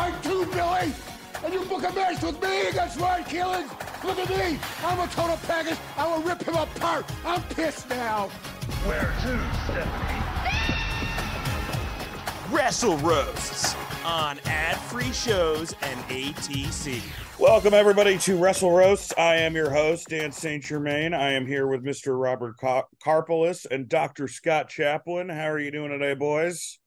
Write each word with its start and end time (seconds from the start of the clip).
Are 0.00 0.10
too 0.12 0.16
tight 0.16 0.22
too, 0.22 0.46
Billy! 0.46 0.94
And 1.44 1.52
you 1.52 1.64
book 1.66 1.82
a 1.82 1.92
match 1.92 2.22
with 2.22 2.42
me 2.42 2.68
against 2.68 2.98
Ryan 2.98 3.24
Keelan! 3.24 4.02
Look 4.02 4.18
at 4.18 4.30
me! 4.30 4.58
I'm 4.82 4.98
a 4.98 5.06
total 5.08 5.36
package! 5.46 5.76
I 5.98 6.06
will 6.06 6.22
rip 6.22 6.42
him 6.42 6.54
apart! 6.54 7.04
I'm 7.22 7.42
pissed 7.42 7.90
now! 7.90 8.28
Where 8.86 9.12
to, 9.22 9.40
Stephanie? 9.64 10.20
Wrestle 12.50 12.96
Roasts 12.98 13.76
on 14.02 14.38
ad-free 14.46 15.12
shows 15.12 15.74
and 15.82 16.00
ATC. 16.04 17.02
Welcome 17.38 17.74
everybody 17.74 18.16
to 18.20 18.38
Wrestle 18.38 18.70
Roasts. 18.70 19.12
I 19.18 19.36
am 19.36 19.54
your 19.54 19.68
host 19.68 20.08
Dan 20.08 20.32
St. 20.32 20.64
Germain. 20.64 21.12
I 21.12 21.32
am 21.32 21.46
here 21.46 21.66
with 21.66 21.84
Mr. 21.84 22.18
Robert 22.18 22.56
Car- 22.56 22.88
Karpeles 23.04 23.66
and 23.70 23.86
Dr. 23.86 24.28
Scott 24.28 24.70
Chaplin. 24.70 25.28
How 25.28 25.50
are 25.50 25.58
you 25.60 25.70
doing 25.70 25.90
today, 25.90 26.14
boys? 26.14 26.78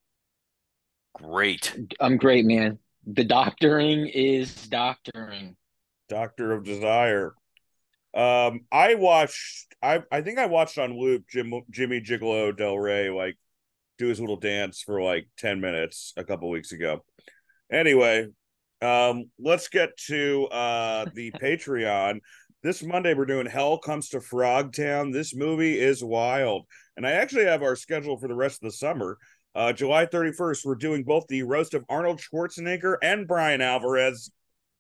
Great. 1.13 1.77
I'm 1.99 2.17
great, 2.17 2.45
man. 2.45 2.79
The 3.05 3.23
doctoring 3.25 4.07
is 4.07 4.53
doctoring. 4.67 5.55
Doctor 6.07 6.53
of 6.53 6.63
Desire. 6.63 7.33
Um, 8.13 8.61
I 8.71 8.95
watched. 8.95 9.75
I 9.81 10.03
I 10.11 10.21
think 10.21 10.39
I 10.39 10.45
watched 10.45 10.77
on 10.77 10.97
loop 10.97 11.25
Jim 11.29 11.51
Jimmy 11.69 11.99
Gigolo 11.99 12.55
Del 12.55 12.77
Ray 12.77 13.09
like 13.09 13.37
do 13.97 14.07
his 14.07 14.19
little 14.19 14.37
dance 14.37 14.81
for 14.81 15.01
like 15.01 15.27
ten 15.37 15.59
minutes 15.59 16.13
a 16.15 16.23
couple 16.23 16.49
weeks 16.49 16.71
ago. 16.71 17.03
Anyway, 17.71 18.27
um, 18.81 19.25
let's 19.39 19.67
get 19.67 19.97
to 20.07 20.47
uh 20.51 21.05
the 21.13 21.31
Patreon. 21.31 22.19
This 22.61 22.81
Monday 22.81 23.13
we're 23.13 23.25
doing 23.25 23.47
Hell 23.47 23.79
Comes 23.79 24.09
to 24.09 24.19
Frogtown. 24.19 25.11
This 25.11 25.35
movie 25.35 25.77
is 25.77 26.03
wild, 26.03 26.65
and 26.95 27.05
I 27.05 27.11
actually 27.11 27.45
have 27.45 27.63
our 27.63 27.75
schedule 27.75 28.17
for 28.17 28.29
the 28.29 28.35
rest 28.35 28.63
of 28.63 28.71
the 28.71 28.77
summer. 28.77 29.17
Uh, 29.55 29.71
July 29.71 30.05
31st, 30.05 30.65
we're 30.65 30.75
doing 30.75 31.03
both 31.03 31.27
the 31.27 31.43
roast 31.43 31.75
of 31.75 31.85
Arnold 31.87 32.19
Schwarzenegger 32.19 32.95
and 33.03 33.27
Bryan 33.27 33.61
Alvarez. 33.61 34.31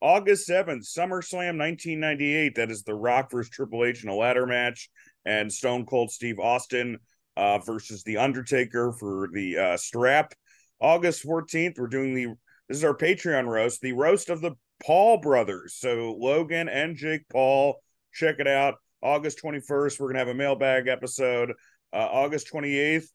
August 0.01 0.49
7th, 0.49 0.85
SummerSlam 0.85 1.57
1998. 1.57 2.55
That 2.55 2.71
is 2.71 2.83
The 2.83 2.95
Rock 2.95 3.31
versus 3.31 3.51
Triple 3.51 3.85
H 3.85 4.03
in 4.03 4.09
a 4.09 4.15
ladder 4.15 4.47
match, 4.47 4.89
and 5.25 5.51
Stone 5.51 5.85
Cold 5.85 6.11
Steve 6.11 6.39
Austin 6.39 6.97
uh, 7.37 7.59
versus 7.59 8.03
The 8.03 8.17
Undertaker 8.17 8.93
for 8.93 9.29
the 9.31 9.57
uh, 9.57 9.77
strap. 9.77 10.33
August 10.81 11.23
14th, 11.23 11.77
we're 11.77 11.87
doing 11.87 12.15
the 12.15 12.33
this 12.67 12.77
is 12.77 12.83
our 12.83 12.95
Patreon 12.95 13.45
roast, 13.45 13.81
the 13.81 13.93
roast 13.93 14.29
of 14.29 14.41
the 14.41 14.53
Paul 14.83 15.19
brothers. 15.19 15.75
So 15.75 16.15
Logan 16.17 16.67
and 16.69 16.95
Jake 16.95 17.23
Paul, 17.29 17.75
check 18.13 18.37
it 18.39 18.47
out. 18.47 18.75
August 19.01 19.41
21st, 19.43 19.99
we're 19.99 20.07
gonna 20.07 20.19
have 20.19 20.27
a 20.29 20.33
mailbag 20.33 20.87
episode. 20.87 21.51
Uh, 21.91 22.07
August 22.11 22.51
28th, 22.51 23.05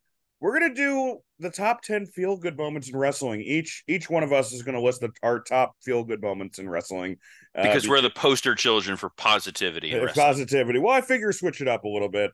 we're 0.40 0.58
gonna 0.58 0.74
do 0.74 1.18
the 1.40 1.50
top 1.50 1.82
10 1.82 2.06
feel 2.06 2.36
good 2.36 2.56
moments 2.56 2.88
in 2.88 2.96
wrestling. 2.96 3.40
Each 3.40 3.82
each 3.88 4.08
one 4.08 4.22
of 4.22 4.32
us 4.32 4.52
is 4.52 4.62
gonna 4.62 4.80
list 4.80 5.00
the, 5.00 5.10
our 5.22 5.40
top 5.40 5.74
feel 5.84 6.04
good 6.04 6.22
moments 6.22 6.58
in 6.58 6.68
wrestling. 6.68 7.16
Uh, 7.56 7.62
Because 7.64 7.88
we're 7.88 8.00
the 8.00 8.10
poster 8.10 8.54
children 8.54 8.96
for 8.96 9.08
positivity. 9.10 9.92
in 9.92 10.06
positivity. 10.14 10.78
Well, 10.78 10.94
I 10.94 11.00
figure 11.00 11.32
switch 11.32 11.60
it 11.60 11.68
up 11.68 11.84
a 11.84 11.88
little 11.88 12.08
bit. 12.08 12.30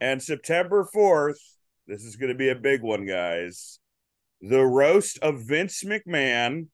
And 0.00 0.20
September 0.22 0.86
4th, 0.94 1.38
this 1.86 2.02
is 2.02 2.16
going 2.16 2.30
to 2.32 2.34
be 2.36 2.48
a 2.48 2.54
big 2.56 2.82
one, 2.82 3.06
guys. 3.06 3.78
The 4.40 4.60
roast 4.62 5.18
of 5.22 5.42
Vince 5.46 5.84
McMahon. 5.84 6.66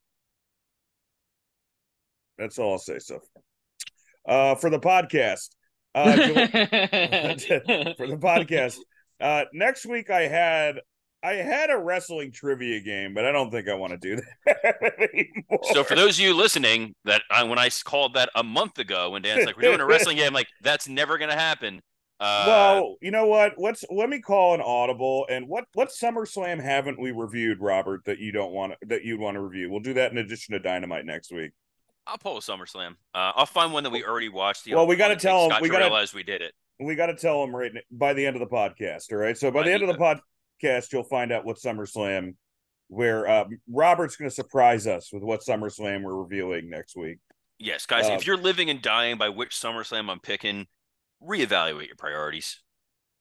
That's 2.39 2.59
all 2.59 2.73
I'll 2.73 2.79
say 2.79 2.99
so 2.99 3.21
far. 4.27 4.53
Uh, 4.53 4.55
for 4.55 4.71
the 4.71 4.81
podcast. 4.81 5.51
Uh, 5.95 6.17
Ju- 6.17 6.33
for 7.97 8.07
the 8.07 8.19
podcast. 8.21 8.77
Uh, 9.21 9.45
next 9.53 9.87
week, 9.87 10.11
I 10.11 10.23
had 10.29 10.81
I 11.23 11.35
had 11.35 11.71
a 11.71 11.77
wrestling 11.79 12.33
trivia 12.33 12.81
game, 12.81 13.13
but 13.13 13.27
I 13.27 13.33
don't 13.33 13.51
think 13.51 13.69
I 13.69 13.75
want 13.75 13.93
to 13.93 13.99
do 13.99 14.17
that 14.47 14.77
anymore. 15.13 15.61
So 15.73 15.85
for 15.85 15.95
those 15.95 16.19
of 16.19 16.25
you 16.25 16.35
listening, 16.35 16.95
that 17.05 17.23
I, 17.31 17.43
when 17.45 17.59
I 17.59 17.69
called 17.85 18.15
that 18.15 18.31
a 18.35 18.43
month 18.43 18.79
ago, 18.79 19.11
when 19.11 19.23
Dan's 19.23 19.45
like, 19.45 19.57
"We're 19.57 19.63
doing 19.63 19.81
a 19.81 19.87
wrestling 19.87 20.17
game," 20.17 20.29
I'm 20.29 20.35
like 20.35 20.49
that's 20.63 20.89
never 20.89 21.19
gonna 21.19 21.35
happen. 21.37 21.81
Uh, 22.19 22.45
well, 22.47 22.97
you 23.01 23.11
know 23.11 23.27
what? 23.27 23.55
Let's 23.57 23.83
let 23.91 24.09
me 24.11 24.21
call 24.21 24.55
an 24.55 24.61
audible. 24.61 25.27
And 25.31 25.49
what 25.49 25.65
what 25.75 25.89
SummerSlam 25.91 26.63
haven't 26.63 27.01
we 27.01 27.13
reviewed, 27.13 27.61
Robert? 27.61 28.05
That 28.07 28.19
you 28.19 28.31
don't 28.33 28.53
want 28.53 28.75
that 28.89 29.05
you'd 29.05 29.21
want 29.21 29.37
to 29.37 29.41
review. 29.41 29.71
We'll 29.71 29.81
do 29.81 29.95
that 29.95 30.13
in 30.13 30.19
addition 30.19 30.53
to 30.53 30.59
Dynamite 30.59 31.05
next 31.07 31.33
week. 31.33 31.53
I'll 32.07 32.19
pull 32.19 32.37
a 32.37 32.41
SummerSlam. 32.41 32.93
Uh, 33.15 33.33
I'll 33.37 33.47
find 33.47 33.73
one 33.73 33.85
that 33.85 33.91
we 33.91 34.05
already 34.05 34.29
watched. 34.31 34.65
The 34.65 34.75
Well, 34.75 34.87
we 34.87 34.97
gotta 34.97 35.17
tell 35.17 35.43
takes 35.43 35.45
'em- 35.45 35.51
Scott 35.51 35.63
we 35.63 35.69
to 35.69 35.73
gotta- 35.73 35.85
realize 35.87 36.13
we 36.15 36.23
did 36.23 36.43
it. 36.43 36.55
We 36.81 36.95
got 36.95 37.07
to 37.07 37.15
tell 37.15 37.41
them 37.41 37.55
right 37.55 37.71
n- 37.75 37.83
by 37.91 38.15
the 38.15 38.27
end 38.27 38.37
of 38.37 38.41
the 38.41 38.55
podcast. 38.55 39.13
All 39.13 39.19
right. 39.19 39.37
So 39.37 39.51
by 39.51 39.61
Right, 39.61 39.67
the 39.67 39.73
end 39.75 39.83
of 39.83 39.89
the 39.89 40.21
podcast, 40.63 40.93
you'll 40.93 41.05
find 41.05 41.31
out 41.33 41.45
what 41.45 41.59
SummerSlam, 41.59 42.35
where 42.89 43.29
uh, 43.29 43.45
Robert's 43.69 44.17
going 44.17 44.31
to 44.31 44.35
surprise 44.35 44.87
us 44.87 45.11
with 45.13 45.23
what 45.23 45.41
SummerSlam 45.43 46.03
we're 46.03 46.15
reviewing 46.15 46.71
next 46.71 46.97
week. 46.97 47.19
Yes, 47.59 47.85
guys. 47.85 48.09
Uh, 48.09 48.15
if 48.15 48.27
you're 48.27 48.39
living 48.39 48.71
and 48.71 48.81
dying 48.81 49.19
by 49.19 49.29
which 49.29 49.51
SummerSlam 49.51 50.11
I'm 50.11 50.21
picking, 50.21 50.67
reevaluate 51.23 51.89
your 51.89 51.97
priorities. 51.97 52.63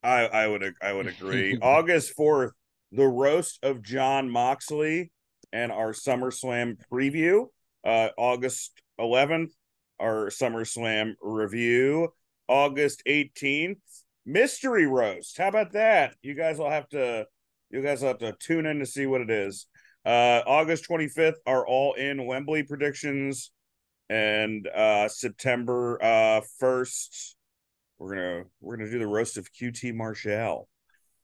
I 0.02 0.28
I 0.28 0.48
would 0.48 0.74
I 0.82 0.94
would 0.94 1.08
agree. 1.08 1.58
August 1.62 2.14
fourth, 2.16 2.54
the 2.94 3.08
roast 3.08 3.60
of 3.64 3.82
Jon 3.84 4.30
Moxley 4.30 5.12
and 5.52 5.72
our 5.72 5.92
SummerSlam 5.92 6.78
preview. 6.92 7.48
Uh, 7.84 8.10
August 8.18 8.72
eleventh, 8.98 9.52
our 10.00 10.28
SummerSlam 10.28 11.16
review. 11.22 12.14
August 12.50 13.04
eighteenth, 13.06 13.80
mystery 14.26 14.88
roast. 14.88 15.38
How 15.38 15.48
about 15.48 15.72
that? 15.74 16.16
You 16.22 16.34
guys 16.34 16.58
will 16.58 16.70
have 16.70 16.90
to 16.90 17.28
you 17.70 17.82
guys 17.82 18.02
will 18.02 18.10
have 18.10 18.18
to 18.18 18.34
tune 18.40 18.66
in 18.66 18.80
to 18.80 18.86
see 18.86 19.06
what 19.06 19.22
it 19.22 19.30
is. 19.30 19.68
Uh, 20.06 20.42
August 20.46 20.84
twenty 20.86 21.08
fifth, 21.08 21.40
are 21.46 21.66
all 21.66 21.94
in 21.94 22.26
Wembley 22.26 22.64
predictions, 22.64 23.52
and 24.10 24.68
uh, 24.68 25.08
September 25.08 26.04
uh 26.04 26.42
first 26.58 27.36
we're 28.00 28.16
gonna 28.16 28.44
we're 28.60 28.78
gonna 28.78 28.90
do 28.90 29.00
the 29.00 29.08
roast 29.08 29.38
of 29.38 29.54
QT 29.54 29.94
Marshall. 29.94 30.68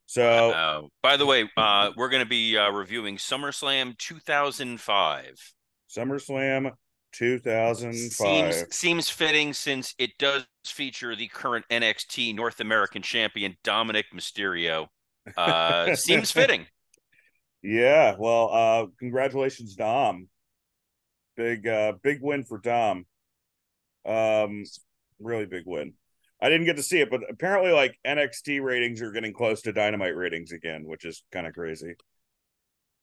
So 0.05 0.51
Uh, 0.51 0.81
by 1.01 1.17
the 1.17 1.25
way, 1.25 1.49
uh, 1.57 1.89
we're 1.97 2.09
going 2.09 2.23
to 2.23 2.29
be 2.29 2.55
uh, 2.55 2.69
reviewing 2.69 3.17
SummerSlam 3.17 3.97
2005. 3.97 5.53
SummerSlam 5.89 6.71
2005. 7.17 8.53
Seems 8.53 8.75
seems 8.75 9.09
fitting 9.09 9.53
since 9.53 9.95
it 9.97 10.11
does 10.17 10.45
feature 10.65 11.15
the 11.15 11.27
current 11.27 11.65
NXT 11.71 12.35
North 12.35 12.59
American 12.59 13.01
champion 13.01 13.55
Dominik 13.63 14.05
Mysterio. 14.13 14.87
Uh, 15.37 15.95
seems 15.95 16.31
fitting. 16.31 16.65
Yeah, 17.61 18.15
well, 18.17 18.49
uh, 18.51 18.85
congratulations, 18.99 19.75
Dom. 19.75 20.27
Big 21.35 21.67
uh 21.67 21.93
big 22.01 22.19
win 22.21 22.43
for 22.43 22.59
Dom. 22.59 23.05
Um 24.05 24.63
really 25.19 25.45
big 25.45 25.63
win. 25.65 25.93
I 26.41 26.49
didn't 26.49 26.65
get 26.65 26.77
to 26.77 26.83
see 26.83 26.99
it, 26.99 27.09
but 27.09 27.21
apparently 27.29 27.71
like 27.71 27.97
NXT 28.05 28.61
ratings 28.61 29.01
are 29.01 29.11
getting 29.11 29.33
close 29.33 29.61
to 29.63 29.73
dynamite 29.73 30.15
ratings 30.15 30.51
again, 30.51 30.85
which 30.85 31.05
is 31.05 31.23
kind 31.31 31.47
of 31.47 31.53
crazy. 31.53 31.95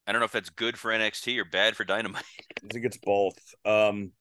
I 0.06 0.12
don't 0.12 0.20
know 0.20 0.24
if 0.26 0.32
that's 0.32 0.50
good 0.50 0.78
for 0.78 0.90
NXT 0.90 1.38
or 1.38 1.44
bad 1.44 1.76
for 1.76 1.84
Dynamite. 1.84 2.24
I 2.64 2.72
think 2.72 2.84
it's 2.84 2.98
both. 2.98 3.38
Um, 3.64 4.12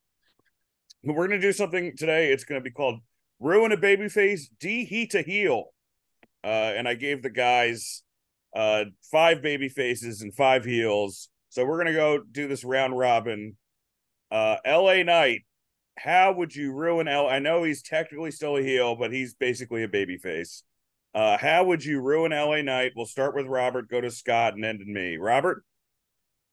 we're 1.02 1.26
gonna 1.26 1.40
do 1.40 1.52
something 1.52 1.96
today. 1.96 2.32
It's 2.32 2.44
gonna 2.44 2.60
be 2.60 2.70
called 2.70 3.00
"Ruin 3.40 3.72
a 3.72 3.76
Babyface, 3.76 4.42
Deheat 4.60 5.14
a 5.14 5.22
Heel," 5.22 5.66
uh, 6.44 6.46
and 6.76 6.86
I 6.86 6.94
gave 6.94 7.22
the 7.22 7.30
guys 7.30 8.02
uh 8.54 8.84
five 9.10 9.40
baby 9.42 9.68
faces 9.68 10.22
and 10.22 10.34
five 10.34 10.64
heels. 10.64 11.28
So 11.48 11.64
we're 11.64 11.78
gonna 11.78 11.92
go 11.92 12.20
do 12.30 12.46
this 12.46 12.64
round 12.64 12.96
robin. 12.96 13.56
Uh, 14.30 14.56
L.A. 14.64 15.02
Knight. 15.02 15.42
How 15.98 16.32
would 16.32 16.56
you 16.56 16.72
ruin 16.72 17.06
L? 17.06 17.28
I 17.28 17.38
know 17.38 17.64
he's 17.64 17.82
technically 17.82 18.30
still 18.30 18.56
a 18.56 18.62
heel, 18.62 18.96
but 18.96 19.12
he's 19.12 19.34
basically 19.34 19.82
a 19.82 19.88
baby 19.88 20.16
face. 20.16 20.62
Uh, 21.14 21.36
how 21.36 21.64
would 21.64 21.84
you 21.84 22.00
ruin 22.00 22.32
L.A. 22.32 22.62
Knight? 22.62 22.92
We'll 22.96 23.04
start 23.04 23.34
with 23.34 23.46
Robert, 23.46 23.90
go 23.90 24.00
to 24.00 24.10
Scott, 24.10 24.54
and 24.54 24.64
end 24.64 24.80
in 24.80 24.90
me. 24.90 25.18
Robert. 25.18 25.64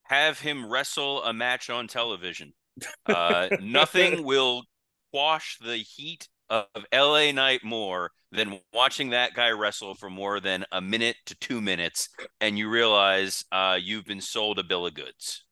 Have 0.10 0.40
him 0.40 0.70
wrestle 0.70 1.24
a 1.24 1.34
match 1.34 1.70
on 1.70 1.88
television. 1.88 2.54
Uh, 3.06 3.50
nothing 3.62 4.24
will 4.24 4.64
quash 5.12 5.58
the 5.60 5.76
heat 5.76 6.30
of 6.50 6.66
LA 6.94 7.32
Knight 7.32 7.62
more 7.62 8.12
than 8.32 8.60
watching 8.74 9.10
that 9.10 9.34
guy 9.34 9.50
wrestle 9.50 9.96
for 9.96 10.10
more 10.10 10.40
than 10.40 10.64
a 10.72 10.80
minute 10.80 11.18
to 11.26 11.36
two 11.36 11.60
minutes, 11.60 12.08
and 12.40 12.58
you 12.58 12.70
realize 12.70 13.44
uh, 13.52 13.78
you've 13.82 14.06
been 14.06 14.22
sold 14.22 14.60
a 14.60 14.64
bill 14.64 14.86
of 14.86 14.94
goods. 14.94 15.44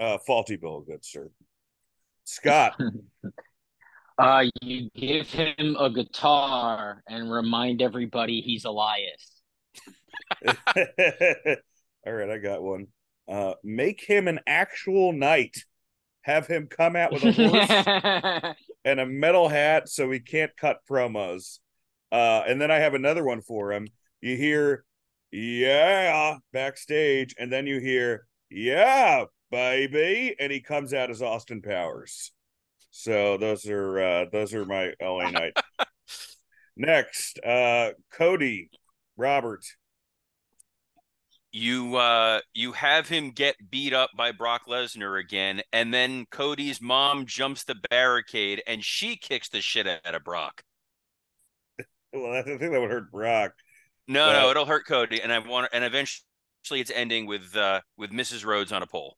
Uh, 0.00 0.18
faulty 0.26 0.56
bill, 0.56 0.78
of 0.78 0.86
goods, 0.86 1.08
sir. 1.08 1.30
Scott. 2.24 2.74
Uh, 4.18 4.44
you 4.60 4.90
give 4.94 5.30
him 5.30 5.76
a 5.80 5.88
guitar 5.88 7.02
and 7.08 7.32
remind 7.32 7.80
everybody 7.80 8.42
he's 8.42 8.66
Elias. 8.66 9.40
All 10.46 12.12
right, 12.12 12.28
I 12.28 12.36
got 12.36 12.62
one. 12.62 12.88
Uh, 13.30 13.54
make 13.62 14.02
him 14.02 14.26
an 14.26 14.40
actual 14.46 15.12
knight. 15.12 15.64
Have 16.22 16.46
him 16.46 16.66
come 16.66 16.96
out 16.96 17.12
with 17.12 17.24
a 17.24 17.32
horse 17.32 18.56
and 18.84 19.00
a 19.00 19.06
metal 19.06 19.48
hat 19.48 19.88
so 19.88 20.10
he 20.10 20.20
can't 20.20 20.54
cut 20.56 20.80
promos. 20.90 21.60
Uh, 22.12 22.42
and 22.46 22.60
then 22.60 22.70
I 22.70 22.76
have 22.76 22.94
another 22.94 23.24
one 23.24 23.40
for 23.40 23.72
him. 23.72 23.86
You 24.20 24.36
hear, 24.36 24.84
yeah, 25.30 26.38
backstage, 26.52 27.34
and 27.38 27.52
then 27.52 27.66
you 27.66 27.78
hear, 27.78 28.26
yeah, 28.50 29.24
baby, 29.50 30.34
and 30.38 30.50
he 30.50 30.60
comes 30.60 30.92
out 30.92 31.10
as 31.10 31.22
Austin 31.22 31.62
Powers. 31.62 32.32
So 32.90 33.36
those 33.36 33.66
are 33.68 34.00
uh, 34.00 34.24
those 34.32 34.52
are 34.52 34.64
my 34.64 34.92
LA 35.00 35.30
Knight. 35.30 35.52
Next, 36.76 37.38
uh, 37.44 37.90
Cody, 38.12 38.70
Robert. 39.16 39.64
You 41.52 41.96
uh 41.96 42.40
you 42.54 42.72
have 42.72 43.08
him 43.08 43.30
get 43.32 43.70
beat 43.70 43.92
up 43.92 44.10
by 44.16 44.30
Brock 44.30 44.62
Lesnar 44.68 45.18
again, 45.18 45.62
and 45.72 45.92
then 45.92 46.26
Cody's 46.30 46.80
mom 46.80 47.26
jumps 47.26 47.64
the 47.64 47.74
barricade 47.90 48.62
and 48.68 48.84
she 48.84 49.16
kicks 49.16 49.48
the 49.48 49.60
shit 49.60 49.86
out 49.86 50.14
of 50.14 50.24
Brock. 50.24 50.62
Well, 52.12 52.32
I 52.32 52.42
think 52.42 52.60
that 52.60 52.72
would 52.72 52.90
hurt 52.90 53.12
Brock. 53.12 53.52
No, 54.08 54.26
But- 54.26 54.40
no, 54.42 54.50
it'll 54.50 54.64
hurt 54.66 54.84
Cody, 54.84 55.22
and 55.22 55.32
I 55.32 55.38
want, 55.38 55.68
and 55.72 55.84
eventually 55.84 56.24
it's 56.80 56.90
ending 56.90 57.26
with 57.26 57.54
uh 57.56 57.82
with 57.96 58.10
Mrs. 58.10 58.44
Rhodes 58.44 58.72
on 58.72 58.82
a 58.82 58.86
pole. 58.86 59.16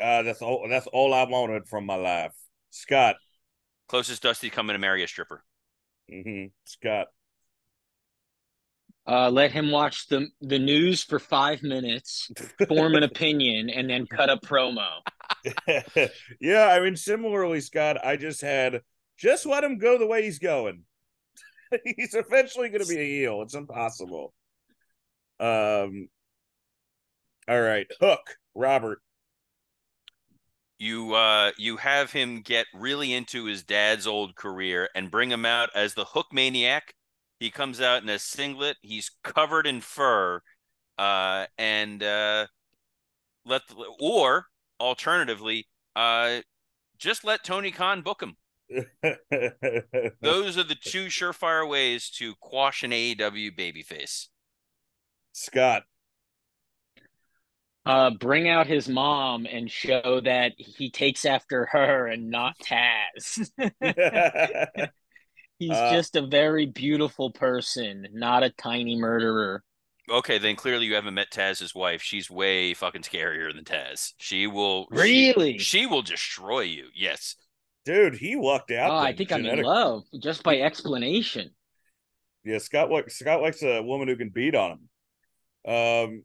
Uh, 0.00 0.22
that's 0.22 0.42
all. 0.42 0.66
That's 0.68 0.86
all 0.88 1.14
I 1.14 1.24
wanted 1.24 1.66
from 1.68 1.86
my 1.86 1.94
life. 1.96 2.32
Scott. 2.70 3.16
Closest 3.88 4.22
Dusty 4.22 4.50
coming 4.50 4.74
to 4.74 4.78
marry 4.78 5.02
a 5.02 5.08
stripper. 5.08 5.42
Mm-hmm. 6.12 6.46
Scott. 6.64 7.06
Uh, 9.08 9.30
let 9.30 9.50
him 9.50 9.70
watch 9.70 10.06
the 10.08 10.28
the 10.42 10.58
news 10.58 11.02
for 11.02 11.18
five 11.18 11.62
minutes, 11.62 12.30
form 12.68 12.94
an 12.94 13.02
opinion, 13.04 13.70
and 13.70 13.88
then 13.88 14.06
cut 14.06 14.28
a 14.28 14.36
promo. 14.36 14.86
yeah, 16.40 16.68
I 16.68 16.80
mean, 16.80 16.94
similarly, 16.94 17.62
Scott. 17.62 18.04
I 18.04 18.16
just 18.16 18.42
had 18.42 18.82
just 19.16 19.46
let 19.46 19.64
him 19.64 19.78
go 19.78 19.96
the 19.96 20.06
way 20.06 20.22
he's 20.24 20.38
going. 20.38 20.82
he's 21.96 22.14
eventually 22.14 22.68
going 22.68 22.82
to 22.82 22.88
be 22.88 22.98
a 22.98 23.20
heel. 23.20 23.40
It's 23.40 23.54
impossible. 23.54 24.34
Um. 25.40 26.08
All 27.48 27.62
right, 27.62 27.86
Hook, 28.00 28.36
Robert. 28.54 29.00
You 30.78 31.14
uh 31.14 31.52
you 31.56 31.78
have 31.78 32.12
him 32.12 32.42
get 32.42 32.66
really 32.74 33.14
into 33.14 33.46
his 33.46 33.62
dad's 33.62 34.06
old 34.06 34.36
career 34.36 34.90
and 34.94 35.10
bring 35.10 35.30
him 35.30 35.46
out 35.46 35.70
as 35.74 35.94
the 35.94 36.04
Hook 36.04 36.26
Maniac. 36.30 36.94
He 37.38 37.50
comes 37.50 37.80
out 37.80 38.02
in 38.02 38.08
a 38.08 38.18
singlet. 38.18 38.76
He's 38.82 39.10
covered 39.22 39.66
in 39.66 39.80
fur, 39.80 40.40
uh, 40.98 41.46
and 41.56 42.02
uh, 42.02 42.46
let 43.44 43.62
or 44.00 44.46
alternatively, 44.80 45.66
uh, 45.94 46.40
just 46.98 47.24
let 47.24 47.44
Tony 47.44 47.70
Khan 47.70 48.02
book 48.02 48.22
him. 48.22 48.36
Those 50.20 50.58
are 50.58 50.64
the 50.64 50.76
two 50.80 51.06
surefire 51.06 51.68
ways 51.68 52.10
to 52.10 52.34
quash 52.40 52.82
an 52.82 52.90
AEW 52.90 53.56
babyface. 53.56 54.26
Scott. 55.32 55.84
Uh, 57.86 58.10
bring 58.10 58.48
out 58.48 58.66
his 58.66 58.86
mom 58.86 59.46
and 59.50 59.70
show 59.70 60.20
that 60.22 60.52
he 60.58 60.90
takes 60.90 61.24
after 61.24 61.66
her 61.66 62.06
and 62.06 62.28
not 62.28 62.54
Taz. 62.58 63.50
He's 65.58 65.70
Uh, 65.70 65.92
just 65.92 66.16
a 66.16 66.26
very 66.26 66.66
beautiful 66.66 67.30
person, 67.32 68.06
not 68.12 68.42
a 68.42 68.50
tiny 68.50 68.96
murderer. 68.96 69.64
Okay, 70.10 70.38
then 70.38 70.56
clearly 70.56 70.86
you 70.86 70.94
haven't 70.94 71.14
met 71.14 71.30
Taz's 71.30 71.74
wife. 71.74 72.00
She's 72.02 72.30
way 72.30 72.72
fucking 72.74 73.02
scarier 73.02 73.54
than 73.54 73.64
Taz. 73.64 74.14
She 74.18 74.46
will 74.46 74.86
Really? 74.90 75.58
She, 75.58 75.86
will 75.86 76.02
destroy 76.02 76.60
you. 76.60 76.86
Yes. 76.94 77.36
Dude, 77.84 78.14
he 78.14 78.36
lucked 78.36 78.70
out. 78.70 78.90
Oh, 78.90 78.94
I 78.94 79.08
then, 79.08 79.16
think 79.16 79.32
I'm 79.32 79.46
in 79.46 79.62
love 79.62 80.04
just 80.20 80.42
by 80.42 80.58
explanation. 80.60 81.50
Yeah, 82.44 82.58
Scott 82.58 82.90
likes 82.90 83.18
Scott 83.18 83.42
likes 83.42 83.62
a 83.62 83.82
woman 83.82 84.08
who 84.08 84.16
can 84.16 84.30
beat 84.30 84.54
on 84.54 84.72
him. 84.72 84.88
Um, 85.70 86.22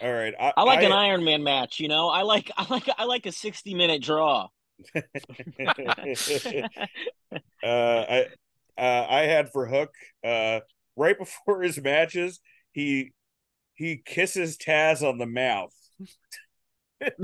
all 0.00 0.12
right. 0.12 0.34
I, 0.38 0.52
I 0.56 0.62
like 0.64 0.80
I, 0.80 0.82
an 0.82 0.92
Iron 0.92 1.24
Man 1.24 1.42
match, 1.42 1.78
you 1.78 1.88
know. 1.88 2.08
I 2.08 2.22
like 2.22 2.50
I 2.56 2.66
like 2.68 2.88
I 2.98 3.04
like 3.04 3.26
a 3.26 3.32
60 3.32 3.74
minute 3.74 4.02
draw. 4.02 4.48
uh, 4.96 5.02
I 7.62 8.26
uh, 8.82 9.06
I 9.08 9.20
had 9.22 9.52
for 9.52 9.66
Hook 9.66 9.94
uh, 10.24 10.60
right 10.96 11.16
before 11.24 11.62
his 11.62 11.80
matches, 11.80 12.40
he 12.72 13.12
he 13.74 14.02
kisses 14.04 14.56
Taz 14.58 15.08
on 15.08 15.18
the 15.18 15.26
mouth. 15.26 15.72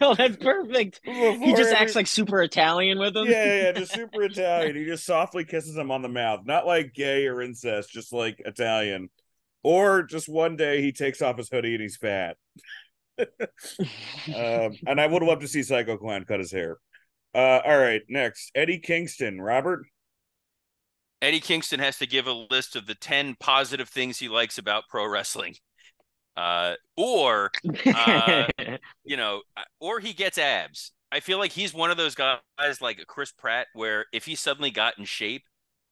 no, 0.00 0.14
that's 0.14 0.36
perfect. 0.36 1.00
He 1.04 1.50
just 1.54 1.70
every- 1.70 1.74
acts 1.76 1.94
like 1.94 2.06
super 2.06 2.42
Italian 2.42 2.98
with 2.98 3.16
him. 3.16 3.26
yeah, 3.26 3.44
yeah, 3.44 3.62
yeah, 3.62 3.72
just 3.72 3.92
super 3.94 4.22
Italian. 4.22 4.76
He 4.76 4.84
just 4.84 5.04
softly 5.04 5.44
kisses 5.44 5.76
him 5.76 5.90
on 5.90 6.02
the 6.02 6.08
mouth, 6.08 6.40
not 6.44 6.66
like 6.66 6.94
gay 6.94 7.26
or 7.26 7.42
incest, 7.42 7.90
just 7.90 8.12
like 8.12 8.40
Italian. 8.44 9.10
Or 9.62 10.02
just 10.02 10.28
one 10.28 10.56
day 10.56 10.82
he 10.82 10.92
takes 10.92 11.22
off 11.22 11.38
his 11.38 11.48
hoodie 11.48 11.74
and 11.74 11.82
he's 11.82 11.96
fat. 11.96 12.36
um, 13.18 14.72
and 14.86 15.00
I 15.00 15.06
would 15.06 15.22
love 15.22 15.40
to 15.40 15.48
see 15.48 15.62
Psycho 15.62 15.96
Clown 15.96 16.24
cut 16.24 16.40
his 16.40 16.52
hair. 16.52 16.78
Uh, 17.34 17.60
all 17.64 17.78
right, 17.78 18.02
next 18.08 18.50
Eddie 18.54 18.78
Kingston, 18.78 19.40
Robert. 19.40 19.86
Eddie 21.20 21.40
Kingston 21.40 21.80
has 21.80 21.98
to 21.98 22.06
give 22.06 22.26
a 22.26 22.46
list 22.50 22.76
of 22.76 22.86
the 22.86 22.94
10 22.94 23.36
positive 23.40 23.88
things 23.88 24.18
he 24.18 24.28
likes 24.28 24.58
about 24.58 24.84
pro 24.88 25.06
wrestling. 25.06 25.56
Uh, 26.36 26.74
or, 26.96 27.50
Uh, 27.86 28.46
you 29.04 29.16
know, 29.16 29.42
uh, 29.56 29.62
or 29.80 30.00
he 30.00 30.12
gets 30.12 30.38
abs. 30.38 30.92
I 31.12 31.20
feel 31.20 31.38
like 31.38 31.52
he's 31.52 31.72
one 31.72 31.90
of 31.90 31.96
those 31.96 32.14
guys 32.14 32.40
like 32.80 33.04
Chris 33.06 33.32
Pratt, 33.32 33.68
where 33.72 34.06
if 34.12 34.24
he 34.26 34.34
suddenly 34.34 34.70
got 34.70 34.98
in 34.98 35.04
shape, 35.04 35.44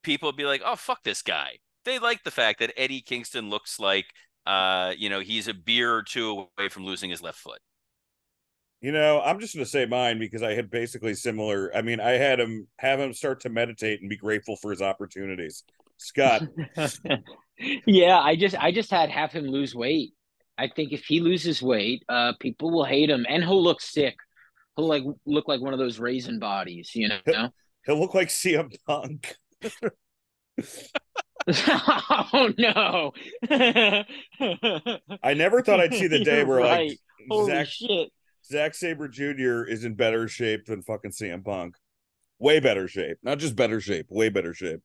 people 0.02 0.28
would 0.28 0.36
be 0.36 0.44
like, 0.44 0.62
oh, 0.64 0.76
fuck 0.76 1.02
this 1.04 1.22
guy. 1.22 1.58
They 1.84 1.98
like 1.98 2.24
the 2.24 2.30
fact 2.30 2.58
that 2.58 2.72
Eddie 2.76 3.00
Kingston 3.02 3.48
looks 3.48 3.78
like, 3.78 4.06
uh, 4.46 4.92
you 4.96 5.08
know, 5.08 5.20
he's 5.20 5.48
a 5.48 5.54
beer 5.54 5.94
or 5.94 6.02
two 6.02 6.48
away 6.58 6.68
from 6.68 6.84
losing 6.84 7.10
his 7.10 7.22
left 7.22 7.38
foot. 7.38 7.60
You 8.82 8.90
know, 8.90 9.22
I'm 9.24 9.38
just 9.38 9.54
gonna 9.54 9.64
say 9.64 9.86
mine 9.86 10.18
because 10.18 10.42
I 10.42 10.54
had 10.54 10.68
basically 10.68 11.14
similar. 11.14 11.70
I 11.74 11.82
mean, 11.82 12.00
I 12.00 12.12
had 12.12 12.40
him 12.40 12.66
have 12.78 12.98
him 12.98 13.14
start 13.14 13.40
to 13.42 13.48
meditate 13.48 14.00
and 14.00 14.10
be 14.10 14.16
grateful 14.16 14.56
for 14.56 14.72
his 14.72 14.82
opportunities. 14.82 15.62
Scott, 15.98 16.42
yeah, 17.86 18.18
I 18.18 18.34
just 18.34 18.56
I 18.60 18.72
just 18.72 18.90
had 18.90 19.08
have 19.08 19.30
him 19.30 19.46
lose 19.46 19.72
weight. 19.72 20.14
I 20.58 20.66
think 20.66 20.92
if 20.92 21.04
he 21.04 21.20
loses 21.20 21.62
weight, 21.62 22.02
uh, 22.08 22.32
people 22.40 22.72
will 22.72 22.84
hate 22.84 23.08
him, 23.08 23.24
and 23.28 23.44
he'll 23.44 23.62
look 23.62 23.80
sick. 23.80 24.16
He'll 24.76 24.88
like 24.88 25.04
look 25.26 25.46
like 25.46 25.60
one 25.60 25.72
of 25.72 25.78
those 25.78 26.00
raisin 26.00 26.40
bodies, 26.40 26.90
you 26.92 27.08
know. 27.08 27.50
he'll 27.86 28.00
look 28.00 28.14
like 28.14 28.28
CM 28.30 28.74
Punk. 28.84 29.36
oh 31.48 32.50
no! 32.58 33.12
I 35.22 35.34
never 35.34 35.62
thought 35.62 35.78
I'd 35.78 35.94
see 35.94 36.08
the 36.08 36.24
day 36.24 36.42
where 36.42 36.58
right. 36.58 36.88
like 36.90 36.98
Holy 37.28 37.64
shit! 37.64 38.12
Zack 38.52 38.74
Sabre 38.74 39.08
Jr. 39.08 39.62
is 39.64 39.82
in 39.84 39.94
better 39.94 40.28
shape 40.28 40.66
than 40.66 40.82
fucking 40.82 41.12
CM 41.12 41.42
Punk. 41.42 41.76
Way 42.38 42.60
better 42.60 42.86
shape. 42.86 43.16
Not 43.22 43.38
just 43.38 43.56
better 43.56 43.80
shape, 43.80 44.06
way 44.10 44.28
better 44.28 44.52
shape. 44.52 44.80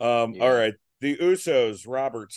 Um, 0.00 0.34
Yeah. 0.34 0.42
all 0.42 0.52
right. 0.52 0.74
The 1.00 1.16
Usos, 1.18 1.84
Robert. 1.86 2.34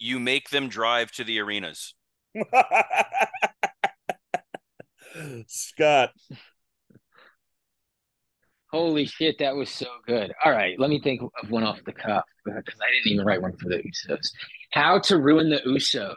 You 0.00 0.18
make 0.18 0.50
them 0.50 0.68
drive 0.68 1.12
to 1.12 1.22
the 1.24 1.38
arenas. 1.38 1.94
Scott. 5.46 6.10
Holy 8.72 9.06
shit, 9.06 9.36
that 9.38 9.54
was 9.54 9.70
so 9.70 9.86
good. 10.06 10.32
All 10.44 10.50
right, 10.52 10.78
let 10.80 10.90
me 10.90 11.00
think 11.00 11.22
of 11.22 11.50
one 11.50 11.62
off 11.62 11.78
the 11.86 11.92
cuff 11.92 12.24
because 12.44 12.80
I 12.80 12.90
didn't 12.92 13.12
even 13.12 13.24
write 13.24 13.40
one 13.40 13.56
for 13.56 13.68
the 13.68 13.76
Usos. 13.76 14.32
How 14.72 14.98
to 15.00 15.18
ruin 15.18 15.48
the 15.48 15.60
Usos? 15.66 16.14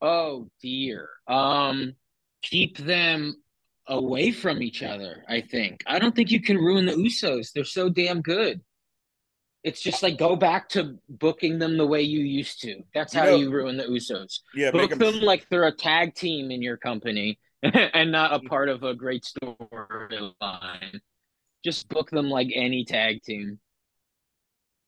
Oh 0.00 0.48
dear. 0.62 1.08
Um, 1.28 1.94
keep 2.42 2.78
them 2.78 3.34
away 3.86 4.30
from 4.32 4.62
each 4.62 4.82
other. 4.82 5.24
I 5.28 5.40
think. 5.40 5.82
I 5.86 5.98
don't 5.98 6.14
think 6.14 6.30
you 6.30 6.40
can 6.40 6.56
ruin 6.56 6.86
the 6.86 6.92
Usos. 6.92 7.52
They're 7.52 7.64
so 7.64 7.88
damn 7.88 8.22
good. 8.22 8.60
It's 9.62 9.82
just 9.82 10.02
like 10.02 10.16
go 10.16 10.36
back 10.36 10.70
to 10.70 10.96
booking 11.08 11.58
them 11.58 11.76
the 11.76 11.86
way 11.86 12.00
you 12.00 12.20
used 12.20 12.62
to. 12.62 12.82
That's 12.94 13.12
You 13.12 13.20
how 13.20 13.26
know- 13.26 13.36
you 13.36 13.50
ruin 13.50 13.76
the 13.76 13.84
Usos. 13.84 14.40
Yeah, 14.54 14.70
Book 14.70 14.90
make 14.90 14.98
them 14.98 15.20
like 15.20 15.46
they're 15.50 15.66
a 15.66 15.72
tag 15.76 16.14
team 16.14 16.50
in 16.50 16.62
your 16.62 16.78
company 16.78 17.38
and 17.62 18.10
not 18.10 18.32
a 18.32 18.40
part 18.48 18.70
of 18.70 18.82
a 18.84 18.94
great 18.94 19.24
storyline. 19.24 21.00
Just 21.62 21.88
book 21.90 22.08
them 22.10 22.30
like 22.30 22.48
any 22.54 22.86
tag 22.86 23.22
team. 23.22 23.58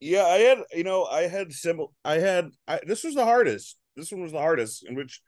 Yeah, 0.00 0.24
I 0.24 0.38
had 0.38 0.58
you 0.72 0.84
know 0.84 1.04
I 1.04 1.22
had 1.28 1.52
simple. 1.52 1.92
I 2.04 2.14
had 2.14 2.50
I, 2.66 2.80
this 2.86 3.04
was 3.04 3.14
the 3.14 3.24
hardest. 3.26 3.76
This 3.96 4.12
one 4.12 4.22
was 4.22 4.32
the 4.32 4.38
hardest, 4.38 4.84
in 4.86 4.94
which 4.94 5.20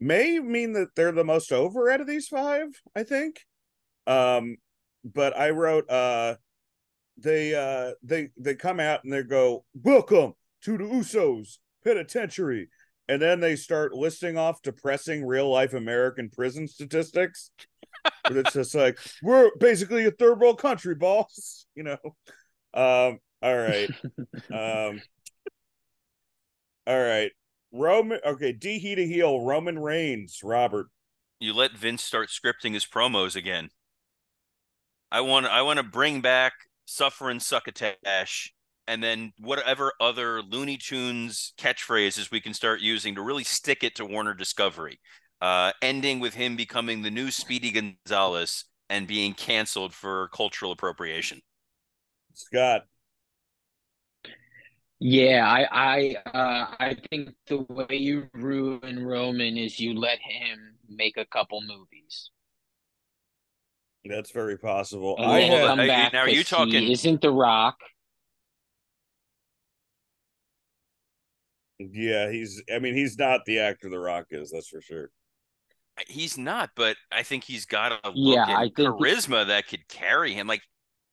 may 0.00 0.38
mean 0.38 0.72
that 0.72 0.94
they're 0.94 1.12
the 1.12 1.24
most 1.24 1.52
over 1.52 1.90
out 1.90 2.00
of 2.00 2.06
these 2.06 2.28
five. 2.28 2.68
I 2.94 3.02
think. 3.02 3.40
Um, 4.06 4.56
but 5.04 5.36
I 5.36 5.50
wrote 5.50 5.88
uh, 5.90 6.36
they 7.16 7.54
uh 7.54 7.92
they 8.02 8.30
they 8.38 8.54
come 8.54 8.80
out 8.80 9.04
and 9.04 9.12
they 9.12 9.22
go 9.22 9.64
welcome 9.74 10.34
to 10.62 10.78
the 10.78 10.84
Usos 10.84 11.58
penitentiary, 11.84 12.68
and 13.08 13.20
then 13.20 13.40
they 13.40 13.56
start 13.56 13.92
listing 13.92 14.38
off 14.38 14.62
depressing 14.62 15.24
real 15.24 15.50
life 15.50 15.74
American 15.74 16.30
prison 16.30 16.68
statistics. 16.68 17.50
it's 18.26 18.52
just 18.52 18.74
like 18.74 18.98
we're 19.22 19.50
basically 19.58 20.06
a 20.06 20.10
third 20.10 20.40
world 20.40 20.60
country, 20.60 20.94
boss. 20.94 21.66
You 21.74 21.84
know. 21.84 21.98
Um, 22.74 23.20
all 23.40 23.56
right. 23.56 23.88
um 24.52 25.00
all 26.88 26.98
right. 26.98 27.30
Roman 27.72 28.20
okay, 28.24 28.52
D 28.52 28.78
heat 28.78 28.98
a 28.98 29.06
heel, 29.06 29.44
Roman 29.44 29.78
Reigns, 29.78 30.40
Robert. 30.42 30.88
You 31.40 31.54
let 31.54 31.72
Vince 31.72 32.02
start 32.02 32.28
scripting 32.28 32.74
his 32.74 32.86
promos 32.86 33.36
again. 33.36 33.70
I 35.10 35.20
want 35.20 35.46
I 35.46 35.62
want 35.62 35.78
to 35.78 35.82
bring 35.82 36.20
back 36.20 36.52
suffering 36.84 37.40
succotash 37.40 38.52
and 38.86 39.02
then 39.02 39.32
whatever 39.38 39.92
other 40.00 40.42
Looney 40.42 40.78
Tunes 40.78 41.52
catchphrases 41.58 42.30
we 42.30 42.40
can 42.40 42.54
start 42.54 42.80
using 42.80 43.14
to 43.14 43.22
really 43.22 43.44
stick 43.44 43.84
it 43.84 43.94
to 43.96 44.04
Warner 44.04 44.34
Discovery. 44.34 44.98
Uh, 45.40 45.72
ending 45.82 46.18
with 46.18 46.34
him 46.34 46.56
becoming 46.56 47.02
the 47.02 47.10
new 47.10 47.30
Speedy 47.30 47.70
Gonzalez 47.70 48.64
and 48.88 49.06
being 49.06 49.34
canceled 49.34 49.92
for 49.92 50.28
cultural 50.28 50.72
appropriation. 50.72 51.40
Scott. 52.32 52.86
Yeah, 55.00 55.46
I 55.46 55.66
I 55.70 56.16
uh, 56.36 56.74
I 56.80 56.96
think 57.10 57.30
the 57.46 57.58
way 57.68 57.96
you 57.96 58.28
ruin 58.34 59.04
Roman 59.06 59.56
is 59.56 59.78
you 59.78 59.94
let 59.94 60.18
him 60.18 60.74
make 60.88 61.16
a 61.16 61.24
couple 61.26 61.60
movies. 61.60 62.30
That's 64.04 64.30
very 64.32 64.58
possible. 64.58 65.16
And 65.18 65.26
I 65.30 65.40
then 65.40 65.50
had, 65.52 65.66
come 65.66 65.78
Hey, 65.80 65.86
back 65.88 66.12
now 66.12 66.20
are 66.20 66.28
you 66.28 66.42
'cause 66.42 66.48
he 66.48 66.56
talking- 66.72 66.90
isn't 66.90 67.20
the 67.20 67.30
Rock. 67.30 67.76
yeah, 71.78 72.30
he's 72.30 72.62
I 72.74 72.78
mean 72.80 72.94
he's 72.94 73.16
not 73.18 73.44
the 73.46 73.60
actor 73.60 73.88
the 73.88 73.98
Rock 73.98 74.26
is, 74.30 74.50
that's 74.50 74.68
for 74.68 74.80
sure. 74.80 75.10
He's 76.06 76.38
not, 76.38 76.70
but 76.76 76.96
I 77.10 77.22
think 77.24 77.44
he's 77.44 77.66
got 77.66 77.92
a 78.04 78.10
look 78.10 78.34
Yeah, 78.36 78.44
and 78.48 78.52
I 78.56 78.62
think 78.64 78.76
he- 78.78 78.84
charisma 78.84 79.46
that 79.48 79.68
could 79.68 79.86
carry 79.88 80.32
him. 80.32 80.46
Like 80.46 80.62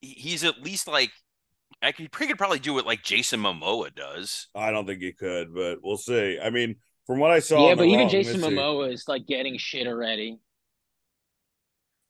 he's 0.02 0.44
at 0.44 0.62
least 0.62 0.88
like 0.88 1.12
I 1.86 1.92
could, 1.92 2.10
he 2.20 2.28
could 2.28 2.38
probably 2.38 2.60
do 2.60 2.74
what 2.74 2.86
like 2.86 3.04
Jason 3.04 3.40
Momoa 3.42 3.94
does. 3.94 4.48
I 4.56 4.72
don't 4.72 4.86
think 4.86 5.02
he 5.02 5.12
could, 5.12 5.54
but 5.54 5.80
we'll 5.84 5.98
see. 5.98 6.40
I 6.42 6.50
mean, 6.50 6.76
from 7.06 7.20
what 7.20 7.32
I 7.32 7.40
saw, 7.40 7.68
Yeah, 7.70 7.76
but 7.76 7.86
even 7.86 8.02
Raw, 8.06 8.10
Jason 8.10 8.42
let's. 8.42 8.54
Momoa 8.54 8.92
is 8.92 9.06
like 9.08 9.28
getting 9.28 9.58
shit 9.58 9.86
already. 9.88 10.40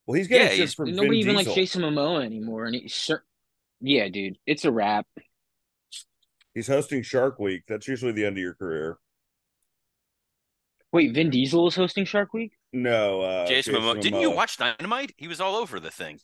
Well, 0.07 0.15
he's 0.17 0.27
getting 0.27 0.45
Yeah, 0.47 0.49
shit 0.51 0.59
he's- 0.59 0.73
from 0.73 0.91
Nobody 0.91 1.23
Vin 1.23 1.31
even 1.31 1.35
Diesel. 1.35 1.51
likes 1.51 1.55
Jason 1.55 1.81
Momoa 1.81 2.23
anymore, 2.23 2.65
and 2.65 2.75
he's 2.75 2.93
cer- 2.95 3.25
yeah, 3.81 4.07
dude, 4.07 4.37
it's 4.45 4.63
a 4.65 4.71
wrap. 4.71 5.05
He's 6.53 6.67
hosting 6.67 7.01
Shark 7.03 7.37
Week. 7.39 7.63
That's 7.67 7.87
usually 7.87 8.13
the 8.13 8.23
end 8.25 8.37
of 8.37 8.41
your 8.41 8.53
career. 8.53 8.97
Wait, 10.93 11.13
Vin 11.13 11.29
Diesel 11.29 11.67
is 11.67 11.75
hosting 11.75 12.05
Shark 12.05 12.33
Week. 12.33 12.53
No, 12.71 13.21
uh, 13.21 13.47
Jason, 13.47 13.75
Momoa. 13.75 13.99
Didn't 13.99 14.21
you 14.21 14.31
watch 14.31 14.55
Dynamite? 14.57 15.13
He 15.17 15.27
was 15.27 15.41
all 15.41 15.55
over 15.57 15.79
the 15.81 15.91
thing. 15.91 16.19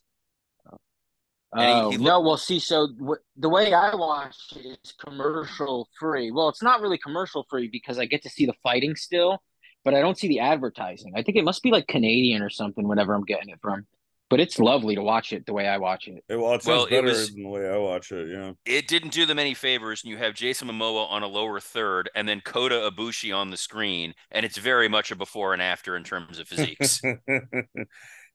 And 1.54 1.62
he- 1.62 1.68
Oh 1.74 1.90
he 1.92 1.96
um, 1.98 2.04
no! 2.04 2.20
Well, 2.22 2.38
see, 2.38 2.60
so 2.60 2.88
w- 2.98 3.20
the 3.36 3.50
way 3.50 3.74
I 3.74 3.94
watch 3.96 4.36
it 4.56 4.80
is 4.84 4.94
commercial 4.94 5.88
free. 6.00 6.32
Well, 6.32 6.48
it's 6.50 6.64
not 6.64 6.82
really 6.82 6.98
commercial 6.98 7.46
free 7.50 7.68
because 7.70 8.00
I 8.00 8.06
get 8.06 8.24
to 8.24 8.30
see 8.30 8.46
the 8.46 8.54
fighting 8.64 8.96
still, 8.96 9.42
but 9.84 9.94
I 9.94 10.00
don't 10.02 10.18
see 10.18 10.28
the 10.30 10.40
advertising. 10.40 11.14
I 11.16 11.24
think 11.24 11.38
it 11.38 11.44
must 11.44 11.62
be 11.64 11.72
like 11.72 11.88
Canadian 11.88 12.42
or 12.42 12.50
something. 12.50 12.88
Whenever 12.88 13.14
I'm 13.14 13.26
getting 13.26 13.50
it 13.50 13.60
from, 13.62 13.86
but 14.30 14.40
it's 14.40 14.60
lovely 14.60 14.96
to 14.96 15.02
watch 15.04 15.34
it 15.34 15.46
the 15.46 15.52
way 15.52 15.68
I 15.68 15.76
watch 15.78 16.08
it. 16.08 16.24
Well, 16.30 16.54
it 16.54 16.64
sounds 16.64 16.68
Well, 16.68 16.86
it 16.86 16.90
better 16.92 17.08
was- 17.08 17.34
than 17.34 17.44
the 17.44 17.50
way 17.50 17.68
I 17.70 17.76
watch 17.78 18.14
it. 18.14 18.30
Yeah. 18.30 18.54
It 18.66 18.88
didn't 18.88 19.12
do 19.12 19.26
them 19.26 19.38
any 19.38 19.54
favors, 19.54 20.04
and 20.04 20.10
you 20.12 20.18
have 20.20 20.34
Jason 20.36 20.70
Momoa 20.70 21.12
on 21.12 21.22
a 21.22 21.28
lower 21.28 21.60
third, 21.60 22.10
and 22.16 22.30
then 22.30 22.40
Kota 22.40 22.90
Ibushi 22.90 23.36
on 23.36 23.50
the 23.50 23.58
screen, 23.58 24.14
and 24.32 24.46
it's 24.46 24.58
very 24.58 24.88
much 24.88 25.12
a 25.12 25.18
before 25.18 25.52
and 25.52 25.62
after 25.62 25.98
in 25.98 26.06
terms 26.06 26.40
of 26.40 26.48
physiques. 26.48 27.02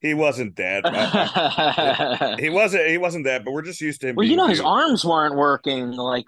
he 0.00 0.15
wasn't 0.15 0.57
that. 0.57 0.83
I- 0.85 2.37
he 2.41 2.50
wasn't. 2.50 2.88
He 2.88 2.99
wasn't 2.99 3.25
that. 3.25 3.45
But 3.45 3.53
we're 3.53 3.62
just 3.62 3.81
used 3.81 4.00
to 4.03 4.09
him. 4.09 4.17
well, 4.17 4.26
you 4.26 4.37
know, 4.37 4.47
his 4.47 4.59
cute. 4.59 4.67
arms 4.69 5.05
weren't 5.05 5.35
working. 5.37 5.93
Like, 5.93 6.26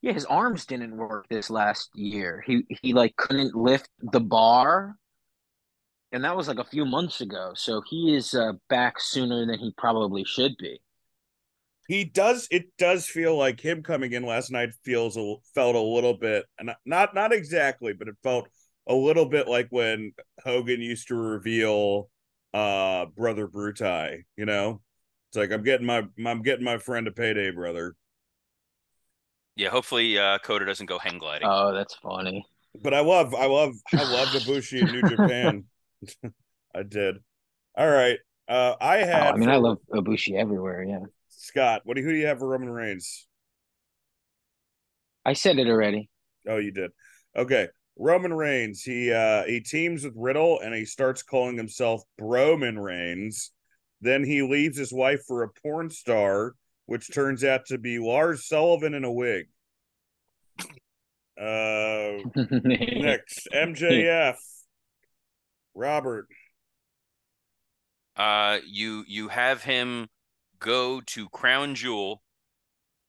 yeah, 0.00 0.12
his 0.12 0.24
arms 0.24 0.64
didn't 0.66 0.96
work 0.96 1.26
this 1.28 1.50
last 1.50 1.90
year. 1.94 2.42
He 2.46 2.64
he 2.82 2.92
like 2.94 3.16
couldn't 3.16 3.54
lift 3.54 3.88
the 4.00 4.20
bar, 4.20 4.96
and 6.12 6.24
that 6.24 6.36
was 6.36 6.48
like 6.48 6.58
a 6.58 6.64
few 6.64 6.84
months 6.84 7.20
ago. 7.20 7.52
So 7.54 7.82
he 7.86 8.14
is 8.16 8.32
uh, 8.34 8.52
back 8.68 8.98
sooner 8.98 9.44
than 9.44 9.58
he 9.58 9.72
probably 9.76 10.24
should 10.24 10.56
be. 10.58 10.80
He 11.86 12.04
does. 12.04 12.48
It 12.50 12.66
does 12.78 13.06
feel 13.06 13.36
like 13.36 13.60
him 13.60 13.82
coming 13.82 14.12
in 14.12 14.22
last 14.22 14.50
night 14.50 14.70
feels 14.84 15.16
a, 15.16 15.34
felt 15.54 15.74
a 15.74 15.80
little 15.80 16.14
bit, 16.16 16.44
and 16.58 16.70
not 16.84 17.14
not 17.14 17.32
exactly, 17.32 17.92
but 17.92 18.08
it 18.08 18.16
felt 18.22 18.48
a 18.86 18.94
little 18.94 19.26
bit 19.26 19.48
like 19.48 19.68
when 19.70 20.12
Hogan 20.44 20.80
used 20.80 21.08
to 21.08 21.14
reveal 21.14 22.08
uh 22.58 23.06
brother 23.06 23.46
Bruti. 23.46 24.24
You 24.36 24.46
know, 24.46 24.80
it's 25.30 25.36
like 25.36 25.52
I'm 25.52 25.62
getting 25.62 25.86
my 25.86 26.04
I'm 26.26 26.42
getting 26.42 26.64
my 26.64 26.78
friend 26.78 27.06
a 27.06 27.12
payday, 27.12 27.50
brother. 27.50 27.94
yeah, 29.56 29.70
hopefully 29.70 30.18
uh, 30.18 30.38
Kota 30.38 30.64
doesn't 30.64 30.86
go 30.86 30.98
hang 30.98 31.18
gliding. 31.18 31.48
Oh, 31.50 31.72
that's 31.72 31.94
funny. 31.96 32.44
But 32.82 32.94
I 32.94 33.00
love, 33.00 33.34
I 33.34 33.46
love, 33.46 33.74
I 33.92 34.04
love 34.04 34.28
Ibushi 34.28 34.84
in 34.84 34.92
New 34.92 35.02
Japan. 35.02 35.64
I 36.74 36.82
did. 36.84 37.16
All 37.76 37.88
right. 37.88 38.18
Uh, 38.48 38.74
I 38.80 39.02
Oh. 39.02 39.12
I 39.12 39.36
mean, 39.36 39.48
I 39.48 39.56
love 39.56 39.78
Ibushi 39.92 40.38
everywhere. 40.38 40.84
Yeah, 40.84 41.00
Scott. 41.28 41.82
What 41.84 41.94
do 41.94 42.02
you, 42.02 42.06
who 42.06 42.12
do 42.12 42.18
you 42.18 42.26
have 42.26 42.38
for 42.38 42.48
Roman 42.48 42.70
Reigns? 42.70 43.26
I 45.24 45.32
said 45.32 45.58
it 45.58 45.66
already. 45.66 46.08
Oh, 46.48 46.56
you 46.58 46.70
did. 46.70 46.92
Okay. 47.36 47.68
Roman 47.98 48.32
Reigns. 48.32 48.82
He 48.82 49.12
uh 49.12 49.44
he 49.44 49.60
teams 49.60 50.04
with 50.04 50.14
Riddle 50.16 50.60
and 50.60 50.74
he 50.74 50.84
starts 50.84 51.22
calling 51.22 51.56
himself 51.56 52.02
Broman 52.20 52.82
Reigns. 52.82 53.50
Then 54.00 54.24
he 54.24 54.42
leaves 54.42 54.78
his 54.78 54.92
wife 54.92 55.22
for 55.26 55.42
a 55.42 55.48
porn 55.62 55.90
star, 55.90 56.54
which 56.86 57.12
turns 57.12 57.42
out 57.42 57.66
to 57.66 57.78
be 57.78 57.98
Lars 57.98 58.46
Sullivan 58.46 58.94
in 58.94 59.04
a 59.04 59.12
wig. 59.12 59.46
Uh 61.40 62.18
next, 62.34 63.48
MJF. 63.52 64.36
Robert. 65.74 66.26
Uh, 68.16 68.58
you 68.66 69.04
you 69.06 69.28
have 69.28 69.62
him 69.62 70.08
go 70.58 71.00
to 71.00 71.28
Crown 71.28 71.76
Jewel, 71.76 72.20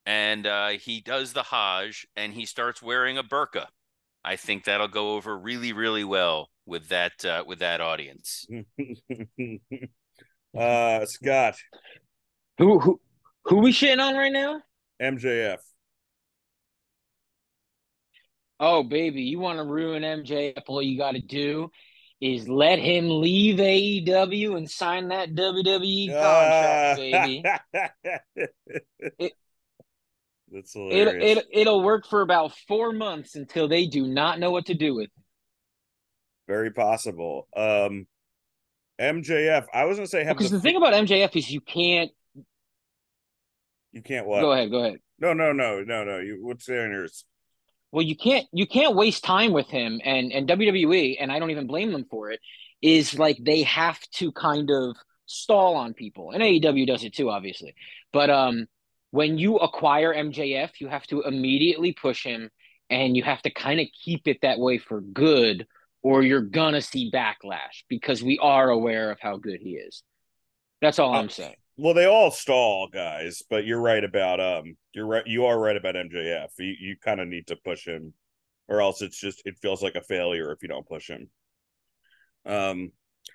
and 0.06 0.46
uh, 0.46 0.68
he 0.68 1.00
does 1.00 1.32
the 1.32 1.42
Hajj, 1.42 2.06
and 2.14 2.32
he 2.32 2.46
starts 2.46 2.80
wearing 2.80 3.18
a 3.18 3.24
burqa. 3.24 3.66
I 4.24 4.36
think 4.36 4.64
that'll 4.64 4.88
go 4.88 5.14
over 5.16 5.36
really 5.36 5.72
really 5.72 6.04
well 6.04 6.50
with 6.66 6.88
that 6.88 7.24
uh, 7.24 7.44
with 7.46 7.60
that 7.60 7.80
audience. 7.80 8.46
uh 10.58 11.06
Scott, 11.06 11.56
who 12.58 12.78
who 12.78 13.00
who 13.44 13.56
we 13.58 13.72
shitting 13.72 14.00
on 14.02 14.14
right 14.16 14.32
now? 14.32 14.60
MJF. 15.00 15.58
Oh, 18.62 18.82
baby, 18.82 19.22
you 19.22 19.38
want 19.38 19.58
to 19.58 19.64
ruin 19.64 20.02
MJF? 20.02 20.62
All 20.66 20.82
you 20.82 20.98
got 20.98 21.12
to 21.12 21.20
do 21.22 21.70
is 22.20 22.46
let 22.46 22.78
him 22.78 23.08
leave 23.08 23.56
AEW 23.56 24.58
and 24.58 24.70
sign 24.70 25.08
that 25.08 25.34
WWE 25.34 26.08
contract, 26.12 26.98
baby. 26.98 27.42
It- 29.18 29.32
That's 30.50 30.74
It, 30.74 30.78
hilarious. 30.78 31.38
it, 31.38 31.46
it'll 31.52 31.82
work 31.82 32.06
for 32.06 32.22
about 32.22 32.52
four 32.68 32.92
months 32.92 33.36
until 33.36 33.68
they 33.68 33.86
do 33.86 34.06
not 34.06 34.38
know 34.38 34.50
what 34.50 34.66
to 34.66 34.74
do 34.74 34.94
with 34.94 35.04
it. 35.06 35.12
Very 36.48 36.70
possible. 36.70 37.48
Um 37.56 38.06
MJF. 39.00 39.66
I 39.72 39.84
was 39.84 39.96
gonna 39.96 40.06
say 40.06 40.24
Because 40.26 40.50
the, 40.50 40.56
the 40.56 40.62
thing 40.62 40.76
about 40.76 40.92
MJF 40.92 41.34
is 41.36 41.50
you 41.50 41.60
can't. 41.60 42.10
you 43.92 44.02
can't 44.02 44.26
what? 44.26 44.40
Go 44.40 44.52
ahead, 44.52 44.70
go 44.70 44.84
ahead. 44.84 44.98
No, 45.18 45.32
no, 45.32 45.52
no, 45.52 45.82
no, 45.82 46.04
no. 46.04 46.18
You 46.18 46.38
what's 46.44 46.68
on 46.68 46.74
yours? 46.90 47.24
Well, 47.92 48.02
you 48.02 48.16
can't 48.16 48.46
you 48.52 48.66
can't 48.66 48.94
waste 48.96 49.24
time 49.24 49.52
with 49.52 49.68
him 49.68 50.00
and 50.04 50.32
and 50.32 50.48
WWE 50.48 51.16
and 51.20 51.30
I 51.32 51.38
don't 51.38 51.50
even 51.50 51.66
blame 51.66 51.92
them 51.92 52.06
for 52.10 52.30
it 52.30 52.40
is 52.82 53.18
like 53.18 53.36
they 53.40 53.62
have 53.62 53.98
to 54.14 54.32
kind 54.32 54.70
of 54.70 54.96
stall 55.26 55.76
on 55.76 55.94
people. 55.94 56.30
And 56.32 56.42
AEW 56.42 56.86
does 56.86 57.04
it 57.04 57.14
too 57.14 57.30
obviously. 57.30 57.74
But 58.12 58.30
um 58.30 58.66
when 59.10 59.38
you 59.38 59.56
acquire 59.56 60.14
MJF, 60.14 60.70
you 60.80 60.88
have 60.88 61.06
to 61.08 61.22
immediately 61.22 61.92
push 61.92 62.24
him 62.24 62.50
and 62.88 63.16
you 63.16 63.22
have 63.22 63.42
to 63.42 63.50
kind 63.50 63.80
of 63.80 63.86
keep 64.04 64.26
it 64.28 64.38
that 64.42 64.58
way 64.58 64.78
for 64.78 65.00
good 65.00 65.66
or 66.02 66.22
you're 66.22 66.40
going 66.40 66.74
to 66.74 66.82
see 66.82 67.10
backlash 67.10 67.84
because 67.88 68.22
we 68.22 68.38
are 68.38 68.70
aware 68.70 69.10
of 69.10 69.18
how 69.20 69.36
good 69.36 69.60
he 69.60 69.70
is. 69.72 70.02
That's 70.80 70.98
all 70.98 71.14
I'm 71.14 71.26
Uh, 71.26 71.28
saying. 71.28 71.54
Well, 71.76 71.94
they 71.94 72.06
all 72.06 72.30
stall, 72.30 72.88
guys, 72.88 73.42
but 73.48 73.64
you're 73.64 73.80
right 73.80 74.04
about 74.04 74.40
um 74.40 74.76
you're 74.92 75.06
right 75.06 75.26
you 75.26 75.46
are 75.46 75.58
right 75.58 75.76
about 75.76 75.94
MJF. 75.96 76.48
You 76.58 76.74
you 76.78 76.96
kind 77.02 77.20
of 77.20 77.28
need 77.28 77.46
to 77.48 77.56
push 77.56 77.86
him 77.86 78.12
or 78.68 78.80
else 78.80 79.02
it's 79.02 79.18
just 79.18 79.42
it 79.46 79.58
feels 79.60 79.82
like 79.82 79.94
a 79.94 80.02
failure 80.02 80.52
if 80.52 80.62
you 80.62 80.68
don't 80.68 80.86
push 80.86 81.08
him. 81.08 81.30
Um 82.44 82.92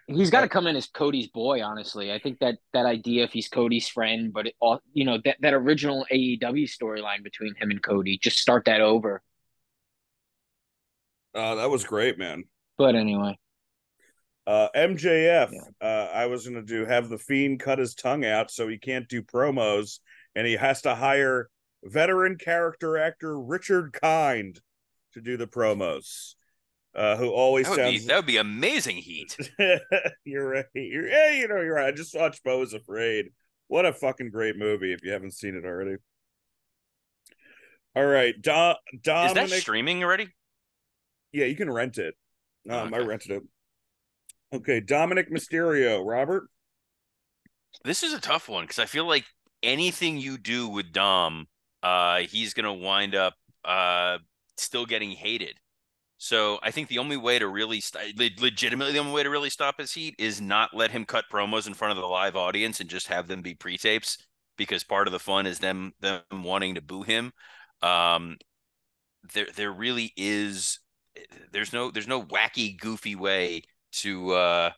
He's 0.07 0.29
got 0.29 0.41
to 0.41 0.49
come 0.49 0.67
in 0.67 0.75
as 0.75 0.85
Cody's 0.87 1.27
boy. 1.27 1.63
Honestly, 1.63 2.13
I 2.13 2.19
think 2.19 2.39
that 2.39 2.57
that 2.73 2.85
idea, 2.85 3.23
if 3.23 3.31
he's 3.31 3.47
Cody's 3.47 3.87
friend, 3.87 4.31
but 4.31 4.47
it 4.47 4.55
all 4.59 4.79
you 4.93 5.03
know 5.03 5.17
that 5.25 5.37
that 5.41 5.53
original 5.53 6.05
AEW 6.11 6.65
storyline 6.69 7.23
between 7.23 7.55
him 7.55 7.71
and 7.71 7.81
Cody, 7.81 8.19
just 8.21 8.37
start 8.37 8.65
that 8.65 8.81
over. 8.81 9.21
uh 11.33 11.55
that 11.55 11.69
was 11.69 11.83
great, 11.83 12.17
man. 12.17 12.43
But 12.77 12.95
anyway, 12.95 13.37
Uh 14.45 14.67
MJF, 14.75 15.51
Yeah. 15.51 15.61
uh 15.81 16.09
I 16.13 16.27
was 16.27 16.47
gonna 16.47 16.61
do 16.61 16.85
have 16.85 17.09
the 17.09 17.17
fiend 17.17 17.59
cut 17.59 17.79
his 17.79 17.95
tongue 17.95 18.25
out 18.25 18.51
so 18.51 18.67
he 18.67 18.77
can't 18.77 19.09
do 19.09 19.23
promos 19.23 19.99
and 20.35 20.45
he 20.45 20.53
has 20.53 20.81
to 20.83 20.93
hire 20.95 21.49
veteran 21.83 22.37
character 22.37 22.97
actor 22.97 23.39
Richard 23.39 23.93
Kind 23.93 24.61
to 25.13 25.21
do 25.21 25.35
the 25.37 25.47
promos. 25.47 26.35
Uh 26.95 27.17
who 27.17 27.29
always 27.29 27.67
That 27.67 27.77
would, 27.77 27.91
be, 27.91 27.99
that 27.99 28.15
would 28.15 28.25
be 28.25 28.37
amazing 28.37 28.97
heat. 28.97 29.37
you're 30.23 30.47
right. 30.49 30.65
You're, 30.73 31.07
yeah, 31.07 31.31
you 31.31 31.47
know, 31.47 31.59
you're 31.61 31.75
right. 31.75 31.87
I 31.87 31.91
just 31.91 32.15
watched 32.15 32.43
Beau 32.43 32.61
is 32.61 32.73
Afraid. 32.73 33.27
What 33.67 33.85
a 33.85 33.93
fucking 33.93 34.29
great 34.29 34.57
movie 34.57 34.93
if 34.93 35.03
you 35.03 35.11
haven't 35.11 35.33
seen 35.33 35.55
it 35.55 35.65
already. 35.65 35.97
All 37.95 38.05
right. 38.05 38.33
Do- 38.39 38.73
Is 38.93 39.33
that 39.33 39.49
streaming 39.49 40.03
already? 40.03 40.29
yeah, 41.31 41.45
you 41.45 41.55
can 41.55 41.69
rent 41.69 41.97
it. 41.97 42.15
Um, 42.69 42.93
I 42.93 42.99
rented 42.99 43.31
it. 43.31 43.43
Okay. 44.53 44.79
Dominik 44.81 45.29
Mysterio. 45.29 46.05
Robert. 46.05 46.49
This 47.83 48.03
is 48.03 48.13
a 48.13 48.21
tough 48.21 48.47
one 48.47 48.63
because 48.63 48.79
I 48.79 48.85
feel 48.85 49.05
like 49.05 49.25
anything 49.61 50.17
you 50.17 50.37
do 50.37 50.69
with 50.69 50.93
Dom, 50.93 51.47
uh, 51.83 52.19
he's 52.19 52.53
gonna 52.53 52.73
wind 52.73 53.15
up 53.15 53.33
uh 53.65 54.19
still 54.57 54.85
getting 54.85 55.11
hated. 55.11 55.59
So 56.17 56.59
I 56.63 56.71
think 56.71 56.87
the 56.87 56.99
only 56.99 57.17
way 57.17 57.39
to 57.39 57.47
really 57.47 57.81
st- 57.81 58.17
legitimately 58.39 58.93
the 58.93 58.99
only 58.99 59.11
way 59.11 59.23
to 59.23 59.29
really 59.29 59.49
stop 59.49 59.79
his 59.79 59.93
heat 59.93 60.15
is 60.17 60.39
not 60.39 60.73
let 60.73 60.91
him 60.91 61.05
cut 61.05 61.25
promos 61.31 61.67
in 61.67 61.73
front 61.73 61.91
of 61.91 61.97
the 61.97 62.07
live 62.07 62.35
audience 62.35 62.79
and 62.79 62.89
just 62.89 63.07
have 63.07 63.27
them 63.27 63.41
be 63.41 63.53
pre-tapes 63.53 64.17
because 64.57 64.83
part 64.83 65.07
of 65.07 65.11
the 65.11 65.19
fun 65.19 65.45
is 65.45 65.59
them 65.59 65.91
them 65.99 66.21
wanting 66.31 66.75
to 66.75 66.81
boo 66.81 67.03
him. 67.03 67.33
Um, 67.81 68.37
there 69.33 69.47
there 69.55 69.71
really 69.71 70.13
is 70.15 70.79
there's 71.51 71.73
no 71.73 71.91
there's 71.91 72.07
no 72.07 72.21
wacky 72.23 72.77
goofy 72.79 73.15
way 73.15 73.61
to 73.91 74.31
uh 74.33 74.69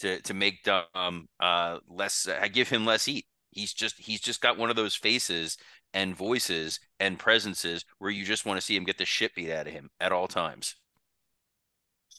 to 0.00 0.20
to 0.22 0.34
make 0.34 0.64
Dom 0.64 1.28
uh 1.40 1.78
less 1.88 2.28
I 2.28 2.48
give 2.48 2.68
him 2.68 2.86
less 2.86 3.04
heat. 3.04 3.26
He's 3.50 3.72
just 3.72 3.98
he's 3.98 4.20
just 4.20 4.40
got 4.40 4.58
one 4.58 4.70
of 4.70 4.76
those 4.76 4.94
faces 4.94 5.56
and 5.94 6.14
voices 6.16 6.80
and 7.00 7.18
presences 7.18 7.84
where 7.98 8.10
you 8.10 8.24
just 8.24 8.44
want 8.46 8.58
to 8.60 8.64
see 8.64 8.76
him 8.76 8.84
get 8.84 8.98
the 8.98 9.04
shit 9.04 9.34
beat 9.34 9.50
out 9.50 9.66
of 9.66 9.72
him 9.72 9.90
at 10.00 10.12
all 10.12 10.28
times. 10.28 10.76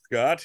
Scott. 0.05 0.43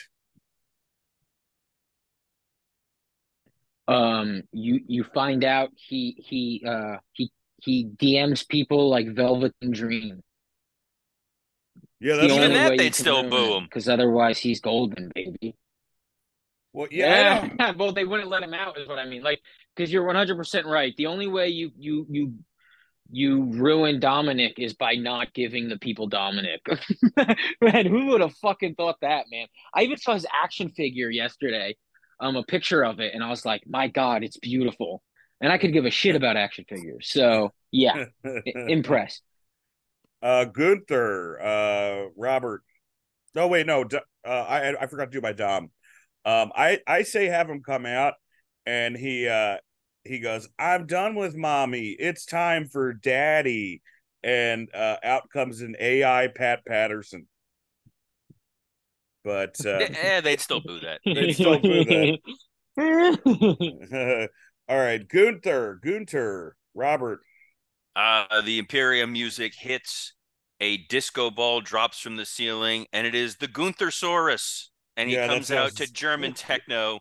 um, 3.86 4.42
you 4.52 4.80
you 4.86 5.04
find 5.14 5.44
out 5.44 5.70
he 5.76 6.16
he 6.18 6.64
uh 6.66 6.96
he 7.12 7.30
he 7.62 7.86
DMs 7.96 8.46
people 8.48 8.88
like 8.90 9.08
Velvet 9.14 9.54
and 9.62 9.72
Dream. 9.74 10.22
Yeah, 12.00 12.14
The 12.16 12.20
that's 12.22 12.32
Even 12.34 12.44
only 12.44 12.54
that 12.56 12.70
way 12.70 12.76
they'd 12.76 12.94
still 12.94 13.28
boo 13.28 13.56
him. 13.56 13.64
because 13.64 13.88
otherwise 13.88 14.38
he's 14.38 14.60
golden, 14.60 15.10
baby. 15.14 15.54
well. 16.72 16.88
Yeah. 16.90 17.48
I 17.58 17.72
know. 17.72 17.74
well, 17.78 17.92
they 17.92 18.04
wouldn't 18.04 18.28
let 18.28 18.42
him 18.42 18.52
out, 18.54 18.78
is 18.78 18.88
what 18.88 18.98
I 18.98 19.06
mean. 19.06 19.22
Like, 19.22 19.40
because 19.74 19.90
you're 19.92 20.04
100 20.04 20.36
percent 20.36 20.66
right. 20.66 20.94
The 20.96 21.06
only 21.06 21.26
way 21.26 21.48
you 21.48 21.70
you 21.78 22.06
you 22.10 22.34
you 23.10 23.44
ruin 23.44 24.00
Dominic 24.00 24.54
is 24.58 24.74
by 24.74 24.94
not 24.94 25.32
giving 25.34 25.68
the 25.68 25.78
people 25.78 26.06
Dominic. 26.06 26.60
man, 27.60 27.86
who 27.86 28.06
would 28.06 28.20
have 28.20 28.34
fucking 28.36 28.74
thought 28.74 28.96
that, 29.02 29.26
man? 29.30 29.46
I 29.74 29.82
even 29.82 29.98
saw 29.98 30.14
his 30.14 30.26
action 30.32 30.70
figure 30.70 31.10
yesterday, 31.10 31.76
um, 32.20 32.36
a 32.36 32.42
picture 32.42 32.84
of 32.84 33.00
it, 33.00 33.14
and 33.14 33.22
I 33.22 33.30
was 33.30 33.44
like, 33.44 33.62
my 33.66 33.88
god, 33.88 34.24
it's 34.24 34.38
beautiful. 34.38 35.02
And 35.40 35.52
I 35.52 35.58
could 35.58 35.72
give 35.72 35.84
a 35.84 35.90
shit 35.90 36.16
about 36.16 36.36
action 36.36 36.64
figures. 36.68 37.08
So 37.10 37.52
yeah, 37.70 38.06
impressed. 38.46 39.22
uh, 40.22 40.46
Gunther. 40.46 41.40
Uh, 41.40 42.08
Robert. 42.16 42.62
No, 43.34 43.48
wait, 43.48 43.66
no. 43.66 43.84
Uh, 44.24 44.28
I 44.28 44.82
I 44.82 44.86
forgot 44.86 45.06
to 45.06 45.10
do 45.10 45.20
my 45.20 45.32
Dom. 45.32 45.70
Um, 46.24 46.52
I 46.54 46.80
I 46.86 47.02
say 47.02 47.26
have 47.26 47.50
him 47.50 47.62
come 47.62 47.84
out, 47.84 48.14
and 48.64 48.96
he 48.96 49.28
uh 49.28 49.58
he 50.04 50.20
goes, 50.20 50.48
"I'm 50.58 50.86
done 50.86 51.14
with 51.14 51.34
mommy. 51.34 51.96
It's 51.98 52.24
time 52.24 52.68
for 52.68 52.92
daddy." 52.92 53.82
And 54.22 54.74
uh, 54.74 54.96
out 55.04 55.30
comes 55.30 55.60
an 55.60 55.76
AI 55.78 56.28
Pat 56.28 56.64
Patterson. 56.66 57.26
But 59.24 59.56
uh, 59.66 59.86
eh, 60.02 60.20
they'd 60.20 60.40
still 60.40 60.60
boo 60.60 60.80
that. 60.80 61.00
They'd 61.04 61.34
still 61.34 61.58
boo 61.58 61.84
that. 61.84 62.18
all 64.68 64.78
right, 64.78 65.08
Gunther, 65.08 65.80
Gunther, 65.82 66.56
Robert. 66.74 67.20
Uh, 67.96 68.40
the 68.42 68.58
Imperium 68.58 69.12
music 69.12 69.54
hits, 69.54 70.14
a 70.60 70.78
disco 70.88 71.30
ball 71.30 71.60
drops 71.60 72.00
from 72.00 72.16
the 72.16 72.26
ceiling, 72.26 72.86
and 72.92 73.06
it 73.06 73.14
is 73.14 73.36
the 73.36 73.46
Gunther 73.46 73.86
Saurus. 73.86 74.68
And 74.96 75.08
he 75.08 75.14
Yeah, 75.14 75.26
that 75.26 75.32
comes 75.32 75.50
out 75.50 75.76
to 75.76 75.92
German 75.92 76.34
techno 76.34 77.00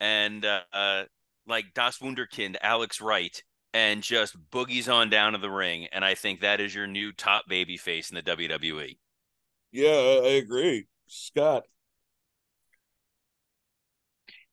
and 0.00 0.44
uh, 0.44 0.60
uh, 0.72 1.04
like 1.46 1.74
Das 1.74 1.98
Wunderkind, 1.98 2.56
Alex 2.62 3.00
Wright, 3.00 3.42
and 3.74 4.02
just 4.02 4.36
boogies 4.50 4.92
on 4.92 5.10
down 5.10 5.32
to 5.32 5.38
the 5.38 5.50
ring. 5.50 5.86
And 5.92 6.04
I 6.04 6.14
think 6.14 6.40
that 6.40 6.60
is 6.60 6.74
your 6.74 6.86
new 6.86 7.12
top 7.12 7.44
baby 7.48 7.76
face 7.76 8.10
in 8.10 8.14
the. 8.16 8.22
WWE. 8.22 8.96
Yeah, 9.72 9.88
I 9.90 10.20
I 10.24 10.28
agree. 10.42 10.86
Scott. 11.06 11.64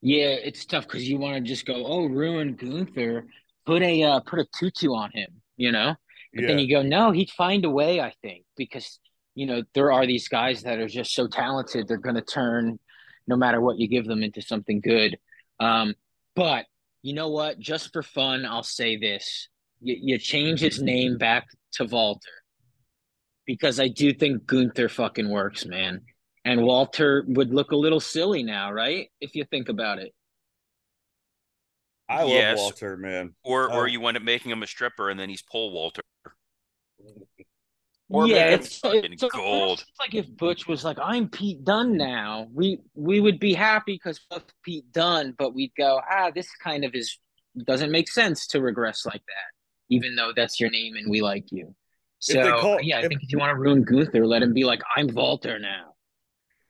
Yeah, 0.01 0.31
it's 0.31 0.65
tough 0.65 0.83
because 0.85 1.07
you 1.07 1.17
want 1.17 1.35
to 1.37 1.41
just 1.49 1.65
go, 1.65 1.85
oh, 1.85 2.05
ruin 2.05 2.55
Gunther, 2.55 3.25
put 3.65 3.81
a 3.81 4.03
uh, 4.03 4.19
put 4.21 4.39
a 4.39 4.45
tutu 4.57 4.93
on 4.93 5.11
him, 5.11 5.41
you 5.55 5.71
know. 5.71 5.95
But 6.35 6.43
Yeah. 6.43 6.47
then 6.47 6.59
you 6.59 6.69
go, 6.69 6.81
no, 6.81 7.11
he'd 7.11 7.29
find 7.31 7.63
a 7.65 7.69
way, 7.69 8.01
I 8.01 8.13
think, 8.21 8.45
because 8.57 8.99
you 9.35 9.45
know 9.45 9.63
there 9.73 9.91
are 9.91 10.05
these 10.05 10.27
guys 10.27 10.63
that 10.63 10.79
are 10.79 10.87
just 10.89 11.13
so 11.13 11.27
talented, 11.27 11.87
they're 11.87 11.97
going 11.97 12.15
to 12.15 12.21
turn, 12.21 12.79
no 13.27 13.35
matter 13.37 13.61
what 13.61 13.77
you 13.79 13.87
give 13.87 14.05
them, 14.05 14.23
into 14.23 14.41
something 14.41 14.81
good. 14.81 15.17
Um, 15.59 15.95
but 16.35 16.65
you 17.03 17.13
know 17.13 17.27
what? 17.29 17.59
Just 17.59 17.93
for 17.93 18.01
fun, 18.01 18.45
I'll 18.45 18.63
say 18.63 18.97
this: 18.97 19.49
you, 19.81 19.97
you 20.01 20.17
change 20.17 20.59
his 20.61 20.81
name 20.81 21.17
back 21.17 21.45
to 21.73 21.85
Walter, 21.85 22.31
because 23.45 23.79
I 23.79 23.89
do 23.89 24.13
think 24.13 24.45
Gunther 24.47 24.89
fucking 24.89 25.29
works, 25.29 25.65
man. 25.65 26.01
And 26.45 26.63
Walter 26.63 27.23
would 27.27 27.53
look 27.53 27.71
a 27.71 27.75
little 27.75 27.99
silly 27.99 28.43
now, 28.43 28.71
right? 28.71 29.09
If 29.21 29.35
you 29.35 29.45
think 29.45 29.69
about 29.69 29.99
it. 29.99 30.11
I 32.09 32.21
love 32.23 32.29
Yes. 32.29 32.57
Walter, 32.57 32.97
man. 32.97 33.33
Or 33.43 33.71
Oh. 33.71 33.75
or 33.77 33.83
uh, 33.83 33.87
you 33.87 34.01
wind 34.01 34.17
up 34.17 34.23
making 34.23 34.51
him 34.51 34.61
a 34.61 34.67
stripper 34.67 35.09
and 35.09 35.17
then 35.19 35.29
he's 35.29 35.41
Pole 35.41 35.71
Walter. 35.71 36.01
Or 38.09 38.27
yeah, 38.27 38.51
make 38.51 38.59
it's, 38.61 38.79
fucking 38.79 39.13
it's 39.13 39.23
gold. 39.23 39.79
It's 39.79 39.99
like 39.99 40.13
if 40.13 40.29
Butch 40.35 40.67
was 40.67 40.83
like, 40.83 40.97
"I'm 41.01 41.29
Pete 41.29 41.63
Dunne 41.63 41.97
now," 41.97 42.47
we 42.53 42.79
we 42.93 43.19
would 43.19 43.39
be 43.39 43.53
happy 43.53 43.93
because 43.93 44.19
fuck 44.29 44.51
Pete 44.63 44.91
Dunne, 44.91 45.33
but 45.37 45.53
we'd 45.55 45.71
go, 45.77 46.01
"Ah, 46.09 46.29
this 46.29 46.49
kind 46.57 46.83
of 46.83 46.93
is 46.93 47.17
doesn't 47.65 47.91
make 47.91 48.09
sense 48.09 48.45
to 48.47 48.61
regress 48.61 49.05
like 49.05 49.23
that, 49.25 49.51
even 49.89 50.15
though 50.15 50.31
that's 50.35 50.59
your 50.59 50.69
name 50.69 50.95
and 50.95 51.09
we 51.09 51.21
like 51.21 51.51
you." 51.51 51.73
they 52.27 52.33
So 52.35 52.59
call- 52.59 52.81
yeah, 52.81 52.97
I 52.97 53.01
if- 53.03 53.07
think 53.09 53.23
if 53.23 53.31
you 53.31 53.39
want 53.39 53.51
to 53.51 53.59
ruin 53.59 53.83
Gunther, 53.83 54.25
let 54.27 54.43
him 54.43 54.53
be 54.53 54.63
like, 54.65 54.81
"I'm 54.95 55.07
Walter 55.07 55.57
now." 55.57 55.93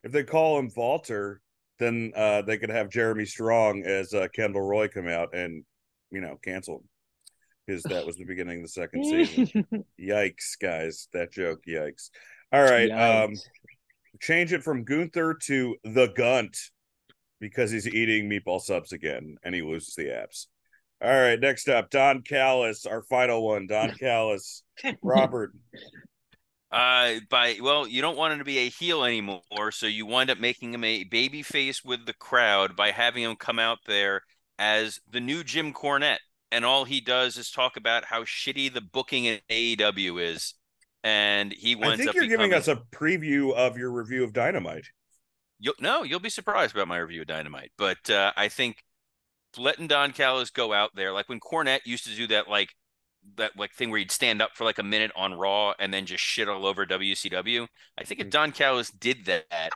If 0.02 0.12
they 0.12 0.22
call 0.24 0.58
him 0.58 0.70
Walter, 0.76 1.40
then 1.78 2.12
uh, 2.14 2.42
they 2.42 2.58
could 2.58 2.70
have 2.70 2.88
Jeremy 2.90 3.24
Strong 3.26 3.82
as 3.82 4.14
uh, 4.14 4.28
Kendall 4.34 4.62
Roy 4.62 4.88
come 4.88 5.08
out 5.08 5.34
and 5.34 5.64
you 6.10 6.20
know 6.20 6.38
cancel 6.42 6.76
him 6.78 6.88
because 7.66 7.82
that 7.84 8.06
was 8.06 8.16
the 8.16 8.24
beginning 8.24 8.58
of 8.58 8.64
the 8.64 8.68
second 8.68 9.04
season. 9.04 9.64
Yikes, 10.00 10.58
guys! 10.60 11.08
That 11.12 11.32
joke. 11.32 11.60
Yikes. 11.68 12.10
All 12.52 12.62
right. 12.62 12.90
Um, 12.90 13.34
change 14.20 14.52
it 14.52 14.62
from 14.62 14.84
Gunther 14.84 15.34
to 15.46 15.76
the 15.84 16.08
Gunt 16.08 16.56
because 17.40 17.70
he's 17.70 17.88
eating 17.88 18.28
meatball 18.28 18.60
subs 18.60 18.92
again 18.92 19.36
and 19.42 19.54
he 19.54 19.62
loses 19.62 19.94
the 19.94 20.14
abs. 20.14 20.48
All 21.02 21.10
right, 21.10 21.38
next 21.38 21.68
up, 21.68 21.90
Don 21.90 22.22
Callis, 22.22 22.86
our 22.86 23.02
final 23.02 23.44
one. 23.44 23.66
Don 23.66 23.94
Callis, 24.00 24.62
Robert. 25.02 25.52
Uh, 26.72 27.20
by 27.30 27.56
well, 27.62 27.86
you 27.86 28.02
don't 28.02 28.16
want 28.16 28.32
him 28.32 28.40
to 28.40 28.44
be 28.44 28.58
a 28.58 28.68
heel 28.68 29.04
anymore, 29.04 29.70
so 29.70 29.86
you 29.86 30.06
wind 30.06 30.28
up 30.28 30.40
making 30.40 30.74
him 30.74 30.82
a 30.82 31.04
baby 31.04 31.40
face 31.40 31.84
with 31.84 32.04
the 32.04 32.12
crowd 32.14 32.74
by 32.74 32.90
having 32.90 33.22
him 33.22 33.36
come 33.36 33.60
out 33.60 33.78
there 33.86 34.22
as 34.58 34.98
the 35.08 35.20
new 35.20 35.44
Jim 35.44 35.72
Cornette, 35.72 36.18
and 36.54 36.64
all 36.64 36.84
he 36.84 37.00
does 37.00 37.36
is 37.36 37.50
talk 37.50 37.76
about 37.76 38.04
how 38.04 38.22
shitty 38.22 38.72
the 38.72 38.80
booking 38.80 39.24
in 39.24 39.40
AEW 39.50 40.22
is, 40.22 40.54
and 41.02 41.52
he 41.52 41.76
I 41.82 41.96
think 41.96 42.14
you're 42.14 42.26
giving 42.26 42.54
us 42.54 42.68
a 42.68 42.76
preview 42.92 43.52
of 43.52 43.76
your 43.76 43.90
review 43.90 44.22
of 44.22 44.32
Dynamite. 44.32 44.86
You'll, 45.58 45.74
no, 45.80 46.04
you'll 46.04 46.20
be 46.20 46.30
surprised 46.30 46.74
about 46.74 46.88
my 46.88 46.98
review 46.98 47.22
of 47.22 47.26
Dynamite, 47.26 47.72
but 47.76 48.08
uh, 48.08 48.32
I 48.36 48.48
think 48.48 48.84
letting 49.58 49.88
Don 49.88 50.12
Callis 50.12 50.50
go 50.50 50.72
out 50.72 50.90
there, 50.94 51.12
like 51.12 51.28
when 51.28 51.40
Cornette 51.40 51.80
used 51.84 52.06
to 52.06 52.14
do 52.14 52.28
that, 52.28 52.48
like 52.48 52.70
that 53.36 53.52
like 53.56 53.72
thing 53.72 53.90
where 53.90 53.98
he'd 53.98 54.10
stand 54.10 54.40
up 54.40 54.50
for 54.54 54.64
like 54.64 54.78
a 54.78 54.82
minute 54.82 55.10
on 55.16 55.34
Raw 55.34 55.74
and 55.78 55.92
then 55.92 56.06
just 56.06 56.22
shit 56.22 56.48
all 56.48 56.66
over 56.66 56.86
WCW. 56.86 57.66
I 57.98 58.04
think 58.04 58.20
if 58.20 58.30
Don 58.30 58.52
Callis 58.52 58.90
did 58.90 59.24
that, 59.24 59.72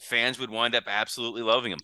fans 0.00 0.38
would 0.38 0.50
wind 0.50 0.74
up 0.74 0.84
absolutely 0.86 1.42
loving 1.42 1.72
him. 1.72 1.80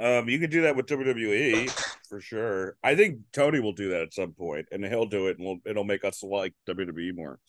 Um, 0.00 0.28
you 0.28 0.38
could 0.38 0.50
do 0.50 0.62
that 0.62 0.76
with 0.76 0.86
WWE 0.86 1.70
for 2.08 2.20
sure. 2.20 2.76
I 2.84 2.94
think 2.94 3.18
Tony 3.32 3.60
will 3.60 3.72
do 3.72 3.90
that 3.90 4.02
at 4.02 4.14
some 4.14 4.32
point, 4.32 4.66
and 4.70 4.84
he'll 4.84 5.06
do 5.06 5.26
it, 5.26 5.38
and 5.38 5.46
we'll, 5.46 5.58
it'll 5.66 5.84
make 5.84 6.04
us 6.04 6.22
like 6.22 6.54
WWE 6.68 7.14
more. 7.14 7.40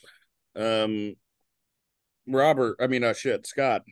Um, 0.55 1.15
Robert, 2.27 2.77
I 2.79 2.87
mean, 2.87 3.03
uh, 3.03 3.13
shit, 3.13 3.45
Scott. 3.45 3.83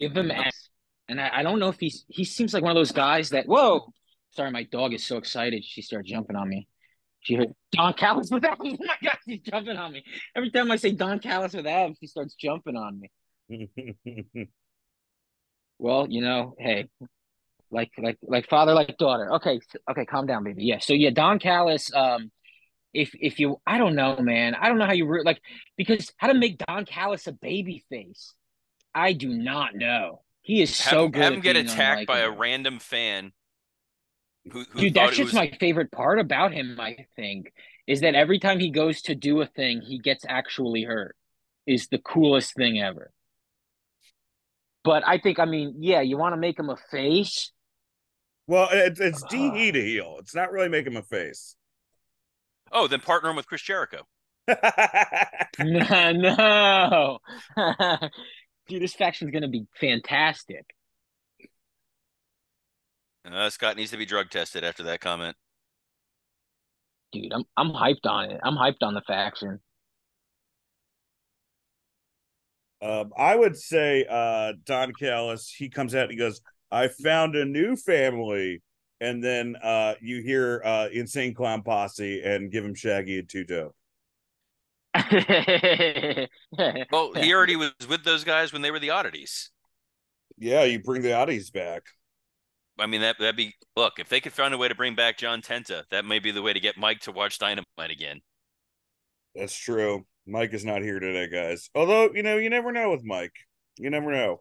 Give 0.00 0.16
him 0.16 0.30
X. 0.30 0.68
And 1.08 1.20
I, 1.20 1.30
I 1.34 1.42
don't 1.42 1.58
know 1.58 1.68
if 1.68 1.78
he's 1.78 2.04
he 2.08 2.24
seems 2.24 2.54
like 2.54 2.62
one 2.62 2.72
of 2.72 2.76
those 2.76 2.92
guys 2.92 3.30
that 3.30 3.46
whoa. 3.46 3.92
Sorry, 4.30 4.50
my 4.50 4.64
dog 4.64 4.92
is 4.94 5.06
so 5.06 5.16
excited. 5.16 5.64
She 5.64 5.80
started 5.80 6.08
jumping 6.08 6.36
on 6.36 6.48
me. 6.48 6.66
She 7.24 7.34
heard 7.34 7.52
Don 7.72 7.92
Callis 7.94 8.30
with 8.30 8.44
Adams. 8.44 8.78
Oh 8.80 8.84
my 8.86 8.94
god, 9.02 9.16
she's 9.26 9.40
jumping 9.40 9.76
on 9.76 9.92
me. 9.92 10.04
Every 10.36 10.50
time 10.50 10.70
I 10.70 10.76
say 10.76 10.92
Don 10.92 11.18
Callis 11.18 11.52
with 11.54 11.66
Adams, 11.66 11.98
she 12.00 12.06
starts 12.06 12.34
jumping 12.34 12.76
on 12.76 13.00
me. 13.00 13.68
Well, 15.78 16.06
you 16.08 16.20
know, 16.20 16.54
hey, 16.58 16.86
like 17.70 17.90
like 17.98 18.16
like 18.22 18.48
father, 18.48 18.72
like 18.74 18.96
daughter. 18.96 19.32
Okay, 19.34 19.58
okay, 19.90 20.04
calm 20.04 20.26
down, 20.26 20.44
baby. 20.44 20.64
Yeah. 20.64 20.78
So 20.78 20.92
yeah, 20.94 21.10
Don 21.10 21.38
Callis. 21.40 21.92
Um, 21.94 22.30
if 22.92 23.10
if 23.14 23.40
you, 23.40 23.60
I 23.66 23.78
don't 23.78 23.96
know, 23.96 24.16
man. 24.18 24.54
I 24.54 24.68
don't 24.68 24.78
know 24.78 24.86
how 24.86 24.92
you 24.92 25.22
like 25.24 25.40
because 25.76 26.12
how 26.16 26.28
to 26.28 26.34
make 26.34 26.58
Don 26.58 26.84
Callis 26.84 27.26
a 27.26 27.32
baby 27.32 27.84
face. 27.90 28.34
I 28.94 29.12
do 29.14 29.28
not 29.28 29.74
know. 29.74 30.22
He 30.42 30.62
is 30.62 30.80
Have, 30.82 30.90
so 30.90 31.04
him- 31.06 31.10
good. 31.10 31.22
have 31.22 31.32
at 31.32 31.36
him 31.36 31.42
get 31.42 31.56
attacked 31.56 32.06
by 32.06 32.20
a 32.20 32.30
random 32.30 32.78
fan. 32.78 33.32
Who, 34.52 34.64
who 34.70 34.80
Dude, 34.80 34.94
that's 34.94 35.16
just 35.16 35.32
was, 35.32 35.34
my 35.34 35.50
favorite 35.58 35.90
part 35.90 36.18
about 36.18 36.52
him, 36.52 36.78
I 36.78 37.06
think, 37.16 37.52
is 37.86 38.00
that 38.00 38.14
every 38.14 38.38
time 38.38 38.58
he 38.58 38.70
goes 38.70 39.02
to 39.02 39.14
do 39.14 39.40
a 39.40 39.46
thing, 39.46 39.80
he 39.80 39.98
gets 39.98 40.24
actually 40.28 40.82
hurt. 40.84 41.16
Is 41.66 41.88
the 41.88 41.98
coolest 41.98 42.54
thing 42.54 42.78
ever. 42.80 43.10
But 44.84 45.02
I 45.06 45.18
think, 45.18 45.38
I 45.38 45.46
mean, 45.46 45.76
yeah, 45.78 46.02
you 46.02 46.18
want 46.18 46.34
to 46.34 46.36
make 46.36 46.58
him 46.58 46.68
a 46.68 46.76
face. 46.90 47.52
well, 48.46 48.68
it's 48.70 49.00
it's 49.00 49.22
DE 49.24 49.72
to 49.72 49.82
heel. 49.82 50.16
It's 50.20 50.34
not 50.34 50.52
really 50.52 50.68
make 50.68 50.86
him 50.86 50.96
a 50.96 51.02
face. 51.02 51.56
Oh, 52.72 52.86
then 52.86 53.00
partner 53.00 53.30
him 53.30 53.36
with 53.36 53.46
Chris 53.46 53.62
Jericho. 53.62 54.06
No, 55.58 56.12
no. 56.12 57.18
Dude, 58.68 58.82
this 58.82 58.94
faction's 58.94 59.30
gonna 59.30 59.48
be 59.48 59.66
fantastic. 59.80 60.74
Uh, 63.32 63.50
Scott 63.50 63.76
needs 63.76 63.90
to 63.90 63.96
be 63.96 64.06
drug 64.06 64.30
tested 64.30 64.64
after 64.64 64.82
that 64.84 65.00
comment. 65.00 65.36
Dude, 67.12 67.32
I'm 67.32 67.44
I'm 67.56 67.70
hyped 67.70 68.04
on 68.06 68.30
it. 68.30 68.40
I'm 68.42 68.56
hyped 68.56 68.82
on 68.82 68.94
the 68.94 69.02
faction. 69.06 69.60
Um, 72.82 73.12
I 73.16 73.34
would 73.34 73.56
say 73.56 74.04
uh 74.08 74.52
Don 74.64 74.92
Callis, 74.92 75.48
he 75.50 75.70
comes 75.70 75.94
out 75.94 76.02
and 76.02 76.10
he 76.10 76.18
goes, 76.18 76.40
I 76.70 76.88
found 76.88 77.34
a 77.36 77.44
new 77.44 77.76
family. 77.76 78.62
And 79.00 79.22
then 79.22 79.56
uh 79.62 79.94
you 80.00 80.22
hear 80.22 80.60
uh 80.64 80.88
Insane 80.92 81.34
Clown 81.34 81.62
Posse 81.62 82.22
and 82.22 82.50
give 82.50 82.64
him 82.64 82.74
Shaggy 82.74 83.20
and 83.20 83.28
Tuto. 83.28 83.70
Well, 86.92 87.12
he 87.14 87.32
already 87.34 87.56
was 87.56 87.72
with 87.88 88.04
those 88.04 88.22
guys 88.24 88.52
when 88.52 88.62
they 88.62 88.70
were 88.70 88.78
the 88.78 88.90
oddities. 88.90 89.50
Yeah, 90.36 90.64
you 90.64 90.80
bring 90.80 91.02
the 91.02 91.12
oddities 91.14 91.50
back. 91.50 91.82
I 92.78 92.86
mean, 92.86 93.00
that 93.02 93.16
that'd 93.18 93.36
be 93.36 93.54
look 93.76 93.94
if 93.98 94.08
they 94.08 94.20
could 94.20 94.32
find 94.32 94.52
a 94.52 94.58
way 94.58 94.68
to 94.68 94.74
bring 94.74 94.94
back 94.94 95.18
John 95.18 95.42
Tenta, 95.42 95.84
that 95.90 96.04
may 96.04 96.18
be 96.18 96.30
the 96.30 96.42
way 96.42 96.52
to 96.52 96.60
get 96.60 96.76
Mike 96.76 97.00
to 97.00 97.12
watch 97.12 97.38
Dynamite 97.38 97.90
again. 97.90 98.20
That's 99.34 99.56
true. 99.56 100.06
Mike 100.26 100.54
is 100.54 100.64
not 100.64 100.82
here 100.82 101.00
today, 101.00 101.28
guys. 101.28 101.68
Although, 101.74 102.10
you 102.14 102.22
know, 102.22 102.36
you 102.36 102.50
never 102.50 102.72
know 102.72 102.90
with 102.90 103.04
Mike. 103.04 103.34
You 103.76 103.90
never 103.90 104.10
know. 104.10 104.40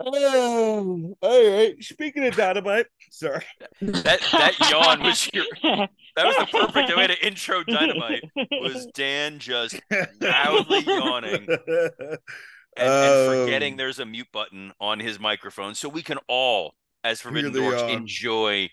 Oh, 0.00 1.16
all 1.20 1.50
right. 1.52 1.74
Speaking 1.82 2.26
of 2.26 2.34
dynamite, 2.34 2.86
sorry. 3.10 3.44
That 3.80 4.20
that 4.32 4.70
yawn 4.70 5.02
was 5.02 5.30
your 5.34 5.44
that 5.62 6.26
was 6.26 6.36
the 6.36 6.46
perfect 6.50 6.96
way 6.96 7.06
to 7.06 7.26
intro 7.26 7.62
Dynamite. 7.62 8.24
Was 8.34 8.86
Dan 8.94 9.38
just 9.38 9.80
loudly 10.20 10.80
yawning 10.80 11.46
and, 12.76 12.94
and 13.00 13.16
Um, 13.16 13.26
forgetting 13.26 13.76
there's 13.76 13.98
a 13.98 14.06
mute 14.06 14.28
button 14.32 14.72
on 14.80 15.00
his 15.00 15.18
microphone, 15.20 15.74
so 15.74 15.88
we 15.88 16.02
can 16.02 16.18
all, 16.28 16.74
as 17.02 17.20
Forbidden 17.20 17.52
Dorks, 17.54 17.82
yawn. 17.82 17.90
enjoy 17.90 18.70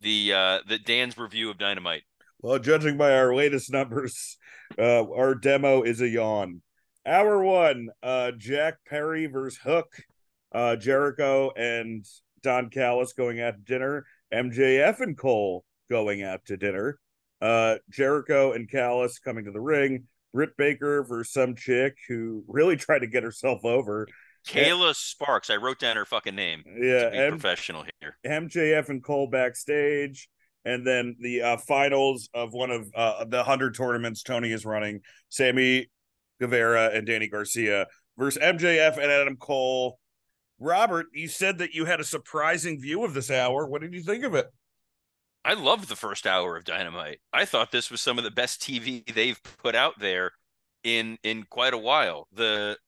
the 0.00 0.32
uh 0.32 0.58
the 0.66 0.78
Dan's 0.78 1.16
review 1.18 1.50
of 1.50 1.58
Dynamite. 1.58 2.02
Well, 2.40 2.58
judging 2.58 2.96
by 2.96 3.14
our 3.14 3.34
latest 3.34 3.72
numbers, 3.72 4.36
uh, 4.78 5.08
our 5.10 5.34
demo 5.34 5.82
is 5.82 6.00
a 6.00 6.08
yawn. 6.08 6.62
Hour 7.06 7.42
one, 7.42 7.88
uh, 8.02 8.32
Jack 8.36 8.78
Perry 8.88 9.26
versus 9.26 9.58
Hook, 9.62 9.88
uh, 10.52 10.76
Jericho 10.76 11.50
and 11.56 12.04
Don 12.42 12.70
Callis 12.70 13.12
going 13.12 13.40
out 13.40 13.54
to 13.54 13.62
dinner, 13.62 14.06
MJF 14.32 15.00
and 15.00 15.16
Cole 15.16 15.64
going 15.90 16.22
out 16.22 16.44
to 16.46 16.56
dinner, 16.56 16.98
uh, 17.40 17.76
Jericho 17.90 18.52
and 18.52 18.68
Callis 18.70 19.18
coming 19.18 19.44
to 19.46 19.52
the 19.52 19.60
ring, 19.60 20.04
Britt 20.32 20.56
Baker 20.56 21.02
versus 21.02 21.32
some 21.32 21.54
chick 21.54 21.96
who 22.08 22.44
really 22.48 22.76
tried 22.76 23.00
to 23.00 23.06
get 23.06 23.22
herself 23.22 23.64
over, 23.64 24.06
Kayla 24.48 24.94
Sparks, 24.94 25.50
I 25.50 25.56
wrote 25.56 25.78
down 25.78 25.96
her 25.96 26.04
fucking 26.04 26.34
name. 26.34 26.64
yeah, 26.66 27.08
and 27.12 27.32
professional 27.32 27.84
here. 28.00 28.16
MJF 28.26 28.88
and 28.88 29.02
Cole 29.02 29.28
backstage, 29.28 30.28
and 30.64 30.86
then 30.86 31.16
the 31.20 31.42
uh, 31.42 31.56
finals 31.58 32.28
of 32.34 32.52
one 32.52 32.70
of 32.70 32.90
uh, 32.94 33.24
the 33.24 33.44
hundred 33.44 33.74
tournaments 33.74 34.22
Tony 34.22 34.52
is 34.52 34.64
running. 34.64 35.00
Sammy 35.28 35.90
Guevara 36.40 36.90
and 36.92 37.06
Danny 37.06 37.28
Garcia 37.28 37.86
versus 38.18 38.42
MJF 38.42 38.94
and 38.94 39.10
Adam 39.12 39.36
Cole. 39.36 39.98
Robert, 40.58 41.06
you 41.12 41.28
said 41.28 41.58
that 41.58 41.74
you 41.74 41.84
had 41.84 42.00
a 42.00 42.04
surprising 42.04 42.80
view 42.80 43.04
of 43.04 43.14
this 43.14 43.30
hour. 43.30 43.66
What 43.66 43.80
did 43.80 43.94
you 43.94 44.02
think 44.02 44.24
of 44.24 44.34
it? 44.34 44.46
I 45.44 45.54
loved 45.54 45.88
the 45.88 45.96
first 45.96 46.26
hour 46.26 46.56
of 46.56 46.64
Dynamite. 46.64 47.20
I 47.32 47.44
thought 47.44 47.72
this 47.72 47.90
was 47.90 48.00
some 48.00 48.18
of 48.18 48.24
the 48.24 48.30
best 48.30 48.60
TV 48.60 49.04
they've 49.12 49.40
put 49.58 49.74
out 49.74 49.98
there 49.98 50.32
in 50.84 51.18
in 51.22 51.44
quite 51.44 51.74
a 51.74 51.78
while. 51.78 52.28
The 52.32 52.78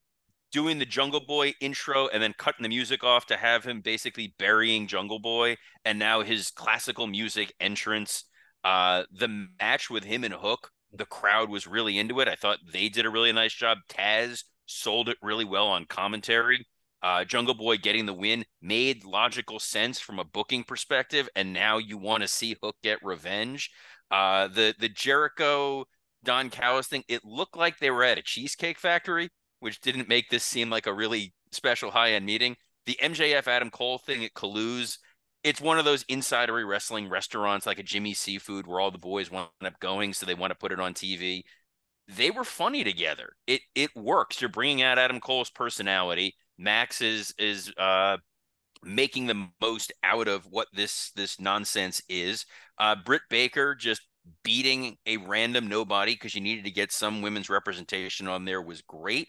doing 0.53 0.79
the 0.79 0.87
Jungle 0.87 1.21
Boy 1.21 1.55
intro 1.61 2.09
and 2.09 2.23
then 2.23 2.35
cutting 2.39 2.63
the 2.63 2.69
music 2.69 3.03
off 3.03 3.27
to 3.27 3.37
have 3.37 3.65
him 3.65 3.81
basically 3.81 4.35
burying 4.39 4.87
Jungle 4.87 5.19
Boy 5.19 5.57
and 5.85 5.99
now 5.99 6.23
his 6.23 6.51
classical 6.51 7.07
music 7.07 7.53
entrance. 7.61 8.25
Uh 8.63 9.05
the 9.13 9.49
match 9.61 9.91
with 9.91 10.05
him 10.05 10.25
and 10.25 10.35
Hook, 10.35 10.71
the 10.93 11.07
crowd 11.07 11.51
was 11.51 11.67
really 11.67 11.99
into 11.99 12.21
it. 12.21 12.29
I 12.29 12.37
thought 12.37 12.59
they 12.73 12.89
did 12.89 13.07
a 13.07 13.11
really 13.11 13.33
nice 13.33 13.53
job. 13.55 13.79
Taz 13.89 14.45
sold 14.67 15.09
it 15.09 15.19
really 15.23 15.45
well 15.45 15.67
on 15.69 15.87
commentary. 15.87 16.67
Uh, 17.05 17.23
Jungle 17.23 17.53
Boy 17.55 17.77
getting 17.77 18.07
the 18.07 18.15
win 18.15 18.47
made 18.63 19.05
logical 19.05 19.59
sense 19.59 20.01
from 20.01 20.19
a 20.19 20.25
booking 20.25 20.65
perspective, 20.65 21.29
and 21.37 21.53
now 21.53 21.77
you 21.77 21.99
want 21.99 22.23
to 22.23 22.29
see 22.29 22.57
Hook 22.63 22.77
get 22.83 22.99
revenge. 23.05 23.71
Uh, 24.11 24.49
the 24.49 24.75
the 24.79 24.89
Jericho 24.89 25.85
Don 26.25 26.49
Callis 26.49 26.87
thing, 26.87 27.05
it 27.07 27.23
looked 27.23 27.59
like 27.59 27.79
they 27.79 27.91
were 27.91 28.05
at 28.05 28.17
a 28.17 28.23
cheesecake 28.23 28.79
factory, 28.79 29.29
which 29.61 29.83
didn't 29.83 30.09
make 30.09 30.31
this 30.31 30.45
seem 30.45 30.71
like 30.71 30.87
a 30.87 30.95
really 30.95 31.35
special 31.53 31.91
high 31.91 32.13
end 32.13 32.25
meeting. 32.25 32.57
The 32.87 32.99
MJF 33.03 33.49
Adam 33.49 33.69
Cole 33.71 33.99
thing 33.99 34.25
at 34.25 34.33
Kalu's, 34.33 34.99
it's 35.43 35.61
one 35.61 35.79
of 35.79 35.85
those 35.85 36.05
insidery 36.05 36.67
wrestling 36.67 37.11
restaurants 37.11 37.67
like 37.67 37.79
a 37.79 37.83
Jimmy 37.83 38.15
Seafood 38.15 38.67
where 38.67 38.81
all 38.81 38.91
the 38.91 38.97
boys 38.97 39.31
wind 39.31 39.49
up 39.63 39.79
going, 39.79 40.15
so 40.15 40.25
they 40.25 40.35
want 40.35 40.53
to 40.53 40.59
put 40.59 40.73
it 40.73 40.81
on 40.81 40.95
TV. 40.95 41.43
They 42.09 42.31
were 42.31 42.45
funny 42.45 42.83
together. 42.83 43.35
It 43.47 43.61
it 43.75 43.91
works. 43.95 44.41
You're 44.41 44.49
bringing 44.49 44.81
out 44.81 44.99
Adam 44.99 45.21
Cole's 45.21 45.51
personality. 45.51 46.35
Max 46.59 47.01
is 47.01 47.35
is 47.39 47.73
uh 47.77 48.17
making 48.83 49.27
the 49.27 49.49
most 49.61 49.93
out 50.03 50.29
of 50.29 50.47
what 50.47 50.69
this 50.73 51.11
this 51.17 51.41
nonsense 51.41 52.03
is. 52.09 52.47
Uh 52.79 52.97
Britt 52.97 53.23
Baker 53.31 53.75
just 53.75 54.03
beating 54.43 54.97
a 55.07 55.17
random 55.19 55.69
nobody 55.69 56.15
because 56.15 56.35
you 56.35 56.41
needed 56.41 56.65
to 56.65 56.71
get 56.71 56.93
some 56.93 57.23
women's 57.23 57.51
representation 57.51 58.29
on 58.29 58.45
there 58.45 58.63
was 58.63 58.83
great. 58.83 59.29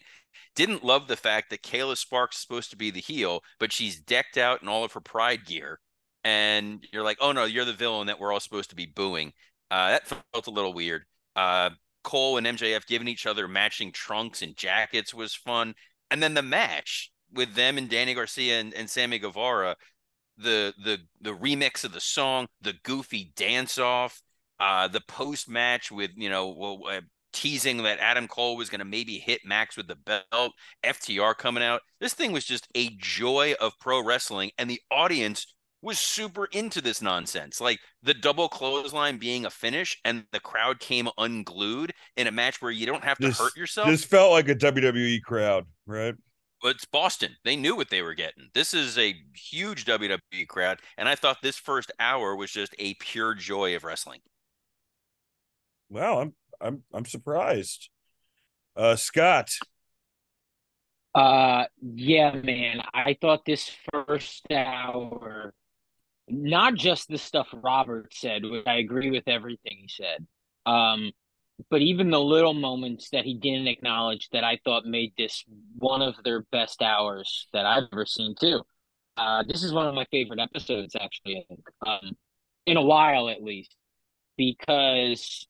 Didn't 0.54 0.84
love 0.84 1.06
the 1.06 1.16
fact 1.16 1.50
that 1.50 1.62
Kayla 1.62 1.96
Sparks 1.96 2.36
is 2.36 2.42
supposed 2.42 2.70
to 2.70 2.76
be 2.76 2.90
the 2.90 3.00
heel, 3.00 3.42
but 3.58 3.72
she's 3.72 4.00
decked 4.00 4.38
out 4.38 4.62
in 4.62 4.68
all 4.68 4.84
of 4.84 4.92
her 4.92 5.00
pride 5.00 5.44
gear. 5.44 5.80
And 6.24 6.84
you're 6.92 7.04
like, 7.04 7.18
oh 7.20 7.32
no, 7.32 7.44
you're 7.44 7.64
the 7.64 7.72
villain 7.72 8.06
that 8.08 8.18
we're 8.18 8.32
all 8.32 8.40
supposed 8.40 8.70
to 8.70 8.76
be 8.76 8.86
booing. 8.86 9.32
Uh, 9.70 9.90
that 9.90 10.06
felt 10.06 10.46
a 10.46 10.50
little 10.50 10.72
weird. 10.72 11.02
Uh, 11.34 11.70
Cole 12.02 12.38
and 12.38 12.46
MJF 12.46 12.86
giving 12.86 13.08
each 13.08 13.26
other 13.26 13.48
matching 13.48 13.92
trunks 13.92 14.42
and 14.42 14.56
jackets 14.56 15.12
was 15.12 15.34
fun. 15.34 15.74
And 16.10 16.22
then 16.22 16.34
the 16.34 16.42
match 16.42 17.10
with 17.36 17.54
them 17.54 17.78
and 17.78 17.88
Danny 17.88 18.14
Garcia 18.14 18.60
and, 18.60 18.74
and 18.74 18.88
Sammy 18.88 19.18
Guevara, 19.18 19.76
the 20.38 20.74
the 20.84 20.98
the 21.20 21.34
remix 21.34 21.84
of 21.84 21.92
the 21.92 22.00
song, 22.00 22.46
the 22.60 22.74
goofy 22.84 23.32
dance 23.36 23.78
off, 23.78 24.20
uh, 24.60 24.88
the 24.88 25.00
post 25.08 25.48
match 25.48 25.90
with 25.90 26.10
you 26.16 26.28
know 26.28 26.48
well, 26.48 26.80
uh, 26.88 27.00
teasing 27.32 27.82
that 27.82 27.98
Adam 27.98 28.26
Cole 28.26 28.56
was 28.56 28.70
going 28.70 28.78
to 28.78 28.84
maybe 28.84 29.18
hit 29.18 29.40
Max 29.44 29.76
with 29.76 29.88
the 29.88 29.96
belt, 29.96 30.52
FTR 30.84 31.36
coming 31.36 31.62
out. 31.62 31.82
This 32.00 32.14
thing 32.14 32.32
was 32.32 32.44
just 32.44 32.66
a 32.74 32.90
joy 32.98 33.54
of 33.60 33.78
pro 33.78 34.02
wrestling, 34.02 34.50
and 34.58 34.68
the 34.68 34.80
audience 34.90 35.54
was 35.82 35.98
super 35.98 36.46
into 36.46 36.80
this 36.80 37.02
nonsense. 37.02 37.60
Like 37.60 37.78
the 38.02 38.14
double 38.14 38.48
clothesline 38.48 39.18
being 39.18 39.44
a 39.46 39.50
finish, 39.50 40.00
and 40.04 40.24
the 40.32 40.40
crowd 40.40 40.80
came 40.80 41.08
unglued 41.18 41.92
in 42.16 42.26
a 42.26 42.32
match 42.32 42.60
where 42.60 42.70
you 42.70 42.86
don't 42.86 43.04
have 43.04 43.18
to 43.18 43.28
This- 43.28 43.38
hurt 43.38 43.56
yourself. 43.56 43.88
This 43.88 44.04
felt 44.04 44.32
like 44.32 44.48
a 44.48 44.54
WWE 44.54 45.22
crowd, 45.22 45.66
right? 45.86 46.14
But 46.62 46.76
it's 46.76 46.84
Boston. 46.86 47.36
They 47.44 47.54
knew 47.54 47.76
what 47.76 47.90
they 47.90 48.02
were 48.02 48.14
getting. 48.14 48.48
This 48.54 48.72
is 48.72 48.98
a 48.98 49.14
huge 49.34 49.84
WWE 49.84 50.48
crowd, 50.48 50.80
and 50.96 51.08
I 51.08 51.14
thought 51.14 51.38
this 51.42 51.58
first 51.58 51.92
hour 52.00 52.34
was 52.34 52.50
just 52.50 52.74
a 52.78 52.94
pure 52.94 53.34
joy 53.34 53.76
of 53.76 53.84
wrestling. 53.84 54.20
Wow, 55.90 56.20
I'm 56.20 56.34
I'm 56.60 56.82
I'm 56.92 57.04
surprised. 57.04 57.90
Uh 58.74 58.96
Scott. 58.96 59.50
Uh, 61.16 61.64
yeah, 61.80 62.30
man. 62.34 62.82
I 62.92 63.16
thought 63.18 63.46
this 63.46 63.70
first 63.90 64.44
hour, 64.52 65.54
not 66.28 66.74
just 66.74 67.08
the 67.08 67.16
stuff 67.16 67.48
Robert 67.54 68.12
said, 68.12 68.44
which 68.44 68.66
I 68.66 68.76
agree 68.76 69.10
with 69.10 69.26
everything 69.26 69.78
he 69.80 69.88
said, 69.88 70.26
um, 70.66 71.12
but 71.70 71.82
even 71.82 72.10
the 72.10 72.20
little 72.20 72.54
moments 72.54 73.10
that 73.10 73.24
he 73.24 73.34
didn't 73.34 73.68
acknowledge 73.68 74.28
that 74.32 74.44
I 74.44 74.58
thought 74.64 74.84
made 74.86 75.12
this 75.16 75.44
one 75.78 76.02
of 76.02 76.14
their 76.24 76.42
best 76.52 76.82
hours 76.82 77.48
that 77.52 77.66
I've 77.66 77.84
ever 77.92 78.06
seen 78.06 78.34
too. 78.38 78.62
Uh, 79.16 79.42
this 79.48 79.64
is 79.64 79.72
one 79.72 79.86
of 79.88 79.94
my 79.94 80.06
favorite 80.10 80.40
episodes, 80.40 80.94
actually, 81.00 81.46
um, 81.86 82.16
in 82.66 82.76
a 82.76 82.82
while 82.82 83.28
at 83.30 83.42
least, 83.42 83.74
because 84.36 85.46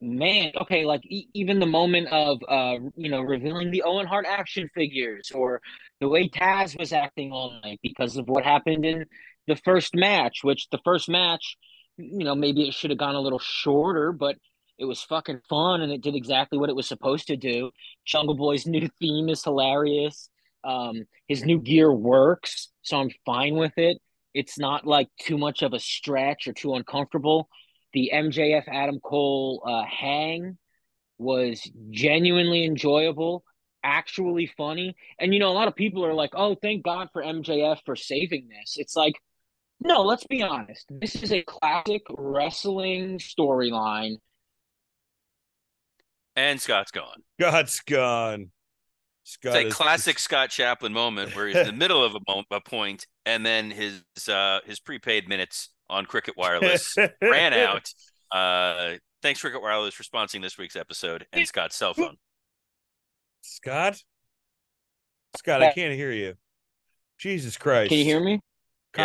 man 0.00 0.52
okay 0.60 0.84
like 0.84 1.00
e- 1.06 1.28
even 1.34 1.58
the 1.58 1.66
moment 1.66 2.06
of 2.12 2.38
uh 2.48 2.76
you 2.96 3.10
know 3.10 3.20
revealing 3.20 3.70
the 3.72 3.82
owen 3.82 4.06
hart 4.06 4.26
action 4.28 4.68
figures 4.74 5.32
or 5.34 5.60
the 6.00 6.08
way 6.08 6.28
taz 6.28 6.78
was 6.78 6.92
acting 6.92 7.32
all 7.32 7.58
night 7.64 7.80
because 7.82 8.16
of 8.16 8.28
what 8.28 8.44
happened 8.44 8.84
in 8.84 9.04
the 9.48 9.56
first 9.56 9.96
match 9.96 10.40
which 10.44 10.68
the 10.70 10.78
first 10.84 11.08
match 11.08 11.56
you 11.96 12.24
know 12.24 12.36
maybe 12.36 12.68
it 12.68 12.74
should 12.74 12.90
have 12.90 12.98
gone 12.98 13.16
a 13.16 13.20
little 13.20 13.40
shorter 13.40 14.12
but 14.12 14.36
it 14.78 14.84
was 14.84 15.02
fucking 15.02 15.40
fun 15.48 15.82
and 15.82 15.92
it 15.92 16.00
did 16.00 16.14
exactly 16.14 16.58
what 16.58 16.70
it 16.70 16.76
was 16.76 16.86
supposed 16.86 17.26
to 17.26 17.36
do 17.36 17.70
jungle 18.04 18.34
boy's 18.34 18.66
new 18.66 18.88
theme 19.00 19.28
is 19.28 19.44
hilarious 19.44 20.30
um 20.64 21.04
his 21.26 21.44
new 21.44 21.60
gear 21.60 21.92
works 21.92 22.70
so 22.82 22.98
i'm 22.98 23.10
fine 23.24 23.54
with 23.56 23.76
it 23.76 23.98
it's 24.34 24.58
not 24.58 24.86
like 24.86 25.08
too 25.20 25.38
much 25.38 25.62
of 25.62 25.72
a 25.72 25.80
stretch 25.80 26.46
or 26.46 26.52
too 26.52 26.74
uncomfortable 26.74 27.48
the 27.94 28.10
MJF 28.14 28.64
Adam 28.68 29.00
Cole 29.00 29.62
uh, 29.66 29.84
hang 29.84 30.58
was 31.18 31.68
genuinely 31.90 32.64
enjoyable, 32.64 33.44
actually 33.82 34.46
funny. 34.56 34.94
And 35.18 35.32
you 35.32 35.40
know, 35.40 35.50
a 35.50 35.54
lot 35.54 35.68
of 35.68 35.74
people 35.74 36.04
are 36.04 36.14
like, 36.14 36.30
"Oh, 36.34 36.54
thank 36.54 36.84
God 36.84 37.08
for 37.12 37.22
MJF 37.22 37.80
for 37.84 37.96
saving 37.96 38.48
this." 38.48 38.76
It's 38.76 38.94
like, 38.94 39.14
no, 39.80 40.02
let's 40.02 40.26
be 40.26 40.42
honest. 40.42 40.86
This 40.90 41.16
is 41.16 41.32
a 41.32 41.42
classic 41.42 42.02
wrestling 42.10 43.18
storyline. 43.18 44.16
And 46.38 46.60
Scott's 46.60 46.92
gone. 46.92 47.22
Scott's 47.40 47.80
gone. 47.80 48.50
Scott 49.24 49.56
It's 49.56 49.64
a 49.64 49.66
is- 49.68 49.74
classic 49.74 50.18
Scott 50.20 50.50
Chaplin 50.50 50.92
moment 50.92 51.34
where 51.34 51.48
he's 51.48 51.56
in 51.56 51.66
the 51.66 51.72
middle 51.84 52.02
of 52.04 52.14
a, 52.14 52.20
mo- 52.28 52.44
a 52.50 52.60
point, 52.60 53.06
and 53.26 53.44
then 53.44 53.70
his 53.72 54.02
uh, 54.28 54.60
his 54.64 54.78
prepaid 54.80 55.28
minutes 55.28 55.70
on 55.90 56.06
Cricket 56.06 56.34
Wireless 56.36 56.94
ran 57.22 57.52
out. 57.52 57.90
Uh, 58.30 58.94
thanks, 59.20 59.40
Cricket 59.40 59.60
Wireless, 59.60 59.94
for 59.94 60.04
sponsoring 60.04 60.40
this 60.42 60.56
week's 60.56 60.76
episode 60.76 61.26
and 61.32 61.46
Scott's 61.46 61.76
cell 61.76 61.92
phone. 61.92 62.16
Scott? 63.42 64.00
Scott, 65.36 65.62
I 65.62 65.72
can't 65.72 65.94
hear 65.94 66.12
you. 66.12 66.34
Jesus 67.18 67.56
Christ. 67.56 67.88
Can 67.90 67.98
you 67.98 68.04
hear 68.04 68.20
me? 68.20 68.32
Yeah, 68.32 68.38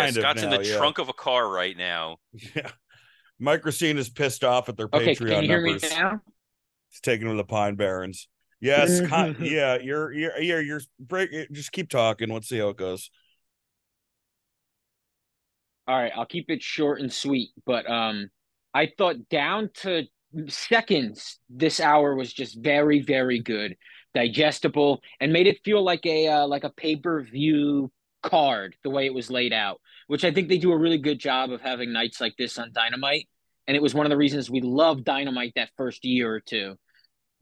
Kind 0.06 0.10
of 0.18 0.22
Scott's 0.22 0.44
in 0.44 0.50
the 0.52 0.64
yeah. 0.64 0.78
trunk 0.78 1.00
of 1.00 1.10
a 1.10 1.14
car 1.14 1.50
right 1.50 1.76
now. 1.76 2.18
Yeah. 2.56 2.70
Mike 3.40 3.66
Recine 3.66 3.98
is 3.98 4.10
pissed 4.10 4.44
off 4.44 4.70
at 4.70 4.78
their 4.78 4.88
Okay, 4.94 5.16
Patreon 5.16 5.30
can 5.30 5.42
you 5.44 5.50
hear 5.50 5.62
me 5.62 5.72
numbers. 5.72 5.92
Now? 6.94 7.00
He's 7.00 7.02
taking 7.02 7.28
to 7.28 7.36
the 7.36 7.44
Pine 7.44 7.76
Barrens. 7.76 8.28
Yes, 8.64 9.02
con- 9.10 9.36
yeah, 9.42 9.78
you're 9.82 10.14
you're 10.14 10.40
you're 10.40 10.62
you're 10.62 10.82
break 10.98 11.30
just 11.52 11.74
keep 11.74 11.90
talking. 11.90 12.30
Let's 12.30 12.48
see 12.48 12.60
how 12.60 12.70
it 12.70 12.78
goes. 12.78 13.12
All 15.86 15.98
right, 15.98 16.14
I'll 16.16 16.26
keep 16.26 16.50
it 16.50 16.64
short 16.64 17.02
and 17.02 17.12
sweet, 17.12 17.50
but 17.66 17.90
um 17.92 18.30
I 18.74 18.90
thought 18.98 19.28
down 19.28 19.70
to 19.82 20.04
seconds 20.48 21.40
this 21.50 21.82
hour 21.82 22.16
was 22.16 22.32
just 22.32 22.58
very 22.58 23.02
very 23.02 23.40
good, 23.40 23.76
digestible 24.14 25.02
and 25.20 25.34
made 25.34 25.48
it 25.48 25.60
feel 25.66 25.84
like 25.84 26.06
a 26.06 26.30
uh, 26.30 26.48
like 26.48 26.64
a 26.64 26.70
pay-per-view 26.70 27.92
card 28.22 28.78
the 28.84 28.90
way 28.90 29.06
it 29.06 29.14
was 29.14 29.30
laid 29.30 29.52
out, 29.52 29.82
which 30.08 30.24
I 30.24 30.32
think 30.32 30.48
they 30.48 30.58
do 30.58 30.72
a 30.72 30.78
really 30.78 31.00
good 31.00 31.20
job 31.20 31.52
of 31.52 31.60
having 31.60 31.92
nights 31.92 32.22
like 32.22 32.38
this 32.38 32.58
on 32.58 32.72
Dynamite, 32.72 33.28
and 33.68 33.76
it 33.76 33.84
was 33.84 33.94
one 33.94 34.06
of 34.06 34.10
the 34.10 34.16
reasons 34.18 34.50
we 34.50 34.62
loved 34.62 35.04
Dynamite 35.04 35.54
that 35.58 35.72
first 35.76 36.06
year 36.06 36.34
or 36.34 36.40
two 36.40 36.78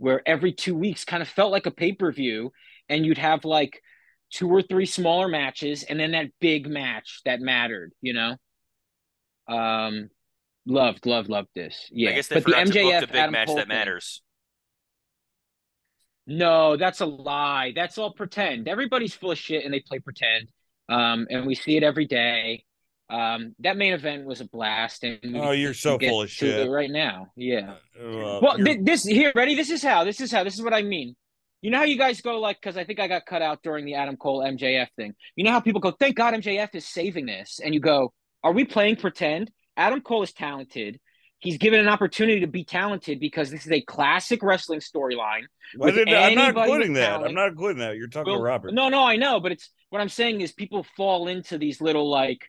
where 0.01 0.21
every 0.27 0.51
2 0.51 0.73
weeks 0.73 1.05
kind 1.05 1.21
of 1.21 1.29
felt 1.29 1.51
like 1.51 1.67
a 1.67 1.71
pay-per-view 1.71 2.51
and 2.89 3.05
you'd 3.05 3.19
have 3.19 3.45
like 3.45 3.81
two 4.31 4.49
or 4.49 4.63
three 4.63 4.87
smaller 4.87 5.27
matches 5.27 5.83
and 5.83 5.99
then 5.99 6.11
that 6.11 6.27
big 6.39 6.67
match 6.67 7.21
that 7.25 7.39
mattered, 7.39 7.91
you 8.01 8.13
know? 8.13 8.35
Um 9.47 10.09
loved, 10.65 11.05
loved, 11.05 11.29
loved 11.29 11.49
this. 11.53 11.87
Yeah. 11.91 12.09
I 12.09 12.13
guess 12.13 12.27
they 12.29 12.35
but 12.35 12.45
the 12.45 12.51
forgot 12.51 12.65
to 12.65 12.71
book 12.81 13.01
the 13.01 13.07
big 13.07 13.15
Adam 13.17 13.31
match 13.31 13.47
Cole 13.47 13.55
that 13.57 13.67
thing- 13.67 13.77
matters. 13.77 14.21
No, 16.25 16.77
that's 16.77 17.01
a 17.01 17.05
lie. 17.05 17.73
That's 17.75 17.97
all 17.97 18.13
pretend. 18.13 18.67
Everybody's 18.67 19.13
full 19.13 19.31
of 19.31 19.37
shit 19.37 19.65
and 19.65 19.73
they 19.73 19.81
play 19.81 19.99
pretend. 19.99 20.49
Um, 20.89 21.27
and 21.29 21.45
we 21.45 21.55
see 21.55 21.77
it 21.77 21.83
every 21.83 22.05
day. 22.05 22.63
Um, 23.11 23.55
that 23.59 23.75
main 23.75 23.91
event 23.93 24.25
was 24.25 24.39
a 24.41 24.45
blast. 24.45 25.03
And 25.03 25.35
Oh, 25.35 25.51
you're 25.51 25.73
so 25.73 25.99
full 25.99 26.21
of 26.21 26.31
shit. 26.31 26.69
right 26.69 26.89
now. 26.89 27.27
Yeah. 27.35 27.73
Uh, 27.99 28.39
Well, 28.41 28.57
you're- 28.57 28.81
this 28.81 29.03
here, 29.03 29.33
ready? 29.35 29.53
This 29.53 29.69
is 29.69 29.83
how. 29.83 30.05
This 30.05 30.21
is 30.21 30.31
how. 30.31 30.43
This 30.45 30.55
is 30.55 30.61
what 30.61 30.73
I 30.73 30.81
mean. 30.81 31.15
You 31.61 31.69
know 31.71 31.77
how 31.79 31.83
you 31.83 31.97
guys 31.97 32.21
go 32.21 32.39
like 32.39 32.57
because 32.61 32.77
I 32.77 32.85
think 32.85 32.99
I 32.99 33.07
got 33.07 33.25
cut 33.25 33.41
out 33.41 33.61
during 33.63 33.85
the 33.85 33.95
Adam 33.95 34.15
Cole 34.17 34.39
MJF 34.41 34.87
thing. 34.95 35.13
You 35.35 35.43
know 35.43 35.51
how 35.51 35.59
people 35.59 35.81
go, 35.81 35.91
"Thank 35.91 36.15
God 36.15 36.33
MJF 36.33 36.73
is 36.73 36.87
saving 36.87 37.25
this," 37.27 37.59
and 37.63 37.73
you 37.73 37.79
go, 37.79 38.13
"Are 38.43 38.51
we 38.53 38.63
playing 38.65 38.95
pretend?" 38.95 39.51
Adam 39.77 40.01
Cole 40.01 40.23
is 40.23 40.31
talented. 40.33 40.99
He's 41.39 41.57
given 41.57 41.79
an 41.79 41.87
opportunity 41.87 42.39
to 42.41 42.47
be 42.47 42.63
talented 42.63 43.19
because 43.19 43.51
this 43.51 43.65
is 43.65 43.71
a 43.71 43.81
classic 43.81 44.41
wrestling 44.41 44.79
storyline. 44.79 45.43
I'm 45.79 46.35
not 46.35 46.49
including 46.55 46.93
that. 46.93 47.05
talent- 47.07 47.27
I'm 47.29 47.35
not 47.35 47.49
including 47.49 47.79
that. 47.79 47.95
You're 47.97 48.07
talking 48.07 48.31
Well, 48.31 48.39
to 48.39 48.45
Robert. 48.45 48.73
No, 48.73 48.89
no, 48.89 49.03
I 49.03 49.15
know, 49.17 49.39
but 49.39 49.51
it's 49.51 49.69
what 49.89 50.01
I'm 50.01 50.09
saying 50.09 50.41
is 50.41 50.51
people 50.51 50.83
fall 50.97 51.27
into 51.27 51.57
these 51.57 51.81
little 51.81 52.09
like, 52.09 52.47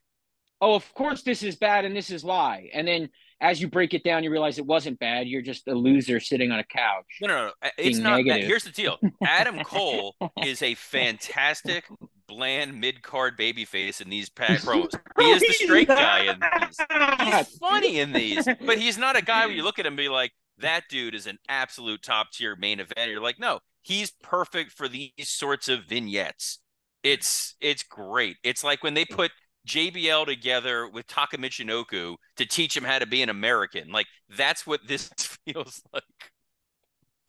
oh, 0.62 0.74
of 0.74 0.94
course 0.94 1.22
this 1.22 1.42
is 1.42 1.56
bad 1.56 1.84
and 1.84 1.94
this 1.94 2.10
is 2.10 2.24
lie. 2.24 2.70
and 2.72 2.88
then 2.88 3.10
as 3.42 3.60
you 3.60 3.66
break 3.66 3.92
it 3.92 4.04
down, 4.04 4.22
you 4.22 4.30
realize 4.30 4.58
it 4.58 4.66
wasn't 4.66 5.00
bad. 5.00 5.26
You're 5.26 5.42
just 5.42 5.66
a 5.66 5.74
loser 5.74 6.20
sitting 6.20 6.52
on 6.52 6.60
a 6.60 6.64
couch. 6.64 7.18
No, 7.20 7.26
no, 7.26 7.46
no. 7.46 7.52
Uh, 7.60 7.70
it's 7.76 7.98
not 7.98 8.18
that. 8.18 8.24
negative. 8.24 8.46
Here's 8.46 8.62
the 8.62 8.70
deal. 8.70 8.98
Adam 9.20 9.58
Cole 9.64 10.14
is 10.44 10.62
a 10.62 10.74
fantastic, 10.76 11.86
bland 12.28 12.80
mid 12.80 13.02
card 13.02 13.36
baby 13.36 13.64
face 13.64 14.00
in 14.00 14.08
these 14.08 14.28
pa- 14.30 14.44
promos. 14.46 14.94
He 15.18 15.24
is 15.24 15.40
the 15.40 15.52
straight 15.64 15.88
guy 15.88 16.32
in 16.32 16.38
these. 16.38 17.48
He's 17.48 17.58
funny 17.60 17.98
in 17.98 18.12
these, 18.12 18.46
but 18.64 18.78
he's 18.78 18.96
not 18.96 19.16
a 19.16 19.22
guy 19.22 19.44
where 19.46 19.54
you 19.54 19.64
look 19.64 19.80
at 19.80 19.86
him 19.86 19.94
and 19.94 19.98
be 19.98 20.08
like, 20.08 20.30
that 20.58 20.84
dude 20.88 21.16
is 21.16 21.26
an 21.26 21.38
absolute 21.48 22.00
top 22.02 22.30
tier 22.30 22.54
main 22.54 22.78
event. 22.78 23.10
You're 23.10 23.20
like, 23.20 23.40
no, 23.40 23.58
he's 23.82 24.12
perfect 24.22 24.70
for 24.70 24.86
these 24.86 25.10
sorts 25.24 25.68
of 25.68 25.86
vignettes. 25.86 26.60
It's 27.02 27.56
it's 27.60 27.82
great. 27.82 28.36
It's 28.44 28.62
like 28.62 28.84
when 28.84 28.94
they 28.94 29.04
put 29.04 29.32
JBL 29.66 30.26
together 30.26 30.88
with 30.88 31.06
Taka 31.06 31.38
Michinoku 31.38 32.16
to 32.36 32.46
teach 32.46 32.76
him 32.76 32.84
how 32.84 32.98
to 32.98 33.06
be 33.06 33.22
an 33.22 33.28
American. 33.28 33.90
Like 33.90 34.06
that's 34.36 34.66
what 34.66 34.80
this 34.86 35.08
feels 35.46 35.82
like. 35.92 36.02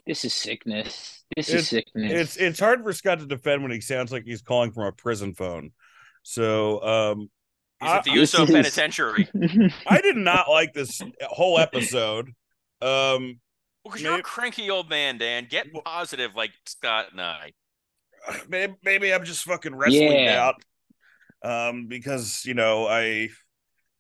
This 0.06 0.26
is 0.26 0.34
sickness. 0.34 1.24
This 1.36 1.50
It's- 1.50 1.64
is 1.64 1.70
sickness. 1.70 2.12
It's 2.12 2.38
it's 2.38 2.60
hard 2.60 2.84
for 2.84 2.92
Scott 2.94 3.20
to 3.20 3.26
defend 3.26 3.62
when 3.64 3.72
he 3.72 3.82
sounds 3.82 4.12
like 4.12 4.24
he's 4.26 4.42
calling 4.42 4.72
from 4.72 4.86
a 4.86 4.92
prison 4.92 5.34
phone. 5.34 5.72
So 6.24 6.82
um 6.84 7.30
He's 7.82 7.90
I- 7.90 7.98
at 7.98 8.04
the 8.04 8.12
this 8.16 8.34
USO 8.34 8.44
is- 8.44 8.52
Penitentiary. 8.52 9.28
I 9.88 10.02
did 10.02 10.18
not 10.18 10.50
like 10.50 10.74
this 10.74 11.02
whole 11.22 11.60
episode. 11.60 12.32
Um 12.82 13.40
Because 13.84 14.02
you're 14.02 14.20
a 14.20 14.24
cranky 14.24 14.70
old 14.70 14.90
man, 14.90 15.18
Dan. 15.18 15.48
Get 15.50 15.68
positive 15.86 16.32
like 16.36 16.52
Scott 16.66 17.08
and 17.12 17.22
I. 17.22 17.52
maybe, 18.50 18.74
maybe 18.84 19.14
I'm 19.14 19.24
just 19.26 19.44
fucking 19.46 19.76
wrestling 19.76 20.26
Yeah. 20.26 20.48
out. 20.48 20.56
Um, 21.44 21.88
because 21.88 22.46
you 22.46 22.54
know 22.54 22.88
I 22.88 23.30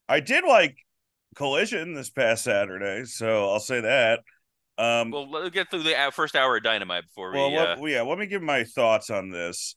I 0.08 0.19
did 0.19 0.43
like 0.45 0.75
Collision 1.36 1.93
this 1.93 2.10
past 2.10 2.43
Saturday, 2.43 3.06
so 3.06 3.49
I'll 3.51 3.60
say 3.60 3.82
that. 3.82 4.19
Um, 4.77 5.12
well, 5.12 5.29
Well, 5.29 5.41
let's 5.43 5.53
get 5.53 5.69
through 5.69 5.84
the 5.84 5.97
uh, 5.97 6.12
first 6.12 6.36
hour 6.36 6.58
of 6.58 6.63
Dynamite 6.63 7.03
before 7.08 7.32
we. 7.32 7.38
let- 7.39 7.69
uh, 7.69 7.75
well, 7.82 7.91
yeah, 7.91 8.01
let 8.01 8.17
me 8.17 8.25
give 8.27 8.41
my 8.41 8.63
thoughts 8.63 9.10
on 9.10 9.29
this. 9.29 9.75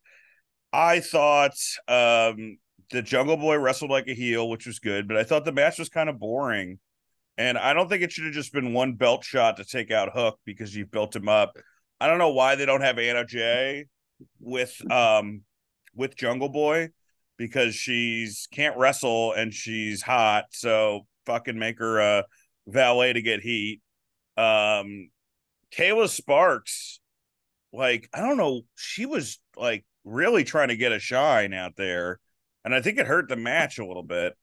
I 0.72 1.00
thought 1.00 1.54
um 1.88 2.58
the 2.90 3.02
Jungle 3.02 3.36
Boy 3.36 3.56
wrestled 3.58 3.90
like 3.90 4.06
a 4.08 4.14
heel, 4.14 4.48
which 4.48 4.66
was 4.66 4.78
good, 4.78 5.08
but 5.08 5.16
I 5.16 5.24
thought 5.24 5.44
the 5.44 5.52
match 5.52 5.78
was 5.78 5.88
kind 5.88 6.08
of 6.08 6.18
boring. 6.18 6.78
And 7.38 7.58
I 7.58 7.74
don't 7.74 7.88
think 7.88 8.02
it 8.02 8.12
should 8.12 8.24
have 8.24 8.32
just 8.32 8.52
been 8.52 8.72
one 8.72 8.94
belt 8.94 9.22
shot 9.24 9.56
to 9.58 9.64
take 9.64 9.90
out 9.90 10.12
Hook 10.14 10.38
because 10.46 10.74
you've 10.74 10.90
built 10.90 11.14
him 11.14 11.28
up. 11.28 11.52
I 12.00 12.06
don't 12.06 12.18
know 12.18 12.32
why 12.32 12.54
they 12.54 12.64
don't 12.64 12.80
have 12.80 12.98
Anna 12.98 13.24
Jay 13.26 13.86
with 14.40 14.74
um 14.90 15.42
with 15.94 16.16
Jungle 16.16 16.48
Boy 16.48 16.90
because 17.36 17.74
she's 17.74 18.48
can't 18.50 18.76
wrestle 18.76 19.32
and 19.32 19.52
she's 19.52 20.02
hot. 20.02 20.44
So 20.50 21.06
fucking 21.26 21.58
make 21.58 21.78
her 21.78 21.98
a 21.98 22.24
valet 22.66 23.12
to 23.12 23.22
get 23.22 23.40
heat. 23.40 23.80
Um 24.36 25.10
Kayla 25.72 26.08
Sparks, 26.08 27.00
like, 27.72 28.08
I 28.14 28.20
don't 28.20 28.36
know, 28.36 28.62
she 28.76 29.06
was 29.06 29.38
like 29.56 29.84
really 30.04 30.44
trying 30.44 30.68
to 30.68 30.76
get 30.76 30.92
a 30.92 30.98
shine 30.98 31.52
out 31.52 31.76
there. 31.76 32.20
And 32.64 32.74
I 32.74 32.80
think 32.80 32.98
it 32.98 33.06
hurt 33.06 33.28
the 33.28 33.36
match 33.36 33.78
a 33.78 33.86
little 33.86 34.02
bit. 34.02 34.34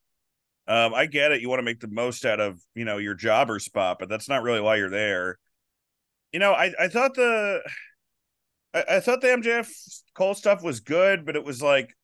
Um, 0.66 0.94
I 0.94 1.06
get 1.06 1.32
it. 1.32 1.42
You 1.42 1.48
want 1.48 1.58
to 1.58 1.64
make 1.64 1.80
the 1.80 1.88
most 1.88 2.24
out 2.24 2.40
of, 2.40 2.58
you 2.74 2.84
know, 2.84 2.96
your 2.98 3.14
jobber 3.14 3.58
spot, 3.58 3.98
but 3.98 4.08
that's 4.08 4.28
not 4.28 4.42
really 4.42 4.60
why 4.60 4.76
you're 4.76 4.88
there. 4.88 5.38
You 6.32 6.38
know, 6.38 6.52
I, 6.52 6.72
I 6.78 6.88
thought 6.88 7.14
the 7.14 7.60
I, 8.72 8.84
I 8.92 9.00
thought 9.00 9.20
the 9.20 9.28
MJF 9.28 9.68
Cole 10.14 10.34
stuff 10.34 10.62
was 10.62 10.80
good, 10.80 11.26
but 11.26 11.36
it 11.36 11.44
was 11.44 11.62
like 11.62 11.94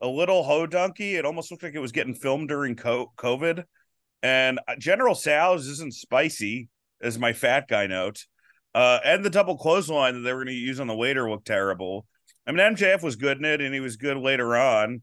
a 0.00 0.08
little 0.08 0.42
ho 0.42 0.66
donkey. 0.66 1.16
It 1.16 1.24
almost 1.24 1.50
looked 1.50 1.62
like 1.62 1.74
it 1.74 1.80
was 1.80 1.92
getting 1.92 2.14
filmed 2.14 2.48
during 2.48 2.76
COVID. 2.76 3.64
And 4.22 4.60
uh, 4.68 4.76
General 4.78 5.14
Tso's 5.14 5.66
isn't 5.66 5.94
spicy, 5.94 6.68
as 7.02 7.18
my 7.18 7.32
fat 7.32 7.68
guy 7.68 7.86
note. 7.86 8.24
Uh, 8.74 8.98
and 9.04 9.24
the 9.24 9.30
double 9.30 9.56
clothesline 9.56 10.14
that 10.14 10.20
they 10.20 10.32
were 10.32 10.44
going 10.44 10.54
to 10.54 10.60
use 10.60 10.80
on 10.80 10.86
the 10.86 10.94
waiter 10.94 11.28
looked 11.28 11.46
terrible. 11.46 12.06
I 12.46 12.52
mean, 12.52 12.74
MJF 12.74 13.02
was 13.02 13.16
good 13.16 13.38
in 13.38 13.44
it, 13.44 13.60
and 13.60 13.74
he 13.74 13.80
was 13.80 13.96
good 13.96 14.16
later 14.16 14.56
on, 14.56 15.02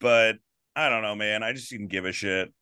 but 0.00 0.36
I 0.76 0.88
don't 0.88 1.02
know, 1.02 1.14
man. 1.14 1.42
I 1.42 1.52
just 1.52 1.70
didn't 1.70 1.88
give 1.88 2.04
a 2.04 2.12
shit. 2.12 2.52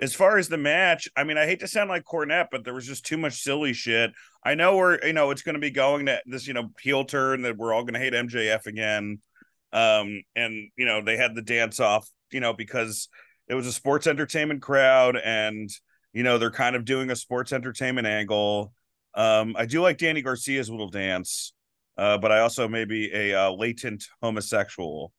As 0.00 0.14
far 0.14 0.38
as 0.38 0.48
the 0.48 0.58
match, 0.58 1.08
I 1.16 1.24
mean, 1.24 1.38
I 1.38 1.46
hate 1.46 1.60
to 1.60 1.68
sound 1.68 1.88
like 1.88 2.04
Cornette, 2.04 2.48
but 2.50 2.64
there 2.64 2.74
was 2.74 2.86
just 2.86 3.06
too 3.06 3.16
much 3.16 3.34
silly 3.34 3.72
shit. 3.72 4.12
I 4.44 4.54
know 4.54 4.76
we're, 4.76 4.98
you 5.04 5.12
know, 5.12 5.30
it's 5.30 5.42
going 5.42 5.54
to 5.54 5.60
be 5.60 5.70
going 5.70 6.06
to 6.06 6.20
this, 6.26 6.46
you 6.46 6.54
know, 6.54 6.70
heel 6.80 7.04
turn 7.04 7.42
that 7.42 7.56
we're 7.56 7.72
all 7.72 7.84
going 7.84 7.94
to 7.94 8.00
hate 8.00 8.12
MJF 8.12 8.66
again. 8.66 9.20
Um, 9.74 10.22
and 10.36 10.70
you 10.76 10.86
know, 10.86 11.02
they 11.02 11.16
had 11.16 11.34
the 11.34 11.42
dance 11.42 11.80
off, 11.80 12.08
you 12.30 12.40
know, 12.40 12.54
because 12.54 13.08
it 13.48 13.54
was 13.54 13.66
a 13.66 13.72
sports 13.72 14.06
entertainment 14.06 14.62
crowd, 14.62 15.16
and 15.16 15.68
you 16.12 16.22
know, 16.22 16.38
they're 16.38 16.52
kind 16.52 16.76
of 16.76 16.84
doing 16.84 17.10
a 17.10 17.16
sports 17.16 17.52
entertainment 17.52 18.06
angle. 18.06 18.72
Um, 19.14 19.56
I 19.58 19.66
do 19.66 19.82
like 19.82 19.98
Danny 19.98 20.22
Garcia's 20.22 20.70
little 20.70 20.88
dance, 20.88 21.52
uh, 21.98 22.18
but 22.18 22.30
I 22.30 22.38
also 22.38 22.68
may 22.68 22.84
be 22.84 23.12
a 23.12 23.34
uh, 23.34 23.50
latent 23.50 24.04
homosexual. 24.22 25.12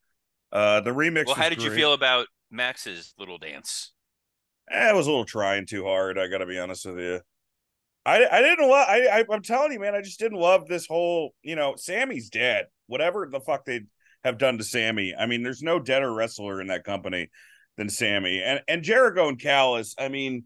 Uh, 0.54 0.80
the 0.80 0.92
remix. 0.92 1.26
Well, 1.26 1.36
how 1.36 1.50
did 1.50 1.60
great. 1.60 1.72
you 1.72 1.76
feel 1.76 1.94
about 1.94 2.28
Max's 2.50 3.14
little 3.20 3.38
dance? 3.38 3.92
Eh, 4.72 4.90
it 4.90 4.96
was 4.96 5.06
a 5.06 5.10
little 5.10 5.26
trying 5.26 5.66
too 5.66 5.84
hard. 5.84 6.18
I 6.18 6.28
got 6.28 6.38
to 6.38 6.46
be 6.46 6.58
honest 6.58 6.86
with 6.86 7.00
you. 7.00 7.20
I 8.06 8.26
I 8.26 8.42
didn't 8.42 8.70
love. 8.70 8.88
I, 8.88 9.08
I 9.08 9.26
I'm 9.30 9.42
telling 9.42 9.74
you, 9.74 9.82
man. 9.82 9.96
I 9.96 10.02
just 10.02 10.20
didn't 10.20 10.40
love 10.40 10.68
this 10.68 10.88
whole. 10.88 11.32
You 11.42 11.58
know, 11.58 11.76
Sammy's 11.76 12.30
dead. 12.30 12.68
Whatever 12.88 13.28
the 13.30 13.42
fuck 13.42 13.66
they 13.66 13.82
have 14.26 14.38
done 14.38 14.58
to 14.58 14.64
Sammy. 14.64 15.14
I 15.18 15.26
mean, 15.26 15.44
there's 15.44 15.64
no 15.64 15.80
deader 15.80 16.14
wrestler 16.14 16.60
in 16.60 16.68
that 16.68 16.84
company 16.84 17.30
than 17.78 17.90
Sammy. 17.90 18.42
And 18.42 18.62
and 18.68 18.84
Jericho 18.84 19.30
and 19.30 19.40
Callis. 19.40 19.96
I 19.98 20.10
mean, 20.10 20.46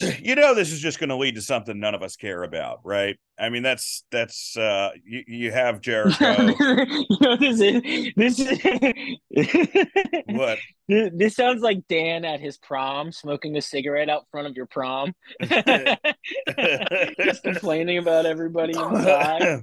you 0.20 0.34
know 0.34 0.54
this 0.54 0.72
is 0.72 0.80
just 0.80 0.98
going 0.98 1.10
to 1.10 1.16
lead 1.16 1.34
to 1.34 1.42
something 1.42 1.78
none 1.78 1.94
of 1.94 2.02
us 2.02 2.16
care 2.16 2.42
about 2.44 2.80
right 2.82 3.18
i 3.38 3.50
mean 3.50 3.62
that's 3.62 4.04
that's 4.10 4.56
uh 4.56 4.90
you, 5.04 5.22
you 5.26 5.52
have 5.52 5.82
jericho 5.82 6.32
you 6.58 7.16
know, 7.20 7.36
this 7.36 7.60
is 7.60 8.12
this 8.16 8.38
is 8.38 8.58
what 10.26 10.58
this, 10.88 11.10
this 11.14 11.36
sounds 11.36 11.60
like 11.60 11.86
dan 11.88 12.24
at 12.24 12.40
his 12.40 12.56
prom 12.56 13.12
smoking 13.12 13.56
a 13.56 13.62
cigarette 13.62 14.08
out 14.08 14.24
front 14.30 14.46
of 14.46 14.56
your 14.56 14.66
prom 14.66 15.12
just 17.20 17.42
complaining 17.42 17.98
about 17.98 18.24
everybody 18.24 18.72
inside 18.72 19.60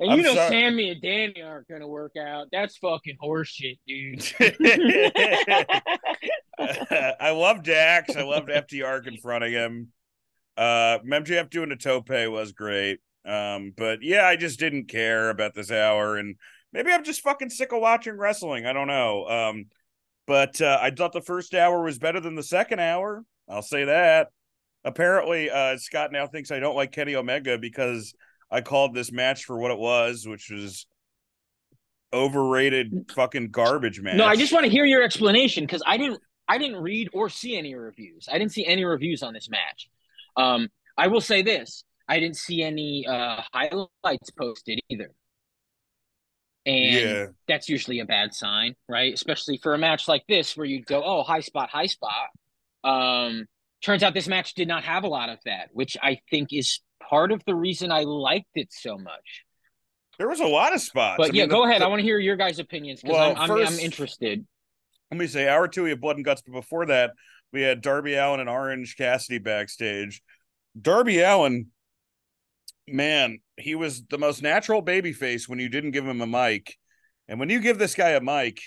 and 0.00 0.10
you 0.10 0.18
I'm 0.18 0.22
know 0.22 0.34
sorry. 0.34 0.48
sammy 0.48 0.90
and 0.90 1.02
danny 1.02 1.42
aren't 1.42 1.68
going 1.68 1.80
to 1.80 1.88
work 1.88 2.12
out. 2.16 2.48
That's 2.52 2.76
fucking 2.78 3.16
horseshit 3.22 3.78
dude. 3.86 4.22
I 7.20 7.30
love 7.30 7.62
dax. 7.62 8.16
I 8.16 8.22
loved 8.22 8.48
ftr 8.48 9.02
confronting 9.04 9.52
him. 9.52 9.88
Uh 10.56 10.98
mjf 11.00 11.50
doing 11.50 11.72
a 11.72 11.76
tope 11.76 12.10
was 12.10 12.52
great. 12.52 13.00
Um 13.24 13.72
but 13.76 14.02
yeah 14.02 14.24
i 14.26 14.36
just 14.36 14.58
didn't 14.58 14.88
care 14.88 15.30
about 15.30 15.54
this 15.54 15.70
hour 15.70 16.16
and 16.16 16.36
maybe 16.72 16.90
i'm 16.92 17.04
just 17.04 17.20
fucking 17.22 17.50
sick 17.50 17.72
of 17.72 17.80
watching 17.80 18.16
wrestling. 18.16 18.66
I 18.66 18.72
don't 18.72 18.88
know. 18.88 19.26
Um 19.26 19.66
but 20.26 20.60
uh, 20.60 20.78
i 20.80 20.90
thought 20.90 21.12
the 21.12 21.20
first 21.20 21.54
hour 21.54 21.82
was 21.82 21.98
better 21.98 22.20
than 22.20 22.34
the 22.34 22.42
second 22.42 22.80
hour. 22.80 23.24
I'll 23.48 23.62
say 23.62 23.84
that. 23.84 24.28
Apparently 24.84 25.50
uh 25.50 25.76
scott 25.78 26.12
now 26.12 26.26
thinks 26.26 26.50
i 26.50 26.60
don't 26.60 26.76
like 26.76 26.92
kenny 26.92 27.14
omega 27.16 27.58
because 27.58 28.14
i 28.50 28.60
called 28.60 28.94
this 28.94 29.12
match 29.12 29.44
for 29.44 29.58
what 29.58 29.70
it 29.70 29.78
was 29.78 30.26
which 30.26 30.50
was 30.50 30.86
overrated 32.12 33.10
fucking 33.14 33.50
garbage 33.50 34.00
match 34.00 34.16
no 34.16 34.24
i 34.24 34.34
just 34.34 34.52
want 34.52 34.64
to 34.64 34.70
hear 34.70 34.84
your 34.86 35.02
explanation 35.02 35.64
because 35.64 35.82
i 35.86 35.96
didn't 35.96 36.20
i 36.48 36.56
didn't 36.56 36.80
read 36.80 37.10
or 37.12 37.28
see 37.28 37.58
any 37.58 37.74
reviews. 37.74 38.26
I 38.32 38.38
didn't 38.38 38.52
see 38.52 38.64
any 38.64 38.82
reviews 38.84 39.22
on 39.22 39.34
this 39.34 39.50
match. 39.50 39.90
Um 40.36 40.68
i 40.96 41.08
will 41.08 41.20
say 41.20 41.42
this 41.42 41.84
i 42.08 42.18
didn't 42.18 42.36
see 42.36 42.62
any 42.62 43.06
uh 43.06 43.42
highlights 43.52 44.30
posted 44.30 44.80
either. 44.88 45.10
And 46.64 46.94
Yeah. 46.94 47.26
that's 47.46 47.68
usually 47.68 48.00
a 48.00 48.06
bad 48.06 48.32
sign 48.32 48.74
right? 48.88 49.12
Especially 49.12 49.58
for 49.62 49.74
a 49.74 49.78
match 49.78 50.08
like 50.08 50.24
this 50.26 50.56
where 50.56 50.64
you 50.66 50.82
go 50.82 51.02
oh 51.04 51.22
high 51.22 51.40
spot 51.40 51.68
high 51.68 51.86
spot. 51.86 52.30
Um 52.82 53.44
turns 53.82 54.02
out 54.02 54.14
this 54.14 54.26
match 54.28 54.54
did 54.54 54.68
not 54.68 54.84
have 54.84 55.04
a 55.04 55.08
lot 55.08 55.28
of 55.28 55.38
that 55.44 55.68
which 55.72 55.96
i 56.02 56.18
think 56.30 56.48
is 56.52 56.80
part 57.08 57.32
of 57.32 57.42
the 57.46 57.54
reason 57.54 57.90
i 57.92 58.02
liked 58.02 58.50
it 58.54 58.68
so 58.72 58.96
much. 58.98 59.44
There 60.18 60.28
was 60.28 60.40
a 60.40 60.46
lot 60.46 60.74
of 60.74 60.80
spots. 60.80 61.16
But 61.18 61.30
I 61.30 61.34
yeah 61.34 61.42
mean, 61.44 61.50
go 61.50 61.62
the- 61.62 61.68
ahead. 61.70 61.80
the- 61.80 61.86
i 61.86 61.88
want 61.88 62.00
to 62.00 62.04
hear 62.04 62.18
your 62.18 62.36
guys 62.36 62.58
opinions 62.58 63.00
because 63.02 63.14
Well, 63.16 63.34
I'm, 63.36 63.50
I'm, 63.50 63.66
I'm 63.66 63.78
interested. 63.78 64.44
let 65.10 65.18
me 65.18 65.26
say 65.26 65.48
hour 65.48 65.68
two 65.68 65.84
we 65.84 65.90
had 65.90 66.00
blood 66.00 66.16
and 66.16 66.24
guts 66.24 66.42
but 66.44 66.52
before 66.52 66.86
that 66.86 67.12
we 67.52 67.62
had 67.62 67.80
darby 67.80 68.14
allin 68.14 68.40
and 68.40 68.48
orange 68.50 68.96
cassidy 68.96 69.38
backstage. 69.38 70.20
Darby 70.80 71.20
allin 71.20 71.68
man 72.86 73.38
he 73.56 73.74
was 73.74 74.02
the 74.06 74.18
most 74.18 74.42
natural 74.42 74.80
baby 74.82 75.12
face 75.12 75.48
when 75.48 75.58
you 75.58 75.68
didn't 75.68 75.90
give 75.92 76.06
him 76.06 76.20
a 76.20 76.26
mic. 76.26 76.76
And 77.28 77.38
when 77.38 77.50
you 77.50 77.60
give 77.60 77.78
this 77.78 77.94
guy 77.94 78.10
a 78.10 78.20
mic 78.20 78.60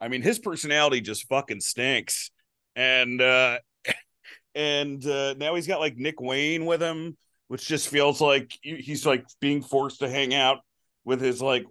i 0.00 0.08
mean 0.08 0.22
his 0.22 0.38
personality 0.38 1.00
just 1.00 1.26
fucking 1.28 1.60
stinks. 1.60 2.30
And 2.74 3.20
uh 3.22 3.58
and 4.54 5.04
uh 5.06 5.34
now 5.34 5.54
he's 5.54 5.66
got 5.66 5.80
like 5.80 5.96
nick 5.96 6.20
wayne 6.20 6.66
with 6.66 6.82
him 6.82 7.16
which 7.48 7.66
just 7.66 7.88
feels 7.88 8.20
like 8.20 8.52
he's 8.62 9.06
like 9.06 9.24
being 9.40 9.62
forced 9.62 10.00
to 10.00 10.08
hang 10.08 10.34
out 10.34 10.58
with 11.04 11.20
his 11.20 11.40
like 11.40 11.64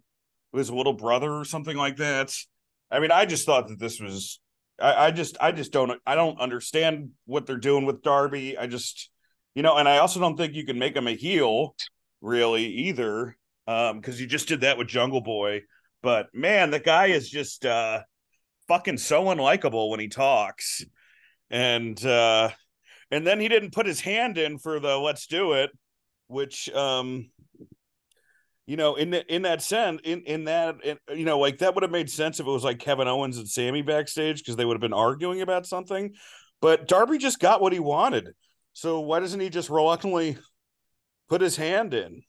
his 0.53 0.71
little 0.71 0.93
brother 0.93 1.31
or 1.31 1.45
something 1.45 1.75
like 1.75 1.97
that 1.97 2.33
I 2.91 2.99
mean, 2.99 3.11
I 3.11 3.25
just 3.25 3.45
thought 3.45 3.67
that 3.67 3.79
this 3.79 3.99
was. 3.99 4.39
I, 4.79 5.07
I 5.07 5.11
just, 5.11 5.37
I 5.39 5.51
just 5.51 5.71
don't, 5.71 5.99
I 6.05 6.15
don't 6.15 6.39
understand 6.39 7.11
what 7.25 7.45
they're 7.45 7.57
doing 7.57 7.85
with 7.85 8.01
Darby. 8.01 8.57
I 8.57 8.67
just, 8.67 9.09
you 9.53 9.63
know, 9.63 9.77
and 9.77 9.87
I 9.87 9.99
also 9.99 10.19
don't 10.19 10.35
think 10.35 10.53
you 10.53 10.65
can 10.65 10.77
make 10.77 10.95
him 10.95 11.07
a 11.07 11.15
heel, 11.15 11.75
really 12.21 12.65
either, 12.65 13.37
um, 13.67 13.99
because 13.99 14.19
you 14.19 14.27
just 14.27 14.47
did 14.47 14.61
that 14.61 14.77
with 14.77 14.87
Jungle 14.87 15.21
Boy. 15.21 15.61
But 16.01 16.27
man, 16.33 16.71
the 16.71 16.79
guy 16.79 17.07
is 17.07 17.29
just 17.29 17.65
uh 17.65 18.01
fucking 18.67 18.97
so 18.97 19.25
unlikable 19.25 19.89
when 19.89 19.99
he 19.99 20.07
talks, 20.07 20.83
and 21.49 22.03
uh 22.05 22.51
and 23.11 23.25
then 23.25 23.39
he 23.39 23.47
didn't 23.47 23.73
put 23.73 23.85
his 23.85 24.01
hand 24.01 24.37
in 24.37 24.57
for 24.57 24.79
the 24.79 24.97
"Let's 24.97 25.27
do 25.27 25.53
it," 25.53 25.71
which 26.27 26.69
um 26.73 27.29
you 28.67 28.77
know, 28.77 28.95
in 28.95 29.11
the, 29.11 29.23
in 29.33 29.43
that 29.43 29.61
sense, 29.61 30.01
in 30.03 30.21
in 30.23 30.45
that, 30.45 30.77
in, 30.83 30.97
you 31.15 31.23
know, 31.25 31.37
like 31.37 31.59
that 31.59 31.75
would 31.75 31.83
have 31.83 31.91
made 31.91 32.09
sense 32.09 32.39
if 32.39 32.47
it 32.47 32.49
was 32.49 32.63
like 32.63 32.79
Kevin 32.79 33.07
Owens 33.07 33.37
and 33.37 33.47
Sammy 33.47 33.83
backstage 33.83 34.39
because 34.39 34.55
they 34.55 34.65
would 34.65 34.73
have 34.73 34.81
been 34.81 34.91
arguing 34.93 35.41
about 35.41 35.67
something. 35.67 36.13
But 36.61 36.87
Darby 36.87 37.19
just 37.19 37.39
got 37.39 37.61
what 37.61 37.73
he 37.73 37.79
wanted, 37.79 38.29
so 38.73 39.01
why 39.01 39.19
doesn't 39.19 39.39
he 39.39 39.49
just 39.49 39.69
reluctantly 39.69 40.37
put 41.29 41.41
his 41.41 41.55
hand 41.55 41.93
in? 41.93 42.23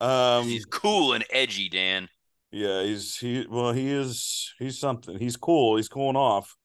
Um, 0.00 0.44
He's 0.44 0.64
cool 0.64 1.12
and 1.12 1.24
edgy, 1.30 1.68
Dan. 1.68 2.08
yeah, 2.50 2.82
he's 2.82 3.16
he. 3.16 3.46
Well, 3.48 3.72
he 3.72 3.88
is. 3.88 4.52
He's 4.58 4.80
something. 4.80 5.16
He's 5.16 5.36
cool. 5.36 5.76
He's 5.76 5.88
cooling 5.88 6.16
off. 6.16 6.56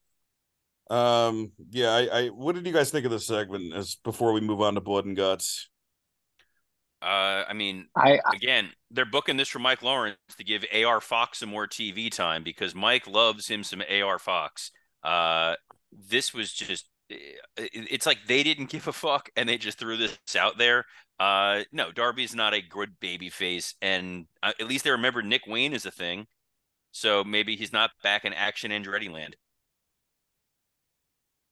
Um, 0.91 1.53
yeah. 1.69 1.91
I, 1.91 2.01
I. 2.05 2.27
What 2.27 2.55
did 2.55 2.67
you 2.67 2.73
guys 2.73 2.91
think 2.91 3.05
of 3.05 3.11
this 3.11 3.25
segment? 3.25 3.73
As 3.73 3.95
before 3.95 4.33
we 4.33 4.41
move 4.41 4.61
on 4.61 4.75
to 4.75 4.81
blood 4.81 5.05
and 5.05 5.15
guts. 5.15 5.69
Uh, 7.01 7.45
I 7.49 7.53
mean, 7.53 7.87
I, 7.95 8.19
again, 8.31 8.69
they're 8.91 9.05
booking 9.05 9.35
this 9.35 9.47
for 9.49 9.57
Mike 9.57 9.81
Lawrence 9.81 10.17
to 10.37 10.43
give 10.43 10.63
AR 10.71 11.01
Fox 11.01 11.39
some 11.39 11.49
more 11.49 11.67
TV 11.67 12.11
time 12.11 12.43
because 12.43 12.75
Mike 12.75 13.07
loves 13.07 13.47
him 13.47 13.63
some 13.63 13.81
AR 13.89 14.19
Fox. 14.19 14.69
Uh, 15.03 15.55
this 15.91 16.31
was 16.31 16.53
just, 16.53 16.85
it's 17.57 18.05
like 18.05 18.19
they 18.27 18.43
didn't 18.43 18.69
give 18.69 18.87
a 18.87 18.93
fuck 18.93 19.29
and 19.35 19.49
they 19.49 19.57
just 19.57 19.79
threw 19.79 19.97
this 19.97 20.15
out 20.37 20.59
there. 20.59 20.85
Uh, 21.19 21.63
no, 21.71 21.91
Darby's 21.91 22.35
not 22.35 22.53
a 22.53 22.61
good 22.61 22.99
baby 22.99 23.29
face, 23.29 23.73
and 23.81 24.25
uh, 24.43 24.53
at 24.59 24.67
least 24.67 24.83
they 24.83 24.91
remember 24.91 25.23
Nick 25.23 25.47
Wayne 25.47 25.73
is 25.73 25.87
a 25.87 25.91
thing. 25.91 26.27
So 26.91 27.23
maybe 27.23 27.55
he's 27.55 27.73
not 27.73 27.91
back 28.03 28.25
in 28.25 28.33
Action 28.33 28.69
Andretti 28.71 29.11
land. 29.11 29.35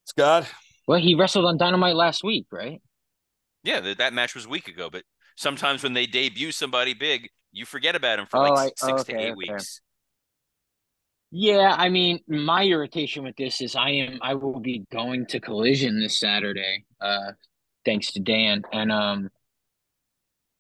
Scott. 0.09 0.47
Well, 0.87 0.99
he 0.99 1.15
wrestled 1.15 1.45
on 1.45 1.57
Dynamite 1.57 1.95
last 1.95 2.23
week, 2.23 2.47
right? 2.51 2.81
Yeah, 3.63 3.79
that, 3.81 3.97
that 3.99 4.13
match 4.13 4.33
was 4.35 4.45
a 4.45 4.49
week 4.49 4.67
ago, 4.67 4.89
but 4.91 5.03
sometimes 5.35 5.83
when 5.83 5.93
they 5.93 6.05
debut 6.05 6.51
somebody 6.51 6.93
big, 6.93 7.29
you 7.51 7.65
forget 7.65 7.95
about 7.95 8.19
him 8.19 8.25
for 8.25 8.37
Oh, 8.37 8.41
like 8.53 8.57
I- 8.59 8.65
s- 8.67 8.73
six 8.77 9.03
to 9.05 9.15
eight 9.15 9.31
okay. 9.31 9.33
weeks. 9.35 9.81
Yeah, 11.31 11.75
I 11.77 11.89
mean, 11.89 12.21
my 12.27 12.63
irritation 12.65 13.23
with 13.23 13.35
this 13.35 13.61
is 13.61 13.75
I 13.75 13.89
am 13.91 14.17
I 14.23 14.33
will 14.33 14.59
be 14.59 14.85
going 14.91 15.27
to 15.27 15.39
Collision 15.39 15.99
this 15.99 16.17
Saturday, 16.19 16.85
uh, 16.99 17.33
thanks 17.85 18.11
to 18.13 18.19
Dan, 18.19 18.63
and 18.73 18.91
um, 18.91 19.29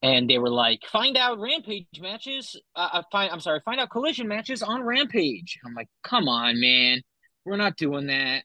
and 0.03 0.29
they 0.29 0.37
were 0.37 0.51
like, 0.51 0.81
find 0.91 1.17
out 1.17 1.39
Rampage 1.39 1.87
matches. 1.99 2.55
Uh, 2.75 2.89
uh, 2.93 3.01
find 3.11 3.31
I'm 3.31 3.39
sorry, 3.39 3.61
find 3.65 3.79
out 3.79 3.89
Collision 3.89 4.27
matches 4.27 4.61
on 4.61 4.83
Rampage. 4.83 5.57
I'm 5.65 5.73
like, 5.73 5.89
come 6.03 6.27
on, 6.27 6.61
man, 6.61 7.01
we're 7.45 7.57
not 7.57 7.75
doing 7.75 8.05
that. 8.07 8.43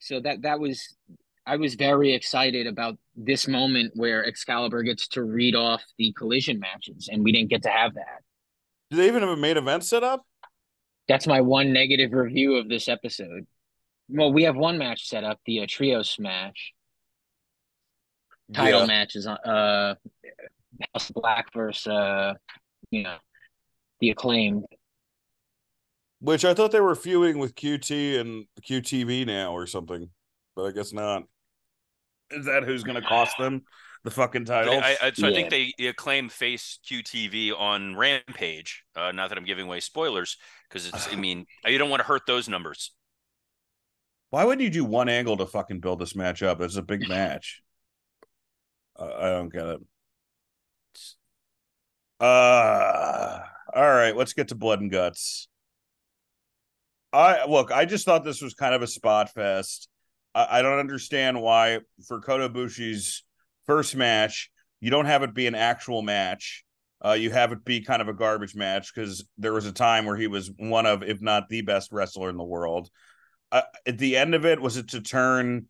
So 0.00 0.20
that 0.20 0.42
that 0.42 0.58
was 0.60 0.96
I 1.46 1.56
was 1.56 1.74
very 1.74 2.12
excited 2.12 2.66
about 2.66 2.96
this 3.16 3.48
moment 3.48 3.92
where 3.96 4.24
Excalibur 4.26 4.82
gets 4.82 5.08
to 5.08 5.22
read 5.22 5.54
off 5.54 5.82
the 5.98 6.12
Collision 6.12 6.58
matches, 6.58 7.08
and 7.10 7.22
we 7.24 7.32
didn't 7.32 7.50
get 7.50 7.62
to 7.62 7.70
have 7.70 7.94
that. 7.94 8.20
Do 8.90 8.96
they 8.96 9.06
even 9.08 9.22
have 9.22 9.30
a 9.30 9.36
main 9.36 9.56
event 9.56 9.84
set 9.84 10.02
up? 10.02 10.24
That's 11.08 11.26
my 11.26 11.40
one 11.40 11.72
negative 11.72 12.12
review 12.12 12.56
of 12.56 12.68
this 12.68 12.88
episode. 12.88 13.46
Well, 14.08 14.32
we 14.32 14.44
have 14.44 14.56
one 14.56 14.78
match 14.78 15.08
set 15.08 15.22
up, 15.24 15.38
the 15.46 15.60
uh, 15.60 15.66
trios 15.68 16.16
match. 16.18 16.72
Title 18.52 18.80
Yeah. 18.80 18.86
match 18.86 19.14
is 19.16 19.26
on 19.26 19.36
uh 19.38 19.94
House 20.92 21.10
of 21.10 21.14
Black 21.14 21.52
versus 21.54 21.86
uh 21.86 22.34
you 22.90 23.02
know 23.02 23.16
the 24.00 24.10
acclaimed. 24.10 24.64
Which 26.20 26.44
I 26.44 26.52
thought 26.52 26.70
they 26.70 26.80
were 26.80 26.94
feuding 26.94 27.38
with 27.38 27.54
QT 27.54 28.20
and 28.20 28.44
QTV 28.62 29.26
now 29.26 29.52
or 29.52 29.66
something, 29.66 30.10
but 30.54 30.66
I 30.66 30.70
guess 30.72 30.92
not. 30.92 31.22
Is 32.30 32.44
that 32.44 32.64
who's 32.64 32.84
going 32.84 33.00
to 33.00 33.06
cost 33.06 33.36
them 33.38 33.62
the 34.04 34.10
fucking 34.10 34.44
title? 34.44 34.74
I, 34.74 34.96
I, 35.02 35.12
so 35.12 35.28
I 35.28 35.32
think 35.32 35.50
they 35.50 35.72
acclaim 35.86 36.28
face 36.28 36.78
QTV 36.88 37.58
on 37.58 37.96
Rampage. 37.96 38.84
Uh, 38.94 39.12
not 39.12 39.30
that 39.30 39.38
I'm 39.38 39.44
giving 39.44 39.66
away 39.66 39.80
spoilers, 39.80 40.36
because 40.68 40.86
it's. 40.86 41.12
I 41.12 41.16
mean, 41.16 41.46
you 41.66 41.78
don't 41.78 41.90
want 41.90 42.00
to 42.00 42.06
hurt 42.06 42.22
those 42.26 42.48
numbers. 42.48 42.92
Why 44.28 44.44
would 44.44 44.60
you 44.60 44.70
do 44.70 44.84
one 44.84 45.08
angle 45.08 45.36
to 45.38 45.46
fucking 45.46 45.80
build 45.80 46.00
this 46.00 46.14
match 46.14 46.42
up? 46.42 46.60
It's 46.60 46.76
a 46.76 46.82
big 46.82 47.00
match. 47.08 47.62
Uh, 48.98 49.10
I 49.18 49.30
don't 49.30 49.52
get 49.52 49.66
it. 49.66 49.80
Uh, 52.20 53.38
all 53.74 53.90
right, 53.90 54.14
let's 54.14 54.34
get 54.34 54.48
to 54.48 54.54
blood 54.54 54.80
and 54.80 54.90
guts. 54.90 55.48
I 57.12 57.46
look, 57.46 57.72
I 57.72 57.84
just 57.84 58.04
thought 58.04 58.24
this 58.24 58.42
was 58.42 58.54
kind 58.54 58.74
of 58.74 58.82
a 58.82 58.86
spot 58.86 59.30
fest. 59.30 59.88
I, 60.34 60.58
I 60.58 60.62
don't 60.62 60.78
understand 60.78 61.40
why 61.40 61.80
for 62.06 62.20
Kota 62.20 62.48
Ibushi's 62.48 63.24
first 63.66 63.96
match, 63.96 64.50
you 64.80 64.90
don't 64.90 65.06
have 65.06 65.22
it 65.22 65.34
be 65.34 65.46
an 65.46 65.54
actual 65.54 66.02
match. 66.02 66.64
Uh, 67.04 67.12
you 67.12 67.30
have 67.30 67.52
it 67.52 67.64
be 67.64 67.82
kind 67.82 68.02
of 68.02 68.08
a 68.08 68.12
garbage 68.12 68.54
match 68.54 68.94
because 68.94 69.24
there 69.38 69.52
was 69.54 69.64
a 69.64 69.72
time 69.72 70.04
where 70.04 70.16
he 70.16 70.26
was 70.26 70.50
one 70.58 70.84
of, 70.86 71.02
if 71.02 71.20
not 71.22 71.48
the 71.48 71.62
best 71.62 71.92
wrestler 71.92 72.28
in 72.28 72.36
the 72.36 72.44
world. 72.44 72.90
Uh, 73.50 73.62
at 73.86 73.98
the 73.98 74.16
end 74.16 74.34
of 74.34 74.44
it, 74.44 74.60
was 74.60 74.76
it 74.76 74.88
to 74.88 75.00
turn, 75.00 75.66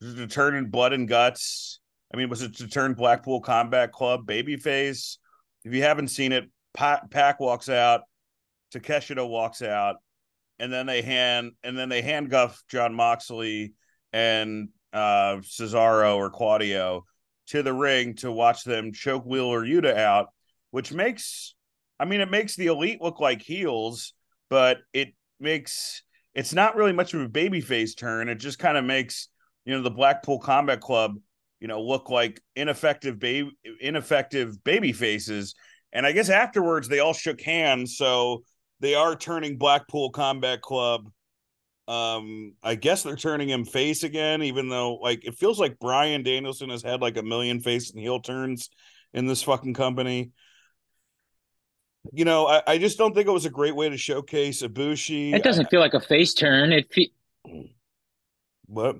to 0.00 0.26
turn 0.28 0.54
in 0.54 0.70
blood 0.70 0.92
and 0.92 1.08
guts? 1.08 1.80
I 2.14 2.16
mean, 2.16 2.28
was 2.28 2.42
it 2.42 2.56
to 2.58 2.68
turn 2.68 2.94
Blackpool 2.94 3.40
Combat 3.40 3.92
Club 3.92 4.24
babyface? 4.24 5.18
If 5.64 5.74
you 5.74 5.82
haven't 5.82 6.08
seen 6.08 6.32
it, 6.32 6.44
Pac, 6.74 7.10
Pac 7.10 7.40
walks 7.40 7.68
out, 7.68 8.02
Takeshita 8.72 9.28
walks 9.28 9.62
out, 9.62 9.96
and 10.58 10.72
then 10.72 10.86
they 10.86 11.02
hand 11.02 11.52
and 11.62 11.78
then 11.78 11.88
they 11.88 12.02
handcuff 12.02 12.62
Jon 12.68 12.94
Moxley 12.94 13.74
and 14.12 14.68
uh 14.92 15.36
Cesaro 15.36 16.16
or 16.16 16.30
Claudio 16.30 17.04
to 17.48 17.62
the 17.62 17.72
ring 17.72 18.14
to 18.16 18.30
watch 18.32 18.64
them 18.64 18.92
choke 18.92 19.24
Wheeler 19.24 19.64
Yuta 19.64 19.96
out, 19.96 20.28
which 20.70 20.92
makes 20.92 21.54
I 21.98 22.04
mean 22.04 22.20
it 22.20 22.30
makes 22.30 22.56
the 22.56 22.66
elite 22.66 23.00
look 23.00 23.20
like 23.20 23.42
heels, 23.42 24.14
but 24.50 24.78
it 24.92 25.14
makes 25.40 26.02
it's 26.34 26.54
not 26.54 26.76
really 26.76 26.92
much 26.92 27.14
of 27.14 27.20
a 27.20 27.28
babyface 27.28 27.96
turn. 27.96 28.28
It 28.28 28.36
just 28.36 28.58
kind 28.58 28.76
of 28.76 28.84
makes 28.84 29.28
you 29.64 29.74
know 29.74 29.82
the 29.82 29.90
Blackpool 29.90 30.38
Combat 30.38 30.80
Club 30.80 31.16
you 31.60 31.68
know 31.68 31.80
look 31.82 32.10
like 32.10 32.40
ineffective 32.56 33.18
baby 33.18 33.50
ineffective 33.80 34.62
baby 34.64 34.92
faces 34.92 35.54
and 35.92 36.06
i 36.06 36.12
guess 36.12 36.28
afterwards 36.28 36.88
they 36.88 37.00
all 37.00 37.12
shook 37.12 37.40
hands 37.40 37.96
so 37.96 38.42
they 38.80 38.94
are 38.94 39.16
turning 39.16 39.58
blackpool 39.58 40.10
combat 40.10 40.60
club. 40.60 41.10
Um 41.86 42.52
i 42.62 42.74
guess 42.74 43.02
they're 43.02 43.16
turning 43.16 43.48
him 43.48 43.64
face 43.64 44.02
again 44.02 44.42
even 44.42 44.68
though 44.68 44.96
like 44.96 45.24
it 45.24 45.38
feels 45.38 45.58
like 45.58 45.78
bryan 45.78 46.22
danielson 46.22 46.68
has 46.68 46.82
had 46.82 47.00
like 47.00 47.16
a 47.16 47.22
million 47.22 47.60
face 47.60 47.90
and 47.90 47.98
heel 47.98 48.20
turns 48.20 48.68
in 49.14 49.26
this 49.26 49.42
fucking 49.42 49.72
company. 49.72 50.30
You 52.12 52.26
know 52.26 52.46
i, 52.46 52.62
I 52.66 52.78
just 52.78 52.98
don't 52.98 53.14
think 53.14 53.26
it 53.26 53.32
was 53.32 53.46
a 53.46 53.50
great 53.50 53.74
way 53.74 53.88
to 53.88 53.96
showcase 53.96 54.60
ibushi. 54.62 55.32
It 55.32 55.42
doesn't 55.42 55.70
feel 55.70 55.80
like 55.80 55.94
a 55.94 56.00
face 56.00 56.34
turn. 56.34 56.72
It 56.72 56.92
fe- 56.92 57.12
what? 58.66 58.96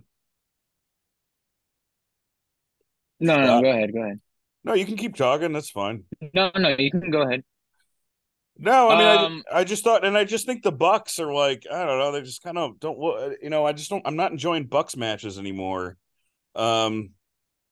No, 3.20 3.36
no, 3.36 3.60
go 3.60 3.68
ahead, 3.68 3.92
go 3.92 4.02
ahead. 4.02 4.20
no 4.64 4.72
you 4.72 4.86
can 4.86 4.96
keep 4.96 5.14
talking. 5.14 5.52
That's 5.52 5.70
fine. 5.70 6.04
No, 6.32 6.50
no, 6.56 6.70
you 6.70 6.90
can 6.90 7.10
go 7.10 7.20
ahead. 7.20 7.44
No, 8.58 8.90
I 8.90 8.98
mean, 8.98 9.06
Um, 9.06 9.42
I, 9.52 9.60
I 9.60 9.64
just 9.64 9.84
thought, 9.84 10.04
and 10.04 10.18
I 10.18 10.24
just 10.24 10.44
think 10.44 10.62
the 10.62 10.72
Bucks 10.72 11.18
are 11.20 11.32
like, 11.32 11.64
I 11.70 11.84
don't 11.84 11.98
know, 11.98 12.10
they 12.12 12.22
just 12.22 12.42
kind 12.42 12.58
of 12.58 12.80
don't, 12.80 12.98
you 13.40 13.50
know, 13.50 13.64
I 13.64 13.72
just 13.72 13.88
don't, 13.88 14.02
I'm 14.04 14.16
not 14.16 14.32
enjoying 14.32 14.66
Bucks 14.66 14.96
matches 14.96 15.38
anymore. 15.38 15.96
Um, 16.56 17.10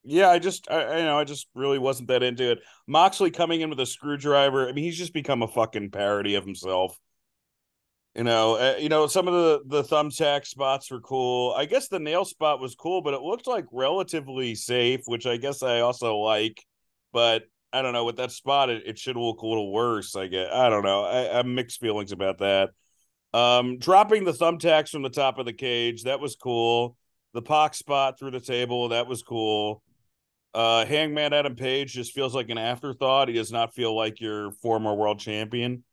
yeah, 0.04 0.28
I 0.30 0.38
just, 0.38 0.70
I, 0.70 0.98
you 0.98 1.04
know, 1.04 1.18
I 1.18 1.24
just 1.24 1.48
really 1.56 1.80
wasn't 1.80 2.08
that 2.08 2.22
into 2.22 2.52
it. 2.52 2.60
Moxley 2.86 3.32
coming 3.32 3.62
in 3.62 3.70
with 3.70 3.80
a 3.80 3.86
screwdriver, 3.86 4.68
I 4.68 4.72
mean, 4.72 4.84
he's 4.84 4.96
just 4.98 5.12
become 5.12 5.42
a 5.42 5.48
fucking 5.48 5.90
parody 5.90 6.36
of 6.36 6.44
himself. 6.44 6.96
You 8.14 8.24
know, 8.24 8.54
uh, 8.54 8.76
you 8.78 8.88
know, 8.88 9.06
some 9.08 9.28
of 9.28 9.34
the 9.34 9.60
the 9.66 9.84
thumbtack 9.84 10.46
spots 10.46 10.90
were 10.90 11.00
cool. 11.00 11.52
I 11.54 11.66
guess 11.66 11.88
the 11.88 11.98
nail 11.98 12.24
spot 12.24 12.60
was 12.60 12.74
cool, 12.74 13.02
but 13.02 13.12
it 13.12 13.20
looked 13.20 13.46
like 13.46 13.66
relatively 13.72 14.54
safe, 14.54 15.02
which 15.04 15.26
I 15.26 15.36
guess 15.36 15.62
I 15.62 15.80
also 15.80 16.16
like. 16.16 16.64
But 17.12 17.42
I 17.76 17.82
don't 17.82 17.92
know 17.92 18.04
with 18.04 18.16
that 18.16 18.32
spot, 18.32 18.70
it, 18.70 18.84
it 18.86 18.98
should 18.98 19.16
look 19.16 19.42
a 19.42 19.46
little 19.46 19.70
worse. 19.70 20.16
I 20.16 20.28
guess 20.28 20.48
I 20.52 20.70
don't 20.70 20.82
know. 20.82 21.04
I, 21.04 21.40
I 21.40 21.42
mixed 21.42 21.78
feelings 21.78 22.10
about 22.10 22.38
that. 22.38 22.70
Um, 23.34 23.78
dropping 23.78 24.24
the 24.24 24.32
thumbtacks 24.32 24.88
from 24.88 25.02
the 25.02 25.10
top 25.10 25.38
of 25.38 25.44
the 25.44 25.52
cage 25.52 26.04
that 26.04 26.20
was 26.20 26.36
cool. 26.36 26.96
The 27.34 27.42
Pac 27.42 27.74
spot 27.74 28.18
through 28.18 28.30
the 28.30 28.40
table 28.40 28.88
that 28.88 29.06
was 29.06 29.22
cool. 29.22 29.82
Uh, 30.54 30.86
Hangman 30.86 31.34
Adam 31.34 31.54
Page 31.54 31.92
just 31.92 32.14
feels 32.14 32.34
like 32.34 32.48
an 32.48 32.56
afterthought. 32.56 33.28
He 33.28 33.34
does 33.34 33.52
not 33.52 33.74
feel 33.74 33.94
like 33.94 34.22
your 34.22 34.52
former 34.62 34.94
world 34.94 35.18
champion. 35.18 35.84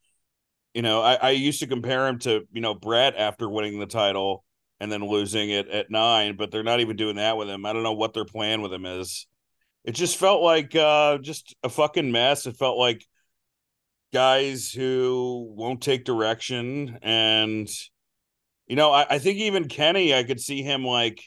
You 0.72 0.80
know, 0.80 1.02
I, 1.02 1.14
I 1.14 1.30
used 1.32 1.60
to 1.60 1.66
compare 1.66 2.08
him 2.08 2.18
to 2.20 2.48
you 2.50 2.62
know 2.62 2.72
Bret 2.72 3.14
after 3.14 3.46
winning 3.46 3.78
the 3.78 3.86
title 3.86 4.42
and 4.80 4.90
then 4.90 5.06
losing 5.06 5.50
it 5.50 5.68
at 5.68 5.90
nine, 5.90 6.36
but 6.36 6.50
they're 6.50 6.62
not 6.62 6.80
even 6.80 6.96
doing 6.96 7.16
that 7.16 7.36
with 7.36 7.50
him. 7.50 7.66
I 7.66 7.74
don't 7.74 7.82
know 7.82 7.92
what 7.92 8.14
their 8.14 8.24
plan 8.24 8.62
with 8.62 8.72
him 8.72 8.86
is 8.86 9.26
it 9.84 9.92
just 9.92 10.16
felt 10.16 10.42
like 10.42 10.74
uh 10.74 11.18
just 11.18 11.54
a 11.62 11.68
fucking 11.68 12.10
mess. 12.12 12.46
It 12.46 12.56
felt 12.56 12.78
like 12.78 13.04
guys 14.12 14.70
who 14.70 15.52
won't 15.56 15.82
take 15.82 16.04
direction 16.04 16.98
and 17.02 17.68
you 18.68 18.76
know 18.76 18.92
I, 18.92 19.06
I 19.10 19.18
think 19.18 19.38
even 19.38 19.66
kenny 19.66 20.14
i 20.14 20.22
could 20.22 20.40
see 20.40 20.62
him 20.62 20.84
like 20.84 21.20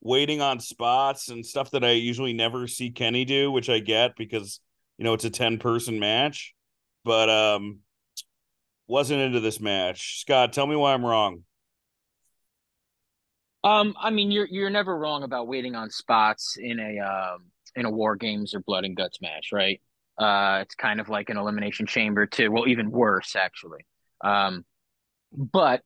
waiting 0.00 0.40
on 0.40 0.58
spots 0.58 1.28
and 1.28 1.44
stuff 1.44 1.72
that 1.72 1.84
i 1.84 1.90
usually 1.90 2.32
never 2.32 2.66
see 2.66 2.92
kenny 2.92 3.26
do 3.26 3.50
which 3.50 3.68
i 3.68 3.78
get 3.78 4.16
because 4.16 4.58
you 5.00 5.04
know 5.04 5.14
it's 5.14 5.24
a 5.24 5.30
10 5.30 5.58
person 5.58 5.98
match. 5.98 6.54
But 7.04 7.30
um 7.30 7.78
wasn't 8.86 9.22
into 9.22 9.40
this 9.40 9.58
match. 9.58 10.20
Scott 10.20 10.52
tell 10.52 10.66
me 10.66 10.76
why 10.76 10.92
i'm 10.92 11.04
wrong. 11.04 11.42
Um, 13.62 13.94
I 14.00 14.10
mean, 14.10 14.30
you're 14.30 14.46
you're 14.46 14.70
never 14.70 14.96
wrong 14.96 15.22
about 15.22 15.48
waiting 15.48 15.74
on 15.74 15.90
spots 15.90 16.56
in 16.58 16.78
a 16.78 16.98
um 16.98 17.44
in 17.76 17.86
a 17.86 17.90
war 17.90 18.16
games 18.16 18.54
or 18.54 18.60
blood 18.60 18.84
and 18.84 18.96
guts 18.96 19.20
match, 19.20 19.48
right? 19.52 19.80
Uh, 20.18 20.60
it's 20.62 20.74
kind 20.74 21.00
of 21.00 21.08
like 21.08 21.30
an 21.30 21.36
elimination 21.36 21.86
chamber 21.86 22.26
too. 22.26 22.50
Well, 22.50 22.68
even 22.68 22.90
worse 22.90 23.34
actually. 23.36 23.86
Um, 24.22 24.64
but 25.32 25.82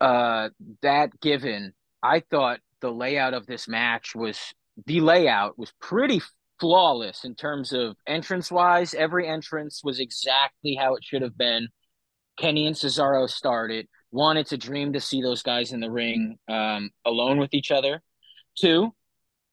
uh, 0.00 0.50
that 0.82 1.18
given, 1.20 1.72
I 2.02 2.20
thought 2.20 2.60
the 2.80 2.90
layout 2.90 3.34
of 3.34 3.46
this 3.46 3.66
match 3.66 4.14
was 4.14 4.38
the 4.86 5.00
layout 5.00 5.58
was 5.58 5.72
pretty 5.80 6.20
flawless 6.60 7.24
in 7.24 7.34
terms 7.34 7.72
of 7.72 7.96
entrance 8.06 8.50
wise. 8.50 8.94
Every 8.94 9.26
entrance 9.26 9.82
was 9.82 10.00
exactly 10.00 10.74
how 10.74 10.94
it 10.94 11.04
should 11.04 11.22
have 11.22 11.36
been. 11.36 11.68
Kenny 12.38 12.66
and 12.66 12.76
Cesaro 12.76 13.28
started. 13.28 13.88
One, 14.10 14.36
it's 14.36 14.52
a 14.52 14.56
dream 14.56 14.92
to 14.92 15.00
see 15.00 15.22
those 15.22 15.42
guys 15.42 15.72
in 15.72 15.80
the 15.80 15.90
ring 15.90 16.38
um, 16.48 16.90
alone 17.04 17.38
with 17.38 17.52
each 17.52 17.70
other. 17.70 18.02
Two, 18.58 18.94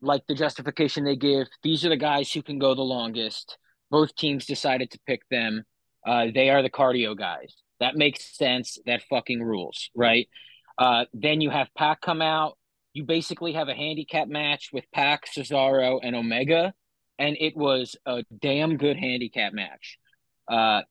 like 0.06 0.26
the 0.28 0.36
justification 0.36 1.04
they 1.04 1.16
give, 1.16 1.48
these 1.64 1.86
are 1.86 1.90
the 1.90 1.98
guys 1.98 2.32
who 2.32 2.42
can 2.42 2.60
go 2.60 2.76
the 2.76 2.82
longest. 2.82 3.58
Both 3.92 4.16
teams 4.16 4.46
decided 4.46 4.92
to 4.92 5.00
pick 5.08 5.22
them. 5.30 5.64
Uh, 6.06 6.28
they 6.34 6.50
are 6.50 6.62
the 6.62 6.70
cardio 6.70 7.18
guys. 7.18 7.56
That 7.80 7.96
makes 7.96 8.38
sense. 8.38 8.78
That 8.86 9.04
fucking 9.10 9.42
rules, 9.42 9.90
right? 9.96 10.30
Uh, 10.78 11.06
then 11.14 11.42
you 11.42 11.50
have 11.50 11.68
Pac 11.76 12.02
come 12.02 12.22
out 12.22 12.58
you 12.96 13.04
basically 13.04 13.54
have 13.54 13.68
a 13.68 13.76
handicap 13.76 14.30
match 14.30 14.70
with 14.72 14.86
Pac, 14.94 15.26
Cesaro, 15.28 16.00
and 16.02 16.16
Omega, 16.16 16.74
and 17.20 17.36
it 17.40 17.56
was 17.56 17.98
a 18.06 18.24
damn 18.42 18.78
good 18.78 18.96
handicap 18.96 19.52
match. 19.52 20.00
Uh, 20.50 20.82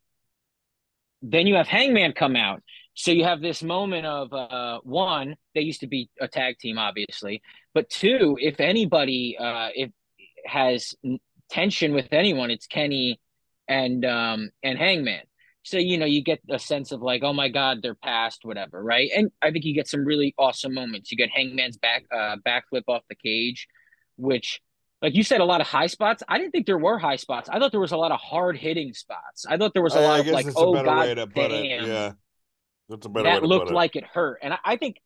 then 1.22 1.46
you 1.46 1.54
have 1.54 1.66
Hangman 1.66 2.12
come 2.12 2.36
out. 2.36 2.62
So 2.92 3.10
you 3.10 3.24
have 3.24 3.40
this 3.40 3.62
moment 3.62 4.04
of 4.04 4.32
uh, 4.34 4.80
one, 4.84 5.36
they 5.54 5.62
used 5.62 5.80
to 5.80 5.86
be 5.86 6.10
a 6.20 6.28
tag 6.28 6.58
team, 6.58 6.78
obviously, 6.78 7.40
but 7.74 7.90
two, 7.90 8.38
if 8.40 8.60
anybody 8.60 9.36
uh, 9.38 9.68
if 9.74 9.90
has 10.46 10.94
tension 11.50 11.92
with 11.94 12.08
anyone, 12.12 12.50
it's 12.50 12.66
Kenny 12.66 13.20
and 13.68 14.04
um, 14.04 14.50
and 14.62 14.78
Hangman. 14.78 15.22
So 15.64 15.78
you 15.78 15.96
know 15.98 16.06
you 16.06 16.22
get 16.22 16.40
a 16.50 16.58
sense 16.58 16.92
of 16.92 17.00
like, 17.02 17.22
oh 17.22 17.32
my 17.32 17.48
god, 17.48 17.78
they're 17.82 17.94
past, 17.94 18.40
whatever, 18.44 18.82
right? 18.82 19.10
And 19.16 19.30
I 19.42 19.50
think 19.50 19.64
you 19.64 19.74
get 19.74 19.88
some 19.88 20.04
really 20.04 20.34
awesome 20.38 20.74
moments. 20.74 21.10
You 21.10 21.16
get 21.16 21.30
Hangman's 21.30 21.78
back 21.78 22.04
uh, 22.14 22.36
backflip 22.46 22.82
off 22.86 23.02
the 23.08 23.14
cage, 23.14 23.66
which 24.16 24.60
like 25.02 25.14
you 25.14 25.22
said, 25.22 25.40
a 25.40 25.44
lot 25.44 25.60
of 25.60 25.66
high 25.66 25.86
spots. 25.88 26.22
I 26.28 26.38
didn't 26.38 26.52
think 26.52 26.66
there 26.66 26.78
were 26.78 26.98
high 26.98 27.16
spots. 27.16 27.48
I 27.50 27.58
thought 27.58 27.72
there 27.72 27.80
was 27.80 27.92
a 27.92 27.96
lot 27.96 28.10
of 28.12 28.20
hard 28.20 28.56
hitting 28.56 28.92
spots. 28.94 29.44
I 29.46 29.56
thought 29.58 29.72
there 29.74 29.82
was 29.82 29.94
a 29.94 29.98
I- 29.98 30.02
lot 30.02 30.12
I 30.16 30.18
of 30.20 30.26
like, 30.28 30.46
oh 30.56 30.72
god, 30.82 30.98
way 31.08 31.14
to 31.14 31.26
put 31.26 31.50
it. 31.50 31.68
damn, 31.80 31.86
Yeah, 31.88 32.12
that's 32.88 33.06
a 33.06 33.08
better 33.08 33.24
way 33.24 33.30
that 33.34 33.40
to 33.40 33.46
looked 33.46 33.66
put 33.66 33.72
it. 33.72 33.76
like 33.76 33.96
it 33.96 34.04
hurt. 34.04 34.38
And 34.42 34.54
I, 34.54 34.58
I 34.64 34.76
think, 34.76 34.96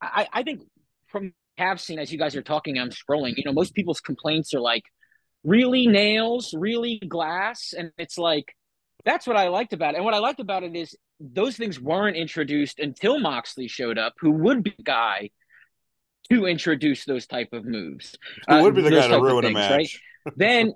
I, 0.00 0.26
I 0.32 0.42
think 0.44 0.62
from 1.08 1.34
have 1.56 1.80
seen 1.80 1.98
as 1.98 2.12
you 2.12 2.18
guys 2.18 2.36
are 2.36 2.42
talking, 2.42 2.78
I'm 2.78 2.90
scrolling. 2.90 3.34
You 3.36 3.44
know, 3.44 3.52
most 3.52 3.74
people's 3.74 4.00
complaints 4.00 4.54
are 4.54 4.60
like, 4.60 4.84
really 5.44 5.86
nails, 5.86 6.54
really 6.56 7.00
glass, 7.06 7.74
and 7.76 7.92
it's 7.98 8.18
like 8.18 8.54
that's 9.04 9.26
what 9.26 9.36
I 9.36 9.48
liked 9.48 9.72
about 9.72 9.94
it. 9.94 9.96
And 9.98 10.04
what 10.04 10.14
I 10.14 10.18
liked 10.18 10.40
about 10.40 10.62
it 10.62 10.74
is 10.74 10.96
those 11.20 11.56
things 11.56 11.80
weren't 11.80 12.16
introduced 12.16 12.80
until 12.80 13.20
Moxley 13.20 13.68
showed 13.68 13.98
up, 13.98 14.14
who 14.18 14.30
would 14.30 14.62
be 14.62 14.74
the 14.76 14.82
guy 14.82 15.30
to 16.30 16.46
introduce 16.46 17.04
those 17.04 17.26
type 17.26 17.52
of 17.52 17.64
moves. 17.64 18.16
Who 18.48 18.54
uh, 18.54 18.62
would 18.62 18.74
be 18.74 18.82
the 18.82 18.90
those 18.90 19.02
guy 19.02 19.08
to 19.08 19.22
ruin 19.22 19.44
a 19.44 19.50
match? 19.50 19.70
right? 19.70 20.34
then 20.36 20.72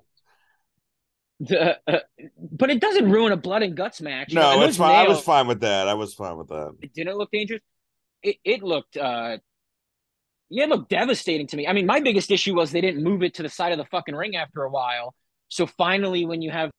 the 1.39 1.79
uh, 1.87 1.99
but 2.37 2.69
it 2.69 2.79
doesn't 2.79 3.09
ruin 3.09 3.31
a 3.31 3.37
blood 3.37 3.63
and 3.63 3.75
guts 3.75 4.01
match. 4.01 4.33
No, 4.33 4.61
it's 4.63 4.77
fine. 4.77 5.05
I 5.05 5.07
was 5.07 5.21
fine 5.21 5.47
with 5.47 5.61
that. 5.61 5.87
I 5.87 5.93
was 5.93 6.13
fine 6.13 6.37
with 6.37 6.49
that. 6.49 6.75
it 6.81 6.93
didn't 6.93 7.17
look 7.17 7.31
dangerous. 7.31 7.61
It 8.21 8.37
it 8.43 8.61
looked 8.61 8.97
uh 8.97 9.37
yeah, 10.49 10.63
it 10.63 10.69
looked 10.69 10.89
devastating 10.89 11.47
to 11.47 11.57
me. 11.57 11.67
I 11.67 11.73
mean, 11.73 11.85
my 11.85 11.99
biggest 11.99 12.31
issue 12.31 12.55
was 12.55 12.71
they 12.71 12.81
didn't 12.81 13.03
move 13.03 13.23
it 13.23 13.35
to 13.35 13.43
the 13.43 13.49
side 13.49 13.71
of 13.71 13.77
the 13.77 13.85
fucking 13.85 14.15
ring 14.15 14.35
after 14.35 14.63
a 14.63 14.69
while. 14.69 15.13
So 15.47 15.67
finally, 15.67 16.25
when 16.25 16.41
you 16.41 16.51
have 16.51 16.71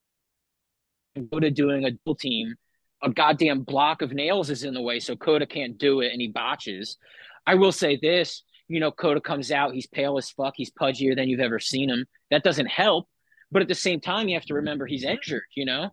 Kota 1.31 1.51
doing 1.51 1.85
a 1.85 1.93
dual 1.93 2.17
team, 2.17 2.55
a 3.03 3.11
goddamn 3.11 3.63
block 3.63 4.03
of 4.03 4.13
nails 4.13 4.51
is 4.51 4.65
in 4.65 4.75
the 4.75 4.83
way, 4.83 5.01
so 5.01 5.17
Kota 5.17 5.47
can't 5.47 5.79
do 5.79 6.01
it 6.01 6.13
and 6.13 6.21
he 6.21 6.29
botches. 6.29 6.99
I 7.47 7.55
will 7.55 7.73
say 7.73 7.99
this, 8.01 8.43
you 8.69 8.81
know, 8.81 8.91
Kota 8.91 9.21
comes 9.21 9.51
out, 9.51 9.73
he's 9.73 9.87
pale 9.87 10.19
as 10.19 10.31
fuck, 10.31 10.55
he's 10.57 10.71
pudgier 10.71 11.17
than 11.17 11.29
you've 11.29 11.41
ever 11.41 11.59
seen 11.59 11.89
him. 11.89 12.07
That 12.31 12.45
doesn't 12.45 12.67
help, 12.67 13.09
but 13.51 13.63
at 13.63 13.69
the 13.69 13.75
same 13.75 14.01
time, 14.01 14.29
you 14.29 14.35
have 14.35 14.45
to 14.47 14.55
remember 14.55 14.87
he's 14.87 15.05
injured, 15.05 15.43
you 15.55 15.65
know, 15.65 15.91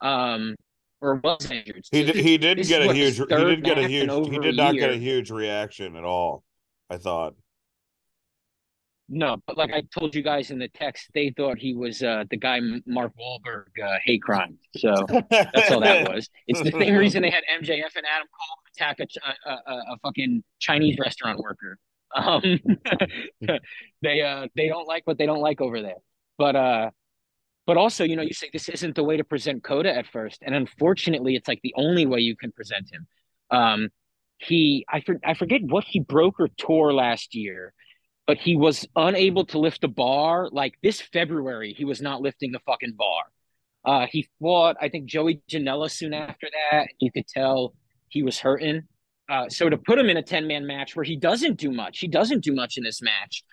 um, 0.00 0.56
or 1.00 1.16
was 1.16 1.50
injured. 1.50 1.84
He 1.92 2.04
did, 2.04 2.16
he 2.16 2.38
didn't 2.38 2.66
get 2.66 2.82
a 2.82 2.92
huge. 2.92 3.18
He 3.18 3.26
didn't 3.26 3.62
get 3.62 3.78
a 3.78 3.86
huge. 3.86 4.10
He 4.10 4.38
did 4.38 4.54
a 4.54 4.56
not 4.56 4.74
get 4.74 4.90
a 4.90 4.96
huge 4.96 5.30
reaction 5.30 5.96
at 5.96 6.04
all. 6.04 6.42
I 6.90 6.96
thought. 6.98 7.34
No, 9.08 9.36
but 9.46 9.56
like 9.56 9.72
I 9.72 9.82
told 9.96 10.16
you 10.16 10.22
guys 10.22 10.50
in 10.50 10.58
the 10.58 10.68
text, 10.68 11.10
they 11.14 11.32
thought 11.36 11.58
he 11.58 11.74
was 11.74 12.02
uh, 12.02 12.24
the 12.28 12.36
guy 12.36 12.58
Mark 12.86 13.12
Wahlberg 13.16 13.66
uh, 13.82 13.98
hate 14.04 14.22
crime. 14.22 14.58
So 14.76 14.94
that's 15.30 15.70
all 15.70 15.80
that 15.80 16.08
was. 16.08 16.28
It's 16.48 16.60
the 16.60 16.72
same 16.72 16.96
reason 16.96 17.22
they 17.22 17.30
had 17.30 17.44
MJF 17.62 17.94
and 17.94 18.04
Adam 18.04 18.26
Cole 18.26 18.58
attack 18.74 18.98
a, 18.98 19.48
a, 19.48 19.52
a, 19.52 19.74
a 19.74 19.98
fucking 20.02 20.42
Chinese 20.58 20.98
restaurant 20.98 21.38
worker. 21.38 21.78
Um, 22.16 22.58
they 24.02 24.22
uh, 24.22 24.48
they 24.56 24.68
don't 24.68 24.88
like 24.88 25.06
what 25.06 25.18
they 25.18 25.26
don't 25.26 25.40
like 25.40 25.60
over 25.60 25.82
there. 25.82 25.98
But 26.36 26.56
uh, 26.56 26.90
but 27.66 27.76
also, 27.76 28.02
you 28.04 28.16
know, 28.16 28.22
you 28.22 28.32
say 28.32 28.50
this 28.52 28.68
isn't 28.68 28.96
the 28.96 29.04
way 29.04 29.16
to 29.16 29.24
present 29.24 29.62
Kota 29.62 29.94
at 29.94 30.06
first, 30.06 30.42
and 30.42 30.54
unfortunately, 30.54 31.36
it's 31.36 31.46
like 31.46 31.60
the 31.62 31.74
only 31.76 32.06
way 32.06 32.20
you 32.20 32.36
can 32.36 32.50
present 32.50 32.90
him. 32.92 33.06
Um, 33.50 33.88
he 34.38 34.84
I 34.88 35.00
for, 35.00 35.18
I 35.24 35.34
forget 35.34 35.62
what 35.62 35.84
he 35.84 36.00
broke 36.00 36.40
or 36.40 36.48
tore 36.48 36.92
last 36.92 37.34
year 37.34 37.72
but 38.26 38.38
he 38.38 38.56
was 38.56 38.86
unable 38.96 39.46
to 39.46 39.58
lift 39.58 39.80
the 39.80 39.88
bar. 39.88 40.48
Like 40.50 40.74
this 40.82 41.00
February, 41.00 41.72
he 41.72 41.84
was 41.84 42.02
not 42.02 42.20
lifting 42.20 42.52
the 42.52 42.58
fucking 42.66 42.94
bar. 42.96 43.24
Uh, 43.84 44.06
he 44.10 44.28
fought, 44.40 44.76
I 44.80 44.88
think, 44.88 45.06
Joey 45.06 45.40
Janela 45.48 45.90
soon 45.90 46.12
after 46.12 46.48
that. 46.70 46.88
You 46.98 47.12
could 47.12 47.28
tell 47.28 47.74
he 48.08 48.24
was 48.24 48.38
hurting. 48.38 48.82
Uh, 49.28 49.48
so 49.48 49.68
to 49.68 49.76
put 49.76 49.98
him 49.98 50.08
in 50.08 50.16
a 50.16 50.22
10 50.22 50.46
man 50.46 50.66
match 50.66 50.96
where 50.96 51.04
he 51.04 51.16
doesn't 51.16 51.56
do 51.58 51.70
much, 51.70 52.00
he 52.00 52.08
doesn't 52.08 52.42
do 52.42 52.52
much 52.52 52.76
in 52.76 52.84
this 52.84 53.00
match, 53.00 53.44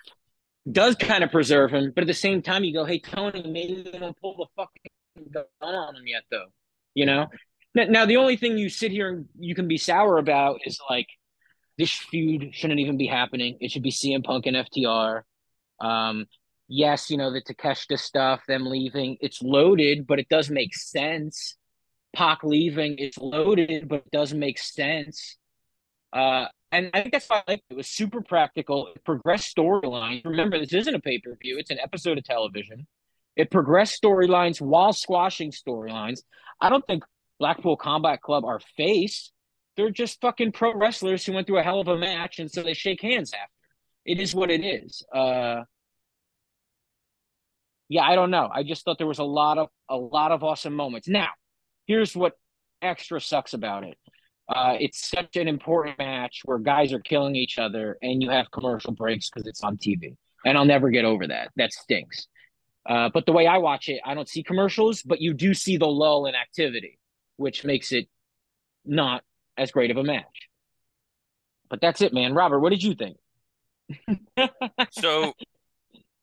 does 0.71 0.95
kind 0.95 1.23
of 1.23 1.31
preserve 1.31 1.71
him. 1.71 1.91
But 1.93 2.03
at 2.03 2.07
the 2.07 2.13
same 2.13 2.41
time, 2.41 2.63
you 2.63 2.73
go, 2.73 2.83
hey, 2.83 2.99
Tony, 2.99 3.43
maybe 3.43 3.83
they 3.83 3.97
don't 3.97 4.19
pull 4.19 4.35
the 4.37 4.47
fucking 4.55 5.31
gun 5.31 5.45
on 5.61 5.95
him 5.95 6.07
yet, 6.07 6.23
though. 6.31 6.47
You 6.95 7.05
know? 7.05 7.27
Now, 7.75 7.85
now, 7.85 8.05
the 8.05 8.17
only 8.17 8.37
thing 8.37 8.57
you 8.57 8.69
sit 8.69 8.91
here 8.91 9.09
and 9.09 9.25
you 9.37 9.55
can 9.55 9.67
be 9.67 9.77
sour 9.77 10.17
about 10.17 10.59
is 10.65 10.79
like, 10.89 11.07
this 11.77 11.91
feud 11.91 12.53
shouldn't 12.53 12.79
even 12.79 12.97
be 12.97 13.07
happening. 13.07 13.57
It 13.59 13.71
should 13.71 13.81
be 13.81 13.91
CM 13.91 14.23
Punk 14.23 14.45
and 14.45 14.55
FTR. 14.55 15.23
Um, 15.79 16.25
yes, 16.67 17.09
you 17.09 17.17
know, 17.17 17.31
the 17.31 17.41
Takeshita 17.41 17.99
stuff, 17.99 18.41
them 18.47 18.65
leaving, 18.65 19.17
it's 19.21 19.41
loaded, 19.41 20.05
but 20.05 20.19
it 20.19 20.29
does 20.29 20.49
make 20.49 20.75
sense. 20.75 21.57
Pac 22.15 22.43
leaving 22.43 22.99
is 22.99 23.17
loaded, 23.17 23.87
but 23.87 24.03
it 24.05 24.11
does 24.11 24.33
make 24.33 24.59
sense. 24.59 25.37
Uh, 26.11 26.45
and 26.71 26.91
I 26.93 27.01
think 27.01 27.13
that's 27.13 27.27
why 27.27 27.43
it. 27.47 27.61
It 27.69 27.75
was 27.75 27.87
super 27.87 28.21
practical. 28.21 28.87
It 28.95 29.03
progressed 29.03 29.55
storylines. 29.55 30.23
Remember, 30.25 30.59
this 30.59 30.73
isn't 30.73 30.93
a 30.93 30.99
pay 30.99 31.19
per 31.19 31.35
view, 31.41 31.57
it's 31.57 31.71
an 31.71 31.79
episode 31.79 32.17
of 32.17 32.23
television. 32.23 32.87
It 33.35 33.49
progressed 33.49 34.01
storylines 34.01 34.61
while 34.61 34.93
squashing 34.93 35.51
storylines. 35.51 36.19
I 36.61 36.69
don't 36.69 36.85
think 36.85 37.03
Blackpool 37.43 37.75
Combat 37.75 38.21
Club 38.21 38.45
are 38.45 38.61
face. 38.77 39.33
They're 39.75 39.89
just 39.89 40.21
fucking 40.21 40.53
pro 40.53 40.73
wrestlers 40.73 41.25
who 41.25 41.33
went 41.33 41.45
through 41.45 41.57
a 41.57 41.61
hell 41.61 41.81
of 41.81 41.89
a 41.89 41.97
match, 41.97 42.39
and 42.39 42.49
so 42.49 42.63
they 42.63 42.73
shake 42.73 43.01
hands 43.01 43.33
after. 43.33 43.51
It 44.05 44.21
is 44.21 44.33
what 44.33 44.49
it 44.49 44.63
is. 44.63 45.05
Uh, 45.13 45.63
yeah, 47.89 48.03
I 48.03 48.15
don't 48.15 48.31
know. 48.31 48.49
I 48.49 48.63
just 48.63 48.85
thought 48.85 48.97
there 48.97 49.07
was 49.07 49.19
a 49.19 49.25
lot 49.25 49.57
of 49.57 49.67
a 49.89 49.97
lot 49.97 50.31
of 50.31 50.41
awesome 50.41 50.73
moments. 50.73 51.09
Now, 51.09 51.31
here's 51.85 52.15
what 52.15 52.31
extra 52.81 53.19
sucks 53.19 53.53
about 53.53 53.83
it. 53.83 53.97
Uh, 54.47 54.77
it's 54.79 55.09
such 55.09 55.35
an 55.35 55.49
important 55.49 55.97
match 55.97 56.43
where 56.45 56.59
guys 56.59 56.93
are 56.93 57.01
killing 57.01 57.35
each 57.35 57.57
other, 57.57 57.97
and 58.01 58.23
you 58.23 58.29
have 58.29 58.49
commercial 58.51 58.93
breaks 58.93 59.29
because 59.29 59.45
it's 59.47 59.65
on 59.65 59.75
TV. 59.75 60.15
And 60.45 60.57
I'll 60.57 60.63
never 60.63 60.91
get 60.91 61.03
over 61.03 61.27
that. 61.27 61.49
That 61.57 61.73
stinks. 61.73 62.25
Uh, 62.89 63.09
but 63.13 63.25
the 63.25 63.33
way 63.33 63.47
I 63.47 63.57
watch 63.57 63.89
it, 63.89 63.99
I 64.05 64.13
don't 64.13 64.29
see 64.29 64.43
commercials, 64.43 65.03
but 65.03 65.19
you 65.19 65.33
do 65.33 65.53
see 65.53 65.75
the 65.75 65.87
lull 65.87 66.25
in 66.25 66.35
activity, 66.35 66.99
which 67.37 67.63
makes 67.63 67.91
it 67.91 68.07
not 68.85 69.23
as 69.57 69.71
great 69.71 69.91
of 69.91 69.97
a 69.97 70.03
match. 70.03 70.49
But 71.69 71.81
that's 71.81 72.01
it, 72.01 72.13
man. 72.13 72.33
Robert, 72.33 72.59
what 72.59 72.69
did 72.69 72.83
you 72.83 72.95
think? 72.95 73.17
So, 74.91 75.33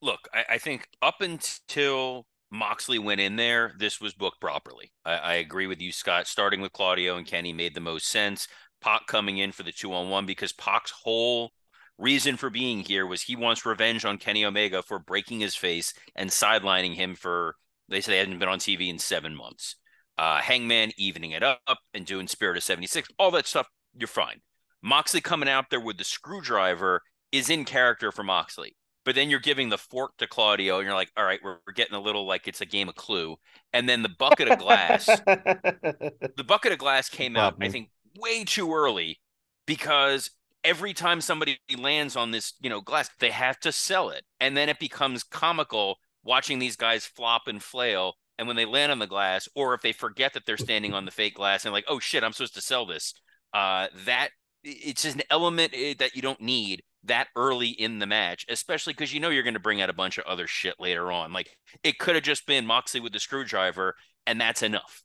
look, 0.01 0.27
I, 0.33 0.45
I 0.51 0.57
think 0.57 0.87
up 1.01 1.21
until 1.21 2.25
Moxley 2.51 2.99
went 2.99 3.21
in 3.21 3.35
there, 3.35 3.73
this 3.77 3.99
was 4.01 4.13
booked 4.13 4.41
properly. 4.41 4.91
I, 5.05 5.13
I 5.13 5.33
agree 5.35 5.67
with 5.67 5.81
you, 5.81 5.91
Scott. 5.91 6.27
Starting 6.27 6.61
with 6.61 6.73
Claudio 6.73 7.17
and 7.17 7.25
Kenny 7.25 7.53
made 7.53 7.73
the 7.73 7.81
most 7.81 8.07
sense. 8.07 8.47
Pac 8.81 9.07
coming 9.07 9.37
in 9.37 9.51
for 9.51 9.63
the 9.63 9.71
two 9.71 9.93
on 9.93 10.09
one 10.09 10.25
because 10.25 10.51
Pac's 10.53 10.91
whole 10.91 11.51
reason 11.97 12.35
for 12.35 12.49
being 12.49 12.79
here 12.79 13.05
was 13.05 13.21
he 13.21 13.35
wants 13.35 13.65
revenge 13.65 14.05
on 14.05 14.17
Kenny 14.17 14.43
Omega 14.43 14.81
for 14.81 14.99
breaking 14.99 15.39
his 15.39 15.55
face 15.55 15.93
and 16.15 16.29
sidelining 16.29 16.95
him 16.95 17.15
for 17.15 17.55
they 17.89 18.01
say 18.01 18.13
they 18.13 18.17
hadn't 18.17 18.39
been 18.39 18.49
on 18.49 18.59
TV 18.59 18.89
in 18.89 18.99
seven 18.99 19.35
months. 19.35 19.75
Uh, 20.17 20.39
Hangman 20.39 20.91
evening 20.97 21.31
it 21.31 21.41
up 21.41 21.79
and 21.93 22.05
doing 22.05 22.27
Spirit 22.27 22.57
of 22.57 22.63
76, 22.63 23.09
all 23.17 23.31
that 23.31 23.47
stuff, 23.47 23.67
you're 23.97 24.07
fine. 24.07 24.41
Moxley 24.83 25.21
coming 25.21 25.49
out 25.49 25.69
there 25.69 25.79
with 25.79 25.97
the 25.97 26.03
screwdriver 26.03 27.01
is 27.31 27.49
in 27.49 27.65
character 27.65 28.11
for 28.11 28.23
Moxley. 28.23 28.75
But 29.03 29.15
then 29.15 29.31
you're 29.31 29.39
giving 29.39 29.69
the 29.69 29.79
fork 29.79 30.17
to 30.17 30.27
Claudio, 30.27 30.77
and 30.77 30.85
you're 30.85 30.93
like, 30.93 31.11
all 31.17 31.25
right, 31.25 31.39
we're, 31.43 31.57
we're 31.65 31.73
getting 31.73 31.95
a 31.95 31.99
little 31.99 32.27
like 32.27 32.47
it's 32.47 32.61
a 32.61 32.67
game 32.67 32.87
of 32.87 32.95
clue. 32.95 33.35
And 33.73 33.89
then 33.89 34.03
the 34.03 34.09
bucket 34.09 34.47
of 34.47 34.59
glass, 34.59 35.05
the 35.25 36.45
bucket 36.45 36.71
of 36.71 36.77
glass 36.77 37.09
came 37.09 37.35
out, 37.35 37.55
I 37.59 37.69
think, 37.69 37.89
way 38.19 38.43
too 38.43 38.71
early 38.73 39.19
because 39.65 40.29
every 40.63 40.93
time 40.93 41.19
somebody 41.21 41.57
lands 41.79 42.15
on 42.15 42.29
this, 42.29 42.53
you 42.61 42.69
know, 42.69 42.81
glass, 42.81 43.09
they 43.19 43.31
have 43.31 43.59
to 43.61 43.71
sell 43.71 44.09
it. 44.09 44.23
And 44.39 44.55
then 44.55 44.69
it 44.69 44.77
becomes 44.79 45.23
comical 45.23 45.97
watching 46.23 46.59
these 46.59 46.75
guys 46.75 47.05
flop 47.05 47.47
and 47.47 47.61
flail. 47.63 48.13
And 48.41 48.47
when 48.47 48.57
they 48.57 48.65
land 48.65 48.91
on 48.91 48.97
the 48.97 49.05
glass, 49.05 49.47
or 49.53 49.75
if 49.75 49.83
they 49.83 49.91
forget 49.91 50.33
that 50.33 50.47
they're 50.47 50.57
standing 50.57 50.95
on 50.95 51.05
the 51.05 51.11
fake 51.11 51.35
glass 51.35 51.63
and 51.63 51.71
like, 51.71 51.85
oh 51.87 51.99
shit, 51.99 52.23
I'm 52.23 52.33
supposed 52.33 52.55
to 52.55 52.61
sell 52.61 52.87
this. 52.87 53.13
Uh, 53.53 53.85
that 54.07 54.29
it's 54.63 55.03
just 55.03 55.15
an 55.15 55.21
element 55.29 55.73
eh, 55.75 55.93
that 55.99 56.15
you 56.15 56.23
don't 56.23 56.41
need 56.41 56.81
that 57.03 57.27
early 57.35 57.67
in 57.67 57.99
the 57.99 58.07
match, 58.07 58.47
especially 58.49 58.93
because 58.93 59.13
you 59.13 59.19
know 59.19 59.29
you're 59.29 59.43
going 59.43 59.53
to 59.53 59.59
bring 59.59 59.79
out 59.79 59.91
a 59.91 59.93
bunch 59.93 60.17
of 60.17 60.25
other 60.25 60.47
shit 60.47 60.73
later 60.79 61.11
on. 61.11 61.31
Like 61.31 61.55
it 61.83 61.99
could 61.99 62.15
have 62.15 62.23
just 62.23 62.47
been 62.47 62.65
Moxley 62.65 62.99
with 62.99 63.13
the 63.13 63.19
screwdriver, 63.19 63.93
and 64.25 64.41
that's 64.41 64.63
enough. 64.63 65.03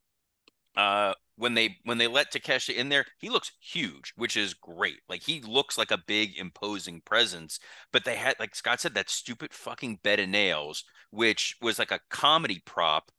Uh, 0.74 1.12
when 1.36 1.52
they 1.52 1.76
when 1.84 1.98
they 1.98 2.06
let 2.06 2.32
Takeshita 2.32 2.74
in 2.74 2.88
there, 2.88 3.04
he 3.18 3.28
looks 3.28 3.52
huge, 3.60 4.14
which 4.16 4.38
is 4.38 4.54
great. 4.54 5.00
Like 5.10 5.22
he 5.22 5.42
looks 5.42 5.76
like 5.76 5.90
a 5.90 6.02
big 6.06 6.38
imposing 6.38 7.02
presence. 7.02 7.60
But 7.92 8.06
they 8.06 8.16
had, 8.16 8.36
like 8.40 8.54
Scott 8.54 8.80
said, 8.80 8.94
that 8.94 9.10
stupid 9.10 9.52
fucking 9.52 10.00
bed 10.02 10.20
of 10.20 10.30
nails, 10.30 10.84
which 11.10 11.56
was 11.60 11.78
like 11.78 11.90
a 11.90 12.00
comedy 12.08 12.62
prop 12.64 13.10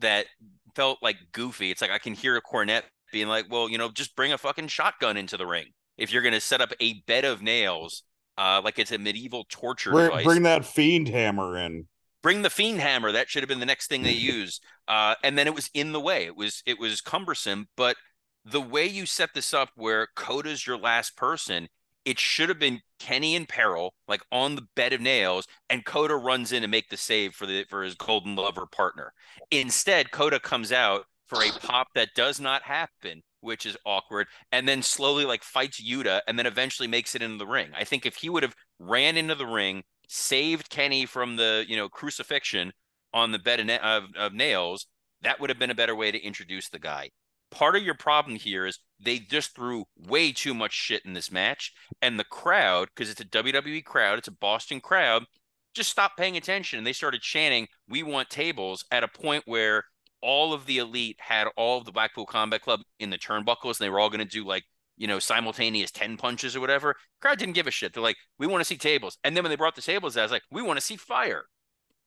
that 0.00 0.26
felt 0.74 0.98
like 1.02 1.16
goofy. 1.32 1.70
It's 1.70 1.80
like 1.82 1.90
I 1.90 1.98
can 1.98 2.14
hear 2.14 2.36
a 2.36 2.42
Cornette 2.42 2.82
being 3.12 3.28
like, 3.28 3.46
"Well, 3.50 3.68
you 3.68 3.78
know, 3.78 3.90
just 3.90 4.16
bring 4.16 4.32
a 4.32 4.38
fucking 4.38 4.68
shotgun 4.68 5.16
into 5.16 5.36
the 5.36 5.46
ring 5.46 5.66
if 5.96 6.12
you're 6.12 6.22
going 6.22 6.34
to 6.34 6.40
set 6.40 6.60
up 6.60 6.72
a 6.80 7.00
bed 7.06 7.24
of 7.24 7.42
nails." 7.42 8.02
Uh, 8.36 8.60
like 8.64 8.78
it's 8.80 8.90
a 8.90 8.98
medieval 8.98 9.44
torture 9.48 9.92
Bring, 9.92 10.06
device 10.06 10.24
bring 10.24 10.42
that 10.42 10.64
fiend 10.64 11.06
hammer 11.08 11.56
in. 11.56 11.86
bring 12.22 12.42
the 12.42 12.50
fiend 12.50 12.80
hammer 12.80 13.12
that 13.12 13.28
should 13.30 13.42
have 13.42 13.48
been 13.48 13.60
the 13.60 13.66
next 13.66 13.86
thing 13.88 14.02
they 14.02 14.12
used 14.12 14.62
uh, 14.88 15.14
and 15.22 15.38
then 15.38 15.46
it 15.46 15.54
was 15.54 15.70
in 15.74 15.92
the 15.92 16.00
way 16.00 16.24
it 16.24 16.36
was 16.36 16.62
it 16.66 16.78
was 16.80 17.00
cumbersome 17.00 17.68
but 17.76 17.96
the 18.44 18.60
way 18.60 18.86
you 18.86 19.06
set 19.06 19.30
this 19.34 19.54
up 19.54 19.70
where 19.76 20.08
kota's 20.16 20.66
your 20.66 20.76
last 20.76 21.16
person 21.16 21.68
it 22.04 22.18
should 22.18 22.48
have 22.48 22.58
been 22.58 22.80
kenny 22.98 23.34
in 23.34 23.46
peril 23.46 23.94
like 24.08 24.22
on 24.32 24.54
the 24.54 24.66
bed 24.76 24.92
of 24.92 25.00
nails 25.00 25.46
and 25.70 25.84
kota 25.84 26.16
runs 26.16 26.52
in 26.52 26.62
to 26.62 26.68
make 26.68 26.88
the 26.88 26.96
save 26.96 27.34
for 27.34 27.46
the 27.46 27.64
for 27.68 27.82
his 27.82 27.94
golden 27.94 28.36
lover 28.36 28.66
partner 28.66 29.12
instead 29.50 30.10
kota 30.10 30.38
comes 30.38 30.72
out 30.72 31.04
for 31.28 31.42
a 31.42 31.50
pop 31.60 31.88
that 31.94 32.08
does 32.14 32.40
not 32.40 32.62
happen 32.62 33.22
which 33.40 33.66
is 33.66 33.76
awkward 33.84 34.26
and 34.52 34.66
then 34.66 34.82
slowly 34.82 35.24
like 35.24 35.42
fights 35.42 35.82
yuta 35.82 36.20
and 36.26 36.38
then 36.38 36.46
eventually 36.46 36.88
makes 36.88 37.14
it 37.14 37.22
into 37.22 37.38
the 37.38 37.46
ring 37.46 37.70
i 37.76 37.84
think 37.84 38.06
if 38.06 38.16
he 38.16 38.28
would 38.28 38.42
have 38.42 38.54
ran 38.78 39.16
into 39.16 39.34
the 39.34 39.46
ring 39.46 39.82
saved 40.08 40.70
Kenny 40.70 41.06
from 41.06 41.36
the 41.36 41.64
you 41.68 41.76
know 41.76 41.88
crucifixion 41.88 42.72
on 43.12 43.32
the 43.32 43.38
bed 43.38 43.60
of, 43.60 43.68
of, 43.68 44.04
of 44.16 44.32
nails, 44.32 44.86
that 45.22 45.40
would 45.40 45.50
have 45.50 45.58
been 45.58 45.70
a 45.70 45.74
better 45.74 45.94
way 45.94 46.10
to 46.10 46.20
introduce 46.20 46.68
the 46.68 46.78
guy. 46.78 47.10
Part 47.54 47.76
of 47.76 47.84
your 47.84 47.94
problem 47.94 48.36
here 48.36 48.66
is 48.66 48.80
they 48.98 49.18
just 49.20 49.54
threw 49.54 49.84
way 49.96 50.32
too 50.32 50.54
much 50.54 50.72
shit 50.72 51.04
in 51.04 51.12
this 51.12 51.30
match, 51.30 51.72
and 52.02 52.18
the 52.18 52.24
crowd, 52.24 52.88
because 52.88 53.10
it's 53.10 53.20
a 53.20 53.24
WWE 53.24 53.84
crowd, 53.84 54.18
it's 54.18 54.28
a 54.28 54.32
Boston 54.32 54.80
crowd, 54.80 55.24
just 55.72 55.90
stopped 55.90 56.16
paying 56.16 56.36
attention 56.36 56.78
and 56.78 56.86
they 56.86 56.92
started 56.92 57.20
chanting, 57.20 57.68
"We 57.88 58.02
want 58.02 58.28
tables" 58.30 58.84
at 58.90 59.04
a 59.04 59.08
point 59.08 59.44
where 59.46 59.84
all 60.20 60.52
of 60.52 60.66
the 60.66 60.78
elite 60.78 61.16
had 61.20 61.48
all 61.56 61.78
of 61.78 61.84
the 61.84 61.92
Blackpool 61.92 62.26
Combat 62.26 62.60
Club 62.62 62.80
in 62.98 63.10
the 63.10 63.18
turnbuckles, 63.18 63.78
and 63.78 63.86
they 63.86 63.90
were 63.90 64.00
all 64.00 64.10
going 64.10 64.18
to 64.20 64.24
do 64.24 64.44
like 64.44 64.64
you 64.96 65.06
know, 65.06 65.18
simultaneous 65.18 65.90
10 65.90 66.16
punches 66.16 66.54
or 66.54 66.60
whatever. 66.60 66.94
Crowd 67.20 67.38
didn't 67.38 67.54
give 67.54 67.66
a 67.66 67.70
shit. 67.70 67.92
They're 67.92 68.02
like, 68.02 68.16
we 68.38 68.46
want 68.46 68.60
to 68.60 68.64
see 68.64 68.76
tables. 68.76 69.18
And 69.24 69.36
then 69.36 69.42
when 69.42 69.50
they 69.50 69.56
brought 69.56 69.74
the 69.74 69.82
tables, 69.82 70.16
I 70.16 70.22
was 70.22 70.30
like, 70.30 70.44
we 70.50 70.62
want 70.62 70.78
to 70.78 70.84
see 70.84 70.96
fire 70.96 71.46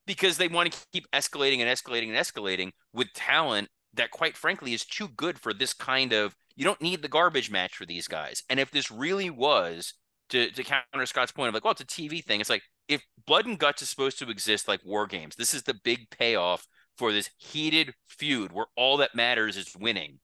because 0.05 0.37
they 0.37 0.47
want 0.47 0.71
to 0.71 0.79
keep 0.93 1.05
escalating 1.11 1.59
and 1.59 1.69
escalating 1.69 2.07
and 2.07 2.17
escalating 2.17 2.71
with 2.93 3.11
talent 3.13 3.67
that, 3.97 4.11
quite 4.11 4.37
frankly, 4.37 4.73
is 4.73 4.85
too 4.85 5.09
good 5.09 5.39
for 5.39 5.53
this 5.53 5.73
kind 5.73 6.13
of. 6.13 6.35
You 6.55 6.65
don't 6.65 6.81
need 6.81 7.01
the 7.01 7.07
garbage 7.07 7.51
match 7.51 7.75
for 7.75 7.85
these 7.85 8.07
guys. 8.07 8.43
And 8.49 8.59
if 8.59 8.71
this 8.71 8.89
really 8.89 9.29
was 9.29 9.93
to, 10.29 10.49
to 10.51 10.63
counter 10.63 11.05
Scott's 11.05 11.31
point 11.31 11.49
of 11.49 11.53
like, 11.53 11.63
well, 11.63 11.73
it's 11.73 11.81
a 11.81 11.85
TV 11.85 12.23
thing, 12.23 12.41
it's 12.41 12.49
like 12.49 12.63
if 12.87 13.03
Blood 13.25 13.45
and 13.45 13.59
Guts 13.59 13.81
is 13.81 13.89
supposed 13.89 14.17
to 14.19 14.29
exist 14.29 14.67
like 14.67 14.83
War 14.83 15.05
Games, 15.05 15.35
this 15.35 15.53
is 15.53 15.63
the 15.63 15.75
big 15.83 16.09
payoff 16.09 16.65
for 16.97 17.11
this 17.11 17.29
heated 17.37 17.93
feud 18.07 18.51
where 18.51 18.65
all 18.75 18.97
that 18.97 19.13
matters 19.13 19.55
is 19.55 19.75
winning 19.77 20.19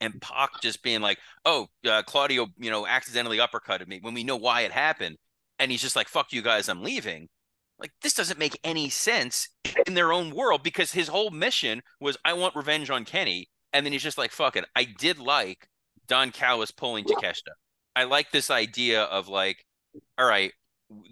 and 0.00 0.20
Pac 0.20 0.60
just 0.62 0.82
being 0.82 1.00
like, 1.00 1.18
"Oh, 1.44 1.68
uh, 1.86 2.02
Claudio, 2.02 2.48
you 2.58 2.70
know, 2.70 2.86
accidentally 2.86 3.38
uppercutted 3.38 3.88
me," 3.88 3.98
when 4.00 4.14
we 4.14 4.24
know 4.24 4.36
why 4.36 4.62
it 4.62 4.72
happened, 4.72 5.18
and 5.58 5.70
he's 5.70 5.82
just 5.82 5.96
like, 5.96 6.08
"Fuck 6.08 6.32
you 6.32 6.42
guys, 6.42 6.68
I'm 6.68 6.82
leaving." 6.82 7.28
Like 7.78 7.92
this 8.02 8.14
doesn't 8.14 8.38
make 8.38 8.58
any 8.64 8.88
sense 8.88 9.48
in 9.86 9.94
their 9.94 10.12
own 10.12 10.34
world 10.34 10.62
because 10.62 10.92
his 10.92 11.08
whole 11.08 11.30
mission 11.30 11.82
was, 12.00 12.16
"I 12.24 12.32
want 12.32 12.56
revenge 12.56 12.90
on 12.90 13.04
Kenny," 13.04 13.48
and 13.72 13.84
then 13.86 13.92
he's 13.92 14.02
just 14.02 14.18
like, 14.18 14.32
"Fuck 14.32 14.56
it." 14.56 14.64
I 14.74 14.84
did 14.84 15.18
like 15.18 15.68
Don 16.08 16.32
Callis 16.32 16.70
pulling 16.70 17.04
Takeshita. 17.04 17.52
I 17.94 18.04
like 18.04 18.30
this 18.30 18.50
idea 18.50 19.02
of 19.02 19.28
like, 19.28 19.64
all 20.16 20.26
right, 20.26 20.52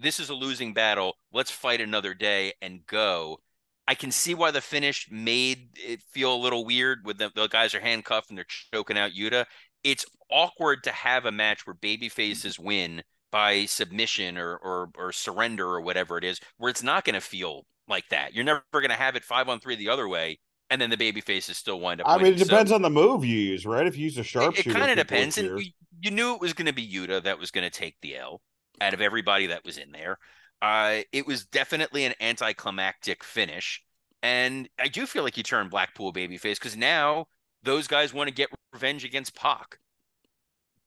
this 0.01 0.19
is 0.19 0.29
a 0.29 0.33
losing 0.33 0.73
battle. 0.73 1.13
Let's 1.31 1.51
fight 1.51 1.81
another 1.81 2.13
day 2.13 2.53
and 2.61 2.85
go. 2.85 3.39
I 3.87 3.95
can 3.95 4.11
see 4.11 4.33
why 4.33 4.51
the 4.51 4.61
finish 4.61 5.07
made 5.09 5.69
it 5.75 6.01
feel 6.11 6.33
a 6.33 6.43
little 6.43 6.65
weird 6.65 7.05
with 7.05 7.17
the, 7.17 7.31
the 7.33 7.47
guys 7.47 7.73
are 7.73 7.79
handcuffed 7.79 8.29
and 8.29 8.37
they're 8.37 8.45
choking 8.73 8.97
out 8.97 9.11
Yuta. 9.11 9.45
It's 9.83 10.05
awkward 10.29 10.83
to 10.83 10.91
have 10.91 11.25
a 11.25 11.31
match 11.31 11.65
where 11.65 11.73
baby 11.73 12.09
faces 12.09 12.59
win 12.59 13.03
by 13.37 13.65
submission 13.65 14.35
or 14.35 14.57
or, 14.57 14.89
or 14.97 15.11
surrender 15.11 15.65
or 15.65 15.79
whatever 15.79 16.17
it 16.17 16.23
is, 16.23 16.39
where 16.57 16.71
it's 16.71 16.81
not 16.81 17.05
going 17.05 17.13
to 17.13 17.21
feel 17.21 17.65
like 17.87 18.09
that. 18.09 18.33
You're 18.33 18.43
never 18.43 18.63
going 18.71 18.89
to 18.89 18.95
have 18.95 19.15
it 19.15 19.23
five 19.23 19.47
on 19.47 19.59
three 19.59 19.75
the 19.75 19.89
other 19.89 20.07
way, 20.07 20.39
and 20.71 20.81
then 20.81 20.89
the 20.89 20.97
baby 20.97 21.21
faces 21.21 21.55
still 21.55 21.79
wind 21.79 22.01
up. 22.01 22.07
I 22.09 22.17
mean, 22.17 22.33
it 22.33 22.39
depends 22.39 22.71
So 22.71 22.75
on 22.75 22.81
the 22.81 22.89
move 22.89 23.23
you 23.23 23.37
use, 23.37 23.63
right? 23.63 23.85
If 23.85 23.95
you 23.95 24.05
use 24.05 24.17
a 24.17 24.23
sharp, 24.23 24.53
it, 24.53 24.63
sharpshooter, 24.63 24.79
kind 24.79 24.91
of 24.91 24.97
depends, 24.97 25.37
and 25.37 25.59
you, 25.59 25.71
you 26.01 26.09
knew 26.09 26.33
it 26.33 26.41
was 26.41 26.53
going 26.53 26.65
to 26.65 26.73
be 26.73 26.87
Yuta 26.91 27.21
that 27.21 27.37
was 27.37 27.51
going 27.51 27.63
to 27.63 27.69
take 27.69 27.95
the 28.01 28.17
L 28.17 28.41
out 28.81 28.95
of 28.95 29.01
everybody 29.01 29.45
that 29.47 29.63
was 29.63 29.77
in 29.77 29.91
there. 29.91 30.17
Uh, 30.59 31.01
it 31.11 31.27
was 31.27 31.45
definitely 31.45 32.05
an 32.05 32.15
anticlimactic 32.19 33.23
finish. 33.23 33.83
And 34.23 34.67
I 34.79 34.87
do 34.87 35.05
feel 35.05 35.21
like 35.21 35.37
you 35.37 35.43
turned 35.43 35.69
Blackpool 35.69 36.11
babyface 36.11 36.55
because 36.55 36.75
now 36.75 37.27
those 37.61 37.85
guys 37.85 38.15
want 38.15 38.29
to 38.29 38.33
get 38.33 38.49
revenge 38.73 39.05
against 39.05 39.35
Pac. 39.35 39.77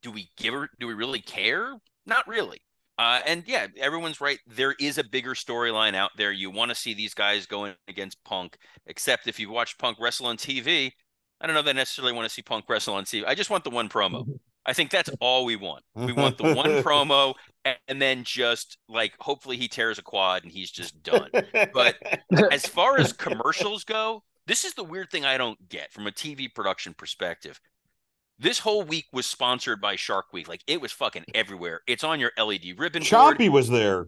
Do 0.02 0.10
we 0.10 0.30
give 0.36 0.52
her? 0.52 0.68
Do 0.80 0.88
we 0.88 0.94
really 0.94 1.20
care? 1.20 1.74
Not 2.10 2.28
really. 2.28 2.60
Uh, 2.98 3.20
and 3.24 3.44
yeah, 3.46 3.68
everyone's 3.78 4.20
right. 4.20 4.40
There 4.46 4.74
is 4.78 4.98
a 4.98 5.04
bigger 5.04 5.32
storyline 5.32 5.94
out 5.94 6.10
there. 6.18 6.32
You 6.32 6.50
want 6.50 6.70
to 6.70 6.74
see 6.74 6.92
these 6.92 7.14
guys 7.14 7.46
going 7.46 7.72
against 7.88 8.22
Punk. 8.24 8.58
Except 8.86 9.26
if 9.26 9.40
you 9.40 9.48
watch 9.48 9.78
Punk 9.78 9.96
wrestle 9.98 10.26
on 10.26 10.36
TV, 10.36 10.90
I 11.40 11.46
don't 11.46 11.54
know 11.54 11.62
that 11.62 11.70
I 11.70 11.78
necessarily 11.78 12.12
want 12.12 12.28
to 12.28 12.34
see 12.34 12.42
Punk 12.42 12.66
wrestle 12.68 12.94
on 12.94 13.04
TV. 13.04 13.24
I 13.26 13.34
just 13.34 13.48
want 13.48 13.64
the 13.64 13.70
one 13.70 13.88
promo. 13.88 14.26
I 14.66 14.74
think 14.74 14.90
that's 14.90 15.08
all 15.20 15.46
we 15.46 15.56
want. 15.56 15.82
We 15.94 16.12
want 16.12 16.36
the 16.36 16.52
one 16.52 16.66
promo, 16.82 17.34
and, 17.64 17.78
and 17.88 18.02
then 18.02 18.24
just 18.24 18.76
like 18.88 19.14
hopefully 19.18 19.56
he 19.56 19.68
tears 19.68 19.98
a 19.98 20.02
quad 20.02 20.42
and 20.42 20.52
he's 20.52 20.70
just 20.70 21.02
done. 21.02 21.30
But 21.72 21.96
as 22.52 22.66
far 22.66 22.98
as 22.98 23.14
commercials 23.14 23.84
go, 23.84 24.22
this 24.46 24.64
is 24.64 24.74
the 24.74 24.84
weird 24.84 25.10
thing 25.10 25.24
I 25.24 25.38
don't 25.38 25.68
get 25.68 25.92
from 25.92 26.06
a 26.06 26.10
TV 26.10 26.52
production 26.52 26.92
perspective. 26.92 27.60
This 28.40 28.60
whole 28.60 28.82
week 28.82 29.04
was 29.12 29.26
sponsored 29.26 29.82
by 29.82 29.96
Shark 29.96 30.32
Week. 30.32 30.48
Like 30.48 30.62
it 30.66 30.80
was 30.80 30.92
fucking 30.92 31.26
everywhere. 31.34 31.82
It's 31.86 32.02
on 32.02 32.18
your 32.18 32.32
LED 32.38 32.78
ribbon 32.78 33.02
board. 33.02 33.38
Chompy 33.38 33.50
was 33.50 33.68
there. 33.68 34.06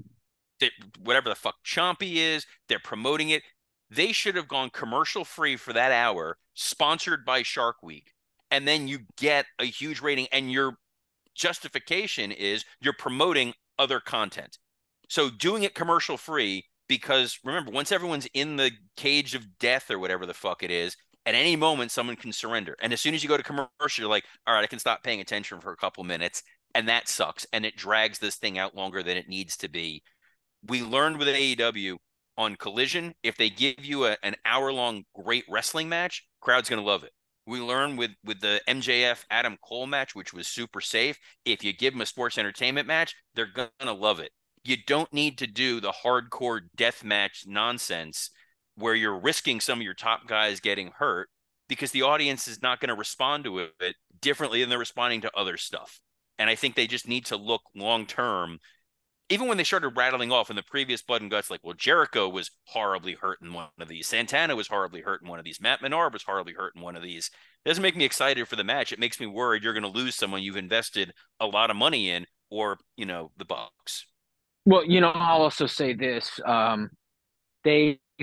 Whatever 1.03 1.28
the 1.28 1.35
fuck 1.35 1.57
Chompy 1.66 2.14
is, 2.14 2.47
they're 2.68 2.78
promoting 2.78 3.28
it. 3.28 3.43
They 3.91 4.12
should 4.12 4.37
have 4.37 4.49
gone 4.49 4.70
commercial 4.70 5.26
free 5.26 5.57
for 5.57 5.74
that 5.74 5.93
hour, 5.93 6.39
sponsored 6.55 7.26
by 7.26 7.43
Shark 7.43 7.83
Week. 7.83 8.12
And 8.51 8.66
then 8.66 8.89
you 8.89 9.01
get 9.18 9.45
a 9.59 9.66
huge 9.66 10.01
rating, 10.01 10.28
and 10.33 10.51
your 10.51 10.78
justification 11.35 12.33
is 12.33 12.64
you're 12.80 12.95
promoting 12.95 13.53
other 13.78 14.01
content. 14.01 14.59
So 15.09 15.28
doing 15.28 15.62
it 15.62 15.74
commercial 15.74 16.16
free 16.16 16.64
because 16.89 17.39
remember, 17.45 17.70
once 17.70 17.93
everyone's 17.93 18.28
in 18.33 18.57
the 18.57 18.70
cage 18.97 19.35
of 19.35 19.59
death 19.59 19.91
or 19.91 19.99
whatever 19.99 20.24
the 20.24 20.35
fuck 20.35 20.62
it 20.62 20.70
is, 20.70 20.97
at 21.27 21.35
any 21.35 21.57
moment 21.57 21.91
someone 21.91 22.16
can 22.16 22.33
surrender. 22.33 22.77
And 22.81 22.93
as 22.93 23.01
soon 23.01 23.14
as 23.14 23.23
you 23.23 23.29
go 23.29 23.37
to 23.37 23.43
commercial, 23.43 24.03
you're 24.03 24.09
like, 24.09 24.25
all 24.47 24.55
right, 24.55 24.64
I 24.64 24.68
can 24.68 24.79
stop 24.79 25.03
paying 25.03 25.20
attention 25.20 25.61
for 25.61 25.73
a 25.73 25.77
couple 25.77 26.05
minutes. 26.05 26.43
And 26.75 26.89
that 26.89 27.09
sucks. 27.09 27.47
And 27.53 27.66
it 27.66 27.77
drags 27.77 28.18
this 28.18 28.37
thing 28.37 28.59
out 28.59 28.75
longer 28.75 29.03
than 29.03 29.16
it 29.16 29.29
needs 29.29 29.57
to 29.59 29.68
be. 29.68 30.03
We 30.66 30.83
learned 30.83 31.18
with 31.18 31.29
AEW 31.29 31.97
on 32.39 32.57
Collision, 32.57 33.14
if 33.23 33.37
they 33.37 33.51
give 33.51 33.85
you 33.85 34.07
a, 34.07 34.16
an 34.23 34.37
hour 34.45 34.73
long 34.73 35.05
great 35.14 35.45
wrestling 35.49 35.89
match, 35.89 36.27
crowd's 36.41 36.68
gonna 36.68 36.83
love 36.83 37.05
it. 37.05 37.12
We 37.47 37.61
learned 37.61 37.99
with 37.99 38.12
with 38.25 38.41
the 38.41 38.61
MJF 38.68 39.25
Adam 39.31 39.59
Cole 39.62 39.87
match, 39.87 40.14
which 40.14 40.33
was 40.33 40.49
super 40.49 40.81
safe. 40.81 41.18
If 41.45 41.62
you 41.64 41.73
give 41.73 41.93
them 41.93 42.01
a 42.01 42.07
sports 42.07 42.39
entertainment 42.39 42.87
match, 42.87 43.14
they're 43.35 43.53
gonna 43.79 43.93
love 43.93 44.20
it. 44.20 44.33
You 44.64 44.77
don't 44.87 45.12
need 45.12 45.39
to 45.39 45.47
do 45.47 45.81
the 45.81 45.93
hardcore 46.05 46.61
death 46.77 47.03
match 47.03 47.45
nonsense 47.47 48.31
where 48.77 48.95
you're 48.95 49.18
risking 49.18 49.61
some 49.61 49.79
of 49.79 49.85
your 49.85 49.95
top 49.95 50.27
guys 50.27 50.61
getting 50.61 50.93
hurt 50.99 51.29
because 51.68 51.91
the 51.91 52.03
audience 52.03 52.49
is 52.49 52.62
not 52.62 52.81
going 52.81 52.89
to 52.89 52.95
respond 52.95 53.45
to 53.45 53.59
it 53.59 53.97
differently 54.20 54.61
than 54.61 54.70
they're 54.70 54.79
responding 54.79 55.23
to 55.23 55.37
other 55.37 55.57
stuff. 55.57 56.01
And 56.39 56.51
I 56.51 56.55
think 56.55 56.75
they 56.75 56.87
just 56.87 57.09
need 57.09 57.27
to 57.27 57.37
look 57.37 57.62
long 57.75 58.07
term. 58.07 58.59
Even 59.29 59.49
when 59.49 59.57
they 59.57 59.64
started 59.64 59.97
rattling 59.97 60.33
off 60.33 60.51
in 60.51 60.57
the 60.57 60.62
previous 60.62 61.01
Blood 61.01 61.23
and 61.23 61.31
Guts, 61.31 61.51
like, 61.51 61.61
well, 61.62 61.75
Jericho 61.75 62.29
was 62.29 62.51
horribly 62.66 63.14
hurt 63.14 63.39
in 63.41 63.53
one 63.53 63.68
of 63.81 63.89
these. 63.89 64.07
Santana 64.07 64.55
was 64.55 64.68
horribly 64.68 65.01
hurt 65.01 65.23
in 65.23 65.29
one 65.29 65.39
of 65.39 65.45
these. 65.45 65.61
Matt 65.61 65.81
Menard 65.81 66.12
was 66.12 66.23
horribly 66.23 66.53
hurt 66.53 66.75
in 66.77 66.83
one 66.83 66.97
of 66.97 67.03
these. 67.03 67.31
It 67.64 67.68
doesn't 67.68 67.83
make 67.83 67.97
me 67.97 68.05
excited 68.05 68.47
for 68.49 68.57
the 68.57 68.64
match. 68.64 68.93
It 68.93 68.99
makes 68.99 69.20
me 69.20 69.27
worried 69.27 69.62
you're 69.62 69.73
going 69.73 69.83
to 69.85 69.89
lose 69.89 70.16
someone 70.16 70.43
you've 70.43 70.57
invested 70.57 71.12
a 71.41 71.47
lot 71.47 71.70
of 71.70 71.77
money 71.77 72.11
in, 72.11 72.27
or 72.51 72.79
you 72.97 73.07
know, 73.07 73.31
the 73.39 73.47
Bucks. 73.47 74.05
Well, 74.66 74.85
you 74.85 75.01
know, 75.01 75.12
I'll 75.14 75.43
also 75.43 75.66
say 75.66 75.95
this. 75.95 76.39
Um, 76.45 76.91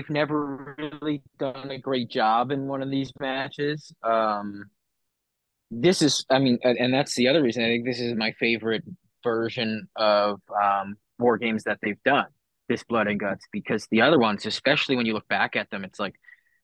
they've 0.00 0.10
never 0.10 0.74
really 0.78 1.22
done 1.38 1.70
a 1.70 1.78
great 1.78 2.08
job 2.08 2.50
in 2.50 2.66
one 2.66 2.82
of 2.82 2.90
these 2.90 3.12
matches. 3.20 3.92
Um, 4.02 4.64
this 5.70 6.02
is, 6.02 6.24
I 6.30 6.38
mean, 6.38 6.58
and 6.62 6.92
that's 6.92 7.14
the 7.14 7.28
other 7.28 7.42
reason 7.42 7.62
I 7.62 7.68
think 7.68 7.84
this 7.84 8.00
is 8.00 8.16
my 8.16 8.32
favorite 8.32 8.82
version 9.22 9.88
of 9.96 10.40
um, 10.62 10.96
war 11.18 11.36
games 11.38 11.64
that 11.64 11.78
they've 11.82 12.02
done. 12.04 12.26
This 12.68 12.82
blood 12.84 13.08
and 13.08 13.20
guts, 13.20 13.46
because 13.52 13.86
the 13.90 14.00
other 14.00 14.18
ones, 14.18 14.46
especially 14.46 14.96
when 14.96 15.04
you 15.04 15.12
look 15.12 15.28
back 15.28 15.56
at 15.56 15.70
them, 15.70 15.84
it's 15.84 15.98
like, 16.00 16.14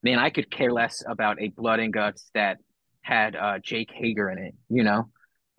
man, 0.02 0.18
I 0.18 0.30
could 0.30 0.50
care 0.50 0.72
less 0.72 1.04
about 1.06 1.40
a 1.40 1.48
blood 1.48 1.80
and 1.80 1.92
guts 1.92 2.30
that 2.34 2.58
had 3.02 3.36
uh, 3.36 3.58
Jake 3.58 3.90
Hager 3.92 4.30
in 4.30 4.38
it, 4.38 4.54
you 4.68 4.82
know? 4.82 5.10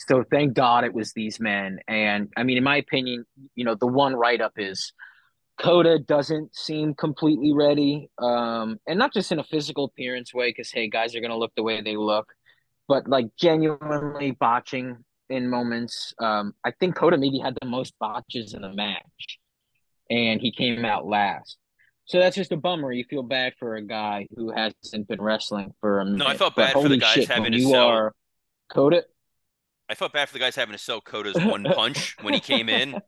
So 0.08 0.24
thank 0.30 0.54
God 0.54 0.84
it 0.84 0.94
was 0.94 1.14
these 1.14 1.40
men. 1.40 1.80
And 1.88 2.30
I 2.38 2.44
mean, 2.44 2.58
in 2.58 2.64
my 2.64 2.78
opinion, 2.78 3.26
you 3.56 3.66
know, 3.66 3.76
the 3.76 3.88
one 3.88 4.16
write 4.16 4.42
up 4.42 4.54
is 4.58 4.94
Kota 5.58 5.98
doesn't 6.00 6.56
seem 6.56 6.94
completely 6.94 7.54
ready. 7.54 8.10
Um, 8.20 8.80
and 8.88 9.00
not 9.00 9.14
just 9.14 9.32
in 9.32 9.40
a 9.40 9.44
physical 9.44 9.86
appearance 9.86 10.34
way, 10.34 10.50
because 10.50 10.72
hey, 10.72 10.88
guys 10.88 11.16
are 11.16 11.22
gonna 11.22 11.38
look 11.38 11.54
the 11.56 11.64
way 11.64 11.82
they 11.82 11.96
look, 11.98 12.34
but 12.88 13.08
like 13.08 13.28
genuinely 13.40 14.32
botching 14.32 14.98
in 15.30 15.50
moments. 15.50 16.14
Um, 16.20 16.54
I 16.64 16.72
think 16.72 16.96
Kota 16.96 17.18
maybe 17.18 17.40
had 17.40 17.58
the 17.60 17.68
most 17.68 17.94
botches 18.00 18.54
in 18.54 18.62
the 18.62 18.74
match, 18.74 19.40
and 20.10 20.40
he 20.40 20.52
came 20.52 20.86
out 20.86 21.06
last. 21.08 21.58
So 22.06 22.20
that's 22.20 22.38
just 22.38 22.54
a 22.54 22.58
bummer. 22.58 22.92
You 22.92 23.04
feel 23.04 23.24
bad 23.24 23.54
for 23.60 23.76
a 23.76 23.82
guy 23.82 24.28
who 24.36 24.52
hasn't 24.52 25.10
been 25.10 25.22
wrestling 25.22 25.74
for 25.82 26.00
a 26.00 26.06
minute. 26.06 26.20
No, 26.20 26.28
I 26.28 26.38
felt 26.38 26.56
bad 26.56 26.72
for 26.72 26.88
the 26.88 26.98
guys 26.98 27.14
shit, 27.16 27.28
having 27.28 27.52
to 27.52 27.60
you 27.60 27.72
sell- 27.72 27.88
are 27.88 28.14
Kota. 28.72 29.06
I 29.90 29.96
felt 29.96 30.12
bad 30.12 30.28
for 30.28 30.34
the 30.34 30.40
guys 30.40 30.56
having 30.56 30.74
to 30.74 30.78
sell 30.78 31.00
Kota's 31.00 31.36
one 31.46 31.64
punch 31.64 32.16
when 32.22 32.34
he 32.34 32.40
came 32.40 32.68
in. 32.70 33.00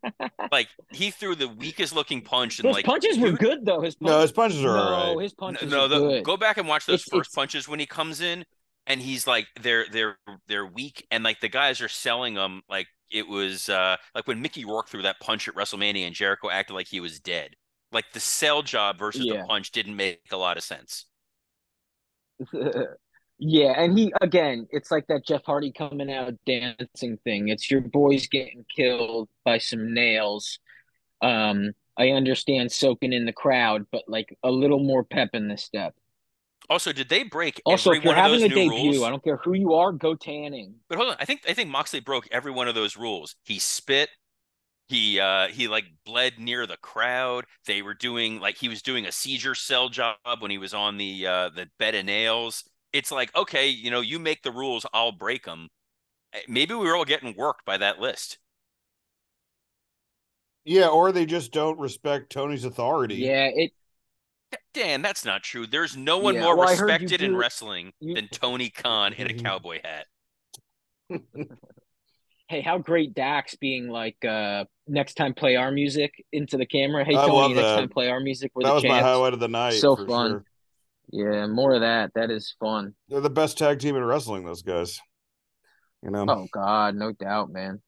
Like 0.52 0.70
he 0.92 1.12
threw 1.12 1.36
the 1.36 1.48
weakest 1.50 1.94
looking 1.94 2.22
punch 2.22 2.60
and 2.60 2.68
His 2.68 2.76
like 2.76 2.86
punches 2.86 3.18
were 3.18 3.32
good 3.34 3.66
though. 3.66 3.82
His 3.82 3.98
No, 4.00 4.22
his 4.22 4.32
punches 4.32 4.64
are 4.64 4.68
no, 4.68 4.82
all 4.82 5.16
right. 5.18 5.24
his 5.24 5.34
punches 5.34 5.70
no, 5.72 5.86
are 5.86 5.88
the, 5.90 6.00
good. 6.00 6.24
go 6.24 6.38
back 6.38 6.58
and 6.58 6.68
watch 6.68 6.86
those 6.86 7.02
It's- 7.06 7.10
first 7.20 7.32
it's- 7.32 7.36
punches 7.36 7.68
when 7.68 7.80
he 7.80 7.86
comes 7.86 8.22
in, 8.22 8.46
and 8.88 9.02
he's 9.02 9.28
like 9.28 9.48
they're 9.62 9.86
they're 9.92 10.18
they're 10.48 10.66
weak, 10.66 11.06
and 11.12 11.24
like 11.24 11.42
the 11.42 11.50
guys 11.50 11.82
are 11.82 11.90
selling 11.90 12.36
them 12.36 12.62
like 12.70 12.88
it 13.12 13.28
was 13.28 13.68
uh 13.70 13.98
like 14.16 14.28
when 14.28 14.42
Mickey 14.42 14.64
Rourke 14.66 14.88
threw 14.88 15.02
that 15.02 15.20
punch 15.20 15.48
at 15.48 15.56
WrestleMania 15.56 16.06
and 16.08 16.16
Jericho 16.16 16.50
acted 16.50 16.74
like 16.76 16.88
he 16.88 17.00
was 17.02 17.20
dead. 17.20 17.56
Like 17.92 18.06
the 18.14 18.20
sell 18.20 18.62
job 18.62 18.98
versus 19.00 19.26
Yeah. 19.26 19.42
the 19.42 19.48
punch 19.48 19.72
didn't 19.72 19.96
make 19.96 20.22
a 20.32 20.38
lot 20.38 20.58
of 20.58 20.64
sense. 20.64 21.06
yeah, 23.40 23.72
and 23.82 23.98
he 23.98 24.14
again, 24.22 24.68
it's 24.72 24.92
like 24.92 25.08
that 25.08 25.26
Jeff 25.26 25.44
Hardy 25.46 25.72
coming 25.72 26.12
out 26.12 26.34
dancing 26.46 27.18
thing. 27.24 27.48
It's 27.48 27.72
your 27.72 27.82
boys 27.82 28.28
getting 28.28 28.66
killed 28.74 29.30
by 29.46 29.58
some 29.60 29.94
nails. 29.94 30.60
Um, 31.22 31.72
I 31.98 32.10
understand 32.12 32.72
soaking 32.72 33.14
in 33.14 33.26
the 33.26 33.34
crowd, 33.34 33.86
but 33.92 34.04
like 34.08 34.38
a 34.44 34.52
little 34.52 34.80
more 34.80 35.04
pep 35.04 35.30
in 35.34 35.48
the 35.48 35.58
step. 35.58 35.96
Also, 36.70 36.92
did 36.94 37.10
they 37.10 37.24
break 37.24 37.62
Also, 37.66 37.92
every 37.92 38.00
if 38.00 38.04
you're 38.04 38.14
one 38.14 38.18
of 38.18 38.24
having 38.24 38.40
those 38.40 38.44
a 38.44 38.48
new 38.50 38.56
debut, 38.56 38.92
rules? 38.92 39.04
I 39.04 39.10
don't 39.10 39.24
care 39.24 39.38
who 39.38 39.54
you 39.54 39.74
are, 39.74 39.92
go 39.92 40.16
tanning. 40.16 40.76
But 40.90 40.98
hold 40.98 41.12
on, 41.12 41.18
I 41.20 41.26
think 41.26 41.42
I 41.48 41.54
think 41.54 41.70
Moxley 41.70 42.00
broke 42.00 42.28
every 42.32 42.52
one 42.52 42.68
of 42.68 42.76
those 42.76 42.98
rules. 42.98 43.36
He 43.44 43.60
spit. 43.60 44.10
He 44.88 45.20
uh 45.20 45.48
he 45.48 45.68
like 45.68 45.86
bled 46.06 46.40
near 46.40 46.66
the 46.68 46.78
crowd. 46.78 47.46
They 47.66 47.82
were 47.82 47.94
doing 47.94 48.40
like 48.40 48.58
he 48.58 48.70
was 48.70 48.82
doing 48.82 49.06
a 49.06 49.12
seizure 49.12 49.56
sell 49.56 49.90
job 49.90 50.18
when 50.40 50.52
he 50.52 50.58
was 50.58 50.74
on 50.74 50.98
the 50.98 51.26
uh 51.28 51.50
the 51.50 51.70
bed 51.80 51.96
of 51.96 52.06
nails. 52.06 52.64
It's 52.94 53.12
like 53.12 53.36
okay, 53.36 53.68
you 53.70 53.92
know, 53.92 54.02
you 54.02 54.20
make 54.20 54.42
the 54.44 54.52
rules, 54.52 54.86
I'll 54.94 55.12
break 55.12 55.46
them. 55.46 55.70
Maybe 56.48 56.74
we 56.74 56.86
were 56.86 56.96
all 56.96 57.06
getting 57.06 57.36
worked 57.36 57.66
by 57.66 57.78
that 57.78 58.00
list. 58.00 58.38
Yeah, 60.66 60.88
or 60.88 61.12
they 61.12 61.26
just 61.26 61.52
don't 61.52 61.80
respect 61.80 62.32
Tony's 62.32 62.66
authority. 62.66 63.16
Yeah, 63.16 63.50
it 63.54 63.72
Dan, 64.74 65.02
that's 65.02 65.26
not 65.26 65.44
true. 65.44 65.68
There's 65.68 65.96
no 65.96 66.18
one 66.18 66.36
Yeah, 66.36 66.42
more 66.44 66.58
well, 66.58 66.68
I 66.70 66.76
heard 66.76 66.88
you 66.90 66.94
respected 66.94 67.22
in 67.22 67.32
do- 67.32 67.38
wrestling 67.38 67.92
you- 68.00 68.16
than 68.16 68.28
Tony 68.30 68.70
Khan 68.70 69.14
in 69.14 69.28
a 69.30 69.34
cowboy 69.34 69.80
hat. 69.84 70.06
hey, 72.48 72.62
how 72.62 72.78
great 72.78 73.14
Dax 73.16 73.56
being 73.56 73.88
like 73.90 74.24
uh 74.26 74.66
next 74.88 75.16
time 75.16 75.34
play 75.34 75.56
our 75.56 75.72
music 75.72 76.14
into 76.32 76.58
the 76.58 76.66
camera. 76.66 77.04
Hey 77.06 77.16
I 77.16 77.26
Tony, 77.26 77.32
love 77.38 77.52
next 77.52 77.62
that. 77.62 77.76
time 77.78 77.90
play 77.90 78.10
our 78.10 78.20
music. 78.20 78.52
We're 78.56 78.64
that 78.64 78.70
the 78.70 78.76
was 78.76 78.84
my 78.86 79.02
highlight 79.02 79.34
of 79.34 79.40
the 79.40 79.48
night. 79.48 79.74
So 79.74 79.96
for 79.96 80.06
fun. 80.08 80.30
sure. 80.32 80.46
Yeah, 81.12 81.48
more 81.48 81.74
of 81.76 81.82
that. 81.82 82.12
That 82.16 82.30
is 82.32 82.56
fun. 82.60 82.94
They're 83.08 83.22
the 83.22 83.30
best 83.30 83.58
tag 83.58 83.80
team 83.80 83.96
in 83.96 84.04
wrestling. 84.04 84.46
Those 84.46 84.62
guys. 84.62 85.00
You 86.04 86.12
know, 86.12 86.26
Oh 86.30 86.48
God, 86.54 86.96
no 86.96 87.12
doubt, 87.12 87.52
man. 87.52 87.82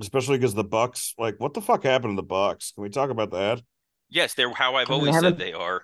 especially 0.00 0.36
because 0.38 0.54
the 0.54 0.64
Bucks. 0.64 1.14
Like, 1.18 1.36
what 1.38 1.54
the 1.54 1.62
fuck 1.62 1.84
happened 1.84 2.12
to 2.12 2.16
the 2.22 2.26
Bucks? 2.26 2.72
Can 2.72 2.82
we 2.82 2.90
talk 2.90 3.10
about 3.10 3.30
that? 3.30 3.62
Yes, 4.10 4.34
they're 4.34 4.52
how 4.52 4.74
I've 4.74 4.88
Come 4.88 5.00
always 5.00 5.14
they 5.14 5.20
said 5.20 5.38
they 5.38 5.52
are. 5.52 5.82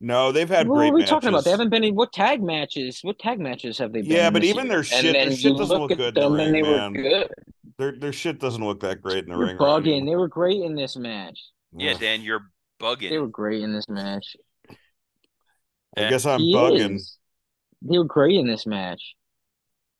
No, 0.00 0.32
they've 0.32 0.48
had 0.48 0.66
what 0.68 0.76
great 0.78 0.88
are 0.90 0.94
we 0.94 1.00
matches. 1.02 1.10
talking 1.10 1.28
about? 1.28 1.44
They 1.44 1.52
haven't 1.52 1.70
been 1.70 1.84
in 1.84 1.94
what 1.94 2.12
tag 2.12 2.42
matches? 2.42 2.98
What 3.02 3.18
tag 3.20 3.38
matches 3.38 3.78
have 3.78 3.92
they 3.92 4.02
been? 4.02 4.10
Yeah, 4.10 4.30
but 4.30 4.42
even 4.42 4.64
year? 4.66 4.74
their 4.74 4.82
shit- 4.84 5.12
their 5.14 5.30
shit 5.30 5.56
doesn't 5.56 5.78
look 5.80 5.90
look 5.90 5.92
at 5.92 6.14
good 6.14 6.18
in 6.18 6.22
the 6.24 6.28
them 6.28 6.40
and 6.40 6.52
ring, 6.52 6.62
they 6.64 6.70
man. 6.70 6.92
were 6.92 7.02
good. 7.02 7.28
Their 7.78 7.92
their 7.98 8.12
shit 8.12 8.40
doesn't 8.40 8.64
look 8.64 8.80
that 8.80 9.00
great 9.00 9.24
in 9.24 9.30
the 9.30 9.36
You're 9.38 9.46
ring. 9.46 9.56
right 9.58 9.82
bugging. 9.82 9.92
anymore. 9.98 10.06
They 10.10 10.16
were 10.16 10.28
great 10.28 10.60
in 10.62 10.74
this 10.74 10.96
match. 10.96 11.38
Yeah, 11.76 11.92
Ugh. 11.92 12.00
Dan, 12.00 12.20
you're 12.22 12.50
bugging. 12.80 13.10
They 13.10 13.18
were 13.18 13.28
great 13.28 13.62
in 13.62 13.72
this 13.72 13.88
match. 13.88 14.36
I 15.96 16.08
guess 16.08 16.24
I'm 16.26 16.40
He 16.40 16.54
bugging. 16.54 16.96
is. 16.96 17.18
They 17.82 17.98
were 17.98 18.04
great 18.04 18.36
in 18.36 18.46
this 18.46 18.66
match. 18.66 19.14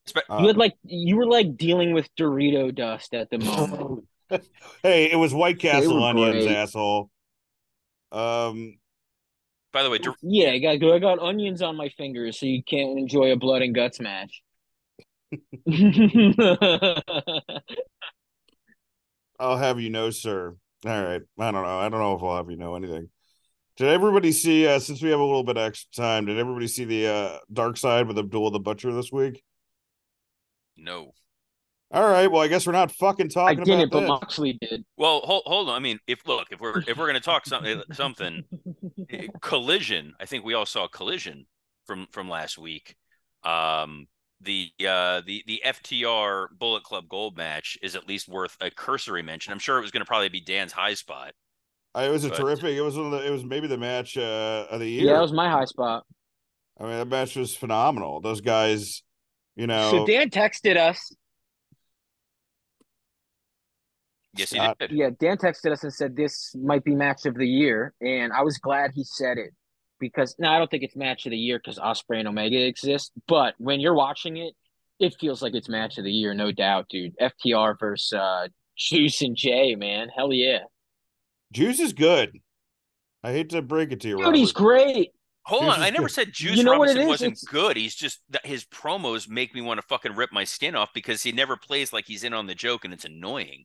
Spe- 0.06 0.18
Uh, 0.28 0.38
You 0.40 0.46
had 0.48 0.56
like 0.56 0.74
you 0.84 1.16
were 1.16 1.26
like 1.26 1.56
dealing 1.56 1.92
with 1.92 2.08
Dorito 2.18 2.74
dust 2.74 3.14
at 3.14 3.30
the 3.30 3.38
moment. 3.38 4.04
hey, 4.82 5.10
it 5.10 5.16
was 5.16 5.34
White 5.34 5.58
Castle 5.58 6.02
onions, 6.02 6.44
great. 6.44 6.56
asshole. 6.56 7.10
Um, 8.10 8.78
By 9.72 9.82
the 9.82 9.90
way, 9.90 9.98
Dor- 9.98 10.16
yeah, 10.22 10.50
I 10.50 10.58
got 10.58 10.82
I 10.82 10.98
got 10.98 11.18
onions 11.18 11.62
on 11.62 11.76
my 11.76 11.88
fingers, 11.90 12.38
so 12.38 12.46
you 12.46 12.62
can't 12.62 12.98
enjoy 12.98 13.32
a 13.32 13.36
blood 13.36 13.62
and 13.62 13.74
guts 13.74 14.00
match. 14.00 14.42
I'll 19.38 19.56
have 19.56 19.80
you 19.80 19.90
know, 19.90 20.10
sir. 20.10 20.56
All 20.84 21.02
right, 21.04 21.22
I 21.38 21.50
don't 21.50 21.62
know. 21.62 21.78
I 21.78 21.88
don't 21.88 22.00
know 22.00 22.14
if 22.16 22.22
I'll 22.22 22.36
have 22.36 22.50
you 22.50 22.56
know 22.56 22.74
anything. 22.74 23.08
Did 23.82 23.90
everybody 23.90 24.30
see? 24.30 24.64
Uh, 24.64 24.78
since 24.78 25.02
we 25.02 25.10
have 25.10 25.18
a 25.18 25.24
little 25.24 25.42
bit 25.42 25.56
of 25.56 25.64
extra 25.64 25.90
time, 26.04 26.26
did 26.26 26.38
everybody 26.38 26.68
see 26.68 26.84
the 26.84 27.08
uh, 27.08 27.38
Dark 27.52 27.76
Side 27.76 28.06
with 28.06 28.16
Abdullah 28.16 28.52
the 28.52 28.60
Butcher 28.60 28.92
this 28.92 29.10
week? 29.10 29.42
no. 30.76 31.10
All 31.90 32.08
right, 32.08 32.30
well, 32.30 32.42
I 32.42 32.46
guess 32.46 32.64
we're 32.64 32.74
not 32.74 32.92
fucking 32.92 33.26
I 33.26 33.28
talking 33.28 33.64
didn't, 33.64 33.88
about 33.88 33.92
but 33.92 34.00
this. 34.02 34.08
Moxley 34.08 34.56
did. 34.60 34.84
Well, 34.96 35.22
hold 35.24 35.42
hold 35.46 35.68
on. 35.68 35.74
I 35.74 35.80
mean, 35.80 35.98
if 36.06 36.24
look, 36.28 36.46
if 36.52 36.60
we're 36.60 36.78
if 36.86 36.96
we're 36.96 37.08
gonna 37.08 37.18
talk 37.18 37.44
something 37.44 37.82
something, 37.92 38.44
eh, 39.10 39.26
collision. 39.40 40.14
I 40.20 40.26
think 40.26 40.44
we 40.44 40.54
all 40.54 40.64
saw 40.64 40.86
collision 40.86 41.44
from 41.84 42.06
from 42.12 42.28
last 42.28 42.58
week. 42.58 42.94
Um, 43.42 44.06
the 44.42 44.70
uh 44.88 45.22
the 45.26 45.42
the 45.48 45.60
FTR 45.66 46.50
Bullet 46.56 46.84
Club 46.84 47.08
Gold 47.08 47.36
match 47.36 47.76
is 47.82 47.96
at 47.96 48.06
least 48.06 48.28
worth 48.28 48.56
a 48.60 48.70
cursory 48.70 49.24
mention. 49.24 49.52
I'm 49.52 49.58
sure 49.58 49.76
it 49.76 49.82
was 49.82 49.90
gonna 49.90 50.04
probably 50.04 50.28
be 50.28 50.40
Dan's 50.40 50.70
high 50.70 50.94
spot. 50.94 51.32
I, 51.94 52.06
it 52.06 52.10
was 52.10 52.24
a 52.24 52.30
but- 52.30 52.38
terrific. 52.38 52.76
It 52.76 52.80
was 52.80 52.96
one 52.96 53.06
of 53.06 53.12
the. 53.12 53.26
It 53.26 53.30
was 53.30 53.44
maybe 53.44 53.66
the 53.66 53.76
match 53.78 54.16
uh, 54.16 54.66
of 54.70 54.80
the 54.80 54.88
year. 54.88 55.06
Yeah, 55.06 55.12
that 55.14 55.22
was 55.22 55.32
my 55.32 55.50
high 55.50 55.66
spot. 55.66 56.04
I 56.80 56.84
mean, 56.84 56.92
that 56.92 57.08
match 57.08 57.36
was 57.36 57.54
phenomenal. 57.54 58.20
Those 58.20 58.40
guys, 58.40 59.02
you 59.56 59.66
know, 59.66 59.90
So 59.90 60.06
Dan 60.06 60.30
texted 60.30 60.76
us. 60.76 61.14
Yes, 64.34 64.50
he 64.50 64.56
Scott. 64.56 64.78
did. 64.78 64.90
Yeah, 64.92 65.10
Dan 65.18 65.36
texted 65.36 65.72
us 65.72 65.84
and 65.84 65.92
said 65.92 66.16
this 66.16 66.54
might 66.54 66.84
be 66.84 66.94
match 66.94 67.26
of 67.26 67.34
the 67.34 67.46
year, 67.46 67.92
and 68.00 68.32
I 68.32 68.42
was 68.42 68.56
glad 68.58 68.92
he 68.94 69.04
said 69.04 69.36
it 69.36 69.50
because 70.00 70.34
now 70.38 70.54
I 70.54 70.58
don't 70.58 70.70
think 70.70 70.82
it's 70.82 70.96
match 70.96 71.26
of 71.26 71.30
the 71.30 71.36
year 71.38 71.58
because 71.58 71.78
Ospreay 71.78 72.20
and 72.20 72.28
Omega 72.28 72.56
exist, 72.66 73.12
but 73.28 73.54
when 73.58 73.78
you're 73.80 73.94
watching 73.94 74.38
it, 74.38 74.54
it 74.98 75.14
feels 75.20 75.42
like 75.42 75.54
it's 75.54 75.68
match 75.68 75.98
of 75.98 76.04
the 76.04 76.10
year, 76.10 76.32
no 76.32 76.50
doubt, 76.50 76.86
dude. 76.88 77.12
FTR 77.18 77.78
versus 77.78 78.12
uh, 78.14 78.48
Juice 78.76 79.20
and 79.20 79.36
Jay, 79.36 79.74
man, 79.74 80.08
hell 80.08 80.32
yeah, 80.32 80.60
Juice 81.52 81.78
is 81.80 81.92
good. 81.92 82.38
I 83.22 83.32
hate 83.32 83.50
to 83.50 83.62
break 83.62 83.92
it 83.92 84.00
to 84.00 84.08
you, 84.08 84.16
dude, 84.16 84.24
Robert. 84.24 84.36
he's 84.36 84.52
great. 84.52 85.10
Hold 85.44 85.62
Juice 85.62 85.74
on, 85.74 85.80
is 85.80 85.86
I 85.86 85.90
never 85.90 86.02
good. 86.08 86.12
said 86.12 86.32
Juice 86.32 86.56
You 86.56 86.64
know 86.64 86.78
what 86.78 86.88
it 86.88 86.92
Robinson 86.92 87.08
wasn't 87.08 87.32
It's- 87.32 87.44
good. 87.44 87.76
He's 87.76 87.94
just 87.94 88.20
his 88.44 88.64
promos 88.64 89.28
make 89.28 89.54
me 89.54 89.60
want 89.60 89.80
to 89.80 89.86
fucking 89.86 90.14
rip 90.14 90.32
my 90.32 90.44
skin 90.44 90.74
off 90.74 90.90
because 90.94 91.22
he 91.22 91.32
never 91.32 91.56
plays 91.56 91.92
like 91.92 92.06
he's 92.06 92.24
in 92.24 92.32
on 92.32 92.46
the 92.46 92.54
joke 92.54 92.84
and 92.84 92.92
it's 92.94 93.04
annoying. 93.04 93.64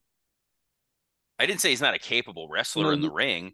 I 1.38 1.46
didn't 1.46 1.60
say 1.60 1.70
he's 1.70 1.80
not 1.80 1.94
a 1.94 1.98
capable 1.98 2.48
wrestler 2.48 2.84
No, 2.84 2.90
in 2.90 2.98
mm-hmm. 2.98 3.08
the 3.08 3.12
ring. 3.14 3.52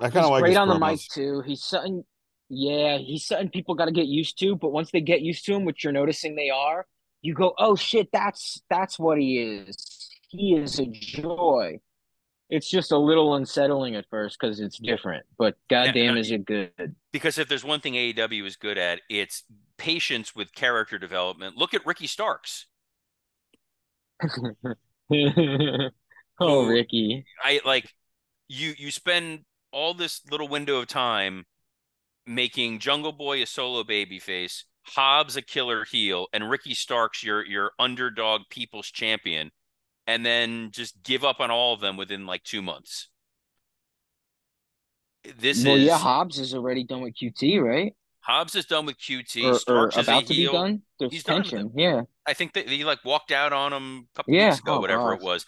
I 0.00 0.10
kind 0.10 0.24
of 0.24 0.30
like 0.30 0.42
great 0.42 0.50
his 0.50 0.58
on 0.58 0.68
the 0.68 0.78
mic 0.78 1.00
too. 1.12 1.42
He's 1.46 1.62
something. 1.64 2.04
Yeah, 2.48 2.98
he's 2.98 3.26
something 3.26 3.50
people 3.50 3.74
got 3.74 3.86
to 3.86 3.92
get 3.92 4.06
used 4.06 4.38
to. 4.40 4.56
But 4.56 4.70
once 4.72 4.90
they 4.90 5.00
get 5.00 5.20
used 5.20 5.44
to 5.46 5.54
him, 5.54 5.64
which 5.64 5.84
you're 5.84 5.92
noticing 5.92 6.34
they 6.34 6.50
are, 6.50 6.86
you 7.20 7.34
go, 7.34 7.54
"Oh 7.58 7.76
shit, 7.76 8.08
that's 8.12 8.62
that's 8.70 8.98
what 8.98 9.18
he 9.18 9.38
is. 9.38 10.08
He 10.28 10.54
is 10.54 10.78
a 10.78 10.86
joy." 10.86 11.78
It's 12.50 12.68
just 12.68 12.92
a 12.92 12.98
little 12.98 13.34
unsettling 13.34 13.94
at 13.94 14.06
first 14.08 14.38
because 14.40 14.58
it's 14.60 14.78
different, 14.78 15.26
but 15.36 15.56
goddamn, 15.68 16.16
is 16.16 16.30
it 16.30 16.46
good? 16.46 16.94
Because 17.12 17.36
if 17.36 17.46
there's 17.48 17.64
one 17.64 17.80
thing 17.80 17.92
AEW 17.92 18.46
is 18.46 18.56
good 18.56 18.78
at, 18.78 19.02
it's 19.10 19.44
patience 19.76 20.34
with 20.34 20.54
character 20.54 20.98
development. 20.98 21.56
Look 21.56 21.74
at 21.74 21.84
Ricky 21.84 22.06
Starks. 22.06 22.66
oh, 26.40 26.66
Ricky. 26.66 27.26
I 27.42 27.60
like 27.64 27.92
you 28.48 28.74
you 28.78 28.90
spend 28.90 29.44
all 29.70 29.94
this 29.94 30.22
little 30.30 30.48
window 30.48 30.78
of 30.78 30.86
time 30.86 31.44
making 32.26 32.78
Jungle 32.78 33.12
Boy 33.12 33.42
a 33.42 33.46
solo 33.46 33.84
babyface, 33.84 34.64
Hobbs 34.82 35.36
a 35.36 35.42
killer 35.42 35.84
heel, 35.84 36.26
and 36.32 36.50
Ricky 36.50 36.74
Starks 36.74 37.22
your 37.22 37.44
your 37.44 37.72
underdog 37.78 38.42
people's 38.50 38.90
champion, 38.90 39.50
and 40.08 40.26
then 40.26 40.70
just 40.72 41.00
give 41.04 41.22
up 41.22 41.38
on 41.38 41.50
all 41.52 41.74
of 41.74 41.80
them 41.80 41.96
within 41.96 42.26
like 42.26 42.42
two 42.42 42.62
months. 42.62 43.08
This 45.38 45.64
well, 45.64 45.76
is 45.76 45.84
yeah, 45.84 45.98
Hobbs 45.98 46.38
is 46.38 46.54
already 46.54 46.82
done 46.84 47.02
with 47.02 47.14
QT, 47.14 47.62
right? 47.62 47.94
Hobbs 48.20 48.54
is 48.54 48.64
done 48.64 48.86
with 48.86 48.96
QT. 48.98 49.44
or, 49.44 49.50
or 49.50 49.90
Starks 49.90 49.96
a 49.96 50.00
about 50.00 50.26
to 50.26 50.34
be 50.34 50.46
done. 50.46 50.82
There's 50.98 51.12
He's 51.12 51.24
done 51.24 51.42
tension. 51.42 51.72
Yeah. 51.76 52.02
I 52.26 52.32
think 52.34 52.54
that 52.54 52.68
he 52.68 52.84
like 52.84 53.04
walked 53.04 53.30
out 53.32 53.52
on 53.52 53.72
him 53.72 54.08
a 54.12 54.16
couple 54.16 54.34
Yeah. 54.34 54.46
weeks 54.46 54.60
ago, 54.60 54.76
Oh, 54.76 54.80
whatever 54.80 55.10
God. 55.10 55.18
it 55.18 55.22
was. 55.22 55.44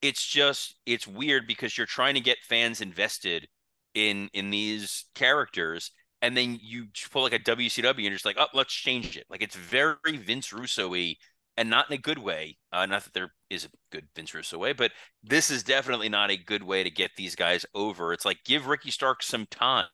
It's 0.00 0.24
just 0.24 0.76
it's 0.86 1.06
weird 1.06 1.46
because 1.46 1.76
you're 1.76 1.86
trying 1.86 2.14
to 2.14 2.20
get 2.20 2.38
fans 2.48 2.80
invested 2.80 3.48
in 3.94 4.30
in 4.32 4.50
these 4.50 5.06
characters, 5.14 5.90
and 6.22 6.36
then 6.36 6.58
you 6.62 6.86
pull 7.10 7.22
like 7.22 7.32
a 7.32 7.38
WCW 7.38 7.90
and 7.90 8.00
you're 8.00 8.12
just 8.12 8.24
like, 8.24 8.36
oh, 8.38 8.46
let's 8.54 8.72
change 8.72 9.16
it. 9.16 9.26
Like 9.28 9.42
it's 9.42 9.56
very 9.56 9.96
Vince 10.18 10.52
Russo-y 10.52 11.16
and 11.56 11.70
not 11.70 11.88
in 11.90 11.94
a 11.94 11.98
good 12.00 12.18
way. 12.18 12.58
Uh, 12.72 12.86
not 12.86 13.04
that 13.04 13.12
there 13.14 13.32
is 13.50 13.64
a 13.64 13.68
good 13.92 14.08
Vince 14.16 14.34
Russo 14.34 14.58
way, 14.58 14.72
but 14.72 14.92
this 15.22 15.50
is 15.50 15.62
definitely 15.62 16.08
not 16.08 16.30
a 16.30 16.36
good 16.36 16.62
way 16.62 16.82
to 16.82 16.90
get 16.90 17.12
these 17.16 17.34
guys 17.36 17.64
over. 17.74 18.12
It's 18.12 18.24
like 18.24 18.44
give 18.44 18.66
Ricky 18.66 18.90
Stark 18.90 19.22
some 19.22 19.46
time. 19.46 19.86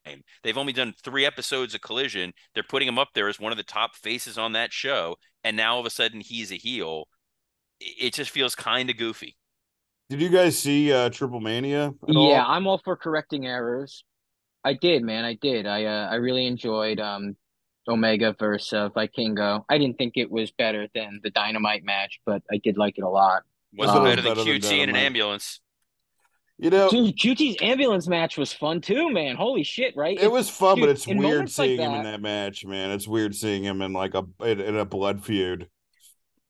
They've 0.42 0.56
only 0.58 0.72
done 0.72 0.94
three 1.02 1.26
episodes 1.26 1.74
of 1.74 1.82
Collision. 1.82 2.32
They're 2.54 2.62
putting 2.62 2.88
him 2.88 2.98
up 2.98 3.11
there 3.14 3.28
as 3.28 3.38
one 3.40 3.52
of 3.52 3.58
the 3.58 3.64
top 3.64 3.94
faces 3.96 4.38
on 4.38 4.52
that 4.52 4.72
show, 4.72 5.16
and 5.44 5.56
now 5.56 5.74
all 5.74 5.80
of 5.80 5.86
a 5.86 5.90
sudden 5.90 6.20
he's 6.20 6.52
a 6.52 6.56
heel. 6.56 7.08
It 7.80 8.06
it 8.08 8.14
just 8.14 8.30
feels 8.30 8.54
kind 8.54 8.90
of 8.90 8.96
goofy. 8.98 9.36
Did 10.11 10.20
you 10.20 10.28
guys 10.28 10.58
see 10.58 10.92
uh 10.92 11.08
Triple 11.11 11.40
Mania? 11.40 11.94
at 12.08 12.16
Yeah, 12.16 12.16
all? 12.16 12.46
I'm 12.46 12.66
all 12.66 12.78
for 12.84 12.96
correcting 12.96 13.46
errors. 13.46 14.04
I 14.64 14.74
did, 14.74 15.02
man. 15.04 15.24
I 15.24 15.34
did. 15.34 15.66
I 15.66 15.84
uh, 15.86 16.08
I 16.11 16.16
really 16.16 16.46
enjoyed 16.46 17.00
um 17.00 17.36
Omega 17.91 18.34
versus 18.38 18.72
uh, 18.72 18.88
Vikingo. 18.91 19.64
I 19.68 19.76
didn't 19.78 19.99
think 19.99 20.14
it 20.16 20.30
was 20.30 20.51
better 20.53 20.88
than 20.95 21.20
the 21.22 21.30
Dynamite 21.30 21.84
match, 21.84 22.20
but 22.24 22.43
I 22.51 22.57
did 22.59 22.78
like 22.78 22.97
it 22.97 23.03
a 23.05 23.09
lot. 23.09 23.43
What's 23.74 23.93
Um, 23.93 24.05
better 24.05 24.22
than 24.22 24.34
Better 24.34 24.45
than 24.45 24.61
QT 24.61 24.78
in 24.78 24.88
an 24.88 24.97
ambulance? 24.97 25.61
You 26.59 26.70
know, 26.70 26.91
Dude, 26.91 27.16
QT's 27.16 27.57
ambulance 27.62 28.07
match 28.07 28.36
was 28.36 28.53
fun 28.53 28.80
too, 28.80 29.11
man. 29.11 29.34
Holy 29.36 29.62
shit, 29.64 29.97
right? 29.97 30.18
it 30.20 30.30
was 30.30 30.49
fun, 30.51 30.78
but 30.80 30.88
it's 30.91 31.07
weird 31.07 31.20
moments 31.20 31.59
like 31.59 31.66
seeing 31.68 31.80
him 31.80 31.93
in 31.95 32.03
that- 32.05 32.11
that 32.12 32.20
match, 32.22 32.64
man. 32.66 32.91
It's 32.91 33.09
weird 33.09 33.34
seeing 33.34 33.62
him 33.64 33.80
in 33.82 33.93
like 33.95 34.14
a 34.14 34.24
in, 34.45 34.61
in 34.61 34.76
a 34.76 34.84
blood 34.84 35.24
feud. 35.24 35.68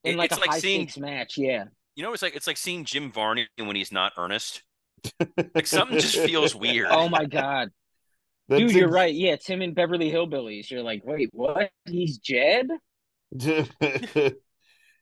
in 0.04 0.16
like 0.16 0.30
it's 0.30 0.38
a 0.38 0.40
like 0.40 0.50
high 0.50 0.58
seeing- 0.58 0.88
stakes 0.88 0.98
match. 0.98 1.38
Yeah. 1.38 1.64
You 1.94 2.02
know, 2.02 2.12
it's 2.12 2.22
like 2.22 2.34
it's 2.34 2.46
like 2.46 2.56
seeing 2.56 2.84
Jim 2.84 3.12
Varney 3.12 3.46
when 3.56 3.76
he's 3.76 3.92
not 3.92 4.12
earnest. 4.16 4.62
Like 5.54 5.66
something 5.66 5.98
just 5.98 6.16
feels 6.18 6.54
weird. 6.64 6.88
Oh 6.90 7.08
my 7.08 7.24
god, 7.24 7.70
That's 8.50 8.60
dude, 8.62 8.72
you're 8.72 8.88
ex- 8.88 8.94
right. 8.94 9.14
Yeah, 9.14 9.32
it's 9.32 9.46
him 9.46 9.62
in 9.62 9.72
Beverly 9.74 10.10
Hillbillies. 10.10 10.70
You're 10.70 10.82
like, 10.82 11.02
wait, 11.04 11.30
what? 11.32 11.70
He's 11.86 12.18
Jed? 12.18 12.66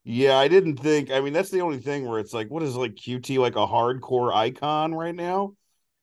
yeah, 0.04 0.36
I 0.38 0.48
didn't 0.48 0.76
think. 0.76 1.10
I 1.10 1.20
mean, 1.20 1.32
that's 1.32 1.50
the 1.50 1.62
only 1.62 1.78
thing 1.78 2.06
where 2.06 2.18
it's 2.18 2.32
like, 2.34 2.48
what 2.50 2.62
is 2.62 2.76
like 2.76 2.94
QT 2.94 3.38
like 3.38 3.56
a 3.56 3.66
hardcore 3.66 4.32
icon 4.34 4.94
right 4.94 5.14
now? 5.14 5.54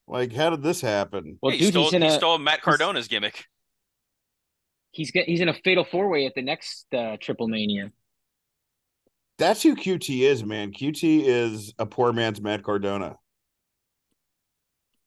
Like, 0.08 0.34
how 0.34 0.50
did 0.50 0.64
this 0.64 0.82
happen? 0.82 1.38
Well, 1.42 1.52
Hey, 1.52 1.60
dude, 1.60 1.66
he 1.68 1.72
stole, 1.72 1.84
he's 1.84 1.94
in 1.94 2.02
he 2.02 2.08
a 2.08 2.12
stole 2.12 2.38
Matt 2.40 2.56
he's- 2.56 2.64
Cardona's 2.66 3.08
gimmick. 3.08 3.46
he's 4.92 5.12
get, 5.12 5.26
he's 5.28 5.42
in 5.42 5.50
a 5.50 5.54
fatal 5.54 5.84
four 5.84 6.10
way 6.10 6.26
at 6.26 6.34
the 6.36 6.42
next 6.42 6.88
uh, 6.94 7.18
Triple 7.22 7.48
Mania. 7.48 7.92
That's 9.38 9.62
who 9.62 9.76
QT 9.76 10.22
is, 10.22 10.44
man. 10.44 10.72
QT 10.72 11.24
is 11.26 11.74
a 11.78 11.86
poor 11.86 12.12
man's 12.14 12.42
Matt 12.42 12.64
Cardona. 12.64 13.18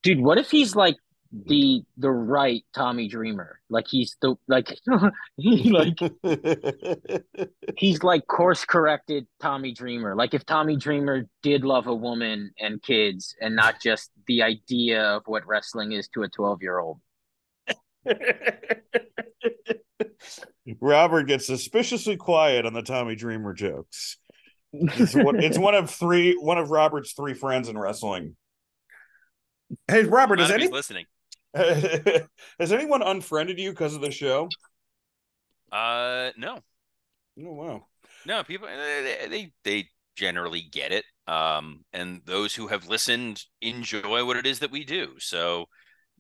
Dude, 0.03 0.21
what 0.21 0.39
if 0.39 0.51
he's 0.51 0.77
like 0.77 0.95
the 1.31 1.83
the 1.97 2.11
right 2.11 2.65
Tommy 2.75 3.09
Dreamer? 3.09 3.61
Like 3.69 3.87
he's 3.89 4.17
the 4.21 4.37
like 4.47 4.79
he 5.37 5.71
like 5.71 5.99
he's 7.77 8.03
like 8.03 8.27
course 8.27 8.65
corrected 8.65 9.27
Tommy 9.41 9.73
Dreamer. 9.73 10.17
Like 10.17 10.35
if 10.35 10.47
Tommy 10.47 10.77
Dreamer 10.77 11.27
did 11.43 11.65
love 11.65 11.87
a 11.87 11.95
woman 11.95 12.53
and 12.59 12.83
kids 12.83 13.35
and 13.41 13.55
not 13.55 13.81
just 13.81 14.11
the 14.27 14.43
idea 14.43 15.03
of 15.03 15.23
what 15.27 15.47
wrestling 15.47 15.93
is 15.93 16.09
to 16.15 16.23
a 16.23 16.29
12 16.29 16.63
year 16.63 16.79
old. 16.79 17.01
Robert 20.81 21.25
gets 21.25 21.47
suspiciously 21.47 22.17
quiet 22.17 22.67
on 22.67 22.73
the 22.73 22.83
Tommy 22.83 23.15
Dreamer 23.15 23.55
jokes. 23.55 24.19
It's 24.73 25.15
one, 25.15 25.43
it's 25.43 25.59
one 25.59 25.75
of 25.75 25.91
three, 25.91 26.35
one 26.35 26.59
of 26.59 26.71
Robert's 26.71 27.13
three 27.13 27.35
friends 27.35 27.69
in 27.69 27.79
wrestling. 27.79 28.37
Hey, 29.87 30.05
Robert, 30.05 30.37
None 30.37 30.51
has 30.51 30.55
any 30.55 30.69
listening. 30.69 31.07
has 32.59 32.73
anyone 32.73 33.03
unfriended 33.03 33.59
you 33.59 33.71
because 33.71 33.95
of 33.95 34.01
the 34.01 34.11
show? 34.11 34.55
Uh, 35.73 36.31
no, 36.37 36.63
Oh 37.39 37.53
wow. 37.55 37.87
no. 38.25 38.43
People 38.45 38.69
they 38.69 39.27
they, 39.29 39.53
they 39.65 39.89
generally 40.17 40.63
get 40.63 40.93
it. 40.93 41.05
Um, 41.27 41.85
and 41.93 42.23
those 42.25 42.55
who 42.55 42.69
have 42.69 42.89
listened 42.89 43.45
enjoy 43.61 44.25
what 44.25 44.37
it 44.37 44.47
is 44.47 44.61
that 44.61 44.71
we 44.71 44.85
do. 44.85 45.15
So 45.19 45.67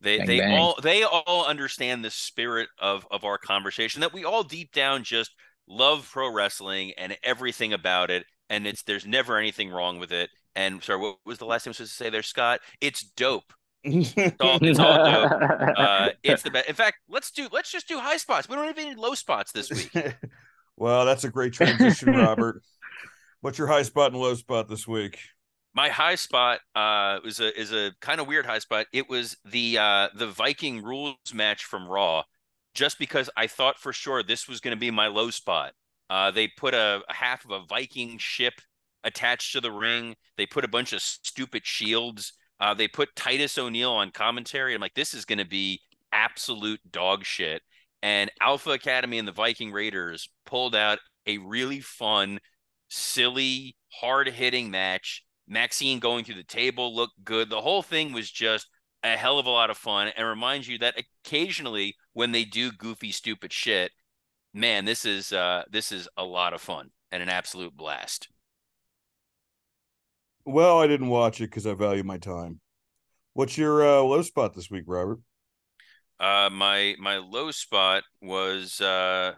they 0.00 0.18
Bang, 0.18 0.26
they 0.26 0.40
bang. 0.40 0.48
all 0.48 0.78
they 0.82 1.02
all 1.04 1.46
understand 1.46 2.04
the 2.04 2.10
spirit 2.10 2.68
of 2.78 3.06
of 3.10 3.24
our 3.24 3.38
conversation 3.38 4.00
that 4.02 4.12
we 4.12 4.24
all 4.24 4.42
deep 4.44 4.72
down 4.72 5.04
just 5.04 5.32
love 5.68 6.08
pro 6.12 6.32
wrestling 6.32 6.92
and 6.98 7.16
everything 7.22 7.72
about 7.72 8.10
it. 8.10 8.24
And 8.50 8.66
it's 8.66 8.82
there's 8.84 9.06
never 9.06 9.36
anything 9.38 9.70
wrong 9.70 9.98
with 9.98 10.12
it. 10.12 10.30
And 10.54 10.82
sorry, 10.82 11.00
what 11.00 11.18
was 11.26 11.38
the 11.38 11.46
last 11.46 11.64
thing 11.64 11.70
I 11.70 11.72
was 11.72 11.76
supposed 11.78 11.98
to 11.98 12.04
say 12.04 12.10
there, 12.10 12.22
Scott? 12.22 12.60
It's 12.80 13.02
dope. 13.16 13.52
It's 13.84 14.36
all, 14.40 14.58
it's 14.60 14.78
all 14.78 15.04
dope. 15.04 15.32
Uh, 15.76 16.08
it's 16.22 16.42
the 16.42 16.50
best. 16.50 16.68
In 16.68 16.74
fact, 16.74 16.98
let's 17.08 17.30
do 17.30 17.48
let's 17.52 17.70
just 17.70 17.88
do 17.88 17.98
high 17.98 18.16
spots. 18.16 18.48
We 18.48 18.56
don't 18.56 18.68
even 18.68 18.88
need 18.90 18.98
low 18.98 19.14
spots 19.14 19.52
this 19.52 19.70
week. 19.70 20.14
well, 20.76 21.04
that's 21.04 21.24
a 21.24 21.30
great 21.30 21.52
transition, 21.52 22.08
Robert. 22.16 22.62
What's 23.40 23.58
your 23.58 23.68
high 23.68 23.82
spot 23.82 24.12
and 24.12 24.20
low 24.20 24.34
spot 24.34 24.68
this 24.68 24.86
week? 24.88 25.18
My 25.74 25.90
high 25.90 26.16
spot 26.16 26.60
uh 26.74 27.18
is 27.24 27.40
a 27.40 27.58
is 27.58 27.72
a 27.72 27.92
kind 28.00 28.20
of 28.20 28.26
weird 28.26 28.46
high 28.46 28.58
spot. 28.58 28.86
It 28.92 29.08
was 29.08 29.36
the 29.44 29.78
uh 29.78 30.08
the 30.14 30.26
Viking 30.26 30.82
rules 30.82 31.16
match 31.32 31.64
from 31.64 31.86
Raw, 31.86 32.24
just 32.74 32.98
because 32.98 33.30
I 33.36 33.46
thought 33.46 33.78
for 33.78 33.92
sure 33.92 34.22
this 34.22 34.48
was 34.48 34.60
going 34.60 34.76
to 34.76 34.80
be 34.80 34.90
my 34.90 35.06
low 35.06 35.30
spot. 35.30 35.72
Uh, 36.10 36.30
they 36.30 36.48
put 36.48 36.74
a, 36.74 37.02
a 37.08 37.14
half 37.14 37.44
of 37.44 37.50
a 37.50 37.64
Viking 37.68 38.16
ship 38.18 38.54
attached 39.04 39.52
to 39.52 39.60
the 39.60 39.70
ring. 39.70 40.16
They 40.36 40.46
put 40.46 40.64
a 40.64 40.68
bunch 40.68 40.92
of 40.92 41.02
stupid 41.02 41.66
shields. 41.66 42.32
Uh, 42.60 42.74
they 42.74 42.88
put 42.88 43.14
Titus 43.14 43.58
O'Neil 43.58 43.92
on 43.92 44.10
commentary. 44.10 44.74
I'm 44.74 44.80
like, 44.80 44.94
this 44.94 45.14
is 45.14 45.24
going 45.24 45.38
to 45.38 45.44
be 45.44 45.80
absolute 46.12 46.80
dog 46.90 47.24
shit. 47.24 47.62
And 48.02 48.30
Alpha 48.40 48.70
Academy 48.70 49.18
and 49.18 49.26
the 49.26 49.32
Viking 49.32 49.72
Raiders 49.72 50.28
pulled 50.46 50.74
out 50.74 50.98
a 51.26 51.38
really 51.38 51.80
fun, 51.80 52.38
silly, 52.88 53.76
hard 53.92 54.28
hitting 54.28 54.70
match. 54.70 55.24
Maxxine 55.48 55.98
going 55.98 56.24
through 56.24 56.36
the 56.36 56.44
table 56.44 56.94
looked 56.94 57.24
good. 57.24 57.50
The 57.50 57.60
whole 57.60 57.82
thing 57.82 58.12
was 58.12 58.30
just 58.30 58.68
a 59.02 59.16
hell 59.16 59.38
of 59.38 59.46
a 59.46 59.50
lot 59.50 59.70
of 59.70 59.78
fun 59.78 60.10
and 60.16 60.26
reminds 60.26 60.68
you 60.68 60.78
that 60.78 61.00
occasionally 61.24 61.96
when 62.12 62.32
they 62.32 62.44
do 62.44 62.72
goofy, 62.72 63.12
stupid 63.12 63.52
shit, 63.52 63.92
man, 64.52 64.84
this 64.84 65.04
is 65.04 65.32
uh 65.32 65.62
this 65.70 65.92
is 65.92 66.08
a 66.16 66.24
lot 66.24 66.52
of 66.52 66.60
fun 66.60 66.90
and 67.10 67.22
an 67.22 67.28
absolute 67.28 67.76
blast. 67.76 68.28
Well, 70.48 70.80
I 70.80 70.86
didn't 70.86 71.08
watch 71.08 71.42
it 71.42 71.50
because 71.50 71.66
I 71.66 71.74
value 71.74 72.02
my 72.04 72.16
time. 72.16 72.60
What's 73.34 73.58
your 73.58 73.86
uh, 73.86 74.00
low 74.00 74.22
spot 74.22 74.54
this 74.54 74.70
week, 74.70 74.84
Robert? 74.86 75.20
Uh 76.18 76.48
my 76.50 76.96
my 76.98 77.18
low 77.18 77.50
spot 77.50 78.02
was 78.22 78.80
uh 78.80 79.34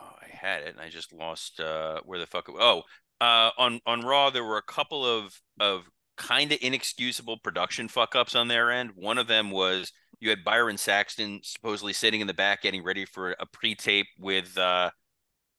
oh, 0.00 0.02
I 0.22 0.26
had 0.26 0.62
it 0.62 0.70
and 0.70 0.80
I 0.80 0.88
just 0.88 1.12
lost 1.12 1.60
uh 1.60 2.00
where 2.04 2.18
the 2.18 2.26
fuck 2.26 2.48
it, 2.48 2.54
oh 2.58 2.82
uh 3.20 3.50
on 3.56 3.80
on 3.86 4.00
Raw 4.00 4.30
there 4.30 4.42
were 4.42 4.56
a 4.56 4.62
couple 4.62 5.04
of 5.04 5.38
of 5.60 5.88
kind 6.16 6.50
of 6.50 6.58
inexcusable 6.60 7.36
production 7.38 7.88
fuck 7.88 8.16
ups 8.16 8.34
on 8.34 8.48
their 8.48 8.72
end. 8.72 8.90
One 8.96 9.18
of 9.18 9.28
them 9.28 9.50
was 9.50 9.92
you 10.18 10.30
had 10.30 10.42
Byron 10.42 10.78
Saxton 10.78 11.40
supposedly 11.44 11.92
sitting 11.92 12.20
in 12.20 12.26
the 12.26 12.34
back 12.34 12.62
getting 12.62 12.82
ready 12.82 13.04
for 13.04 13.32
a 13.38 13.46
pre-tape 13.46 14.08
with 14.18 14.56
uh 14.58 14.90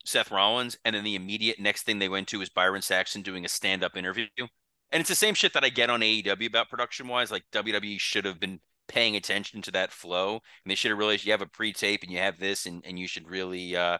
Seth 0.06 0.32
Rollins, 0.32 0.78
and 0.86 0.95
then 0.95 1.04
the 1.04 1.16
immediate 1.16 1.60
next 1.60 1.84
thing 1.84 1.99
they 1.99 2.10
went 2.10 2.28
to 2.30 2.39
was 2.39 2.49
Byron 2.49 2.82
Saxton 2.82 3.22
doing 3.22 3.45
a 3.45 3.49
stand-up 3.49 3.95
interview. 3.95 4.28
And 4.38 4.99
it's 4.99 5.10
the 5.10 5.16
same 5.16 5.36
shit 5.36 5.54
that 5.54 5.64
I 5.64 5.70
get 5.70 5.89
on 5.89 6.02
AEW 6.02 6.47
about 6.47 6.70
production 6.70 7.08
wise. 7.08 7.32
Like 7.32 7.43
WWE 7.52 7.99
should 7.99 8.26
have 8.26 8.39
been 8.39 8.60
paying 8.88 9.16
attention 9.16 9.62
to 9.64 9.72
that 9.72 9.91
flow, 9.91 10.34
and 10.34 10.72
they 10.72 10.76
should 10.76 10.91
have 10.91 10.97
realized 10.97 11.26
you 11.26 11.32
have 11.32 11.41
a 11.41 11.45
pre-tape 11.45 12.04
and 12.04 12.12
you 12.12 12.18
have 12.18 12.39
this, 12.39 12.66
and 12.66 12.84
and 12.86 12.99
you 12.99 13.08
should 13.08 13.30
really 13.30 13.76
uh 13.76 13.97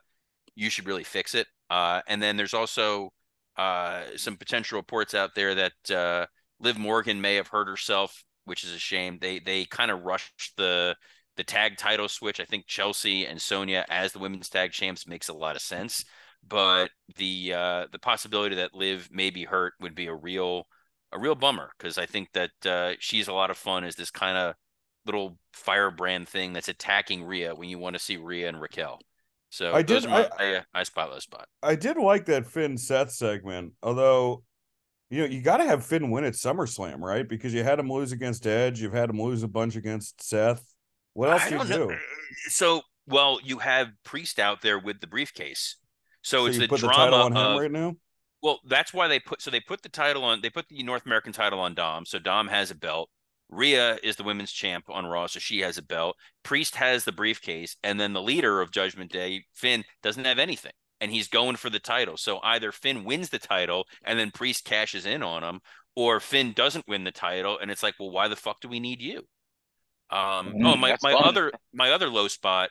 you 0.56 0.70
should 0.70 0.86
really 0.86 1.04
fix 1.04 1.34
it. 1.34 1.48
Uh, 1.70 2.02
and 2.08 2.22
then 2.22 2.36
there's 2.38 2.54
also 2.54 3.14
uh 3.58 4.04
some 4.18 4.36
potential 4.38 4.78
reports 4.78 5.14
out 5.14 5.32
there 5.36 5.56
that 5.56 5.92
uh 5.92 6.26
Liv 6.60 6.78
Morgan 6.78 7.22
may 7.22 7.36
have 7.36 7.48
hurt 7.48 7.68
herself, 7.68 8.24
which 8.46 8.64
is 8.64 8.74
a 8.74 8.80
shame. 8.80 9.18
They 9.22 9.40
they 9.40 9.66
kind 9.66 9.92
of 9.92 10.04
rushed 10.04 10.54
the 10.58 10.96
the 11.42 11.46
tag 11.46 11.76
title 11.76 12.08
switch. 12.08 12.40
I 12.40 12.46
think 12.46 12.68
Chelsea 12.68 13.26
and 13.26 13.42
Sonya 13.42 13.84
as 13.90 14.12
the 14.12 14.20
women's 14.20 14.48
tag 14.48 14.72
champs 14.74 15.08
makes 15.08 15.28
a 15.28 15.34
lot 15.34 15.56
of 15.56 15.62
sense, 15.64 16.06
but 16.48 16.92
the 17.18 17.54
uh, 17.56 17.86
the 17.92 17.98
possibility 17.98 18.58
that 18.58 18.76
Liv 18.76 19.10
may 19.12 19.32
be 19.32 19.46
hurt 19.46 19.74
would 19.80 19.96
be 19.96 20.06
a 20.06 20.14
real 20.14 20.68
a 21.12 21.18
real 21.18 21.34
bummer 21.34 21.72
because 21.76 21.98
I 21.98 22.06
think 22.06 22.30
that 22.34 22.52
uh, 22.64 22.94
she's 23.00 23.28
a 23.28 23.34
lot 23.34 23.50
of 23.50 23.58
fun 23.58 23.84
as 23.84 23.96
this 23.96 24.12
kind 24.12 24.38
of 24.38 24.54
little 25.08 25.40
firebrand 25.54 26.30
thing 26.30 26.54
that's 26.54 26.70
attacking 26.70 27.24
Rhea 27.24 27.56
when 27.56 27.70
you 27.70 27.80
want 27.80 27.96
to 27.96 28.00
see 28.00 28.18
Rhea 28.18 28.48
and 28.48 28.62
Raquel. 28.62 29.00
So 29.50 29.74
I 29.74 29.82
did- 29.82 30.08
my 30.08 30.30
I, 30.38 30.62
I 30.76 30.84
spot 30.84 31.10
low 31.10 31.18
spot. 31.18 31.48
I 31.64 31.76
did 31.76 31.98
like 31.98 32.26
that 32.26 32.46
Finn 32.46 32.78
Seth 32.78 33.12
segment, 33.14 33.74
although 33.82 34.44
you 35.10 35.22
know 35.22 35.26
you 35.26 35.42
got 35.42 35.58
to 35.58 35.66
have 35.66 35.84
Finn 35.84 36.12
win 36.12 36.24
at 36.24 36.34
SummerSlam, 36.34 37.00
right? 37.00 37.28
Because 37.28 37.52
you 37.52 37.64
had 37.64 37.80
him 37.80 37.90
lose 37.90 38.12
against 38.12 38.46
Edge, 38.46 38.80
you've 38.80 38.94
had 38.94 39.10
him 39.10 39.20
lose 39.20 39.42
a 39.42 39.48
bunch 39.48 39.76
against 39.76 40.24
Seth. 40.24 40.64
What 41.14 41.30
else 41.30 41.48
do 41.48 41.56
you 41.58 41.64
know. 41.66 41.98
So, 42.48 42.82
well, 43.08 43.40
you 43.44 43.60
have 43.60 43.90
Priest 44.04 44.40
out 44.40 44.62
there 44.62 44.80
with 44.80 45.02
the 45.02 45.08
briefcase. 45.08 45.78
So, 46.22 46.38
So 46.40 46.46
it's 46.46 46.58
the 46.58 46.68
the 46.68 46.78
drama 46.78 46.94
title 46.96 47.22
on 47.22 47.34
him 47.34 47.54
of 47.54 47.56
right 47.56 47.72
now. 47.72 47.96
well, 48.42 48.60
that's 48.66 48.94
why 48.94 49.08
they 49.08 49.20
put 49.20 49.42
so 49.42 49.52
they 49.52 49.60
put 49.60 49.82
the 49.82 49.90
title 49.90 50.24
on 50.24 50.42
they 50.42 50.50
put 50.50 50.68
the 50.68 50.84
North 50.84 51.06
American 51.06 51.34
title 51.34 51.60
on 51.60 51.74
Dom. 51.76 52.06
So 52.06 52.20
Dom 52.20 52.48
has 52.48 52.72
a 52.72 52.76
belt. 52.76 53.10
Rhea 53.50 54.00
is 54.02 54.16
the 54.16 54.24
women's 54.24 54.52
champ 54.52 54.86
on 54.90 55.06
Raw, 55.06 55.28
so 55.28 55.40
she 55.40 55.60
has 55.60 55.78
a 55.78 55.82
belt. 55.84 56.16
Priest 56.44 56.76
has 56.76 57.04
the 57.04 57.12
briefcase, 57.12 57.76
and 57.84 58.00
then 58.00 58.14
the 58.14 58.22
leader 58.22 58.62
of 58.62 58.72
Judgment 58.72 59.12
Day, 59.12 59.44
Finn, 59.54 59.84
doesn't 60.02 60.24
have 60.26 60.40
anything, 60.40 60.72
and 61.02 61.12
he's 61.12 61.28
going 61.28 61.58
for 61.58 61.70
the 61.70 61.80
title. 61.80 62.16
So 62.18 62.40
either 62.44 62.72
Finn 62.72 63.04
wins 63.04 63.30
the 63.30 63.40
title, 63.40 63.86
and 64.04 64.18
then 64.18 64.32
Priest 64.32 64.64
cashes 64.64 65.06
in 65.06 65.22
on 65.22 65.44
him, 65.44 65.60
or 65.96 66.22
Finn 66.22 66.54
doesn't 66.54 66.88
win 66.88 67.04
the 67.04 67.12
title, 67.12 67.58
and 67.60 67.70
it's 67.70 67.84
like, 67.84 67.96
well, 68.00 68.12
why 68.12 68.30
the 68.30 68.38
fuck 68.38 68.62
do 68.62 68.70
we 68.70 68.80
need 68.80 69.02
you? 69.02 69.28
Um, 70.12 70.58
Mm, 70.60 70.66
oh 70.66 70.76
my 70.76 70.98
my 71.02 71.14
fun. 71.14 71.24
other 71.24 71.52
my 71.74 71.92
other 71.92 72.10
low 72.10 72.28
spot 72.28 72.70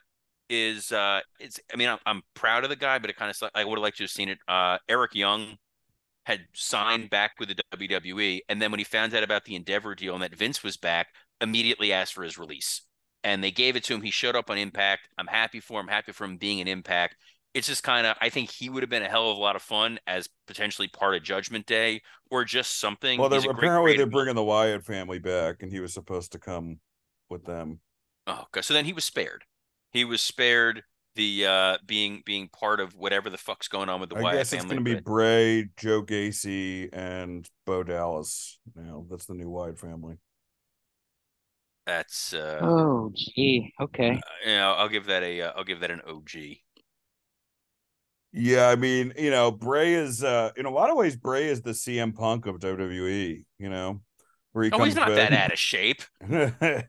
is 0.49 0.93
uh 0.93 1.21
it's 1.39 1.61
I 1.73 1.77
mean 1.77 1.89
I'm, 1.89 1.99
I'm 2.07 2.23
proud 2.35 2.65
of 2.65 2.71
the 2.71 2.77
guy, 2.77 2.99
but 2.99 3.11
it 3.11 3.17
kind 3.17 3.31
of 3.31 3.51
I 3.55 3.65
would 3.65 3.79
have 3.79 3.83
liked 3.83 3.99
to 3.99 4.05
have 4.05 4.11
seen 4.11 4.29
it. 4.29 4.39
Uh, 4.49 4.79
Eric 4.89 5.15
Young 5.15 5.57
had 6.27 6.41
signed 6.55 7.11
back 7.11 7.33
with 7.39 7.49
the 7.49 7.57
WWE, 7.73 8.41
and 8.49 8.61
then 8.61 8.71
when 8.71 8.79
he 8.79 8.85
found 8.85 9.15
out 9.15 9.23
about 9.23 9.45
the 9.45 9.55
Endeavor 9.57 9.95
deal 9.95 10.15
and 10.15 10.23
that 10.23 10.35
Vince 10.37 10.63
was 10.63 10.77
back, 10.77 11.09
immediately 11.41 11.93
asked 11.93 12.15
for 12.15 12.23
his 12.23 12.39
release. 12.39 12.83
And 13.25 13.43
they 13.45 13.51
gave 13.51 13.77
it 13.77 13.85
to 13.85 13.95
him. 13.95 14.03
He 14.03 14.11
showed 14.11 14.37
up 14.37 14.51
on 14.51 14.59
Impact. 14.59 15.09
I'm 15.19 15.27
happy 15.27 15.61
for 15.61 15.81
him. 15.81 15.89
Happy 15.89 16.13
for 16.13 16.25
him 16.25 16.37
being 16.39 16.61
an 16.61 16.69
Impact. 16.69 17.17
It's 17.55 17.67
just 17.67 17.83
kind 17.83 18.07
of 18.07 18.17
I 18.21 18.29
think 18.29 18.51
he 18.51 18.69
would 18.71 18.83
have 18.83 18.91
been 18.91 19.03
a 19.03 19.09
hell 19.09 19.31
of 19.31 19.37
a 19.37 19.41
lot 19.41 19.57
of 19.57 19.63
fun 19.63 19.99
as 20.07 20.29
potentially 20.47 20.89
part 20.89 21.17
of 21.17 21.23
Judgment 21.23 21.67
Day 21.67 22.03
or 22.31 22.45
just 22.45 22.79
something. 22.81 23.19
Well, 23.19 23.29
they're 23.29 23.41
He's 23.41 23.45
a 23.45 23.49
great 23.49 23.73
apparently 23.73 23.95
they're 23.95 24.07
bringing 24.07 24.35
the 24.37 24.45
Wyatt 24.45 24.85
family 24.85 25.19
back, 25.19 25.63
and 25.63 25.73
he 25.73 25.81
was 25.81 25.93
supposed 25.93 26.33
to 26.33 26.39
come 26.39 26.79
with 27.31 27.45
them. 27.45 27.81
Oh, 28.27 28.43
okay. 28.45 28.63
So 28.63 28.75
then 28.75 28.85
he 28.85 28.93
was 28.93 29.05
spared. 29.05 29.45
He 29.93 30.05
was 30.05 30.21
spared 30.21 30.83
the 31.17 31.45
uh 31.47 31.79
being 31.87 32.23
being 32.25 32.49
part 32.49 32.79
of 32.81 32.95
whatever 32.95 33.29
the 33.31 33.37
fuck's 33.39 33.67
going 33.67 33.89
on 33.89 34.01
with 34.01 34.11
the 34.11 34.17
I 34.17 34.23
Wyatt 34.23 34.37
guess 34.39 34.53
it's 34.53 34.63
family. 34.63 34.77
going 34.77 34.85
to 34.85 34.91
be 34.91 34.95
but- 34.97 35.05
Bray, 35.05 35.69
Joe 35.77 36.03
Gacy, 36.03 36.89
and 36.93 37.49
Bo 37.67 37.83
Dallas. 37.83 38.59
Now 38.77 39.05
that's 39.11 39.27
the 39.27 39.35
new 39.35 39.51
Wyatt 39.51 39.79
family. 39.79 40.17
That's 41.87 42.33
uh, 42.35 42.61
Oh, 42.63 43.13
gee. 43.17 43.73
Okay. 43.81 44.21
you 44.45 44.53
know, 44.53 44.73
I'll 44.73 44.89
give 44.89 45.07
that 45.07 45.23
a 45.25 45.43
uh, 45.43 45.53
I'll 45.57 45.65
give 45.65 45.81
that 45.81 45.91
an 45.91 46.01
OG. 46.07 46.31
Yeah, 48.33 48.69
I 48.69 48.77
mean, 48.77 49.13
you 49.19 49.31
know, 49.31 49.51
Bray 49.51 49.95
is 49.95 50.23
uh 50.23 50.51
in 50.57 50.67
a 50.67 50.71
lot 50.71 50.91
of 50.91 50.97
ways 50.97 51.17
Bray 51.17 51.49
is 51.49 51.63
the 51.63 51.73
CM 51.73 52.15
Punk 52.15 52.47
of 52.47 52.61
WWE, 52.61 53.45
you 53.59 53.69
know, 53.69 54.03
where 54.53 54.65
he 54.65 54.71
Oh, 54.73 54.79
comes 54.79 54.89
he's 54.89 54.97
not 54.97 55.09
back. 55.09 55.31
that 55.31 55.33
out 55.33 55.53
of 55.53 55.59
shape. 55.59 56.03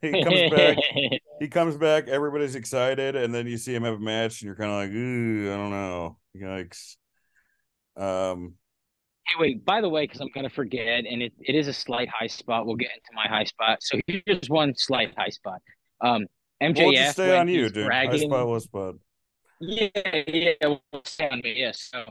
he 0.02 0.18
comes 0.24 0.44
back, 0.50 0.78
he 1.40 1.48
comes 1.50 1.78
back, 1.78 2.08
everybody's 2.08 2.56
excited, 2.56 3.16
and 3.16 3.34
then 3.34 3.48
you 3.48 3.58
see 3.58 3.74
him 3.76 3.84
have 3.84 3.96
a 3.96 4.00
match 4.00 4.42
and 4.42 4.48
you're 4.48 4.56
kind 4.56 4.72
of 4.72 4.78
like, 4.78 4.92
ooh, 4.92 5.52
I 5.54 5.58
don't 5.58 5.72
know. 5.72 6.18
Yikes. 6.36 6.96
Um 7.98 8.56
Hey, 9.28 9.36
wait, 9.40 9.66
by 9.66 9.82
the 9.82 9.88
way, 9.90 10.04
because 10.06 10.20
I'm 10.20 10.30
going 10.34 10.50
to 10.50 10.54
forget, 10.54 11.06
and 11.06 11.22
it, 11.22 11.32
it 11.40 11.56
is 11.56 11.68
a 11.68 11.74
slight 11.74 12.10
high 12.10 12.28
spot. 12.28 12.66
We'll 12.66 12.76
get 12.76 12.90
into 12.90 13.12
my 13.14 13.28
high 13.30 13.44
spot. 13.46 13.78
So 13.82 14.00
here's 14.08 14.50
one 14.50 14.74
slight 14.76 15.14
high 15.16 15.30
spot. 15.30 15.62
Um, 16.02 16.26
MJF. 16.62 16.78
we'll 16.78 16.94
just 16.94 17.12
stay 17.14 17.38
on 17.38 17.48
you, 17.48 17.64
he's 17.64 17.72
dude. 17.72 17.90
High 17.92 18.18
spot, 18.18 18.48
low 18.48 18.60
spot. 18.60 18.96
Yeah, 19.60 19.88
yeah, 20.28 20.54
we'll 20.64 20.82
stay 21.06 21.30
on 21.30 21.40
me. 21.44 21.54
Yes. 21.56 21.90
So, 21.94 22.04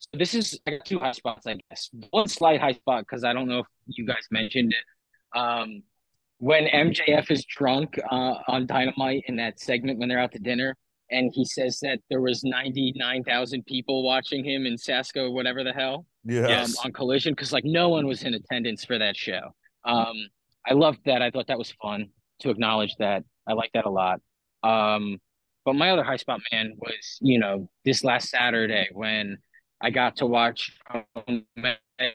so 0.00 0.08
this 0.18 0.34
is 0.34 0.58
I 0.66 0.72
got 0.72 0.84
two 0.84 0.98
high 0.98 1.12
spots, 1.12 1.46
I 1.46 1.58
guess. 1.70 1.88
One 2.10 2.28
slight 2.28 2.60
high 2.60 2.72
spot 2.72 3.04
because 3.08 3.24
I 3.24 3.32
don't 3.32 3.48
know 3.48 3.60
if 3.60 3.66
you 3.86 4.04
guys 4.04 4.26
mentioned 4.30 4.72
it. 4.72 4.84
Um, 5.36 5.82
when 6.38 6.66
MJF 6.66 7.30
is 7.30 7.44
drunk 7.46 7.98
uh, 8.10 8.34
on 8.48 8.66
Dynamite 8.66 9.24
in 9.26 9.36
that 9.36 9.58
segment 9.60 9.98
when 9.98 10.08
they're 10.08 10.18
out 10.18 10.32
to 10.32 10.38
dinner, 10.38 10.76
and 11.10 11.30
he 11.32 11.44
says 11.44 11.78
that 11.80 11.98
there 12.10 12.20
was 12.20 12.42
ninety 12.44 12.92
nine 12.96 13.22
thousand 13.22 13.64
people 13.66 14.02
watching 14.04 14.44
him 14.44 14.66
in 14.66 14.74
Sasko, 14.74 15.32
whatever 15.32 15.62
the 15.64 15.72
hell 15.72 16.04
Yes. 16.24 16.70
um, 16.70 16.86
on 16.86 16.92
Collision 16.92 17.32
because 17.32 17.52
like 17.52 17.64
no 17.64 17.88
one 17.88 18.06
was 18.06 18.24
in 18.24 18.34
attendance 18.34 18.84
for 18.84 18.98
that 18.98 19.16
show. 19.16 19.54
Um, 19.84 20.14
I 20.68 20.74
loved 20.74 20.98
that. 21.06 21.22
I 21.22 21.30
thought 21.30 21.46
that 21.46 21.58
was 21.58 21.72
fun 21.80 22.08
to 22.40 22.50
acknowledge 22.50 22.94
that. 22.98 23.22
I 23.46 23.52
like 23.52 23.70
that 23.74 23.86
a 23.86 23.90
lot. 23.90 24.20
Um, 24.64 25.18
but 25.64 25.74
my 25.74 25.90
other 25.90 26.02
high 26.02 26.16
spot 26.16 26.40
man 26.52 26.72
was 26.76 27.18
you 27.20 27.38
know 27.38 27.68
this 27.84 28.02
last 28.04 28.28
Saturday 28.30 28.88
when 28.92 29.38
I 29.80 29.90
got 29.90 30.16
to 30.16 30.26
watch 30.26 30.72
um, 30.92 31.44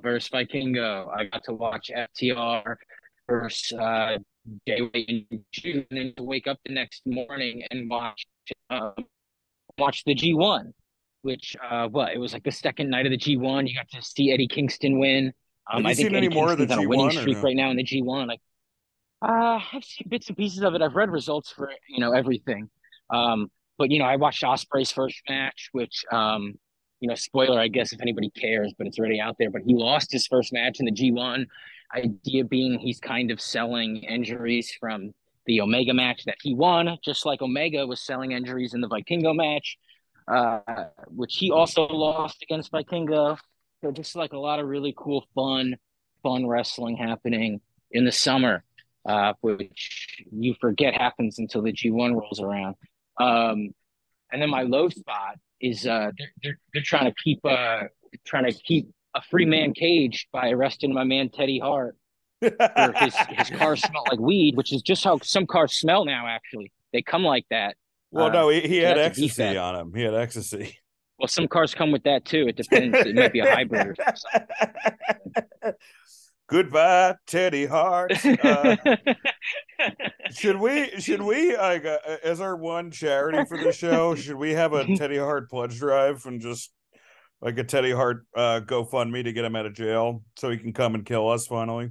versus 0.03 0.29
Vikingo. 0.29 1.07
I 1.17 1.25
got 1.25 1.43
to 1.45 1.53
watch 1.53 1.89
FTR 1.95 2.75
versus 3.29 3.77
uh, 3.77 4.17
White 4.67 5.05
and 5.07 5.43
Juice, 5.51 5.85
and 5.91 6.15
to 6.17 6.23
wake 6.23 6.47
up 6.47 6.59
the 6.65 6.73
next 6.73 7.01
morning 7.05 7.63
and 7.71 7.89
watch 7.89 8.25
um, 8.69 8.93
watch 9.77 10.03
the 10.05 10.13
G 10.13 10.33
one 10.33 10.73
which 11.21 11.55
uh 11.69 11.87
what 11.87 12.13
it 12.13 12.17
was 12.17 12.33
like 12.33 12.43
the 12.43 12.51
second 12.51 12.89
night 12.89 13.05
of 13.05 13.11
the 13.11 13.17
G1. 13.17 13.67
You 13.67 13.75
got 13.75 13.89
to 13.91 14.01
see 14.01 14.31
Eddie 14.31 14.47
Kingston 14.47 14.99
win. 14.99 15.33
Um, 15.71 15.83
Have 15.83 15.83
you 15.83 15.89
I 15.89 15.93
think 15.93 16.07
seen 16.07 16.15
Eddie 16.15 16.27
any 16.27 16.35
more 16.35 16.51
of 16.51 16.57
the 16.57 16.65
Kingston's 16.65 16.79
on 16.79 16.85
a 16.85 16.89
winning 16.89 17.09
G1 17.09 17.21
streak 17.21 17.37
no? 17.37 17.43
right 17.43 17.55
now 17.55 17.69
in 17.69 17.77
the 17.77 17.83
G1. 17.83 18.27
Like, 18.27 18.41
uh, 19.21 19.59
I've 19.73 19.83
seen 19.83 20.07
bits 20.09 20.27
and 20.27 20.37
pieces 20.37 20.63
of 20.63 20.73
it. 20.73 20.81
I've 20.81 20.95
read 20.95 21.11
results 21.11 21.51
for 21.51 21.71
you 21.87 21.99
know 21.99 22.11
everything. 22.13 22.69
Um, 23.09 23.51
but 23.77 23.91
you 23.91 23.99
know, 23.99 24.05
I 24.05 24.15
watched 24.15 24.43
Ospreay's 24.43 24.91
first 24.91 25.21
match, 25.29 25.69
which 25.71 26.03
um, 26.11 26.53
you 26.99 27.09
know, 27.09 27.15
spoiler, 27.15 27.59
I 27.59 27.67
guess 27.67 27.93
if 27.93 28.01
anybody 28.01 28.29
cares, 28.29 28.73
but 28.77 28.87
it's 28.87 28.99
already 28.99 29.19
out 29.19 29.35
there. 29.39 29.51
But 29.51 29.61
he 29.65 29.73
lost 29.75 30.11
his 30.11 30.27
first 30.27 30.53
match 30.53 30.79
in 30.79 30.85
the 30.85 30.91
G1. 30.91 31.45
Idea 31.95 32.45
being 32.45 32.79
he's 32.79 32.99
kind 32.99 33.31
of 33.31 33.41
selling 33.41 33.97
injuries 33.97 34.71
from 34.79 35.13
the 35.45 35.61
Omega 35.61 35.93
match 35.93 36.25
that 36.25 36.37
he 36.41 36.53
won, 36.53 36.97
just 37.03 37.25
like 37.25 37.41
Omega 37.41 37.85
was 37.85 37.99
selling 37.99 38.31
injuries 38.31 38.73
in 38.73 38.81
the 38.81 38.87
Vikingo 38.87 39.35
match 39.35 39.77
uh, 40.27 40.59
which 41.07 41.35
he 41.35 41.51
also 41.51 41.87
lost 41.87 42.41
against 42.43 42.71
Vikingo. 42.71 43.37
So 43.81 43.91
just 43.91 44.15
like 44.15 44.33
a 44.33 44.37
lot 44.37 44.59
of 44.59 44.67
really 44.67 44.93
cool, 44.95 45.25
fun, 45.35 45.77
fun 46.23 46.47
wrestling 46.47 46.97
happening 46.97 47.61
in 47.91 48.05
the 48.05 48.11
summer, 48.11 48.63
uh, 49.05 49.33
which 49.41 50.23
you 50.31 50.55
forget 50.61 50.93
happens 50.93 51.39
until 51.39 51.61
the 51.61 51.73
G1 51.73 52.13
rolls 52.13 52.39
around. 52.39 52.75
Um, 53.19 53.73
and 54.31 54.41
then 54.41 54.49
my 54.49 54.61
low 54.61 54.89
spot 54.89 55.37
is 55.59 55.85
uh, 55.85 56.11
they're, 56.17 56.31
they're, 56.43 56.59
they're 56.73 56.83
trying 56.83 57.05
to 57.05 57.15
keep 57.23 57.43
uh, 57.43 57.83
trying 58.25 58.45
to 58.45 58.53
keep 58.53 58.93
a 59.15 59.21
free 59.21 59.45
man 59.45 59.73
caged 59.73 60.27
by 60.31 60.49
arresting 60.49 60.93
my 60.93 61.03
man 61.03 61.29
Teddy 61.29 61.59
Hart 61.59 61.95
his 62.41 63.15
his 63.29 63.49
car 63.57 63.75
smelled 63.75 64.07
like 64.09 64.19
weed, 64.19 64.55
which 64.55 64.73
is 64.73 64.81
just 64.81 65.03
how 65.03 65.19
some 65.21 65.45
cars 65.45 65.73
smell 65.73 66.05
now. 66.05 66.27
Actually, 66.27 66.71
they 66.93 67.01
come 67.01 67.23
like 67.23 67.45
that. 67.49 67.75
well, 68.11 68.25
Uh, 68.25 68.29
no, 68.29 68.49
he, 68.49 68.61
he 68.61 68.81
so 68.81 68.87
had 68.87 68.97
ecstasy 68.97 69.57
on 69.57 69.75
him. 69.75 69.93
He 69.93 70.03
had 70.03 70.13
ecstasy. 70.13 70.77
Well, 71.19 71.27
some 71.27 71.47
cars 71.47 71.75
come 71.75 71.91
with 71.91 72.03
that 72.03 72.25
too. 72.25 72.47
It 72.47 72.55
depends. 72.55 72.97
It 72.99 73.15
might 73.15 73.31
be 73.31 73.39
a 73.39 73.53
hybrid 73.53 73.87
or 73.99 74.13
something. 74.15 75.73
Goodbye, 76.49 77.15
Teddy 77.27 77.65
Hart. 77.65 78.13
Uh, 78.25 78.75
should 80.31 80.57
we 80.57 80.99
should 80.99 81.21
we 81.21 81.55
like 81.55 81.85
uh, 81.85 81.99
as 82.23 82.41
our 82.41 82.57
one 82.57 82.91
charity 82.91 83.45
for 83.47 83.57
the 83.57 83.71
show? 83.71 84.15
Should 84.15 84.35
we 84.35 84.53
have 84.53 84.73
a 84.73 84.83
Teddy 84.97 85.17
Hart 85.17 85.49
pledge 85.49 85.77
drive 85.77 86.25
and 86.25 86.41
just 86.41 86.71
like 87.41 87.57
a 87.57 87.63
Teddy 87.63 87.91
Hart 87.91 88.25
uh, 88.35 88.61
GoFundMe 88.63 89.23
to 89.23 89.33
get 89.33 89.45
him 89.45 89.55
out 89.55 89.65
of 89.65 89.73
jail 89.73 90.23
so 90.37 90.49
he 90.49 90.57
can 90.57 90.73
come 90.73 90.95
and 90.95 91.05
kill 91.05 91.29
us 91.29 91.47
finally? 91.47 91.89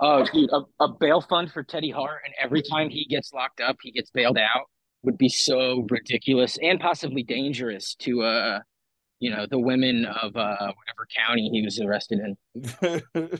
Oh, 0.00 0.26
dude, 0.32 0.50
a, 0.50 0.84
a 0.84 0.88
bail 0.88 1.20
fund 1.20 1.52
for 1.52 1.62
Teddy 1.62 1.90
Hart, 1.90 2.22
and 2.24 2.34
every 2.38 2.62
time 2.62 2.90
he 2.90 3.06
gets 3.06 3.32
locked 3.32 3.60
up, 3.60 3.76
he 3.82 3.92
gets 3.92 4.10
bailed 4.10 4.38
out, 4.38 4.66
would 5.02 5.16
be 5.16 5.28
so 5.28 5.86
ridiculous 5.90 6.58
and 6.62 6.80
possibly 6.80 7.22
dangerous 7.22 7.94
to, 7.96 8.22
uh, 8.22 8.60
you 9.20 9.30
know, 9.30 9.46
the 9.48 9.58
women 9.58 10.04
of 10.04 10.36
uh, 10.36 10.72
whatever 10.72 11.06
county 11.16 11.48
he 11.52 11.62
was 11.62 11.80
arrested 11.80 12.20
in. 12.20 13.02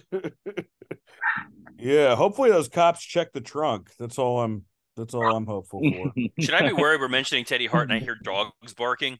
yeah, 1.78 2.14
hopefully 2.14 2.50
those 2.50 2.68
cops 2.68 3.04
check 3.04 3.32
the 3.32 3.40
trunk. 3.40 3.90
That's 3.98 4.18
all 4.18 4.40
I'm. 4.40 4.64
That's 4.96 5.12
all 5.12 5.34
I'm 5.34 5.46
hopeful 5.46 5.80
for. 5.80 6.12
Should 6.38 6.54
I 6.54 6.68
be 6.68 6.72
worried 6.72 7.00
we're 7.00 7.08
mentioning 7.08 7.44
Teddy 7.44 7.66
Hart 7.66 7.90
and 7.90 7.92
I 7.92 7.98
hear 7.98 8.16
dogs 8.22 8.74
barking? 8.76 9.18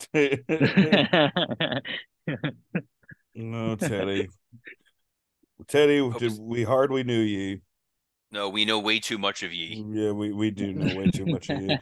no, 3.34 3.76
Teddy. 3.76 4.28
Teddy, 5.68 5.98
Hope 5.98 6.14
did, 6.14 6.26
it's- 6.26 6.40
we 6.40 6.64
hardly 6.64 7.04
knew 7.04 7.20
ye. 7.20 7.60
No, 8.32 8.48
we 8.48 8.64
know 8.64 8.80
way 8.80 8.98
too 8.98 9.18
much 9.18 9.42
of 9.42 9.52
ye. 9.52 9.84
Yeah, 9.88 10.10
we, 10.10 10.32
we 10.32 10.50
do 10.50 10.72
know 10.72 10.96
way 10.96 11.10
too 11.10 11.26
much 11.26 11.48
of 11.48 11.62
you. 11.62 11.76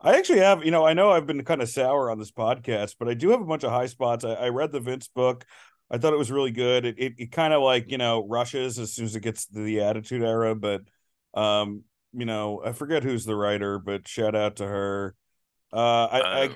I 0.00 0.16
actually 0.16 0.38
have, 0.38 0.64
you 0.64 0.70
know, 0.70 0.86
I 0.86 0.94
know 0.94 1.10
I've 1.10 1.26
been 1.26 1.44
kind 1.44 1.60
of 1.60 1.68
sour 1.68 2.10
on 2.10 2.18
this 2.18 2.30
podcast, 2.30 2.94
but 2.98 3.08
I 3.08 3.14
do 3.14 3.30
have 3.30 3.40
a 3.40 3.44
bunch 3.44 3.64
of 3.64 3.72
high 3.72 3.86
spots. 3.86 4.24
I, 4.24 4.34
I 4.34 4.48
read 4.50 4.70
the 4.70 4.80
Vince 4.80 5.08
book. 5.08 5.44
I 5.90 5.98
thought 5.98 6.12
it 6.12 6.18
was 6.18 6.30
really 6.30 6.52
good. 6.52 6.84
It 6.84 6.98
it, 6.98 7.14
it 7.18 7.32
kind 7.32 7.52
of 7.52 7.62
like, 7.62 7.90
you 7.90 7.98
know, 7.98 8.26
rushes 8.26 8.78
as 8.78 8.94
soon 8.94 9.06
as 9.06 9.16
it 9.16 9.20
gets 9.20 9.46
to 9.48 9.60
the 9.60 9.82
attitude 9.82 10.22
era, 10.22 10.54
but 10.54 10.82
um, 11.34 11.82
you 12.12 12.26
know, 12.26 12.62
I 12.64 12.72
forget 12.72 13.02
who's 13.02 13.24
the 13.24 13.36
writer, 13.36 13.78
but 13.78 14.06
shout 14.06 14.36
out 14.36 14.56
to 14.56 14.66
her. 14.66 15.14
Uh 15.72 16.06
I, 16.06 16.20
Uh, 16.20 16.48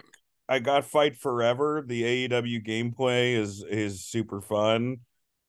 I 0.49 0.59
got 0.59 0.85
Fight 0.85 1.17
Forever. 1.17 1.83
The 1.87 2.29
AEW 2.29 2.65
gameplay 2.67 3.35
is 3.35 3.65
is 3.69 4.05
super 4.05 4.41
fun. 4.41 4.99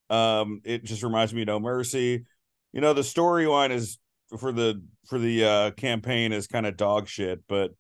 Um, 0.10 0.62
it 0.64 0.84
just 0.84 1.04
reminds 1.04 1.34
me 1.34 1.42
of 1.42 1.48
No 1.48 1.60
Mercy. 1.60 2.24
You 2.72 2.82
know, 2.82 2.94
the 2.94 3.02
storyline 3.02 3.72
is 3.72 4.00
for 4.40 4.52
the 4.52 4.82
for 5.08 5.20
the 5.20 5.46
uh 5.46 5.72
campaign 5.72 6.32
is 6.32 6.48
kind 6.48 6.66
of 6.66 6.78
dog 6.78 7.08
shit, 7.08 7.42
but 7.48 7.72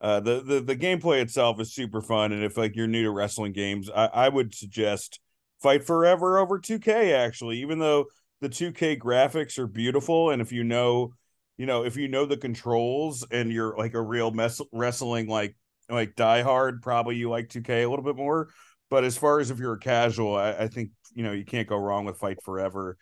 uh 0.00 0.20
the, 0.20 0.42
the 0.42 0.60
the 0.60 0.76
gameplay 0.76 1.20
itself 1.20 1.60
is 1.60 1.74
super 1.74 2.00
fun. 2.00 2.32
And 2.32 2.44
if 2.44 2.56
like 2.56 2.76
you're 2.76 2.86
new 2.86 3.02
to 3.04 3.10
wrestling 3.10 3.52
games, 3.52 3.90
I, 3.90 4.06
I 4.06 4.28
would 4.28 4.54
suggest 4.54 5.20
Fight 5.62 5.84
Forever 5.84 6.38
over 6.38 6.58
2K 6.58 7.12
actually, 7.12 7.58
even 7.60 7.78
though 7.78 8.06
the 8.40 8.48
2K 8.48 8.98
graphics 8.98 9.58
are 9.58 9.66
beautiful, 9.66 10.30
and 10.30 10.40
if 10.40 10.52
you 10.52 10.64
know, 10.64 11.12
you 11.58 11.66
know, 11.66 11.84
if 11.84 11.96
you 11.96 12.08
know 12.08 12.24
the 12.26 12.36
controls 12.36 13.26
and 13.30 13.52
you're 13.52 13.76
like 13.76 13.94
a 13.94 14.00
real 14.00 14.30
mess 14.30 14.60
wrestling 14.72 15.28
like 15.28 15.56
like 15.94 16.16
die 16.16 16.42
hard, 16.42 16.82
probably 16.82 17.16
you 17.16 17.30
like 17.30 17.48
2K 17.48 17.84
a 17.84 17.86
little 17.86 18.04
bit 18.04 18.16
more. 18.16 18.48
But 18.90 19.04
as 19.04 19.16
far 19.16 19.40
as 19.40 19.50
if 19.50 19.58
you're 19.58 19.74
a 19.74 19.78
casual, 19.78 20.36
I, 20.36 20.52
I 20.52 20.68
think 20.68 20.90
you 21.14 21.22
know 21.22 21.32
you 21.32 21.44
can't 21.44 21.68
go 21.68 21.76
wrong 21.76 22.04
with 22.04 22.18
Fight 22.18 22.42
Forever. 22.44 22.96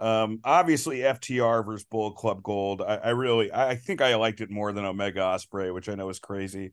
Um, 0.00 0.40
obviously 0.44 0.98
FTR 0.98 1.64
versus 1.64 1.84
Bullet 1.84 2.14
Club 2.14 2.42
Gold. 2.42 2.82
I, 2.82 2.96
I 2.96 3.10
really, 3.10 3.52
I 3.52 3.74
think 3.74 4.00
I 4.00 4.14
liked 4.14 4.40
it 4.40 4.50
more 4.50 4.72
than 4.72 4.84
Omega 4.84 5.20
Ospreay, 5.20 5.74
which 5.74 5.88
I 5.88 5.94
know 5.94 6.08
is 6.08 6.20
crazy. 6.20 6.72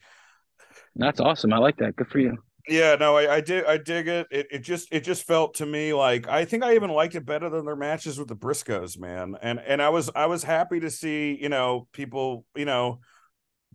That's 0.96 1.20
awesome. 1.20 1.52
I 1.52 1.58
like 1.58 1.78
that. 1.78 1.96
Good 1.96 2.08
for 2.08 2.20
you. 2.20 2.38
Yeah, 2.68 2.96
no, 2.96 3.16
I, 3.16 3.36
I 3.36 3.42
did, 3.42 3.66
I 3.66 3.78
dig 3.78 4.08
it. 4.08 4.28
It, 4.32 4.48
it 4.52 4.60
just, 4.60 4.88
it 4.92 5.04
just 5.04 5.26
felt 5.26 5.56
to 5.56 5.66
me 5.66 5.94
like 5.94 6.28
I 6.28 6.46
think 6.46 6.64
I 6.64 6.76
even 6.76 6.90
liked 6.90 7.14
it 7.16 7.26
better 7.26 7.50
than 7.50 7.66
their 7.66 7.76
matches 7.76 8.18
with 8.18 8.28
the 8.28 8.36
Briscoes, 8.36 8.98
man. 8.98 9.36
And 9.42 9.60
and 9.60 9.82
I 9.82 9.90
was, 9.90 10.10
I 10.16 10.26
was 10.26 10.44
happy 10.44 10.80
to 10.80 10.90
see, 10.90 11.38
you 11.40 11.50
know, 11.50 11.88
people, 11.94 12.46
you 12.56 12.66
know, 12.66 13.02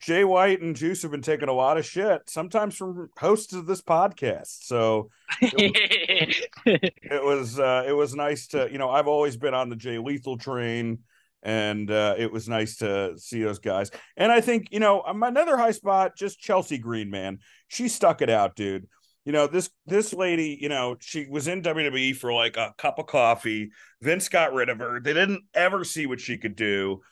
Jay 0.01 0.24
White 0.24 0.62
and 0.62 0.74
Juice 0.74 1.03
have 1.03 1.11
been 1.11 1.20
taking 1.20 1.51
a 1.51 1.53
lot 1.53 1.76
of 1.76 1.84
shit, 1.84 2.28
sometimes 2.28 2.74
from 2.74 3.11
hosts 3.18 3.53
of 3.53 3.66
this 3.66 3.82
podcast. 3.82 4.64
So 4.64 5.11
it, 5.42 6.48
it 6.64 7.22
was 7.22 7.61
uh, 7.61 7.84
it 7.86 7.92
was 7.92 8.14
nice 8.14 8.46
to 8.48 8.68
you 8.72 8.78
know 8.78 8.88
I've 8.88 9.07
always 9.07 9.36
been 9.36 9.53
on 9.53 9.68
the 9.68 9.76
Jay 9.76 9.98
Lethal 9.98 10.38
train, 10.38 11.01
and 11.42 11.90
uh, 11.90 12.14
it 12.16 12.32
was 12.32 12.48
nice 12.48 12.76
to 12.78 13.18
see 13.18 13.42
those 13.42 13.59
guys. 13.59 13.90
And 14.16 14.32
I 14.32 14.40
think 14.40 14.68
you 14.70 14.80
know 14.80 15.05
my 15.14 15.28
another 15.28 15.59
high 15.59 15.72
spot 15.72 16.16
just 16.16 16.40
Chelsea 16.40 16.78
Green, 16.78 17.11
man. 17.11 17.38
She 17.68 17.88
stuck 17.88 18.22
it 18.22 18.30
out, 18.30 18.57
dude. 18.57 18.88
You 19.26 19.32
know 19.32 19.46
this 19.46 19.68
this 19.84 20.14
lady, 20.14 20.59
you 20.59 20.70
know 20.70 20.96
she 21.01 21.26
was 21.26 21.46
in 21.46 21.62
WWE 21.62 22.16
for 22.16 22.32
like 22.32 22.57
a 22.57 22.74
cup 22.78 22.98
of 22.98 23.07
coffee. 23.07 23.70
Vince 24.01 24.30
got 24.30 24.55
rid 24.55 24.70
of 24.70 24.78
her. 24.78 24.98
They 24.98 25.12
didn't 25.12 25.44
ever 25.53 25.84
see 25.84 26.07
what 26.07 26.20
she 26.20 26.38
could 26.38 26.57
do 26.57 27.03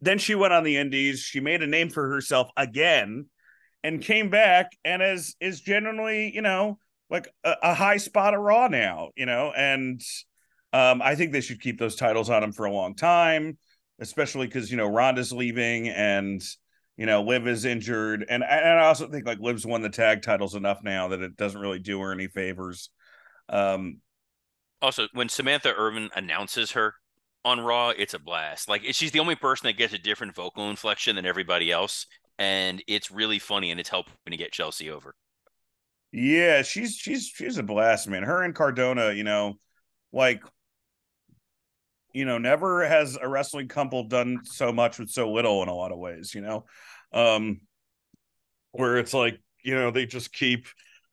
then 0.00 0.18
she 0.18 0.34
went 0.34 0.52
on 0.52 0.64
the 0.64 0.76
indies. 0.76 1.20
She 1.20 1.40
made 1.40 1.62
a 1.62 1.66
name 1.66 1.90
for 1.90 2.08
herself 2.08 2.50
again 2.56 3.26
and 3.82 4.02
came 4.02 4.30
back 4.30 4.72
and 4.84 5.02
is 5.02 5.36
is 5.40 5.60
generally 5.60 6.34
you 6.34 6.42
know 6.42 6.78
like 7.10 7.28
a, 7.44 7.54
a 7.62 7.74
high 7.74 7.96
spot 7.96 8.34
of 8.34 8.40
raw 8.40 8.68
now 8.68 9.10
you 9.16 9.26
know? 9.26 9.52
And 9.56 10.00
um 10.72 11.00
i 11.00 11.14
think 11.14 11.32
they 11.32 11.40
should 11.40 11.60
keep 11.60 11.78
those 11.78 11.96
titles 11.96 12.28
on 12.28 12.42
them 12.42 12.52
for 12.52 12.66
a 12.66 12.72
long 12.72 12.94
time 12.94 13.56
especially 14.00 14.46
because 14.46 14.70
you 14.70 14.76
know 14.76 14.86
ronda's 14.86 15.32
leaving 15.32 15.88
and 15.88 16.42
you 16.96 17.06
know 17.06 17.22
liv 17.22 17.46
is 17.46 17.64
injured. 17.64 18.24
And, 18.28 18.44
and 18.44 18.78
i 18.80 18.86
also 18.86 19.08
think 19.08 19.26
like 19.26 19.38
liv's 19.40 19.64
won 19.64 19.82
the 19.82 19.88
tag 19.88 20.22
titles 20.22 20.54
enough 20.54 20.80
now 20.82 21.08
that 21.08 21.22
it 21.22 21.36
doesn't 21.36 21.60
really 21.60 21.78
do 21.78 22.00
her 22.00 22.12
any 22.12 22.26
favors. 22.26 22.90
Um 23.48 24.00
also 24.82 25.08
when 25.12 25.28
samantha 25.28 25.72
irvin 25.74 26.10
announces 26.14 26.72
her 26.72 26.94
on 27.44 27.60
Raw, 27.60 27.90
it's 27.90 28.14
a 28.14 28.18
blast. 28.18 28.68
Like 28.68 28.82
she's 28.92 29.12
the 29.12 29.20
only 29.20 29.34
person 29.34 29.66
that 29.66 29.76
gets 29.76 29.94
a 29.94 29.98
different 29.98 30.34
vocal 30.34 30.70
inflection 30.70 31.16
than 31.16 31.26
everybody 31.26 31.70
else, 31.70 32.06
and 32.38 32.82
it's 32.86 33.10
really 33.10 33.38
funny 33.38 33.70
and 33.70 33.80
it's 33.80 33.88
helping 33.88 34.14
to 34.30 34.36
get 34.36 34.52
Chelsea 34.52 34.90
over. 34.90 35.14
Yeah, 36.12 36.62
she's 36.62 36.94
she's 36.94 37.26
she's 37.26 37.58
a 37.58 37.62
blast, 37.62 38.08
man. 38.08 38.22
Her 38.22 38.42
and 38.42 38.54
Cardona, 38.54 39.12
you 39.12 39.24
know, 39.24 39.54
like 40.12 40.42
you 42.14 42.24
know, 42.24 42.38
never 42.38 42.86
has 42.86 43.18
a 43.20 43.28
wrestling 43.28 43.68
couple 43.68 44.04
done 44.04 44.40
so 44.44 44.72
much 44.72 44.98
with 44.98 45.10
so 45.10 45.30
little 45.30 45.62
in 45.62 45.68
a 45.68 45.74
lot 45.74 45.92
of 45.92 45.98
ways, 45.98 46.34
you 46.34 46.40
know. 46.40 46.64
Um 47.12 47.60
where 48.72 48.98
it's 48.98 49.14
like, 49.14 49.40
you 49.62 49.74
know, 49.74 49.90
they 49.90 50.06
just 50.06 50.32
keep 50.32 50.66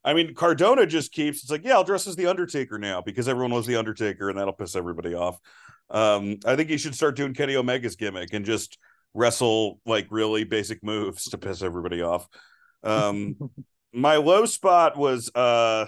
I 0.04 0.14
mean, 0.14 0.36
Cardona 0.36 0.86
just 0.86 1.12
keeps 1.12 1.42
it's 1.42 1.52
like, 1.52 1.66
yeah, 1.66 1.74
I'll 1.74 1.84
dress 1.84 2.08
as 2.08 2.16
the 2.16 2.28
Undertaker 2.28 2.78
now 2.78 3.02
because 3.02 3.28
everyone 3.28 3.52
loves 3.52 3.68
the 3.68 3.76
Undertaker 3.76 4.30
and 4.30 4.38
that'll 4.40 4.54
piss 4.54 4.76
everybody 4.76 5.14
off. 5.14 5.40
Um, 5.90 6.38
I 6.46 6.56
think 6.56 6.70
he 6.70 6.78
should 6.78 6.96
start 6.96 7.16
doing 7.16 7.34
Kenny 7.34 7.56
Omega's 7.56 7.96
gimmick 7.96 8.34
and 8.34 8.46
just 8.46 8.78
wrestle 9.14 9.80
like 9.86 10.08
really 10.10 10.44
basic 10.44 10.84
moves 10.84 11.26
to 11.30 11.38
piss 11.38 11.62
everybody 11.62 12.02
off. 12.02 12.28
Um, 12.84 13.36
my 13.94 14.18
low 14.18 14.46
spot 14.46 14.98
was, 14.98 15.32
uh, 15.34 15.86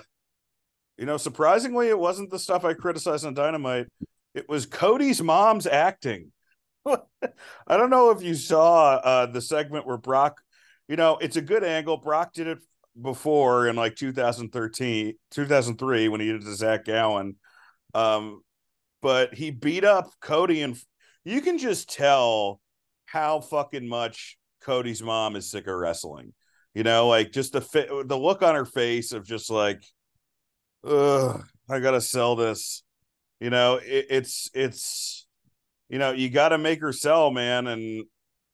you 0.98 1.06
know, 1.06 1.18
surprisingly, 1.18 1.90
it 1.90 2.00
wasn't 2.00 2.32
the 2.32 2.40
stuff 2.40 2.66
I 2.66 2.74
criticized 2.74 3.26
on 3.26 3.34
Dynamite. 3.34 3.88
It 4.34 4.48
was 4.50 4.66
Cody's 4.66 5.22
mom's 5.22 5.68
acting. 5.68 6.32
I 6.86 7.78
don't 7.78 7.90
know 7.90 8.12
if 8.12 8.22
you 8.22 8.34
saw 8.34 8.96
uh, 8.96 9.26
the 9.26 9.42
segment 9.42 9.86
where 9.86 9.98
Brock, 9.98 10.42
you 10.88 10.96
know, 10.96 11.18
it's 11.18 11.36
a 11.36 11.42
good 11.42 11.64
angle. 11.64 11.98
Brock 11.98 12.34
did 12.34 12.48
it 12.48 12.60
before 13.00 13.68
in 13.68 13.76
like 13.76 13.96
2013, 13.96 15.14
2003 15.32 16.08
when 16.08 16.22
he 16.22 16.32
did 16.32 16.44
the 16.44 16.56
Zach 16.56 16.86
Gowen. 16.86 17.36
Um, 17.94 18.42
but 19.02 19.34
he 19.34 19.52
beat 19.52 19.84
up 19.84 20.10
Cody, 20.22 20.62
and 20.62 20.78
you 21.24 21.42
can 21.42 21.58
just 21.58 21.90
tell 21.90 22.62
how 23.06 23.40
fucking 23.40 23.88
much 23.88 24.38
Cody's 24.62 25.02
mom 25.02 25.36
is 25.36 25.50
sick 25.50 25.68
of 25.68 25.76
wrestling. 25.76 26.34
You 26.74 26.84
know, 26.84 27.08
like 27.08 27.32
just 27.32 27.54
the 27.54 27.62
fit, 27.62 27.90
the 28.08 28.18
look 28.18 28.44
on 28.44 28.56
her 28.56 28.66
face 28.66 29.12
of 29.12 29.26
just 29.26 29.50
like, 29.50 29.84
ugh, 30.84 31.44
I 31.70 31.80
gotta 31.80 32.02
sell 32.02 32.36
this. 32.36 32.84
You 33.40 33.50
know, 33.50 33.76
it, 33.76 34.08
it's 34.10 34.50
it's, 34.54 35.28
you 35.90 36.00
know, 36.00 36.12
you 36.12 36.30
got 36.30 36.50
to 36.50 36.58
make 36.58 36.82
her 36.82 36.92
sell, 36.92 37.32
man. 37.32 37.68
And 37.68 38.06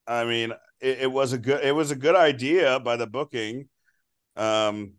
I 0.08 0.26
mean, 0.26 0.52
it, 0.80 1.00
it, 1.02 1.12
was 1.12 1.34
a 1.34 1.38
good 1.38 1.64
it 1.64 1.74
was 1.74 1.92
a 1.92 1.96
good 1.96 2.16
idea 2.16 2.80
by 2.80 2.98
the 2.98 3.08
booking, 3.08 3.70
um, 4.36 4.94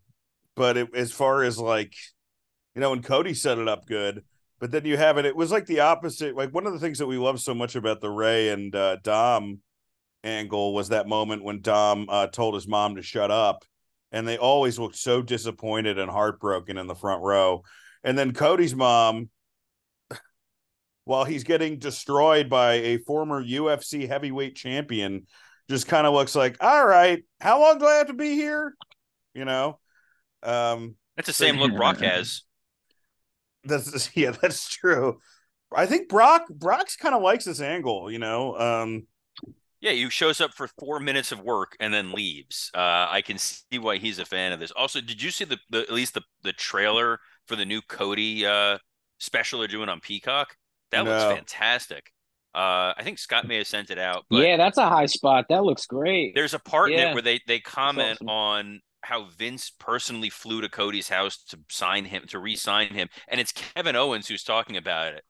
but 0.57 0.77
it, 0.77 0.95
as 0.95 1.13
far 1.13 1.43
as 1.43 1.59
like, 1.59 1.95
you 2.75 2.81
know, 2.81 2.91
when 2.91 3.03
Cody 3.03 3.35
set 3.35 3.59
it 3.59 3.69
up 3.69 3.87
good, 3.87 4.25
but 4.65 4.71
then 4.71 4.87
you 4.87 4.97
have 4.97 5.19
it. 5.19 5.27
It 5.27 5.37
was 5.37 5.53
like 5.53 5.67
the 5.67 5.81
opposite. 5.81 6.35
Like 6.35 6.55
one 6.55 6.67
of 6.67 6.73
the 6.73 6.79
things 6.79 6.99
that 6.99 7.07
we 7.07 7.19
love 7.19 7.39
so 7.39 7.53
much 7.53 7.77
about 7.77 8.01
the 8.01 8.09
Rey 8.09 8.49
and 8.49 8.75
uh, 8.75 8.97
Dom 9.03 9.59
angle 10.23 10.73
was 10.73 10.89
that 10.89 11.07
moment 11.07 11.45
when 11.45 11.61
Dom 11.61 12.07
uh, 12.09 12.29
told 12.29 12.55
his 12.55 12.67
mom 12.67 12.97
to 12.97 13.03
shut 13.03 13.31
up, 13.31 13.67
and 14.11 14.27
they 14.27 14.39
always 14.39 14.79
looked 14.79 14.97
so 14.97 15.21
disappointed 15.21 15.99
and 15.99 16.11
heartbroken 16.11 16.79
in 16.79 16.87
the 16.87 16.95
front 16.95 17.23
row. 17.23 17.63
And 18.05 18.17
then 18.17 18.33
Cody's 18.33 18.75
mom, 18.75 19.29
while 21.05 21.27
he's 21.27 21.45
getting 21.45 21.79
destroyed 21.79 22.49
by 22.49 22.73
a 22.73 22.97
former 22.97 23.45
UFC 23.45 24.09
heavyweight 24.09 24.57
champion, 24.57 25.27
just 25.69 25.89
kind 25.89 26.07
of 26.07 26.15
looks 26.15 26.35
like, 26.35 26.57
"All 26.65 26.87
right, 26.87 27.23
how 27.39 27.61
long 27.61 27.81
do 27.81 27.85
I 27.85 27.97
have 27.97 28.07
to 28.07 28.15
be 28.15 28.35
here?" 28.35 28.75
You 29.35 29.45
know. 29.45 29.79
Um, 30.43 30.97
That's 31.17 31.27
the 31.27 31.35
same 31.35 31.59
look 31.59 31.77
Brock 31.77 31.99
has. 31.99 32.45
That's 33.65 34.11
yeah, 34.17 34.31
that's 34.31 34.69
true. 34.69 35.21
I 35.75 35.87
think 35.87 36.09
Brock 36.09 36.47
Brock's 36.49 36.97
kind 36.97 37.15
of 37.15 37.23
likes 37.23 37.45
this 37.45 37.61
angle, 37.61 38.11
you 38.11 38.19
know. 38.19 38.59
Um 38.59 39.07
yeah, 39.85 39.93
he 39.93 40.09
shows 40.09 40.41
up 40.41 40.55
for 40.55 40.67
four 40.79 40.99
minutes 40.99 41.31
of 41.31 41.41
work 41.41 41.77
and 41.79 41.93
then 41.93 42.13
leaves. 42.13 42.71
Uh, 42.75 43.07
I 43.11 43.21
can 43.21 43.37
see 43.37 43.79
why 43.79 43.99
he's 43.99 44.19
a 44.19 44.25
fan 44.25 44.53
of 44.53 44.59
this. 44.59 44.71
Also, 44.71 45.03
did 45.03 45.23
you 45.23 45.31
see 45.31 45.45
the, 45.45 45.59
the 45.69 45.81
at 45.81 45.93
least 45.93 46.15
the 46.15 46.23
the 46.43 46.55
trailer 46.55 47.21
for 47.47 47.55
the 47.55 47.67
new 47.67 47.83
Cody 47.83 48.47
uh, 48.47 48.79
special 49.19 49.59
they're 49.59 49.69
doing 49.69 49.91
on 49.91 50.01
Peacock? 50.01 50.57
That 50.91 51.05
no. 51.05 51.11
looks 51.11 51.25
fantastic. 51.25 52.13
Uh, 52.55 52.95
I 52.97 53.03
think 53.03 53.19
Scott 53.19 53.47
may 53.47 53.59
have 53.59 53.67
sent 53.67 53.91
it 53.91 53.99
out. 53.99 54.25
yeah, 54.31 54.57
that's 54.57 54.79
a 54.79 54.89
high 54.89 55.07
spot. 55.07 55.47
That 55.51 55.65
looks 55.65 55.85
great. 55.85 56.35
There's 56.35 56.55
a 56.55 56.59
part 56.61 56.91
yeah. 56.91 57.03
in 57.03 57.09
it 57.09 57.13
where 57.13 57.23
they 57.23 57.41
they 57.47 57.61
comment 57.61 58.19
awesome. 58.23 58.29
on 58.31 58.81
how 59.05 59.27
Vince 59.37 59.71
personally 59.71 60.31
flew 60.31 60.61
to 60.61 60.69
Cody's 60.69 61.09
house 61.09 61.43
to 61.45 61.59
sign 61.71 62.07
him 62.07 62.25
to 62.29 62.39
re-sign 62.39 62.89
him, 62.89 63.09
and 63.29 63.41
it's 63.41 63.53
Kevin 63.53 63.97
Owens 63.97 64.29
who's 64.29 64.43
talking 64.43 64.77
about 64.77 65.15
it, 65.15 65.25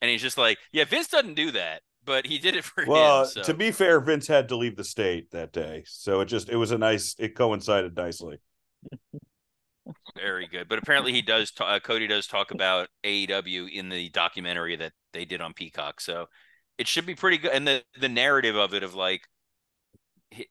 and 0.00 0.10
he's 0.10 0.22
just 0.22 0.38
like, 0.38 0.58
"Yeah, 0.72 0.84
Vince 0.84 1.08
doesn't 1.08 1.34
do 1.34 1.50
that, 1.52 1.82
but 2.04 2.26
he 2.26 2.38
did 2.38 2.56
it 2.56 2.64
for 2.64 2.84
well, 2.86 3.24
him." 3.24 3.30
Well, 3.36 3.44
to 3.44 3.54
be 3.54 3.70
fair, 3.70 4.00
Vince 4.00 4.26
had 4.26 4.48
to 4.48 4.56
leave 4.56 4.76
the 4.76 4.84
state 4.84 5.30
that 5.32 5.52
day, 5.52 5.84
so 5.86 6.20
it 6.20 6.26
just 6.26 6.48
it 6.48 6.56
was 6.56 6.70
a 6.70 6.78
nice 6.78 7.14
it 7.18 7.34
coincided 7.34 7.96
nicely. 7.96 8.38
Very 10.16 10.46
good, 10.46 10.68
but 10.68 10.78
apparently 10.78 11.12
he 11.12 11.22
does. 11.22 11.52
uh, 11.60 11.78
Cody 11.80 12.06
does 12.06 12.26
talk 12.26 12.50
about 12.50 12.88
AEW 13.04 13.70
in 13.72 13.88
the 13.88 14.08
documentary 14.10 14.76
that 14.76 14.92
they 15.12 15.24
did 15.24 15.40
on 15.40 15.52
Peacock, 15.52 16.00
so 16.00 16.26
it 16.78 16.88
should 16.88 17.06
be 17.06 17.14
pretty 17.14 17.38
good. 17.38 17.52
And 17.52 17.66
the 17.66 17.84
the 18.00 18.08
narrative 18.08 18.56
of 18.56 18.74
it 18.74 18.82
of 18.82 18.94
like 18.94 19.28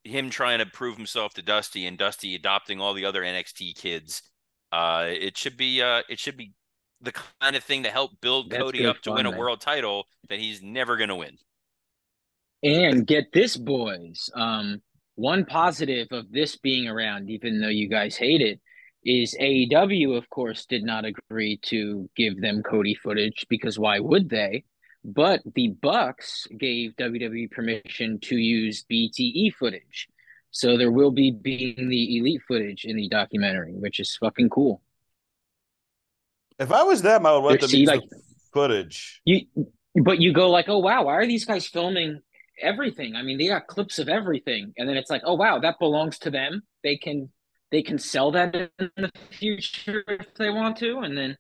him 0.04 0.30
trying 0.30 0.60
to 0.60 0.66
prove 0.66 0.98
himself 0.98 1.34
to 1.36 1.42
Dusty 1.42 1.86
and 1.86 1.98
Dusty 1.98 2.36
adopting 2.36 2.80
all 2.80 2.94
the 2.94 3.06
other 3.06 3.22
NXT 3.22 3.76
kids. 3.76 4.22
Uh, 4.72 5.06
it 5.08 5.38
should 5.38 5.58
be 5.58 5.82
uh, 5.82 6.02
it 6.10 6.20
should 6.20 6.38
be 6.38 6.54
the 7.02 7.14
kind 7.42 7.56
of 7.56 7.64
thing 7.64 7.84
to 7.84 7.90
help 7.90 8.12
build 8.22 8.50
That's 8.50 8.62
Cody 8.62 8.86
up 8.86 9.02
to 9.04 9.12
win 9.12 9.26
a 9.26 9.32
man. 9.32 9.40
world 9.40 9.62
title 9.62 10.08
that 10.30 10.40
he's 10.40 10.62
never 10.62 10.98
going 10.98 11.10
to 11.10 11.16
win. 11.16 11.38
And 12.64 13.06
get 13.06 13.32
this, 13.32 13.58
boys. 13.58 14.30
Um, 14.34 14.82
one 15.16 15.46
positive 15.46 16.08
of 16.12 16.32
this 16.32 16.58
being 16.58 16.88
around, 16.88 17.30
even 17.30 17.62
though 17.62 17.70
you 17.70 17.88
guys 17.88 18.18
hate 18.18 18.42
it, 18.42 18.60
is 19.04 19.38
AEW, 19.40 20.18
of 20.18 20.30
course, 20.30 20.66
did 20.66 20.84
not 20.84 21.06
agree 21.06 21.60
to 21.64 22.10
give 22.16 22.42
them 22.42 22.64
Cody 22.64 22.96
footage 22.96 23.46
because 23.50 23.78
why 23.78 24.00
would 24.00 24.30
they? 24.30 24.64
But 25.06 25.42
the 25.54 25.68
Bucks 25.68 26.48
gave 26.58 26.96
WWE 26.96 27.52
permission 27.52 28.20
to 28.22 28.36
use 28.36 28.86
BTE 28.92 29.54
footage. 29.54 30.08
So 30.50 30.78
there 30.78 30.92
will 30.92 31.12
be 31.12 31.30
being 31.30 31.90
the 31.90 32.18
elite 32.18 32.42
footage 32.48 32.86
in 32.86 32.96
the 32.96 33.08
documentary, 33.08 33.74
which 33.74 34.00
is 34.00 34.18
fucking 34.20 34.50
cool. 34.50 34.82
If 36.58 36.72
I 36.72 36.82
was 36.84 37.04
them, 37.04 37.26
I 37.28 37.34
would 37.34 37.44
let 37.44 37.60
them 37.60 37.70
See, 37.70 37.82
use 37.82 37.90
like- 37.90 38.10
the 38.10 38.22
footage. 38.52 39.22
You 39.26 39.42
but 40.02 40.20
you 40.20 40.34
go 40.34 40.50
like, 40.50 40.70
oh 40.70 40.80
wow, 40.80 41.04
why 41.06 41.14
are 41.14 41.28
these 41.28 41.46
guys 41.46 41.68
filming 41.68 42.22
everything? 42.60 43.16
I 43.16 43.22
mean, 43.22 43.38
they 43.38 43.48
got 43.48 43.68
clips 43.68 44.00
of 44.00 44.10
everything. 44.10 44.74
And 44.78 44.90
then 44.90 44.98
it's 44.98 45.10
like, 45.12 45.22
oh 45.24 45.36
wow, 45.36 45.60
that 45.60 45.78
belongs 45.78 46.18
to 46.20 46.32
them. 46.32 46.64
They 46.84 46.98
can 46.98 47.30
they 47.72 47.84
can 47.84 48.00
sell 48.00 48.32
that 48.32 48.56
in 48.56 48.70
the 48.96 49.12
future 49.30 50.04
if 50.08 50.34
they 50.36 50.50
want 50.50 50.78
to. 50.78 51.00
And 51.00 51.16
then 51.16 51.38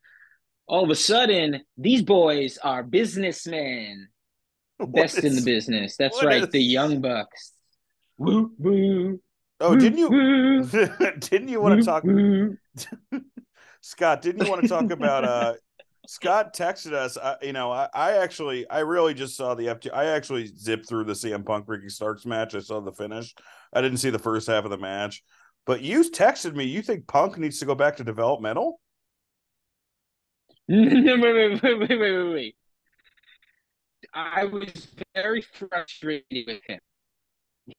all 0.67 0.83
of 0.83 0.89
a 0.89 0.95
sudden, 0.95 1.61
these 1.77 2.01
boys 2.01 2.57
are 2.57 2.83
businessmen. 2.83 4.07
Best 4.79 5.23
in 5.23 5.35
the 5.35 5.41
business. 5.41 5.95
That's 5.97 6.21
right, 6.23 6.43
is- 6.43 6.49
the 6.49 6.61
young 6.61 7.01
bucks. 7.01 7.53
Woo 8.17 8.51
woo. 8.57 9.19
Oh, 9.59 9.75
didn't 9.75 9.97
you? 9.97 10.09
Woo, 10.09 10.63
didn't 11.19 11.47
you 11.47 11.61
want 11.61 11.79
to 11.79 11.85
talk, 11.85 12.03
woo. 12.03 12.57
Scott? 13.81 14.21
Didn't 14.21 14.43
you 14.43 14.49
want 14.49 14.63
to 14.63 14.67
talk 14.67 14.91
about? 14.91 15.23
uh 15.23 15.53
Scott 16.07 16.55
texted 16.55 16.93
us. 16.93 17.17
I, 17.17 17.35
you 17.41 17.53
know, 17.53 17.71
I, 17.71 17.89
I 17.93 18.11
actually, 18.17 18.69
I 18.69 18.79
really 18.79 19.13
just 19.13 19.35
saw 19.35 19.55
the 19.55 19.67
FT. 19.67 19.91
I 19.93 20.05
actually 20.05 20.45
zipped 20.47 20.87
through 20.87 21.05
the 21.05 21.13
CM 21.13 21.45
Punk 21.45 21.65
Ricky 21.67 21.89
Starks 21.89 22.25
match. 22.25 22.53
I 22.53 22.59
saw 22.59 22.79
the 22.79 22.91
finish. 22.91 23.33
I 23.73 23.81
didn't 23.81 23.97
see 23.97 24.11
the 24.11 24.19
first 24.19 24.47
half 24.47 24.65
of 24.65 24.71
the 24.71 24.77
match. 24.77 25.23
But 25.65 25.81
you 25.81 26.01
texted 26.03 26.53
me. 26.55 26.65
You 26.65 26.81
think 26.83 27.07
Punk 27.07 27.37
needs 27.37 27.59
to 27.59 27.65
go 27.65 27.73
back 27.73 27.97
to 27.97 28.03
developmental? 28.03 28.79
Wait, 30.69 30.91
wait, 31.05 31.61
wait, 31.61 31.79
wait, 31.79 31.99
wait, 31.99 32.33
wait. 32.33 32.55
I 34.13 34.45
was 34.45 34.87
very 35.13 35.41
frustrated 35.41 36.45
with 36.47 36.61
him. 36.67 36.79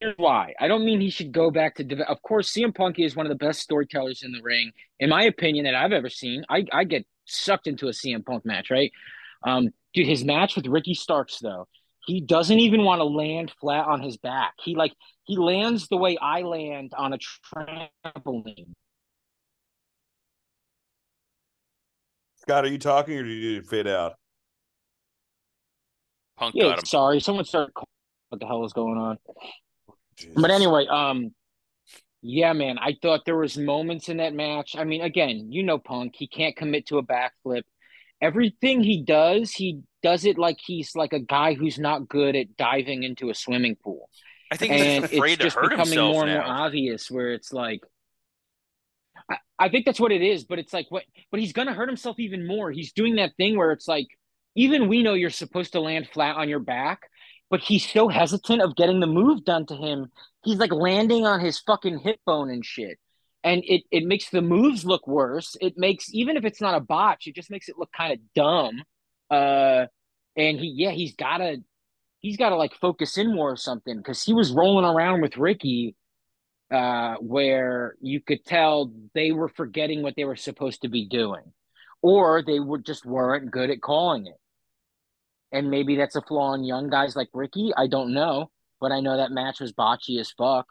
Here's 0.00 0.14
why. 0.16 0.54
I 0.60 0.68
don't 0.68 0.84
mean 0.84 1.00
he 1.00 1.10
should 1.10 1.32
go 1.32 1.50
back 1.50 1.76
to. 1.76 1.84
Deve- 1.84 2.02
of 2.02 2.22
course, 2.22 2.52
CM 2.52 2.74
Punk 2.74 2.98
is 2.98 3.16
one 3.16 3.26
of 3.26 3.30
the 3.30 3.44
best 3.44 3.60
storytellers 3.60 4.22
in 4.22 4.32
the 4.32 4.42
ring, 4.42 4.72
in 5.00 5.10
my 5.10 5.24
opinion, 5.24 5.64
that 5.64 5.74
I've 5.74 5.92
ever 5.92 6.08
seen. 6.08 6.44
I, 6.48 6.64
I 6.72 6.84
get 6.84 7.06
sucked 7.24 7.66
into 7.66 7.88
a 7.88 7.92
CM 7.92 8.24
Punk 8.24 8.44
match, 8.44 8.70
right? 8.70 8.92
Um, 9.44 9.70
dude, 9.94 10.06
his 10.06 10.24
match 10.24 10.56
with 10.56 10.66
Ricky 10.66 10.94
Starks, 10.94 11.38
though, 11.38 11.66
he 12.06 12.20
doesn't 12.20 12.58
even 12.58 12.84
want 12.84 13.00
to 13.00 13.04
land 13.04 13.52
flat 13.60 13.86
on 13.86 14.00
his 14.00 14.16
back. 14.16 14.54
He 14.62 14.76
like 14.76 14.92
he 15.24 15.36
lands 15.36 15.88
the 15.88 15.96
way 15.96 16.16
I 16.20 16.42
land 16.42 16.92
on 16.96 17.12
a 17.12 17.18
trampoline. 17.18 18.74
Scott, 22.46 22.64
are 22.64 22.68
you 22.68 22.78
talking 22.78 23.18
or 23.18 23.24
did 23.24 23.32
you 23.32 23.60
fade 23.62 23.88
out? 23.88 24.14
Punk 26.38 26.54
Yeah, 26.54 26.68
got 26.68 26.78
him. 26.78 26.84
sorry, 26.84 27.18
someone 27.18 27.44
started. 27.44 27.74
calling. 27.74 27.88
What 28.28 28.40
the 28.40 28.46
hell 28.46 28.64
is 28.64 28.72
going 28.72 28.98
on? 28.98 29.18
Jesus. 30.16 30.34
But 30.36 30.52
anyway, 30.52 30.86
um, 30.86 31.34
yeah, 32.22 32.52
man, 32.52 32.78
I 32.78 32.96
thought 33.02 33.24
there 33.24 33.36
was 33.36 33.58
moments 33.58 34.08
in 34.08 34.18
that 34.18 34.32
match. 34.32 34.76
I 34.78 34.84
mean, 34.84 35.02
again, 35.02 35.48
you 35.50 35.64
know, 35.64 35.78
Punk, 35.78 36.14
he 36.16 36.28
can't 36.28 36.56
commit 36.56 36.86
to 36.86 36.98
a 36.98 37.02
backflip. 37.02 37.62
Everything 38.20 38.80
he 38.80 39.02
does, 39.02 39.50
he 39.50 39.80
does 40.04 40.24
it 40.24 40.38
like 40.38 40.58
he's 40.64 40.94
like 40.94 41.12
a 41.12 41.20
guy 41.20 41.54
who's 41.54 41.80
not 41.80 42.08
good 42.08 42.36
at 42.36 42.56
diving 42.56 43.02
into 43.02 43.28
a 43.28 43.34
swimming 43.34 43.74
pool, 43.74 44.08
I 44.52 44.56
think 44.56 44.72
and 44.72 45.04
he's 45.04 45.12
afraid 45.12 45.32
it's 45.32 45.38
to 45.38 45.44
just 45.44 45.56
hurt 45.56 45.70
becoming 45.70 45.86
himself 45.86 46.12
more 46.14 46.24
and 46.24 46.32
more 46.32 46.44
obvious. 46.44 47.10
Where 47.10 47.32
it's 47.32 47.52
like, 47.52 47.80
I, 49.30 49.36
I 49.58 49.68
think 49.68 49.86
that's 49.86 50.00
what 50.00 50.12
it 50.12 50.22
is. 50.22 50.44
But 50.44 50.58
it's 50.58 50.72
like 50.72 50.86
what, 50.90 51.04
but 51.30 51.40
he's 51.40 51.52
gonna 51.52 51.74
hurt 51.74 51.88
himself 51.88 52.18
even 52.18 52.46
more. 52.46 52.70
He's 52.70 52.92
doing 52.92 53.16
that 53.16 53.36
thing 53.36 53.56
where 53.56 53.72
it's 53.72 53.88
like, 53.88 54.08
even 54.54 54.88
we 54.88 55.02
know 55.02 55.14
you're 55.14 55.30
supposed 55.30 55.72
to 55.72 55.80
land 55.80 56.08
flat 56.12 56.36
on 56.36 56.48
your 56.48 56.60
back, 56.60 57.00
but 57.50 57.60
he's 57.60 57.88
so 57.88 58.08
hesitant 58.08 58.62
of 58.62 58.76
getting 58.76 59.00
the 59.00 59.06
move 59.06 59.44
done 59.44 59.66
to 59.66 59.76
him 59.76 60.10
he's 60.46 60.58
like 60.58 60.72
landing 60.72 61.26
on 61.26 61.40
his 61.40 61.58
fucking 61.58 61.98
hip 61.98 62.20
bone 62.24 62.50
and 62.50 62.64
shit. 62.64 62.98
And 63.44 63.62
it, 63.66 63.82
it 63.90 64.04
makes 64.04 64.30
the 64.30 64.40
moves 64.40 64.84
look 64.84 65.06
worse. 65.06 65.56
It 65.60 65.74
makes 65.76 66.12
even 66.12 66.36
if 66.36 66.44
it's 66.44 66.60
not 66.60 66.76
a 66.76 66.80
botch, 66.80 67.26
it 67.26 67.34
just 67.34 67.50
makes 67.50 67.68
it 67.68 67.76
look 67.78 67.90
kind 67.92 68.12
of 68.12 68.18
dumb. 68.34 68.82
Uh 69.28 69.86
and 70.36 70.58
he 70.58 70.72
yeah, 70.76 70.92
he's 70.92 71.14
gotta 71.16 71.58
he's 72.20 72.36
gotta 72.36 72.56
like 72.56 72.74
focus 72.74 73.18
in 73.18 73.34
more 73.34 73.52
or 73.52 73.56
something 73.56 73.96
because 73.96 74.22
he 74.22 74.32
was 74.32 74.52
rolling 74.52 74.84
around 74.84 75.20
with 75.20 75.36
Ricky 75.36 75.96
uh 76.70 77.14
where 77.16 77.94
you 78.00 78.20
could 78.20 78.44
tell 78.44 78.92
they 79.14 79.32
were 79.32 79.48
forgetting 79.48 80.02
what 80.02 80.14
they 80.16 80.24
were 80.24 80.36
supposed 80.36 80.82
to 80.82 80.88
be 80.88 81.06
doing. 81.06 81.52
Or 82.02 82.42
they 82.42 82.60
were 82.60 82.78
just 82.78 83.06
weren't 83.06 83.50
good 83.50 83.70
at 83.70 83.80
calling 83.80 84.26
it. 84.26 84.38
And 85.52 85.70
maybe 85.70 85.96
that's 85.96 86.16
a 86.16 86.22
flaw 86.22 86.54
in 86.54 86.64
young 86.64 86.90
guys 86.90 87.16
like 87.16 87.28
Ricky. 87.32 87.72
I 87.76 87.86
don't 87.86 88.12
know 88.12 88.50
but 88.80 88.92
I 88.92 89.00
know 89.00 89.16
that 89.16 89.30
match 89.30 89.60
was 89.60 89.72
botchy 89.72 90.20
as 90.20 90.30
fuck. 90.30 90.66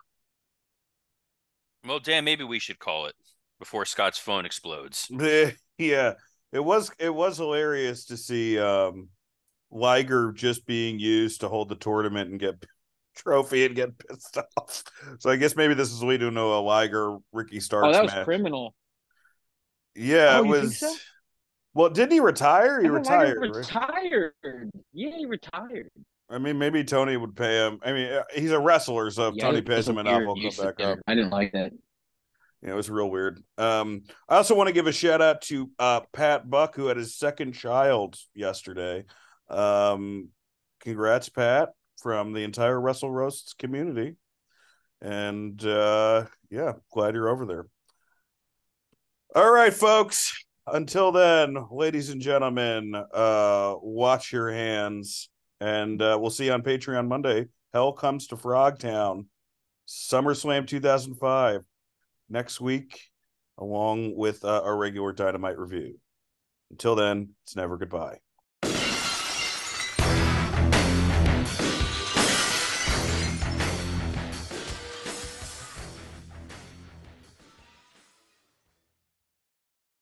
Well, 1.85 1.99
Dan, 1.99 2.25
maybe 2.25 2.43
we 2.43 2.59
should 2.59 2.79
call 2.79 3.05
it 3.05 3.15
before 3.59 3.85
Scott's 3.85 4.17
phone 4.17 4.45
explodes. 4.45 5.09
yeah, 5.77 6.13
it 6.51 6.63
was 6.63 6.91
it 6.99 7.13
was 7.13 7.37
hilarious 7.37 8.05
to 8.05 8.17
see 8.17 8.59
um 8.59 9.09
Liger 9.71 10.31
just 10.31 10.65
being 10.65 10.99
used 10.99 11.41
to 11.41 11.49
hold 11.49 11.69
the 11.69 11.75
tournament 11.75 12.31
and 12.31 12.39
get 12.39 12.63
trophy 13.15 13.65
and 13.65 13.75
get 13.75 13.97
pissed 13.97 14.37
off. 14.57 14.83
So 15.19 15.29
I 15.29 15.35
guess 15.37 15.55
maybe 15.55 15.73
this 15.73 15.91
is 15.91 16.03
leading 16.03 16.33
know 16.33 16.57
a 16.57 16.61
Liger 16.61 17.17
Ricky 17.31 17.59
Starks 17.59 17.87
Oh, 17.87 17.91
that 17.91 18.03
was 18.03 18.11
match. 18.13 18.25
criminal. 18.25 18.75
Yeah, 19.95 20.39
Oh, 20.39 20.43
it 20.43 20.47
was. 20.47 20.79
so? 20.79 20.93
Well, 21.73 21.89
didn't 21.89 22.11
he 22.13 22.19
retire? 22.19 22.81
He 22.81 22.87
Liger 22.89 22.99
retired. 22.99 23.37
right? 23.41 23.55
Retired. 23.55 24.71
Yeah, 24.93 25.11
he 25.17 25.25
retired. 25.25 25.89
I 26.29 26.37
mean, 26.37 26.57
maybe 26.57 26.83
Tony 26.83 27.17
would 27.17 27.35
pay 27.35 27.57
him. 27.65 27.79
I 27.83 27.93
mean, 27.93 28.11
uh, 28.11 28.23
he's 28.33 28.51
a 28.51 28.59
wrestler, 28.59 29.11
so 29.11 29.27
if 29.29 29.35
Yeah, 29.35 29.45
Tony 29.45 29.61
pays 29.61 29.87
him 29.87 29.97
enough, 29.97 30.21
he'll 30.21 30.51
come 30.51 30.65
back 30.65 30.79
up. 30.81 30.99
I 31.07 31.13
didn't 31.15 31.29
like 31.31 31.51
that. 31.53 31.71
Yeah, 32.63 32.71
it 32.71 32.75
was 32.75 32.89
real 32.89 33.09
weird. 33.11 33.43
Um, 33.59 34.03
I 34.27 34.37
also 34.37 34.55
want 34.55 34.67
to 34.67 34.73
give 34.73 34.87
a 34.87 34.91
shout 34.91 35.21
out 35.21 35.41
to 35.43 35.69
uh, 35.77 36.01
Pat 36.13 36.49
Buck, 36.49 36.75
who 36.75 36.87
had 36.87 36.97
his 36.97 37.15
second 37.15 37.53
child 37.53 38.17
yesterday. 38.33 39.05
Um, 39.49 40.29
congrats, 40.79 41.29
Pat, 41.29 41.69
from 41.97 42.33
the 42.33 42.43
entire 42.43 42.79
Wrestle 42.79 43.11
Roasts 43.11 43.53
community. 43.53 44.15
And 45.01 45.63
uh, 45.65 46.25
yeah, 46.49 46.73
glad 46.91 47.15
you're 47.15 47.29
over 47.29 47.45
there. 47.45 47.67
All 49.35 49.51
right, 49.51 49.73
folks. 49.73 50.33
Until 50.67 51.11
then, 51.11 51.57
ladies 51.69 52.09
and 52.09 52.19
gentlemen, 52.19 52.95
uh, 52.95 53.75
watch 53.81 54.33
your 54.33 54.51
hands, 54.51 55.29
and 55.59 56.01
uh, 56.01 56.17
we'll 56.19 56.31
see 56.31 56.45
you 56.45 56.53
on 56.53 56.63
Patreon 56.63 57.07
Monday. 57.07 57.47
Hell 57.71 57.93
comes 57.93 58.27
to 58.27 58.35
Frogtown, 58.35 59.25
SummerSlam 59.87 60.65
2005 60.65 61.61
next 62.29 62.61
week, 62.61 62.99
along 63.59 64.15
with 64.15 64.43
uh, 64.43 64.61
our 64.63 64.75
regular 64.75 65.11
Dynamite 65.11 65.59
review. 65.59 65.99
Until 66.71 66.95
then, 66.95 67.29
it's 67.43 67.55
never 67.55 67.77
goodbye. 67.77 68.24